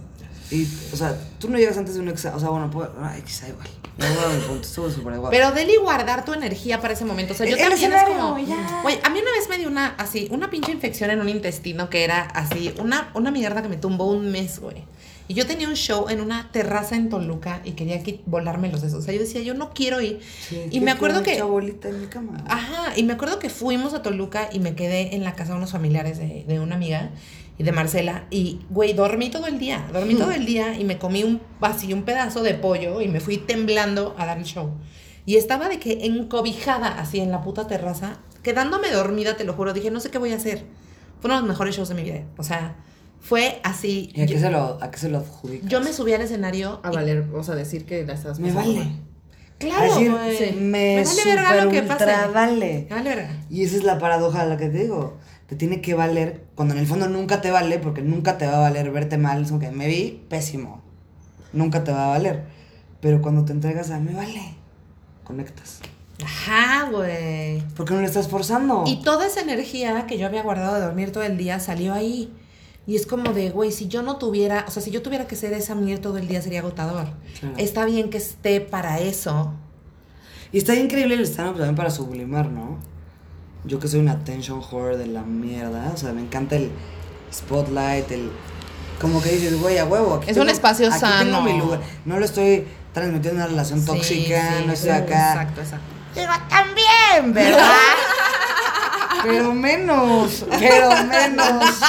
Y, 0.53 0.69
o 0.93 0.97
sea, 0.97 1.17
tú 1.39 1.49
no 1.49 1.57
llegas 1.59 1.77
antes 1.79 1.95
de 1.95 2.01
un 2.01 2.09
examen. 2.09 2.37
O 2.37 2.41
sea, 2.41 2.51
bueno, 2.51 2.71
pues, 2.71 2.89
ay, 3.03 3.23
quizá 3.23 3.49
igual. 3.49 3.67
No 3.99 4.05
dar 4.07 4.35
mi 4.35 4.41
punto, 4.47 4.67
estuvo 4.67 4.91
súper 4.91 5.15
igual. 5.15 5.31
Pero 5.31 5.53
deli 5.53 5.77
guardar 5.77 6.25
tu 6.25 6.33
energía 6.35 6.81
para 6.81 6.93
ese 6.95 7.05
momento. 7.05 7.33
O 7.33 7.37
sea, 7.37 7.47
yo 7.47 7.57
El- 7.57 7.63
el 7.63 7.69
también 7.71 7.93
es 7.93 7.99
escenario, 7.99 8.21
como. 8.21 8.83
Güey, 8.83 8.99
a 9.03 9.09
mí 9.11 9.19
una 9.21 9.31
vez 9.33 9.49
me 9.49 9.59
dio 9.59 9.69
una 9.69 9.89
así, 9.99 10.29
una 10.31 10.51
pinche 10.51 10.71
infección 10.73 11.11
en 11.11 11.21
un 11.21 11.29
intestino 11.29 11.89
que 11.91 12.05
era 12.05 12.21
así, 12.23 12.73
una, 12.79 13.11
una 13.15 13.31
mierda 13.31 13.63
que 13.63 13.69
me 13.69 13.77
tumbó 13.77 14.07
un 14.11 14.31
mes, 14.31 14.61
güey. 14.61 14.85
Y 15.29 15.35
yo 15.35 15.47
tenía 15.47 15.69
un 15.69 15.77
show 15.77 16.09
en 16.11 16.21
una 16.21 16.51
terraza 16.53 16.97
en 16.97 17.09
Toluca 17.09 17.61
y 17.65 17.71
quería 17.73 18.03
que 18.03 18.21
volarme 18.27 18.71
los 18.71 18.81
sesos. 18.81 18.99
O 18.99 19.03
sea, 19.03 19.15
yo 19.15 19.21
decía, 19.21 19.41
yo 19.41 19.55
no 19.55 19.73
quiero 19.73 20.01
ir. 20.01 20.21
Sí, 20.49 20.61
y 20.71 20.81
me 20.81 20.91
acuerdo 20.91 21.23
que. 21.23 21.41
bolita 21.43 21.89
en 21.89 22.01
mi 22.03 22.07
cama. 22.09 22.45
Ajá, 22.49 22.93
y 22.97 23.05
me 23.05 23.15
acuerdo 23.15 23.39
que 23.39 23.49
fuimos 23.49 23.95
a 23.95 24.03
Toluca 24.03 24.51
y 24.53 24.59
me 24.59 24.75
quedé 24.75 25.15
en 25.15 25.23
la 25.25 25.35
casa 25.35 25.53
de 25.53 25.59
unos 25.59 25.71
familiares 25.73 26.19
de, 26.19 26.45
de 26.47 26.61
una 26.61 26.75
amiga 26.75 27.11
y 27.59 27.65
de 27.65 27.73
Marcela. 27.73 28.25
Y, 28.31 28.61
güey, 28.71 28.93
dormí 28.93 29.31
todo 29.31 29.47
el 29.47 29.59
día. 29.59 29.87
Dormí 29.93 30.15
todo 30.15 30.33
el 30.33 30.47
día 30.47 30.79
y 30.79 30.85
me 30.85 30.99
comí 30.99 31.23
un 31.25 31.41
así 31.61 31.93
un 31.93 32.03
pedazo 32.03 32.43
de 32.43 32.55
pollo 32.55 33.01
y 33.01 33.09
me 33.09 33.21
fui 33.21 33.37
temblando 33.39 34.15
a 34.19 34.27
dar 34.27 34.39
el 34.39 34.45
show. 34.45 34.71
Y 35.27 35.37
estaba 35.37 35.69
de 35.69 35.79
que 35.79 36.05
encobijada 36.07 36.89
así 37.01 37.21
en 37.21 37.31
la 37.31 37.43
puta 37.43 37.67
terraza, 37.67 38.19
quedándome 38.43 38.91
dormida, 38.91 39.37
te 39.37 39.45
lo 39.45 39.53
juro. 39.53 39.73
Dije, 39.73 39.91
no 39.91 40.01
sé 40.01 40.11
qué 40.11 40.19
voy 40.19 40.33
a 40.33 40.37
hacer. 40.37 40.65
Fue 41.21 41.29
uno 41.29 41.35
de 41.37 41.41
los 41.43 41.49
mejores 41.49 41.77
shows 41.77 41.89
de 41.89 41.95
mi 41.95 42.03
vida. 42.03 42.25
O 42.39 42.43
sea, 42.43 42.75
fue 43.21 43.61
así. 43.63 44.11
¿Y 44.15 44.23
a 44.23 44.27
qué, 44.27 44.35
yo, 44.35 44.41
se 44.41 44.51
lo, 44.51 44.79
a 44.83 44.91
qué 44.91 44.99
se 44.99 45.09
lo 45.09 45.19
adjudicas? 45.19 45.71
yo 45.71 45.81
me 45.81 45.93
subí 45.93 46.13
al 46.13 46.23
escenario. 46.23 46.81
A 46.83 46.91
y- 46.91 46.95
valer, 46.97 47.25
o 47.33 47.45
sea, 47.45 47.55
decir 47.55 47.85
que 47.87 48.05
la 48.05 48.15
estás 48.15 48.41
Me 48.41 48.51
vale. 48.53 48.75
mal. 48.75 48.93
Claro, 49.59 49.93
A 50.19 50.25
decir, 50.27 50.57
me, 50.57 50.97
Me 50.97 51.05
vale 51.05 51.25
verga 51.25 51.65
lo 51.65 51.71
que 51.71 51.81
ultra 51.83 52.27
vale. 52.35 52.87
Me 52.91 52.97
vale 52.97 53.09
verga. 53.15 53.31
Y 53.49 53.63
esa 53.63 53.77
es 53.77 53.85
la 53.85 53.97
paradoja 54.01 54.41
a 54.41 54.47
la 54.47 54.57
que 54.57 54.69
te 54.69 54.79
digo. 54.79 55.19
Te 55.53 55.59
tiene 55.59 55.83
que 55.83 55.93
valer, 55.93 56.47
cuando 56.55 56.73
en 56.73 56.81
el 56.81 56.87
fondo 56.87 57.11
nunca 57.11 57.43
te 57.43 57.51
vale, 57.51 57.79
porque 57.79 58.01
nunca 58.01 58.39
te 58.39 58.47
va 58.47 58.57
a 58.57 58.61
valer 58.61 58.91
verte 58.91 59.19
mal. 59.19 59.43
Es 59.43 59.49
como 59.49 59.61
que 59.61 59.71
me 59.71 59.87
vi 59.87 60.25
pésimo. 60.31 60.81
Nunca 61.53 61.85
te 61.85 61.93
va 61.93 62.07
a 62.07 62.09
valer. 62.09 62.45
Pero 63.03 63.21
cuando 63.21 63.45
te 63.45 63.53
entregas 63.53 63.91
a 63.91 64.01
me 64.01 64.15
vale, 64.15 64.55
conectas. 65.25 65.81
Ajá, 66.25 66.89
güey. 66.91 67.61
Porque 67.77 67.93
no 67.93 68.01
lo 68.01 68.07
estás 68.07 68.29
forzando. 68.29 68.85
Y 68.87 69.03
toda 69.03 69.27
esa 69.27 69.43
energía 69.43 70.07
que 70.07 70.17
yo 70.17 70.27
había 70.27 70.43
guardado 70.43 70.77
de 70.77 70.81
dormir 70.81 71.13
todo 71.13 71.23
el 71.23 71.37
día 71.37 71.61
salió 71.61 71.93
ahí. 71.93 72.33
Y 72.87 72.97
es 72.97 73.05
como 73.05 73.35
de, 73.35 73.51
güey, 73.51 73.73
si 73.73 73.89
yo 73.89 74.01
no 74.01 74.17
tuviera, 74.17 74.65
o 74.67 74.71
sea, 74.71 74.83
si 74.83 74.91
yo 74.91 75.03
tuviera 75.03 75.27
que 75.27 75.37
ser 75.37 75.53
esa 75.53 75.75
mujer 75.75 75.99
todo 75.99 76.17
el 76.17 76.29
día 76.29 76.41
sería 76.41 76.61
agotador. 76.61 77.09
Claro. 77.39 77.57
Está 77.59 77.85
bien 77.85 78.09
que 78.09 78.17
esté 78.17 78.63
para 78.63 79.01
eso. 79.01 79.53
Y 80.51 80.57
está 80.57 80.75
increíble 80.75 81.17
el 81.17 81.27
stand-up 81.27 81.57
también 81.57 81.77
para 81.77 81.91
sublimar, 81.91 82.51
¿no? 82.51 82.79
Yo 83.65 83.79
que 83.79 83.89
soy 83.89 84.01
una 84.01 84.13
attention 84.13 84.61
whore 84.71 84.97
de 84.97 85.07
la 85.07 85.23
mierda. 85.23 85.91
O 85.95 85.97
sea, 85.97 86.13
me 86.13 86.21
encanta 86.23 86.57
el 86.57 86.71
spotlight, 87.33 88.11
el... 88.11 88.31
Como 89.01 89.21
que 89.23 89.31
dices, 89.31 89.59
güey, 89.61 89.79
a 89.79 89.85
huevo. 89.85 90.15
Aquí 90.15 90.31
Es 90.31 90.37
un 90.37 90.49
espacio 90.49 90.89
aquí 90.89 90.99
sano. 91.01 91.25
tengo 91.25 91.43
mi 91.43 91.59
lugar. 91.59 91.81
No 92.05 92.19
lo 92.19 92.25
estoy 92.25 92.67
transmitiendo 92.93 93.39
una 93.41 93.47
relación 93.49 93.81
Sí, 93.81 93.87
tóxica, 93.87 94.55
sí, 94.59 94.65
no 94.67 94.73
estoy 94.73 94.91
acá. 94.91 95.33
Exacto, 95.33 95.61
exacto. 95.61 95.87
Pero 96.15 96.33
también, 96.49 97.33
¿verdad? 97.35 97.71
pero 99.25 99.53
menos, 99.55 100.45
pero 100.59 100.91
menos. 101.07 101.81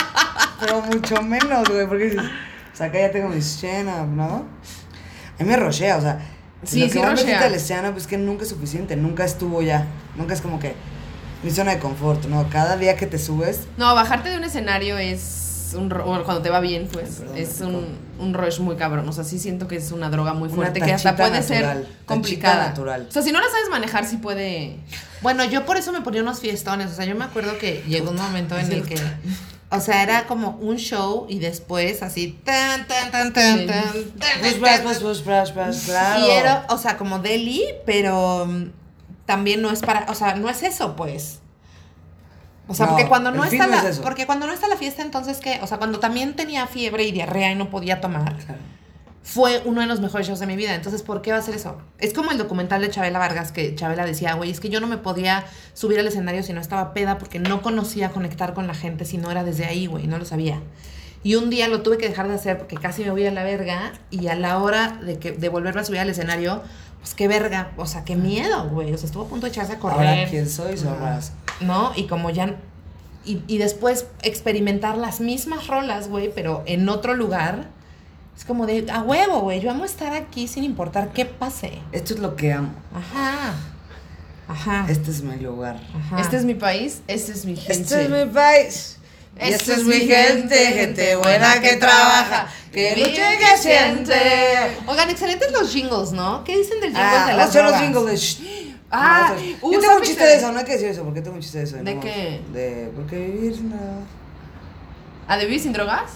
Pero 0.60 0.82
mucho 0.82 1.22
menos, 1.22 1.70
güey. 1.70 1.88
Porque 1.88 2.06
dices, 2.06 2.22
o 2.22 2.76
sea, 2.76 2.88
acá 2.88 3.00
ya 3.00 3.12
tengo 3.12 3.30
mi 3.30 3.42
stand-up, 3.42 4.08
¿no? 4.08 4.46
A 5.40 5.44
mí 5.44 5.50
me 5.50 5.56
rochea, 5.58 5.98
o 5.98 6.02
sea. 6.02 6.20
Sí, 6.64 6.80
lo 6.80 6.86
que 6.88 6.94
sí 6.94 7.00
más 7.00 7.10
me 7.10 7.16
rochea. 7.16 7.38
quita 7.38 7.48
el 7.48 7.56
stand-up 7.56 7.98
es 7.98 8.08
que 8.08 8.18
nunca 8.18 8.44
es 8.44 8.50
suficiente, 8.50 8.96
nunca 8.96 9.26
estuvo 9.26 9.62
ya. 9.62 9.86
Nunca 10.16 10.34
es 10.34 10.42
como 10.42 10.60
que 10.60 10.74
mi 11.44 11.52
zona 11.52 11.72
de 11.76 11.80
confort, 11.80 12.26
¿no? 12.26 12.48
Cada 12.50 12.78
día 12.78 12.96
que 12.96 13.06
te 13.08 13.20
subes, 13.20 13.62
No, 13.78 13.94
bajarte 13.96 14.30
de 14.30 14.38
un 14.38 14.44
escenario 14.44 14.98
es 14.98 15.72
un 15.76 15.90
ro- 15.90 16.06
bueno, 16.06 16.24
cuando 16.24 16.42
te 16.44 16.50
va 16.50 16.60
bien, 16.60 16.88
pues 16.92 17.16
Perdón, 17.18 17.38
es 17.38 17.62
un, 17.62 17.98
un 18.20 18.34
rush 18.36 18.60
muy 18.60 18.76
cabrón. 18.76 19.10
O 19.10 19.12
sea, 19.12 19.24
sí 19.24 19.40
siento 19.40 19.68
que 19.68 19.76
es 19.78 19.92
una 19.92 20.10
droga 20.12 20.34
muy 20.34 20.48
Una 20.48 20.56
fuerte 20.56 20.80
que 20.82 20.94
hasta 20.94 21.16
puede 21.16 21.32
natural, 21.40 21.84
ser 21.84 21.88
complicada. 22.06 22.68
natural. 22.70 23.06
O 23.10 23.12
sea, 23.12 23.22
si 23.24 23.32
no 23.32 23.40
la 23.42 23.48
sabes 23.50 23.70
manejar, 23.72 24.06
sí 24.06 24.18
puede. 24.18 24.78
Bueno, 25.22 25.44
yo 25.46 25.66
por 25.66 25.78
eso 25.78 25.92
me 25.92 26.02
ponía 26.02 26.22
unos 26.22 26.40
fiestones. 26.40 26.92
O 26.92 26.96
sea, 26.96 27.06
yo 27.06 27.16
me 27.16 27.26
acuerdo 27.26 27.58
que 27.58 27.84
llegó 27.88 28.12
un 28.12 28.18
momento 28.18 28.58
en 28.58 28.72
el 28.72 28.84
que. 28.86 28.96
O 29.72 29.80
sea, 29.80 30.04
era 30.04 30.28
como 30.28 30.52
un 30.62 30.76
show 30.78 31.26
y 31.28 31.40
después 31.40 32.04
así. 32.04 32.40
Tan, 32.44 32.86
tan, 32.88 33.10
tan, 33.10 33.34
tan, 33.34 33.66
tan, 33.66 33.84
pues, 34.42 34.54
pues, 34.60 34.80
pues, 34.82 35.00
pues, 35.00 35.22
pues, 35.22 35.50
pues. 35.52 35.88
Y 36.20 36.30
era, 36.30 36.68
o 36.70 36.78
sea, 36.78 36.96
como 36.98 37.18
deli, 37.18 37.64
pero 37.84 38.46
mm, 38.46 38.66
también 39.26 39.62
no 39.62 39.70
es 39.72 39.82
para, 39.82 40.06
o 40.12 40.16
sea, 40.16 40.36
no 40.36 40.50
es 40.50 40.64
eso, 40.64 40.96
pues. 40.96 41.40
O 42.68 42.74
sea, 42.74 42.86
No, 42.86 42.92
porque 42.94 43.08
cuando 43.08 43.32
no 43.32 43.44
está 43.44 43.68
no 43.68 43.76
la, 43.84 43.90
es 43.90 44.00
porque 44.00 44.26
cuando 44.26 44.48
no 44.48 44.54
está 44.54 44.68
la 44.68 44.78
fiesta, 44.78 45.02
entonces 45.02 45.40
qué, 45.40 45.60
o 45.62 45.68
sea, 45.68 45.78
cuando 45.78 46.00
también 46.00 46.34
tenía 46.36 46.66
fiebre 46.68 47.04
y 47.04 47.12
diarrea 47.12 47.52
y 47.52 47.56
no 47.56 47.70
podía 47.70 48.00
tomar, 48.00 48.38
Claro. 48.38 48.60
fue 49.22 49.62
uno 49.66 49.82
de 49.82 49.88
los 49.88 50.00
mejores 50.00 50.28
shows 50.28 50.40
de 50.40 50.48
mi 50.48 50.56
vida. 50.56 50.74
Entonces, 50.74 51.02
¿por 51.02 51.22
qué 51.22 51.32
va 51.34 51.40
a 51.40 51.42
ser 51.42 51.56
eso? 51.56 51.78
Es 52.00 52.14
como 52.14 52.32
el 52.32 52.38
documental 52.38 52.82
de 52.82 52.90
Chabela 52.90 53.20
Vargas 53.20 53.52
que 53.52 53.76
Chabela 53.76 54.06
decía, 54.06 54.34
güey, 54.36 54.50
es 54.50 54.60
que 54.62 54.70
yo 54.70 54.80
no 54.80 54.88
me 54.88 54.98
podía 54.98 55.44
subir 55.74 56.00
al 56.00 56.08
escenario 56.08 56.42
si 56.44 56.54
no 56.54 56.62
estaba 56.62 56.94
peda 56.94 57.18
porque 57.18 57.40
no 57.40 57.62
conocía 57.62 58.10
conectar 58.12 58.54
con 58.54 58.66
la 58.68 58.74
gente 58.74 59.04
si 59.06 59.18
no 59.18 59.30
era 59.30 59.44
desde 59.44 59.66
ahí, 59.66 59.86
güey, 59.88 60.08
no 60.08 60.18
lo 60.18 60.26
sabía. 60.26 60.62
Y 61.26 61.36
un 61.36 61.50
día 61.50 61.68
lo 61.70 61.82
tuve 61.84 61.98
que 61.98 62.08
dejar 62.10 62.28
de 62.30 62.36
hacer 62.36 62.58
porque 62.58 62.76
casi 62.76 63.04
me 63.04 63.12
voy 63.12 63.26
a 63.26 63.32
la 63.32 63.44
verga 63.44 63.94
y 64.10 64.28
a 64.28 64.36
la 64.36 64.58
hora 64.58 65.00
de, 65.02 65.20
que, 65.20 65.32
de 65.32 65.48
volverme 65.50 65.80
a 65.82 65.86
subir 65.86 66.00
al 66.02 66.10
escenario, 66.10 66.62
pues 67.04 67.16
qué 67.16 67.28
verga, 67.28 67.72
o 67.76 67.86
sea, 67.86 68.06
qué 68.06 68.16
miedo, 68.16 68.70
güey. 68.70 68.94
O 68.94 68.98
sea, 68.98 69.08
estuvo 69.08 69.24
a 69.24 69.28
punto 69.28 69.46
de 69.46 69.52
echarse 69.52 69.74
a 69.74 69.80
correr. 69.80 70.08
Ahora, 70.08 70.30
¿quién 70.30 70.50
soy? 70.50 70.78
Zorras. 70.78 71.34
¿no? 71.60 71.92
Y 71.98 72.08
como 72.08 72.30
ya... 72.30 72.56
Y, 73.26 73.42
y 73.48 73.58
después 73.58 74.08
experimentar 74.22 74.98
las 74.98 75.20
mismas 75.20 75.68
rolas, 75.68 76.08
güey, 76.08 76.32
pero 76.34 76.64
en 76.66 76.88
otro 76.88 77.14
lugar. 77.14 77.68
Es 78.38 78.46
como 78.46 78.66
de, 78.66 78.90
a 78.90 79.02
huevo, 79.02 79.42
güey, 79.42 79.60
yo 79.60 79.70
amo 79.70 79.84
estar 79.84 80.14
aquí 80.14 80.48
sin 80.48 80.64
importar 80.64 81.12
qué 81.12 81.26
pase. 81.26 81.80
Esto 81.92 82.14
es 82.14 82.22
lo 82.22 82.38
que 82.38 82.54
amo. 82.54 82.72
Ajá. 82.96 83.54
Ajá. 84.48 84.86
Este 84.90 85.12
es 85.12 85.24
mi 85.24 85.36
lugar. 85.36 85.82
Ajá. 85.94 86.22
Este 86.22 86.38
es 86.38 86.46
mi 86.46 86.56
país, 86.56 87.02
este 87.08 87.34
es 87.34 87.46
mi 87.46 87.58
gente. 87.58 87.74
Este 87.74 88.04
es 88.04 88.10
mi 88.10 88.34
país. 88.34 88.98
Y 89.40 89.50
esta 89.50 89.74
es 89.74 89.84
mi 89.84 90.00
gente, 90.02 90.56
gente 90.56 91.16
buena 91.16 91.60
que 91.60 91.76
trabaja, 91.78 92.48
que 92.72 92.96
lucha 92.96 93.34
y 93.34 93.38
que 93.38 93.58
siente. 93.58 94.14
Oigan, 94.88 95.10
excelentes 95.10 95.52
los 95.52 95.72
jingles, 95.74 96.12
¿no? 96.12 96.44
¿Qué 96.44 96.58
dicen 96.58 96.80
del 96.80 96.92
jingle 96.92 97.04
Ah, 97.04 97.26
de 97.28 97.34
las 97.38 97.50
hacer 97.50 97.64
los 97.64 97.72
drogas? 97.74 98.16
jingles 98.16 98.40
de. 98.40 98.74
Ah, 98.92 99.34
No, 99.36 99.68
uh, 99.68 99.74
yo 99.74 99.80
tengo 99.80 99.82
un 99.82 99.82
¿saben 99.82 100.04
chiste 100.04 100.24
de 100.24 100.36
eso, 100.36 100.52
no 100.52 100.60
hay 100.60 100.66
que 100.66 100.74
decir 100.74 100.88
eso, 100.90 101.04
porque 101.04 101.22
tengo 101.22 101.36
un 101.36 101.42
chiste 101.42 101.58
de 101.58 101.64
eso. 101.64 101.78
¿De 101.78 101.96
no, 101.96 102.02
qué? 102.02 102.42
De, 102.54 102.92
porque 102.96 103.16
vivir 103.18 103.60
no. 103.64 103.76
¿A 105.28 105.38
de 105.38 105.46
vivir 105.46 105.60
sin 105.62 105.74
drogas? 105.74 106.12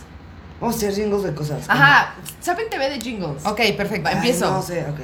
Vamos 0.61 0.75
a 0.75 0.77
hacer 0.77 0.93
jingles 0.93 1.23
de 1.23 1.33
cosas. 1.33 1.65
Ajá, 1.67 2.15
¿saben 2.39 2.69
TV 2.69 2.89
de 2.89 3.01
jingles? 3.01 3.43
Ok, 3.45 3.61
perfecto. 3.75 4.07
Ay, 4.09 4.15
empiezo. 4.17 4.51
No 4.51 4.61
sé, 4.61 4.81
ok. 4.85 4.99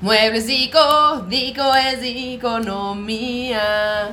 Muebles 0.00 0.46
dico, 0.46 1.26
dico 1.28 1.74
es 1.74 1.98
economía. 2.02 4.10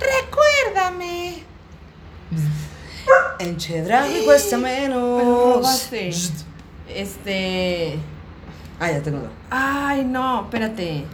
Recuérdame. 0.00 1.44
En 3.38 3.56
Chedraui 3.56 4.24
cuesta 4.24 4.56
menos. 4.58 5.90
Este. 6.88 7.98
Ah, 8.78 8.90
ya 8.90 9.02
tengo. 9.02 9.28
Ay, 9.50 10.04
no, 10.04 10.44
espérate. 10.44 11.04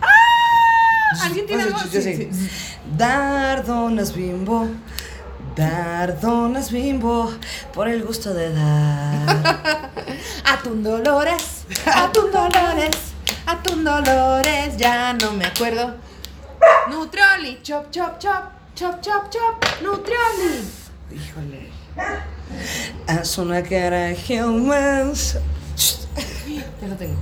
¡Ah! 0.00 1.24
¿Alguien 1.24 1.46
tiene 1.46 1.62
algo? 1.64 1.78
Sí, 1.78 2.02
sí. 2.02 2.28
sí. 2.30 2.50
Dar 2.96 3.64
donas 3.64 4.14
bimbo. 4.14 4.68
Dar 5.56 6.20
donas 6.20 6.70
bimbo. 6.70 7.32
Por 7.72 7.88
el 7.88 8.02
gusto 8.02 8.32
de 8.34 8.52
dar. 8.52 9.90
Atún 10.44 10.82
Dolores, 10.82 11.64
Atún 11.86 12.30
Dolores, 12.30 12.96
Atún 13.46 13.84
Dolores, 13.84 14.76
ya 14.76 15.12
no 15.14 15.32
me 15.32 15.44
acuerdo. 15.44 15.96
Nutrioli, 16.88 17.60
chop, 17.62 17.90
chop, 17.90 18.18
chop, 18.18 18.44
chop, 18.74 19.00
chop, 19.00 19.30
chop, 19.30 19.64
Nutrioli. 19.82 20.64
Híjole. 21.10 21.70
Haz 23.06 23.38
una 23.38 23.62
cara 23.62 24.12
human. 24.28 25.12
Ya 25.14 26.88
lo 26.88 26.96
tengo. 26.96 27.16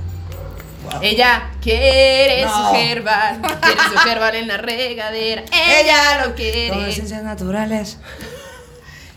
Ella 1.02 1.50
quiere 1.62 2.44
No. 2.44 2.70
su 2.70 2.74
herbal, 2.76 3.40
quiere 3.60 3.80
su 4.02 4.08
herbal 4.08 4.34
en 4.34 4.48
la 4.48 4.56
regadera. 4.56 5.44
Ella 5.52 6.18
lo 6.20 6.24
Con 6.26 6.32
quiere. 6.34 6.90
esencias 6.90 7.22
naturales. 7.22 7.98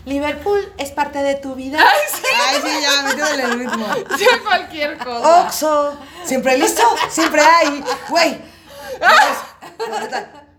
Liverpool 0.04 0.60
es 0.76 0.90
parte 0.90 1.20
de 1.22 1.34
tu 1.36 1.54
vida. 1.54 1.78
Ay, 1.80 2.60
sí, 2.62 2.68
ya, 2.82 3.02
metiéndole 3.02 3.42
el 3.42 3.58
ritmo. 3.58 3.86
Sí, 4.18 4.26
cualquier 4.44 4.98
cosa. 4.98 5.40
Oxo, 5.46 5.98
siempre 6.24 6.58
listo, 6.58 6.82
siempre 7.10 7.40
hay. 7.40 7.82
Güey. 8.10 8.38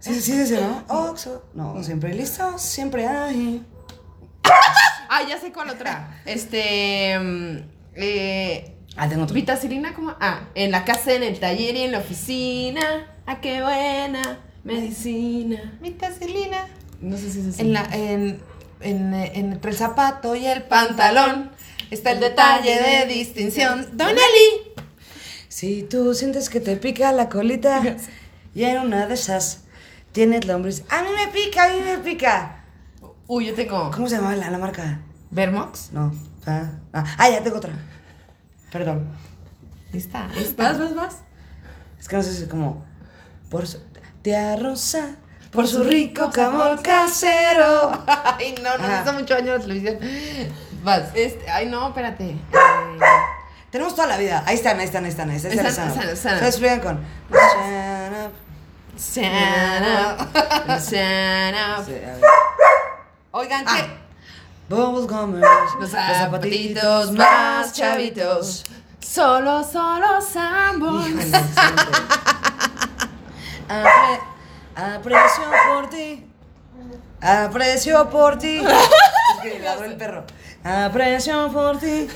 Sí, 0.05 0.21
sí, 0.21 0.33
ese, 0.33 0.61
¿no? 0.61 0.83
Oxo. 1.09 1.45
No, 1.53 1.81
siempre 1.83 2.13
listo, 2.13 2.57
siempre 2.59 3.07
hay. 3.07 3.65
Ah, 5.09 5.21
ya 5.27 5.39
sé 5.39 5.51
cuál 5.51 5.69
otra. 5.71 6.21
Este. 6.25 7.17
mm, 7.19 7.57
eh, 7.95 8.75
Ah, 8.97 9.09
tengo 9.09 9.23
otro. 9.23 9.33
Vitacilina, 9.33 9.93
¿cómo? 9.93 10.15
Ah, 10.21 10.47
en 10.55 10.71
la 10.71 10.85
casa, 10.85 11.13
en 11.13 11.23
el 11.23 11.37
taller 11.39 11.75
y 11.75 11.81
en 11.81 11.91
la 11.91 11.99
oficina. 11.99 13.07
Ah, 13.25 13.41
qué 13.41 13.61
buena 13.61 14.39
medicina. 14.63 15.77
Vitacilina. 15.81 16.67
No 17.01 17.17
sé 17.17 17.29
si 17.29 17.41
es 17.41 17.47
así. 17.47 17.61
En 17.61 17.73
la, 17.73 17.83
en, 17.91 18.39
en, 18.79 19.13
eh, 19.13 19.31
entre 19.35 19.71
el 19.71 19.77
zapato 19.77 20.35
y 20.35 20.45
el 20.45 20.63
pantalón 20.63 21.51
está 21.91 22.11
el 22.11 22.21
detalle 22.21 22.79
de 22.79 23.13
distinción. 23.13 23.85
Don 23.97 24.11
Eli. 24.11 24.73
Si 25.49 25.83
tú 25.83 26.13
sientes 26.13 26.49
que 26.49 26.61
te 26.61 26.77
pica 26.77 27.11
la 27.11 27.27
colita 27.27 27.97
y 28.55 28.63
en 28.63 28.79
una 28.79 29.07
de 29.07 29.15
esas 29.15 29.64
tienes 30.15 30.45
lombriz. 30.45 30.83
A 30.89 31.03
mí 31.03 31.09
me 31.13 31.27
pica, 31.27 31.65
a 31.65 31.67
mí 31.67 31.81
me 31.83 31.97
pica. 31.97 32.63
Uy, 33.27 33.47
yo 33.47 33.53
tengo. 33.53 33.91
¿Cómo 33.91 34.07
se 34.07 34.15
llama 34.15 34.33
la, 34.35 34.49
la 34.49 34.57
marca? 34.57 35.01
Vermox. 35.29 35.91
No. 35.91 36.13
Ah, 36.47 36.71
ah, 36.93 37.03
ah, 37.17 37.29
ya 37.29 37.43
tengo 37.43 37.57
otra. 37.57 37.73
Perdón. 38.71 39.09
Lista. 39.91 40.29
Vas, 40.57 40.79
vas, 40.79 40.95
vas. 40.95 41.15
Es 41.99 42.07
que 42.07 42.15
no 42.15 42.23
sé 42.23 42.33
si 42.33 42.43
es 42.43 42.49
como. 42.49 42.85
Por 43.49 43.67
su. 43.67 43.79
Tía 44.21 44.55
Rosa. 44.55 45.17
Por 45.51 45.67
su 45.67 45.83
rico 45.83 46.29
camol 46.31 46.81
casero. 46.81 47.91
Ay, 48.07 48.55
no, 48.63 48.77
no, 48.77 48.85
hace 48.85 49.11
mucho 49.11 49.35
año 49.35 49.53
la 49.53 49.59
televisión. 49.59 49.97
Vas. 50.83 51.09
Este, 51.13 51.49
ay, 51.49 51.65
no, 51.67 51.89
espérate. 51.89 52.29
Eh, 52.29 52.37
Tenemos 53.69 53.95
toda 53.95 54.07
la 54.07 54.17
vida. 54.17 54.43
Ahí 54.45 54.55
están, 54.55 54.79
ahí 54.79 54.85
están, 54.85 55.03
ahí 55.03 55.09
están. 55.09 55.29
Ahí 55.29 55.37
están. 55.37 55.51
Están, 55.51 55.65
ahí 55.65 55.71
están. 55.71 56.09
están, 56.09 56.43
están. 56.43 56.43
Up. 56.43 58.31
Stand 58.31 58.44
up. 60.17 60.79
Sí, 60.79 60.97
a 60.97 61.81
ver. 61.87 62.21
Oigan, 63.31 63.65
Ah. 63.67 63.75
¿qué? 63.77 63.97
Bubbles 64.69 65.07
Gummers. 65.07 65.47
Los 65.79 65.89
zapatitos 65.91 67.11
más 67.11 67.73
chavitos. 67.73 68.63
Solo, 68.99 69.63
solo. 69.63 70.19
Apre- 73.67 74.21
aprecio 74.75 75.43
por 75.73 75.89
ti. 75.89 76.25
Aprecio 77.21 78.09
por 78.09 78.37
ti. 78.37 78.61
Es 78.65 79.41
que 79.51 79.59
ladró 79.59 79.85
el 79.85 79.97
perro. 79.97 80.23
Aprecio 80.63 81.51
por 81.51 81.77
ti. 81.79 82.07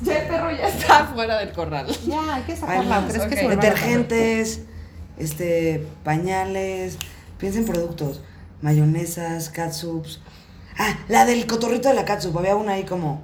Ya 0.00 0.18
el 0.22 0.28
perro 0.28 0.50
ya 0.50 0.68
está 0.68 1.06
fuera 1.06 1.38
del 1.38 1.52
corral. 1.52 1.86
Ya, 2.06 2.34
hay 2.36 2.42
que 2.42 2.52
Ay, 2.52 2.58
sacarla. 2.58 3.00
no, 3.00 3.08
¿Crees 3.08 3.22
que 3.22 3.26
ok. 3.28 3.34
se 3.34 3.44
vuelva 3.44 3.52
a 3.52 3.64
Detergentes, 3.64 4.60
este, 5.18 5.86
pañales. 6.04 6.96
Piensa 7.38 7.58
en 7.58 7.66
productos. 7.66 8.20
Mayonesas, 8.62 9.48
catsups. 9.50 10.20
Ah, 10.78 10.96
la 11.08 11.24
del 11.26 11.46
cotorrito 11.46 11.88
de 11.88 11.94
la 11.94 12.04
catsup. 12.04 12.36
Había 12.38 12.56
una 12.56 12.72
ahí 12.72 12.84
como. 12.84 13.22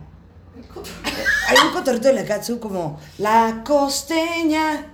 Hay 1.48 1.56
un 1.66 1.72
cotorrito 1.72 2.08
de 2.08 2.14
la 2.14 2.24
catsup 2.24 2.60
como. 2.60 2.98
La 3.18 3.62
costeña. 3.64 4.86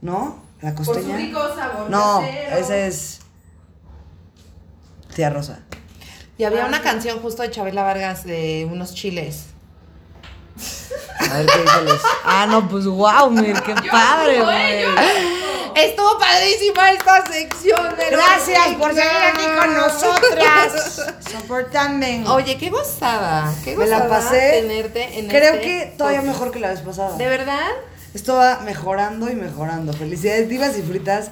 ¿No? 0.00 0.42
La 0.62 0.74
Por 0.74 0.84
su 0.86 0.92
costeña. 0.92 1.16
rico 1.16 1.40
sabor. 1.54 1.90
No, 1.90 2.20
casero. 2.20 2.56
ese 2.56 2.86
es. 2.86 3.20
Tía 5.14 5.30
Rosa. 5.30 5.60
Y 6.38 6.44
había 6.44 6.64
una 6.64 6.80
canción 6.80 7.18
justo 7.20 7.42
de 7.42 7.50
Chabela 7.50 7.82
Vargas 7.82 8.24
de 8.24 8.66
unos 8.70 8.94
chiles. 8.94 9.46
A 11.30 11.36
ver 11.38 11.46
qué 11.46 11.58
dice 11.62 11.82
les- 11.84 12.00
Ah, 12.24 12.46
no, 12.48 12.68
pues 12.68 12.86
wow, 12.86 13.30
mir, 13.30 13.60
qué 13.62 13.74
padre, 13.90 14.40
güey. 14.42 14.84
Estuvo 15.74 16.18
padrísima 16.18 16.90
esta 16.92 17.24
sección. 17.26 17.96
de 17.96 18.10
Gracias 18.10 18.68
por 18.78 18.88
seguir 18.92 19.10
aquí 19.32 19.44
con 19.58 19.74
nosotras. 19.76 21.00
Soportame. 21.30 22.24
Oye, 22.28 22.58
qué 22.58 22.70
gozada. 22.70 23.52
Qué 23.64 23.76
Me 23.76 23.84
gozada 23.84 24.04
la 24.04 24.08
pasé. 24.08 24.60
tenerte 24.62 25.18
en 25.18 25.28
Creo 25.28 25.54
este 25.54 25.60
que 25.60 25.94
todavía 25.96 26.20
podcast. 26.20 26.38
mejor 26.38 26.52
que 26.52 26.60
la 26.60 26.68
vez 26.70 26.80
pasada. 26.80 27.16
¿De 27.16 27.26
verdad? 27.26 27.68
Esto 28.14 28.34
va 28.36 28.60
mejorando 28.64 29.30
y 29.30 29.34
mejorando. 29.36 29.92
Felicidades, 29.92 30.48
divas 30.48 30.76
y 30.76 30.82
fritas. 30.82 31.30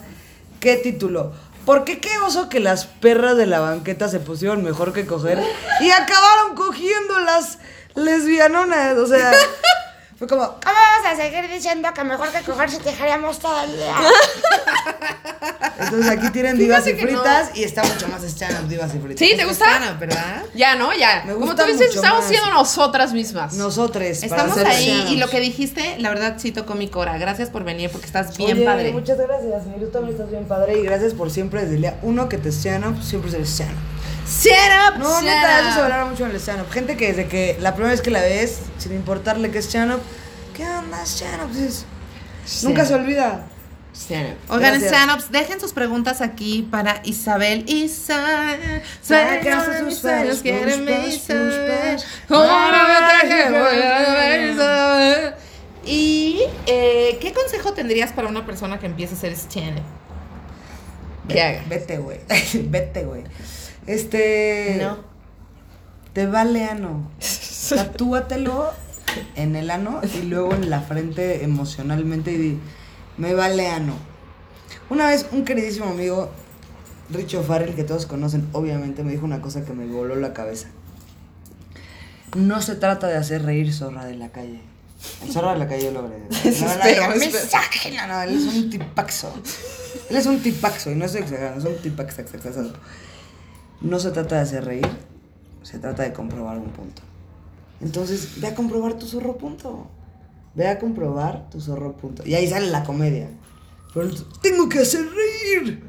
¿Qué 0.60 0.76
título? 0.76 1.32
¿Por 1.64 1.84
qué 1.84 1.98
qué 2.00 2.16
oso 2.20 2.48
que 2.48 2.60
las 2.60 2.86
perras 2.86 3.36
de 3.36 3.46
la 3.46 3.60
banqueta 3.60 4.08
se 4.08 4.20
pusieron 4.20 4.62
mejor 4.62 4.92
que 4.92 5.04
coger 5.04 5.42
y 5.80 5.90
acabaron 5.90 6.54
cogiendo 6.54 7.18
las 7.18 7.58
lesbianonas? 7.94 8.96
O 8.96 9.06
sea, 9.06 9.32
fue 10.18 10.26
como, 10.26 10.42
¿Cómo 10.42 10.58
vamos 10.64 11.12
a 11.12 11.16
seguir 11.16 11.48
diciendo 11.48 11.88
que 11.94 12.02
mejor 12.02 12.28
que 12.32 12.40
coger 12.42 12.68
si 12.68 12.78
te 12.78 12.90
dejaríamos 12.90 13.38
todo 13.38 13.62
el 13.62 13.76
día? 13.76 13.94
entonces 15.78 16.10
aquí 16.10 16.30
tienen 16.30 16.58
divas 16.58 16.84
y 16.88 16.92
no. 16.94 16.98
fritas 16.98 17.50
y 17.54 17.62
está 17.62 17.84
mucho 17.84 18.08
más 18.08 18.24
stand-up 18.24 18.68
divas 18.68 18.92
y 18.96 18.98
fritas. 18.98 19.18
¿Sí? 19.20 19.36
¿Te 19.36 19.44
gusta? 19.44 19.66
Stand-up, 19.66 20.00
¿verdad? 20.00 20.42
Ya, 20.54 20.74
¿no? 20.74 20.92
Ya. 20.92 21.22
Me 21.24 21.34
Como 21.34 21.46
gusta 21.46 21.64
tú 21.64 21.70
dices, 21.70 21.86
mucho 21.88 22.00
estamos 22.00 22.20
más. 22.24 22.28
siendo 22.30 22.50
nosotras 22.50 23.12
mismas. 23.12 23.54
Nosotros. 23.54 24.02
para 24.28 24.42
Estamos 24.42 24.58
ahí 24.58 25.06
y 25.10 25.16
lo 25.18 25.28
que 25.28 25.38
dijiste, 25.38 25.98
la 26.00 26.08
verdad 26.08 26.34
sí 26.38 26.50
tocó 26.50 26.74
mi 26.74 26.88
cora. 26.88 27.16
Gracias 27.16 27.48
por 27.48 27.62
venir 27.62 27.88
porque 27.90 28.06
estás 28.06 28.36
bien 28.36 28.56
Oye, 28.56 28.64
padre. 28.64 28.92
Muchas 28.92 29.18
gracias, 29.18 29.62
señor. 29.62 29.78
Tú 29.80 29.90
también 29.90 30.14
estás 30.16 30.30
bien 30.30 30.46
padre. 30.46 30.80
Y 30.80 30.82
gracias 30.82 31.14
por 31.14 31.30
siempre, 31.30 31.60
desde 31.62 31.76
el 31.76 31.82
día 31.82 31.98
uno 32.02 32.28
que 32.28 32.38
te 32.38 32.48
stand-up, 32.50 33.00
siempre 33.04 33.30
ser 33.30 33.46
stand-up. 33.46 33.97
Shut 34.28 34.52
up, 34.94 34.98
No, 34.98 35.14
shut 35.16 35.24
neta, 35.24 35.60
eso 35.60 35.72
se 35.74 35.80
valora 35.80 36.04
mucho 36.04 36.24
en 36.26 36.30
el 36.32 36.36
stand-up. 36.40 36.70
Gente 36.70 36.96
que 36.96 37.08
desde 37.08 37.28
que 37.28 37.56
la 37.60 37.72
primera 37.74 37.92
vez 37.92 38.02
que 38.02 38.10
la 38.10 38.20
ves, 38.20 38.60
sin 38.78 38.92
importarle 38.94 39.50
que 39.50 39.58
es 39.58 39.66
stand-up, 39.66 40.00
¿qué 40.54 40.64
onda 40.68 41.04
stand-up? 41.04 41.50
Dices, 41.52 41.86
Nunca 42.62 42.84
se 42.84 42.94
olvida. 42.94 43.46
Oigan, 44.48 44.74
Gracias. 44.80 44.92
stand-ups, 44.92 45.30
dejen 45.32 45.60
sus 45.60 45.72
preguntas 45.72 46.20
aquí 46.20 46.66
para 46.70 47.00
Isabel. 47.04 47.64
Isabel, 47.68 48.82
Saca 49.02 49.64
sus 49.80 49.98
pelos, 50.00 50.40
quiéreme 50.40 50.92
tus 51.04 51.14
Isabel. 51.14 51.96
tus 51.96 52.06
¿Cómo 52.28 52.44
pas. 52.46 52.72
no 52.72 52.88
me 52.88 52.98
traje 52.98 54.52
Isabel? 54.52 55.34
Y, 55.84 56.42
eh, 56.66 57.18
¿qué 57.20 57.32
consejo 57.32 57.72
tendrías 57.72 58.12
para 58.12 58.28
una 58.28 58.44
persona 58.46 58.78
que 58.78 58.86
empieza 58.86 59.14
a 59.14 59.18
hacer 59.18 59.32
stand-up? 59.32 59.82
¿Qué 61.28 61.42
haga? 61.42 61.62
Vete, 61.68 61.98
güey. 61.98 62.20
Vete, 62.54 63.04
güey. 63.04 63.24
Este. 63.88 64.76
No. 64.80 64.98
Te 66.12 66.26
vale 66.26 66.66
ano. 66.66 67.10
Tatúatelo 67.68 68.70
en 69.34 69.56
el 69.56 69.70
ano 69.70 70.00
y 70.14 70.22
luego 70.22 70.54
en 70.54 70.70
la 70.70 70.82
frente 70.82 71.42
emocionalmente 71.42 72.32
y 72.32 72.36
di, 72.36 72.58
me 73.16 73.34
vale 73.34 73.68
ano. 73.68 73.94
Una 74.90 75.08
vez 75.08 75.26
un 75.32 75.44
queridísimo 75.44 75.86
amigo, 75.86 76.30
Richo 77.10 77.42
Farrell, 77.42 77.74
que 77.74 77.84
todos 77.84 78.06
conocen, 78.06 78.48
obviamente, 78.52 79.02
me 79.02 79.12
dijo 79.12 79.24
una 79.24 79.40
cosa 79.40 79.64
que 79.64 79.72
me 79.72 79.86
voló 79.86 80.16
la 80.16 80.32
cabeza. 80.34 80.68
No 82.36 82.60
se 82.60 82.74
trata 82.74 83.06
de 83.06 83.16
hacer 83.16 83.42
reír 83.44 83.72
zorra 83.72 84.04
de 84.04 84.16
la 84.16 84.28
calle. 84.30 84.60
El 85.24 85.32
zorra 85.32 85.52
de 85.54 85.58
la 85.60 85.68
calle 85.68 85.84
yo 85.84 85.90
lo 85.92 86.00
agrego. 86.00 86.26
No, 86.60 88.06
no, 88.06 88.06
no, 88.06 88.22
él 88.22 88.36
es 88.36 88.54
un 88.54 88.70
tipaxo. 88.70 89.32
Él 90.10 90.16
es 90.16 90.26
un 90.26 90.40
tipaxo 90.40 90.90
y 90.90 90.94
no 90.94 91.06
estoy 91.06 91.22
exagerando, 91.22 91.68
es 91.68 91.76
un 91.76 91.82
tipaxo. 91.82 92.22
No 93.80 93.98
se 93.98 94.10
trata 94.10 94.36
de 94.36 94.42
hacer 94.42 94.64
reír, 94.64 94.88
se 95.62 95.78
trata 95.78 96.02
de 96.02 96.12
comprobar 96.12 96.58
un 96.58 96.70
punto. 96.70 97.02
Entonces, 97.80 98.40
ve 98.40 98.48
a 98.48 98.54
comprobar 98.54 98.94
tu 98.94 99.06
zorro 99.06 99.38
punto. 99.38 99.86
Ve 100.54 100.66
a 100.66 100.78
comprobar 100.78 101.48
tu 101.50 101.60
zorro 101.60 101.96
punto. 101.96 102.24
Y 102.26 102.34
ahí 102.34 102.48
sale 102.48 102.66
la 102.70 102.82
comedia. 102.82 103.28
Pero 103.94 104.10
tengo 104.42 104.68
que 104.68 104.80
hacer 104.80 105.02
reír. 105.04 105.84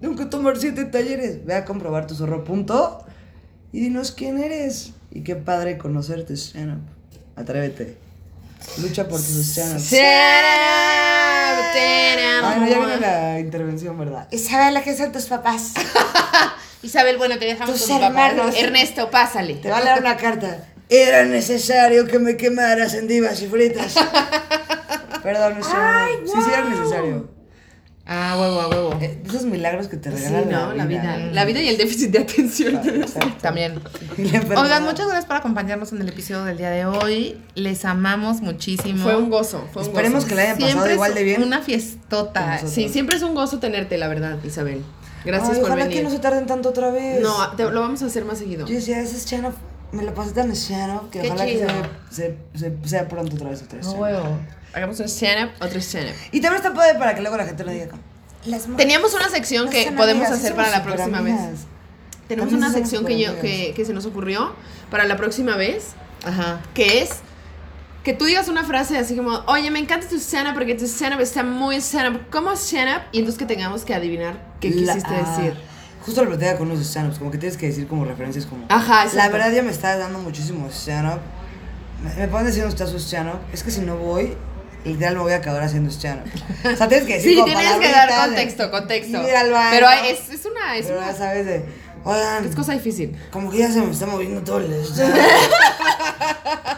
Tengo 0.00 0.16
que 0.16 0.26
tomar 0.26 0.56
siete 0.58 0.84
talleres. 0.86 1.44
Ve 1.44 1.54
a 1.54 1.64
comprobar 1.64 2.06
tu 2.06 2.14
zorro 2.14 2.42
punto. 2.42 3.04
Y 3.72 3.80
dinos 3.80 4.10
quién 4.10 4.38
eres. 4.38 4.92
Y 5.12 5.22
qué 5.22 5.36
padre 5.36 5.78
conocerte, 5.78 6.34
up. 6.34 6.80
Atrévete. 7.36 7.96
Lucha 8.82 9.08
por 9.08 9.20
tus 9.20 9.36
stand 9.36 9.76
up. 9.76 9.82
Ay, 12.42 12.60
no, 12.60 12.68
ya 12.68 12.78
viene 12.78 13.00
la 13.00 13.38
intervención, 13.38 13.96
¿verdad? 13.98 14.28
Isabela, 14.30 14.82
¿qué 14.82 14.96
son 14.96 15.12
tus 15.12 15.26
papás? 15.26 15.74
Isabel, 16.82 17.16
bueno, 17.18 17.38
te 17.38 17.44
dejamos 17.44 17.76
Tus 17.76 17.86
con 17.88 17.96
tu 17.98 18.02
papá. 18.02 18.30
hermanos. 18.30 18.54
Ernesto, 18.56 19.10
pásale. 19.10 19.54
Te 19.54 19.70
va 19.70 19.78
a 19.78 19.84
leer 19.84 20.00
una 20.00 20.16
carta. 20.16 20.64
Era 20.88 21.24
necesario 21.24 22.06
que 22.06 22.18
me 22.18 22.36
quemaras 22.36 22.94
en 22.94 23.06
divas 23.06 23.40
y 23.42 23.46
fritas. 23.46 23.94
Perdón, 25.22 25.58
no. 25.58 25.64
Sí, 25.64 26.32
sí 26.44 26.50
era 26.52 26.64
necesario. 26.64 27.28
Ah, 28.12 28.36
huevo, 28.40 28.60
a 28.60 28.68
huevo. 28.68 28.98
Eh, 29.00 29.22
esos 29.24 29.44
milagros 29.44 29.86
que 29.86 29.96
te 29.96 30.10
Sí, 30.10 30.16
regalan 30.24 30.48
no, 30.50 30.72
la 30.74 30.84
vida. 30.86 31.16
La 31.32 31.44
vida 31.44 31.60
y 31.60 31.68
el 31.68 31.76
déficit 31.76 32.10
de 32.10 32.18
atención. 32.20 32.80
También. 33.40 33.78
La. 34.16 34.60
Oigan, 34.60 34.82
muchas 34.82 35.06
gracias 35.06 35.26
por 35.26 35.36
acompañarnos 35.36 35.92
en 35.92 36.00
el 36.00 36.08
episodio 36.08 36.44
del 36.44 36.56
día 36.58 36.70
de 36.70 36.86
hoy. 36.86 37.40
Les 37.54 37.84
amamos 37.84 38.40
muchísimo. 38.40 39.04
Fue 39.04 39.14
un 39.16 39.30
gozo, 39.30 39.68
fue 39.72 39.82
un 39.82 39.88
Esperemos 39.88 40.24
gozo. 40.24 40.28
que 40.28 40.34
le 40.34 40.42
hayan 40.42 40.54
pasado 40.56 40.72
Siempre 40.72 40.94
igual 40.94 41.14
de 41.14 41.22
bien. 41.22 41.42
Una 41.44 41.60
fiestota. 41.62 42.58
Sí, 42.66 42.88
siempre 42.88 43.16
es 43.16 43.22
un 43.22 43.34
gozo 43.36 43.60
tenerte, 43.60 43.96
la 43.96 44.08
verdad, 44.08 44.38
Isabel. 44.42 44.82
Gracias 45.24 45.50
Ay, 45.50 45.60
por 45.60 45.64
ojalá 45.70 45.84
venir. 45.84 45.98
que 45.98 46.04
no 46.04 46.10
se 46.10 46.18
tarden 46.18 46.46
tanto 46.46 46.68
otra 46.70 46.90
vez. 46.90 47.20
No, 47.20 47.50
te- 47.56 47.64
lo 47.70 47.80
vamos 47.80 48.02
a 48.02 48.06
hacer 48.06 48.24
más 48.24 48.38
seguido. 48.38 48.66
Yo 48.66 48.74
decía, 48.74 49.00
ese 49.00 49.16
es. 49.16 49.42
Me 49.92 50.04
lo 50.04 50.14
pasé 50.14 50.30
tan 50.32 50.50
stand-up 50.54 51.10
que 51.10 51.20
Qué 51.20 51.26
ojalá 51.28 51.46
chido. 51.46 51.66
que 51.66 52.14
se, 52.14 52.36
se- 52.54 52.58
se- 52.82 52.88
sea 52.88 53.08
pronto 53.08 53.34
otra 53.34 53.50
vez 53.50 53.62
otra 53.62 53.78
vez. 53.78 53.86
stand-up. 53.86 54.38
Hagamos 54.72 55.00
un 55.00 55.08
stand-up, 55.08 55.50
otro 55.60 55.80
stand-up. 55.80 56.14
Y 56.30 56.40
también 56.40 56.62
está 56.64 56.72
padre 56.74 56.96
para 56.98 57.14
que 57.14 57.20
luego 57.22 57.36
la 57.36 57.44
gente 57.44 57.64
lo 57.64 57.72
diga. 57.72 57.88
Las. 58.46 58.66
Teníamos 58.76 59.12
una 59.14 59.28
sección 59.28 59.64
"No 59.66 59.70
que 59.70 59.90
podemos 59.92 60.26
amigas, 60.26 60.32
hacer 60.38 60.54
para 60.54 60.70
la 60.70 60.82
próxima 60.84 61.20
vez. 61.20 61.34
superamigas". 61.34 61.66
Tenemos 62.28 62.50
También 62.52 62.70
una 62.70 62.72
sección 62.72 63.04
que, 63.04 63.18
yo, 63.18 63.40
que, 63.40 63.72
que 63.74 63.84
se 63.84 63.92
nos 63.92 64.06
ocurrió 64.06 64.54
para 64.90 65.04
la 65.04 65.16
próxima 65.16 65.56
vez, 65.56 65.88
Ajá. 66.24 66.60
que 66.74 67.02
es 67.02 67.10
que 68.04 68.14
tú 68.14 68.24
digas 68.24 68.48
una 68.48 68.64
frase 68.64 68.96
así 68.96 69.14
como, 69.16 69.42
oye, 69.46 69.70
me 69.70 69.78
encanta 69.78 70.08
tu 70.08 70.16
stand-up 70.18 70.54
porque 70.54 70.74
tu 70.74 70.86
stand-up 70.86 71.20
está 71.20 71.42
muy 71.42 71.76
stand-up. 71.76 72.22
¿Cómo 72.30 72.52
es 72.52 72.60
stand-up? 72.60 73.02
Y 73.12 73.18
entonces 73.18 73.38
que 73.38 73.46
tengamos 73.46 73.84
que 73.84 73.94
adivinar 73.94 74.34
qué 74.60 74.70
La- 74.70 74.94
quisiste 74.94 75.14
ah, 75.14 75.36
decir. 75.38 75.54
Justo 76.04 76.22
lo 76.22 76.30
platicaba 76.30 76.56
con 76.58 76.70
unos 76.70 76.80
stand-ups, 76.86 77.18
como 77.18 77.30
que 77.30 77.36
tienes 77.36 77.58
que 77.58 77.66
decir 77.66 77.86
como 77.86 78.06
referencias 78.06 78.46
como... 78.46 78.64
Ajá, 78.70 79.04
La 79.14 79.28
verdad 79.28 79.52
ya 79.52 79.62
me 79.62 79.70
está 79.70 79.98
dando 79.98 80.18
muchísimo 80.18 80.68
stand-up. 80.70 81.20
Me, 82.02 82.14
me 82.14 82.28
pueden 82.28 82.46
decir 82.46 82.62
dónde 82.62 82.74
está 82.74 82.86
su 82.86 82.98
stand-up. 82.98 83.40
Es 83.52 83.62
que 83.62 83.70
si 83.70 83.82
no 83.82 83.96
voy, 83.98 84.34
literal 84.86 85.16
me 85.16 85.20
voy 85.20 85.32
a 85.32 85.36
acabar 85.36 85.62
haciendo 85.62 85.90
stand-up. 85.90 86.24
O 86.72 86.76
sea, 86.76 86.88
tienes 86.88 87.06
que 87.06 87.14
decir 87.16 87.30
Sí, 87.34 87.34
como 87.34 87.46
tienes 87.52 87.74
que 87.76 87.90
dar 87.92 88.08
de 88.08 88.14
contexto, 88.26 88.70
contexto. 88.70 89.18
al 89.18 89.50
baño. 89.50 89.70
Pero 89.72 89.88
es, 90.06 90.30
es 90.30 90.46
una, 90.46 90.76
es 90.78 90.86
Pero 90.86 90.98
una 91.00 91.12
sabes 91.12 91.44
de... 91.44 91.64
Oigan, 92.04 92.44
es 92.46 92.54
cosa 92.56 92.72
difícil. 92.72 93.16
como 93.30 93.50
que 93.50 93.58
ya 93.58 93.70
se 93.70 93.80
me 93.80 93.90
está 93.90 94.06
moviendo 94.06 94.42
todo 94.42 94.58
el 94.58 94.72
stand-up. 94.84 95.20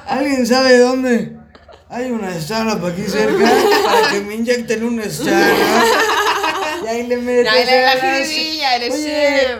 ¿Alguien 0.07 0.47
sabe 0.47 0.79
dónde? 0.79 1.37
Hay 1.89 2.11
una 2.11 2.35
stand-up 2.39 2.85
aquí 2.87 3.03
cerca 3.03 3.51
para 3.85 4.11
que 4.13 4.21
me 4.21 4.35
inyecten 4.37 4.85
un 4.85 5.01
stand-up. 5.03 5.85
Y 6.85 6.87
ahí 6.89 7.07
le 7.07 7.17
metes... 7.19 7.53
Ahí 7.53 7.65
le- 7.67 7.83
la 7.83 7.93
jiribilla, 8.25 8.77
el 8.77 8.93
Oye. 8.93 9.59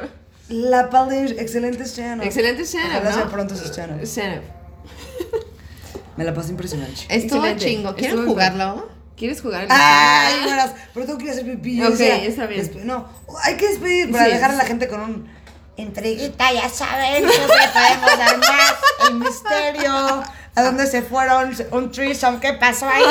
La 0.49 0.91
Palish, 0.91 1.33
excelente 1.39 1.85
stand-up. 1.87 2.27
Excelente 2.27 2.65
stand-up, 2.67 2.97
Ojalá 2.99 3.13
sea 3.15 3.25
¿no? 3.25 3.31
pronto 3.31 3.55
ese. 3.55 3.67
Stand-up. 4.07 4.43
Me 6.17 6.25
la 6.25 6.35
pasé 6.35 6.51
impresionante. 6.51 7.03
Estuvo 7.09 7.47
chingo. 7.57 7.95
¿Quieren 7.95 8.17
Estuvo 8.19 8.33
jugarlo? 8.33 8.89
¿Quieres 9.17 9.41
jugar? 9.41 9.63
el 9.65 9.69
Ay, 9.71 10.43
buenas. 10.45 10.73
Pero 10.93 11.07
tengo 11.07 11.19
que 11.19 11.25
ir 11.25 11.31
a 11.31 11.33
hacer 11.35 11.45
pipí. 11.47 11.83
Ok, 11.83 12.01
está 12.01 12.47
bien. 12.47 12.71
No, 12.85 13.09
hay 13.45 13.57
que 13.57 13.69
despedir 13.69 14.11
para 14.11 14.25
Sí, 14.27 14.33
dejar 14.33 14.51
a 14.51 14.55
la 14.55 14.65
gente 14.65 14.89
con 14.89 15.01
un. 15.01 15.42
Intriguita, 15.77 16.53
ya 16.53 16.69
saben, 16.69 17.29
siempre 17.29 17.57
podemos 17.73 18.19
dar 18.19 18.39
más. 18.39 18.75
El 19.09 19.15
misterio. 19.15 20.23
¿A 20.55 20.63
dónde 20.63 20.87
se 20.87 21.03
fueron? 21.03 21.55
Un 21.71 21.91
threesome, 21.91 22.39
¿qué 22.41 22.53
pasó 22.55 22.87
ahí? 22.89 23.03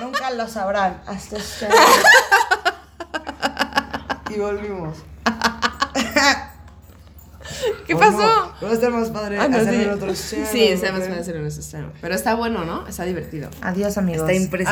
Nunca 0.00 0.30
lo 0.30 0.48
sabrán. 0.48 1.02
Hasta 1.06 1.36
este. 1.36 1.68
y 4.30 4.38
volvimos. 4.38 4.96
¿Qué 7.86 7.94
¿O 7.94 7.98
pasó? 7.98 8.16
no? 8.18 8.54
Va 8.62 8.70
a 8.70 8.72
estar 8.72 8.90
más 8.90 9.08
padre 9.10 9.38
Ah, 9.38 9.48
no, 9.48 9.58
hacer 9.58 9.74
sí. 9.74 9.80
el 9.82 9.90
otro 9.90 10.14
stand-up, 10.14 10.48
Sí, 10.52 10.68
está 10.68 10.92
más 10.92 11.08
nuestro 11.08 11.62
stand-up. 11.62 11.92
Pero 12.00 12.14
está 12.14 12.34
bueno, 12.34 12.64
¿no? 12.64 12.86
Está 12.86 13.04
divertido. 13.04 13.50
Adiós, 13.60 13.98
amigos. 13.98 14.22
Está 14.22 14.32
impresionante. 14.34 14.68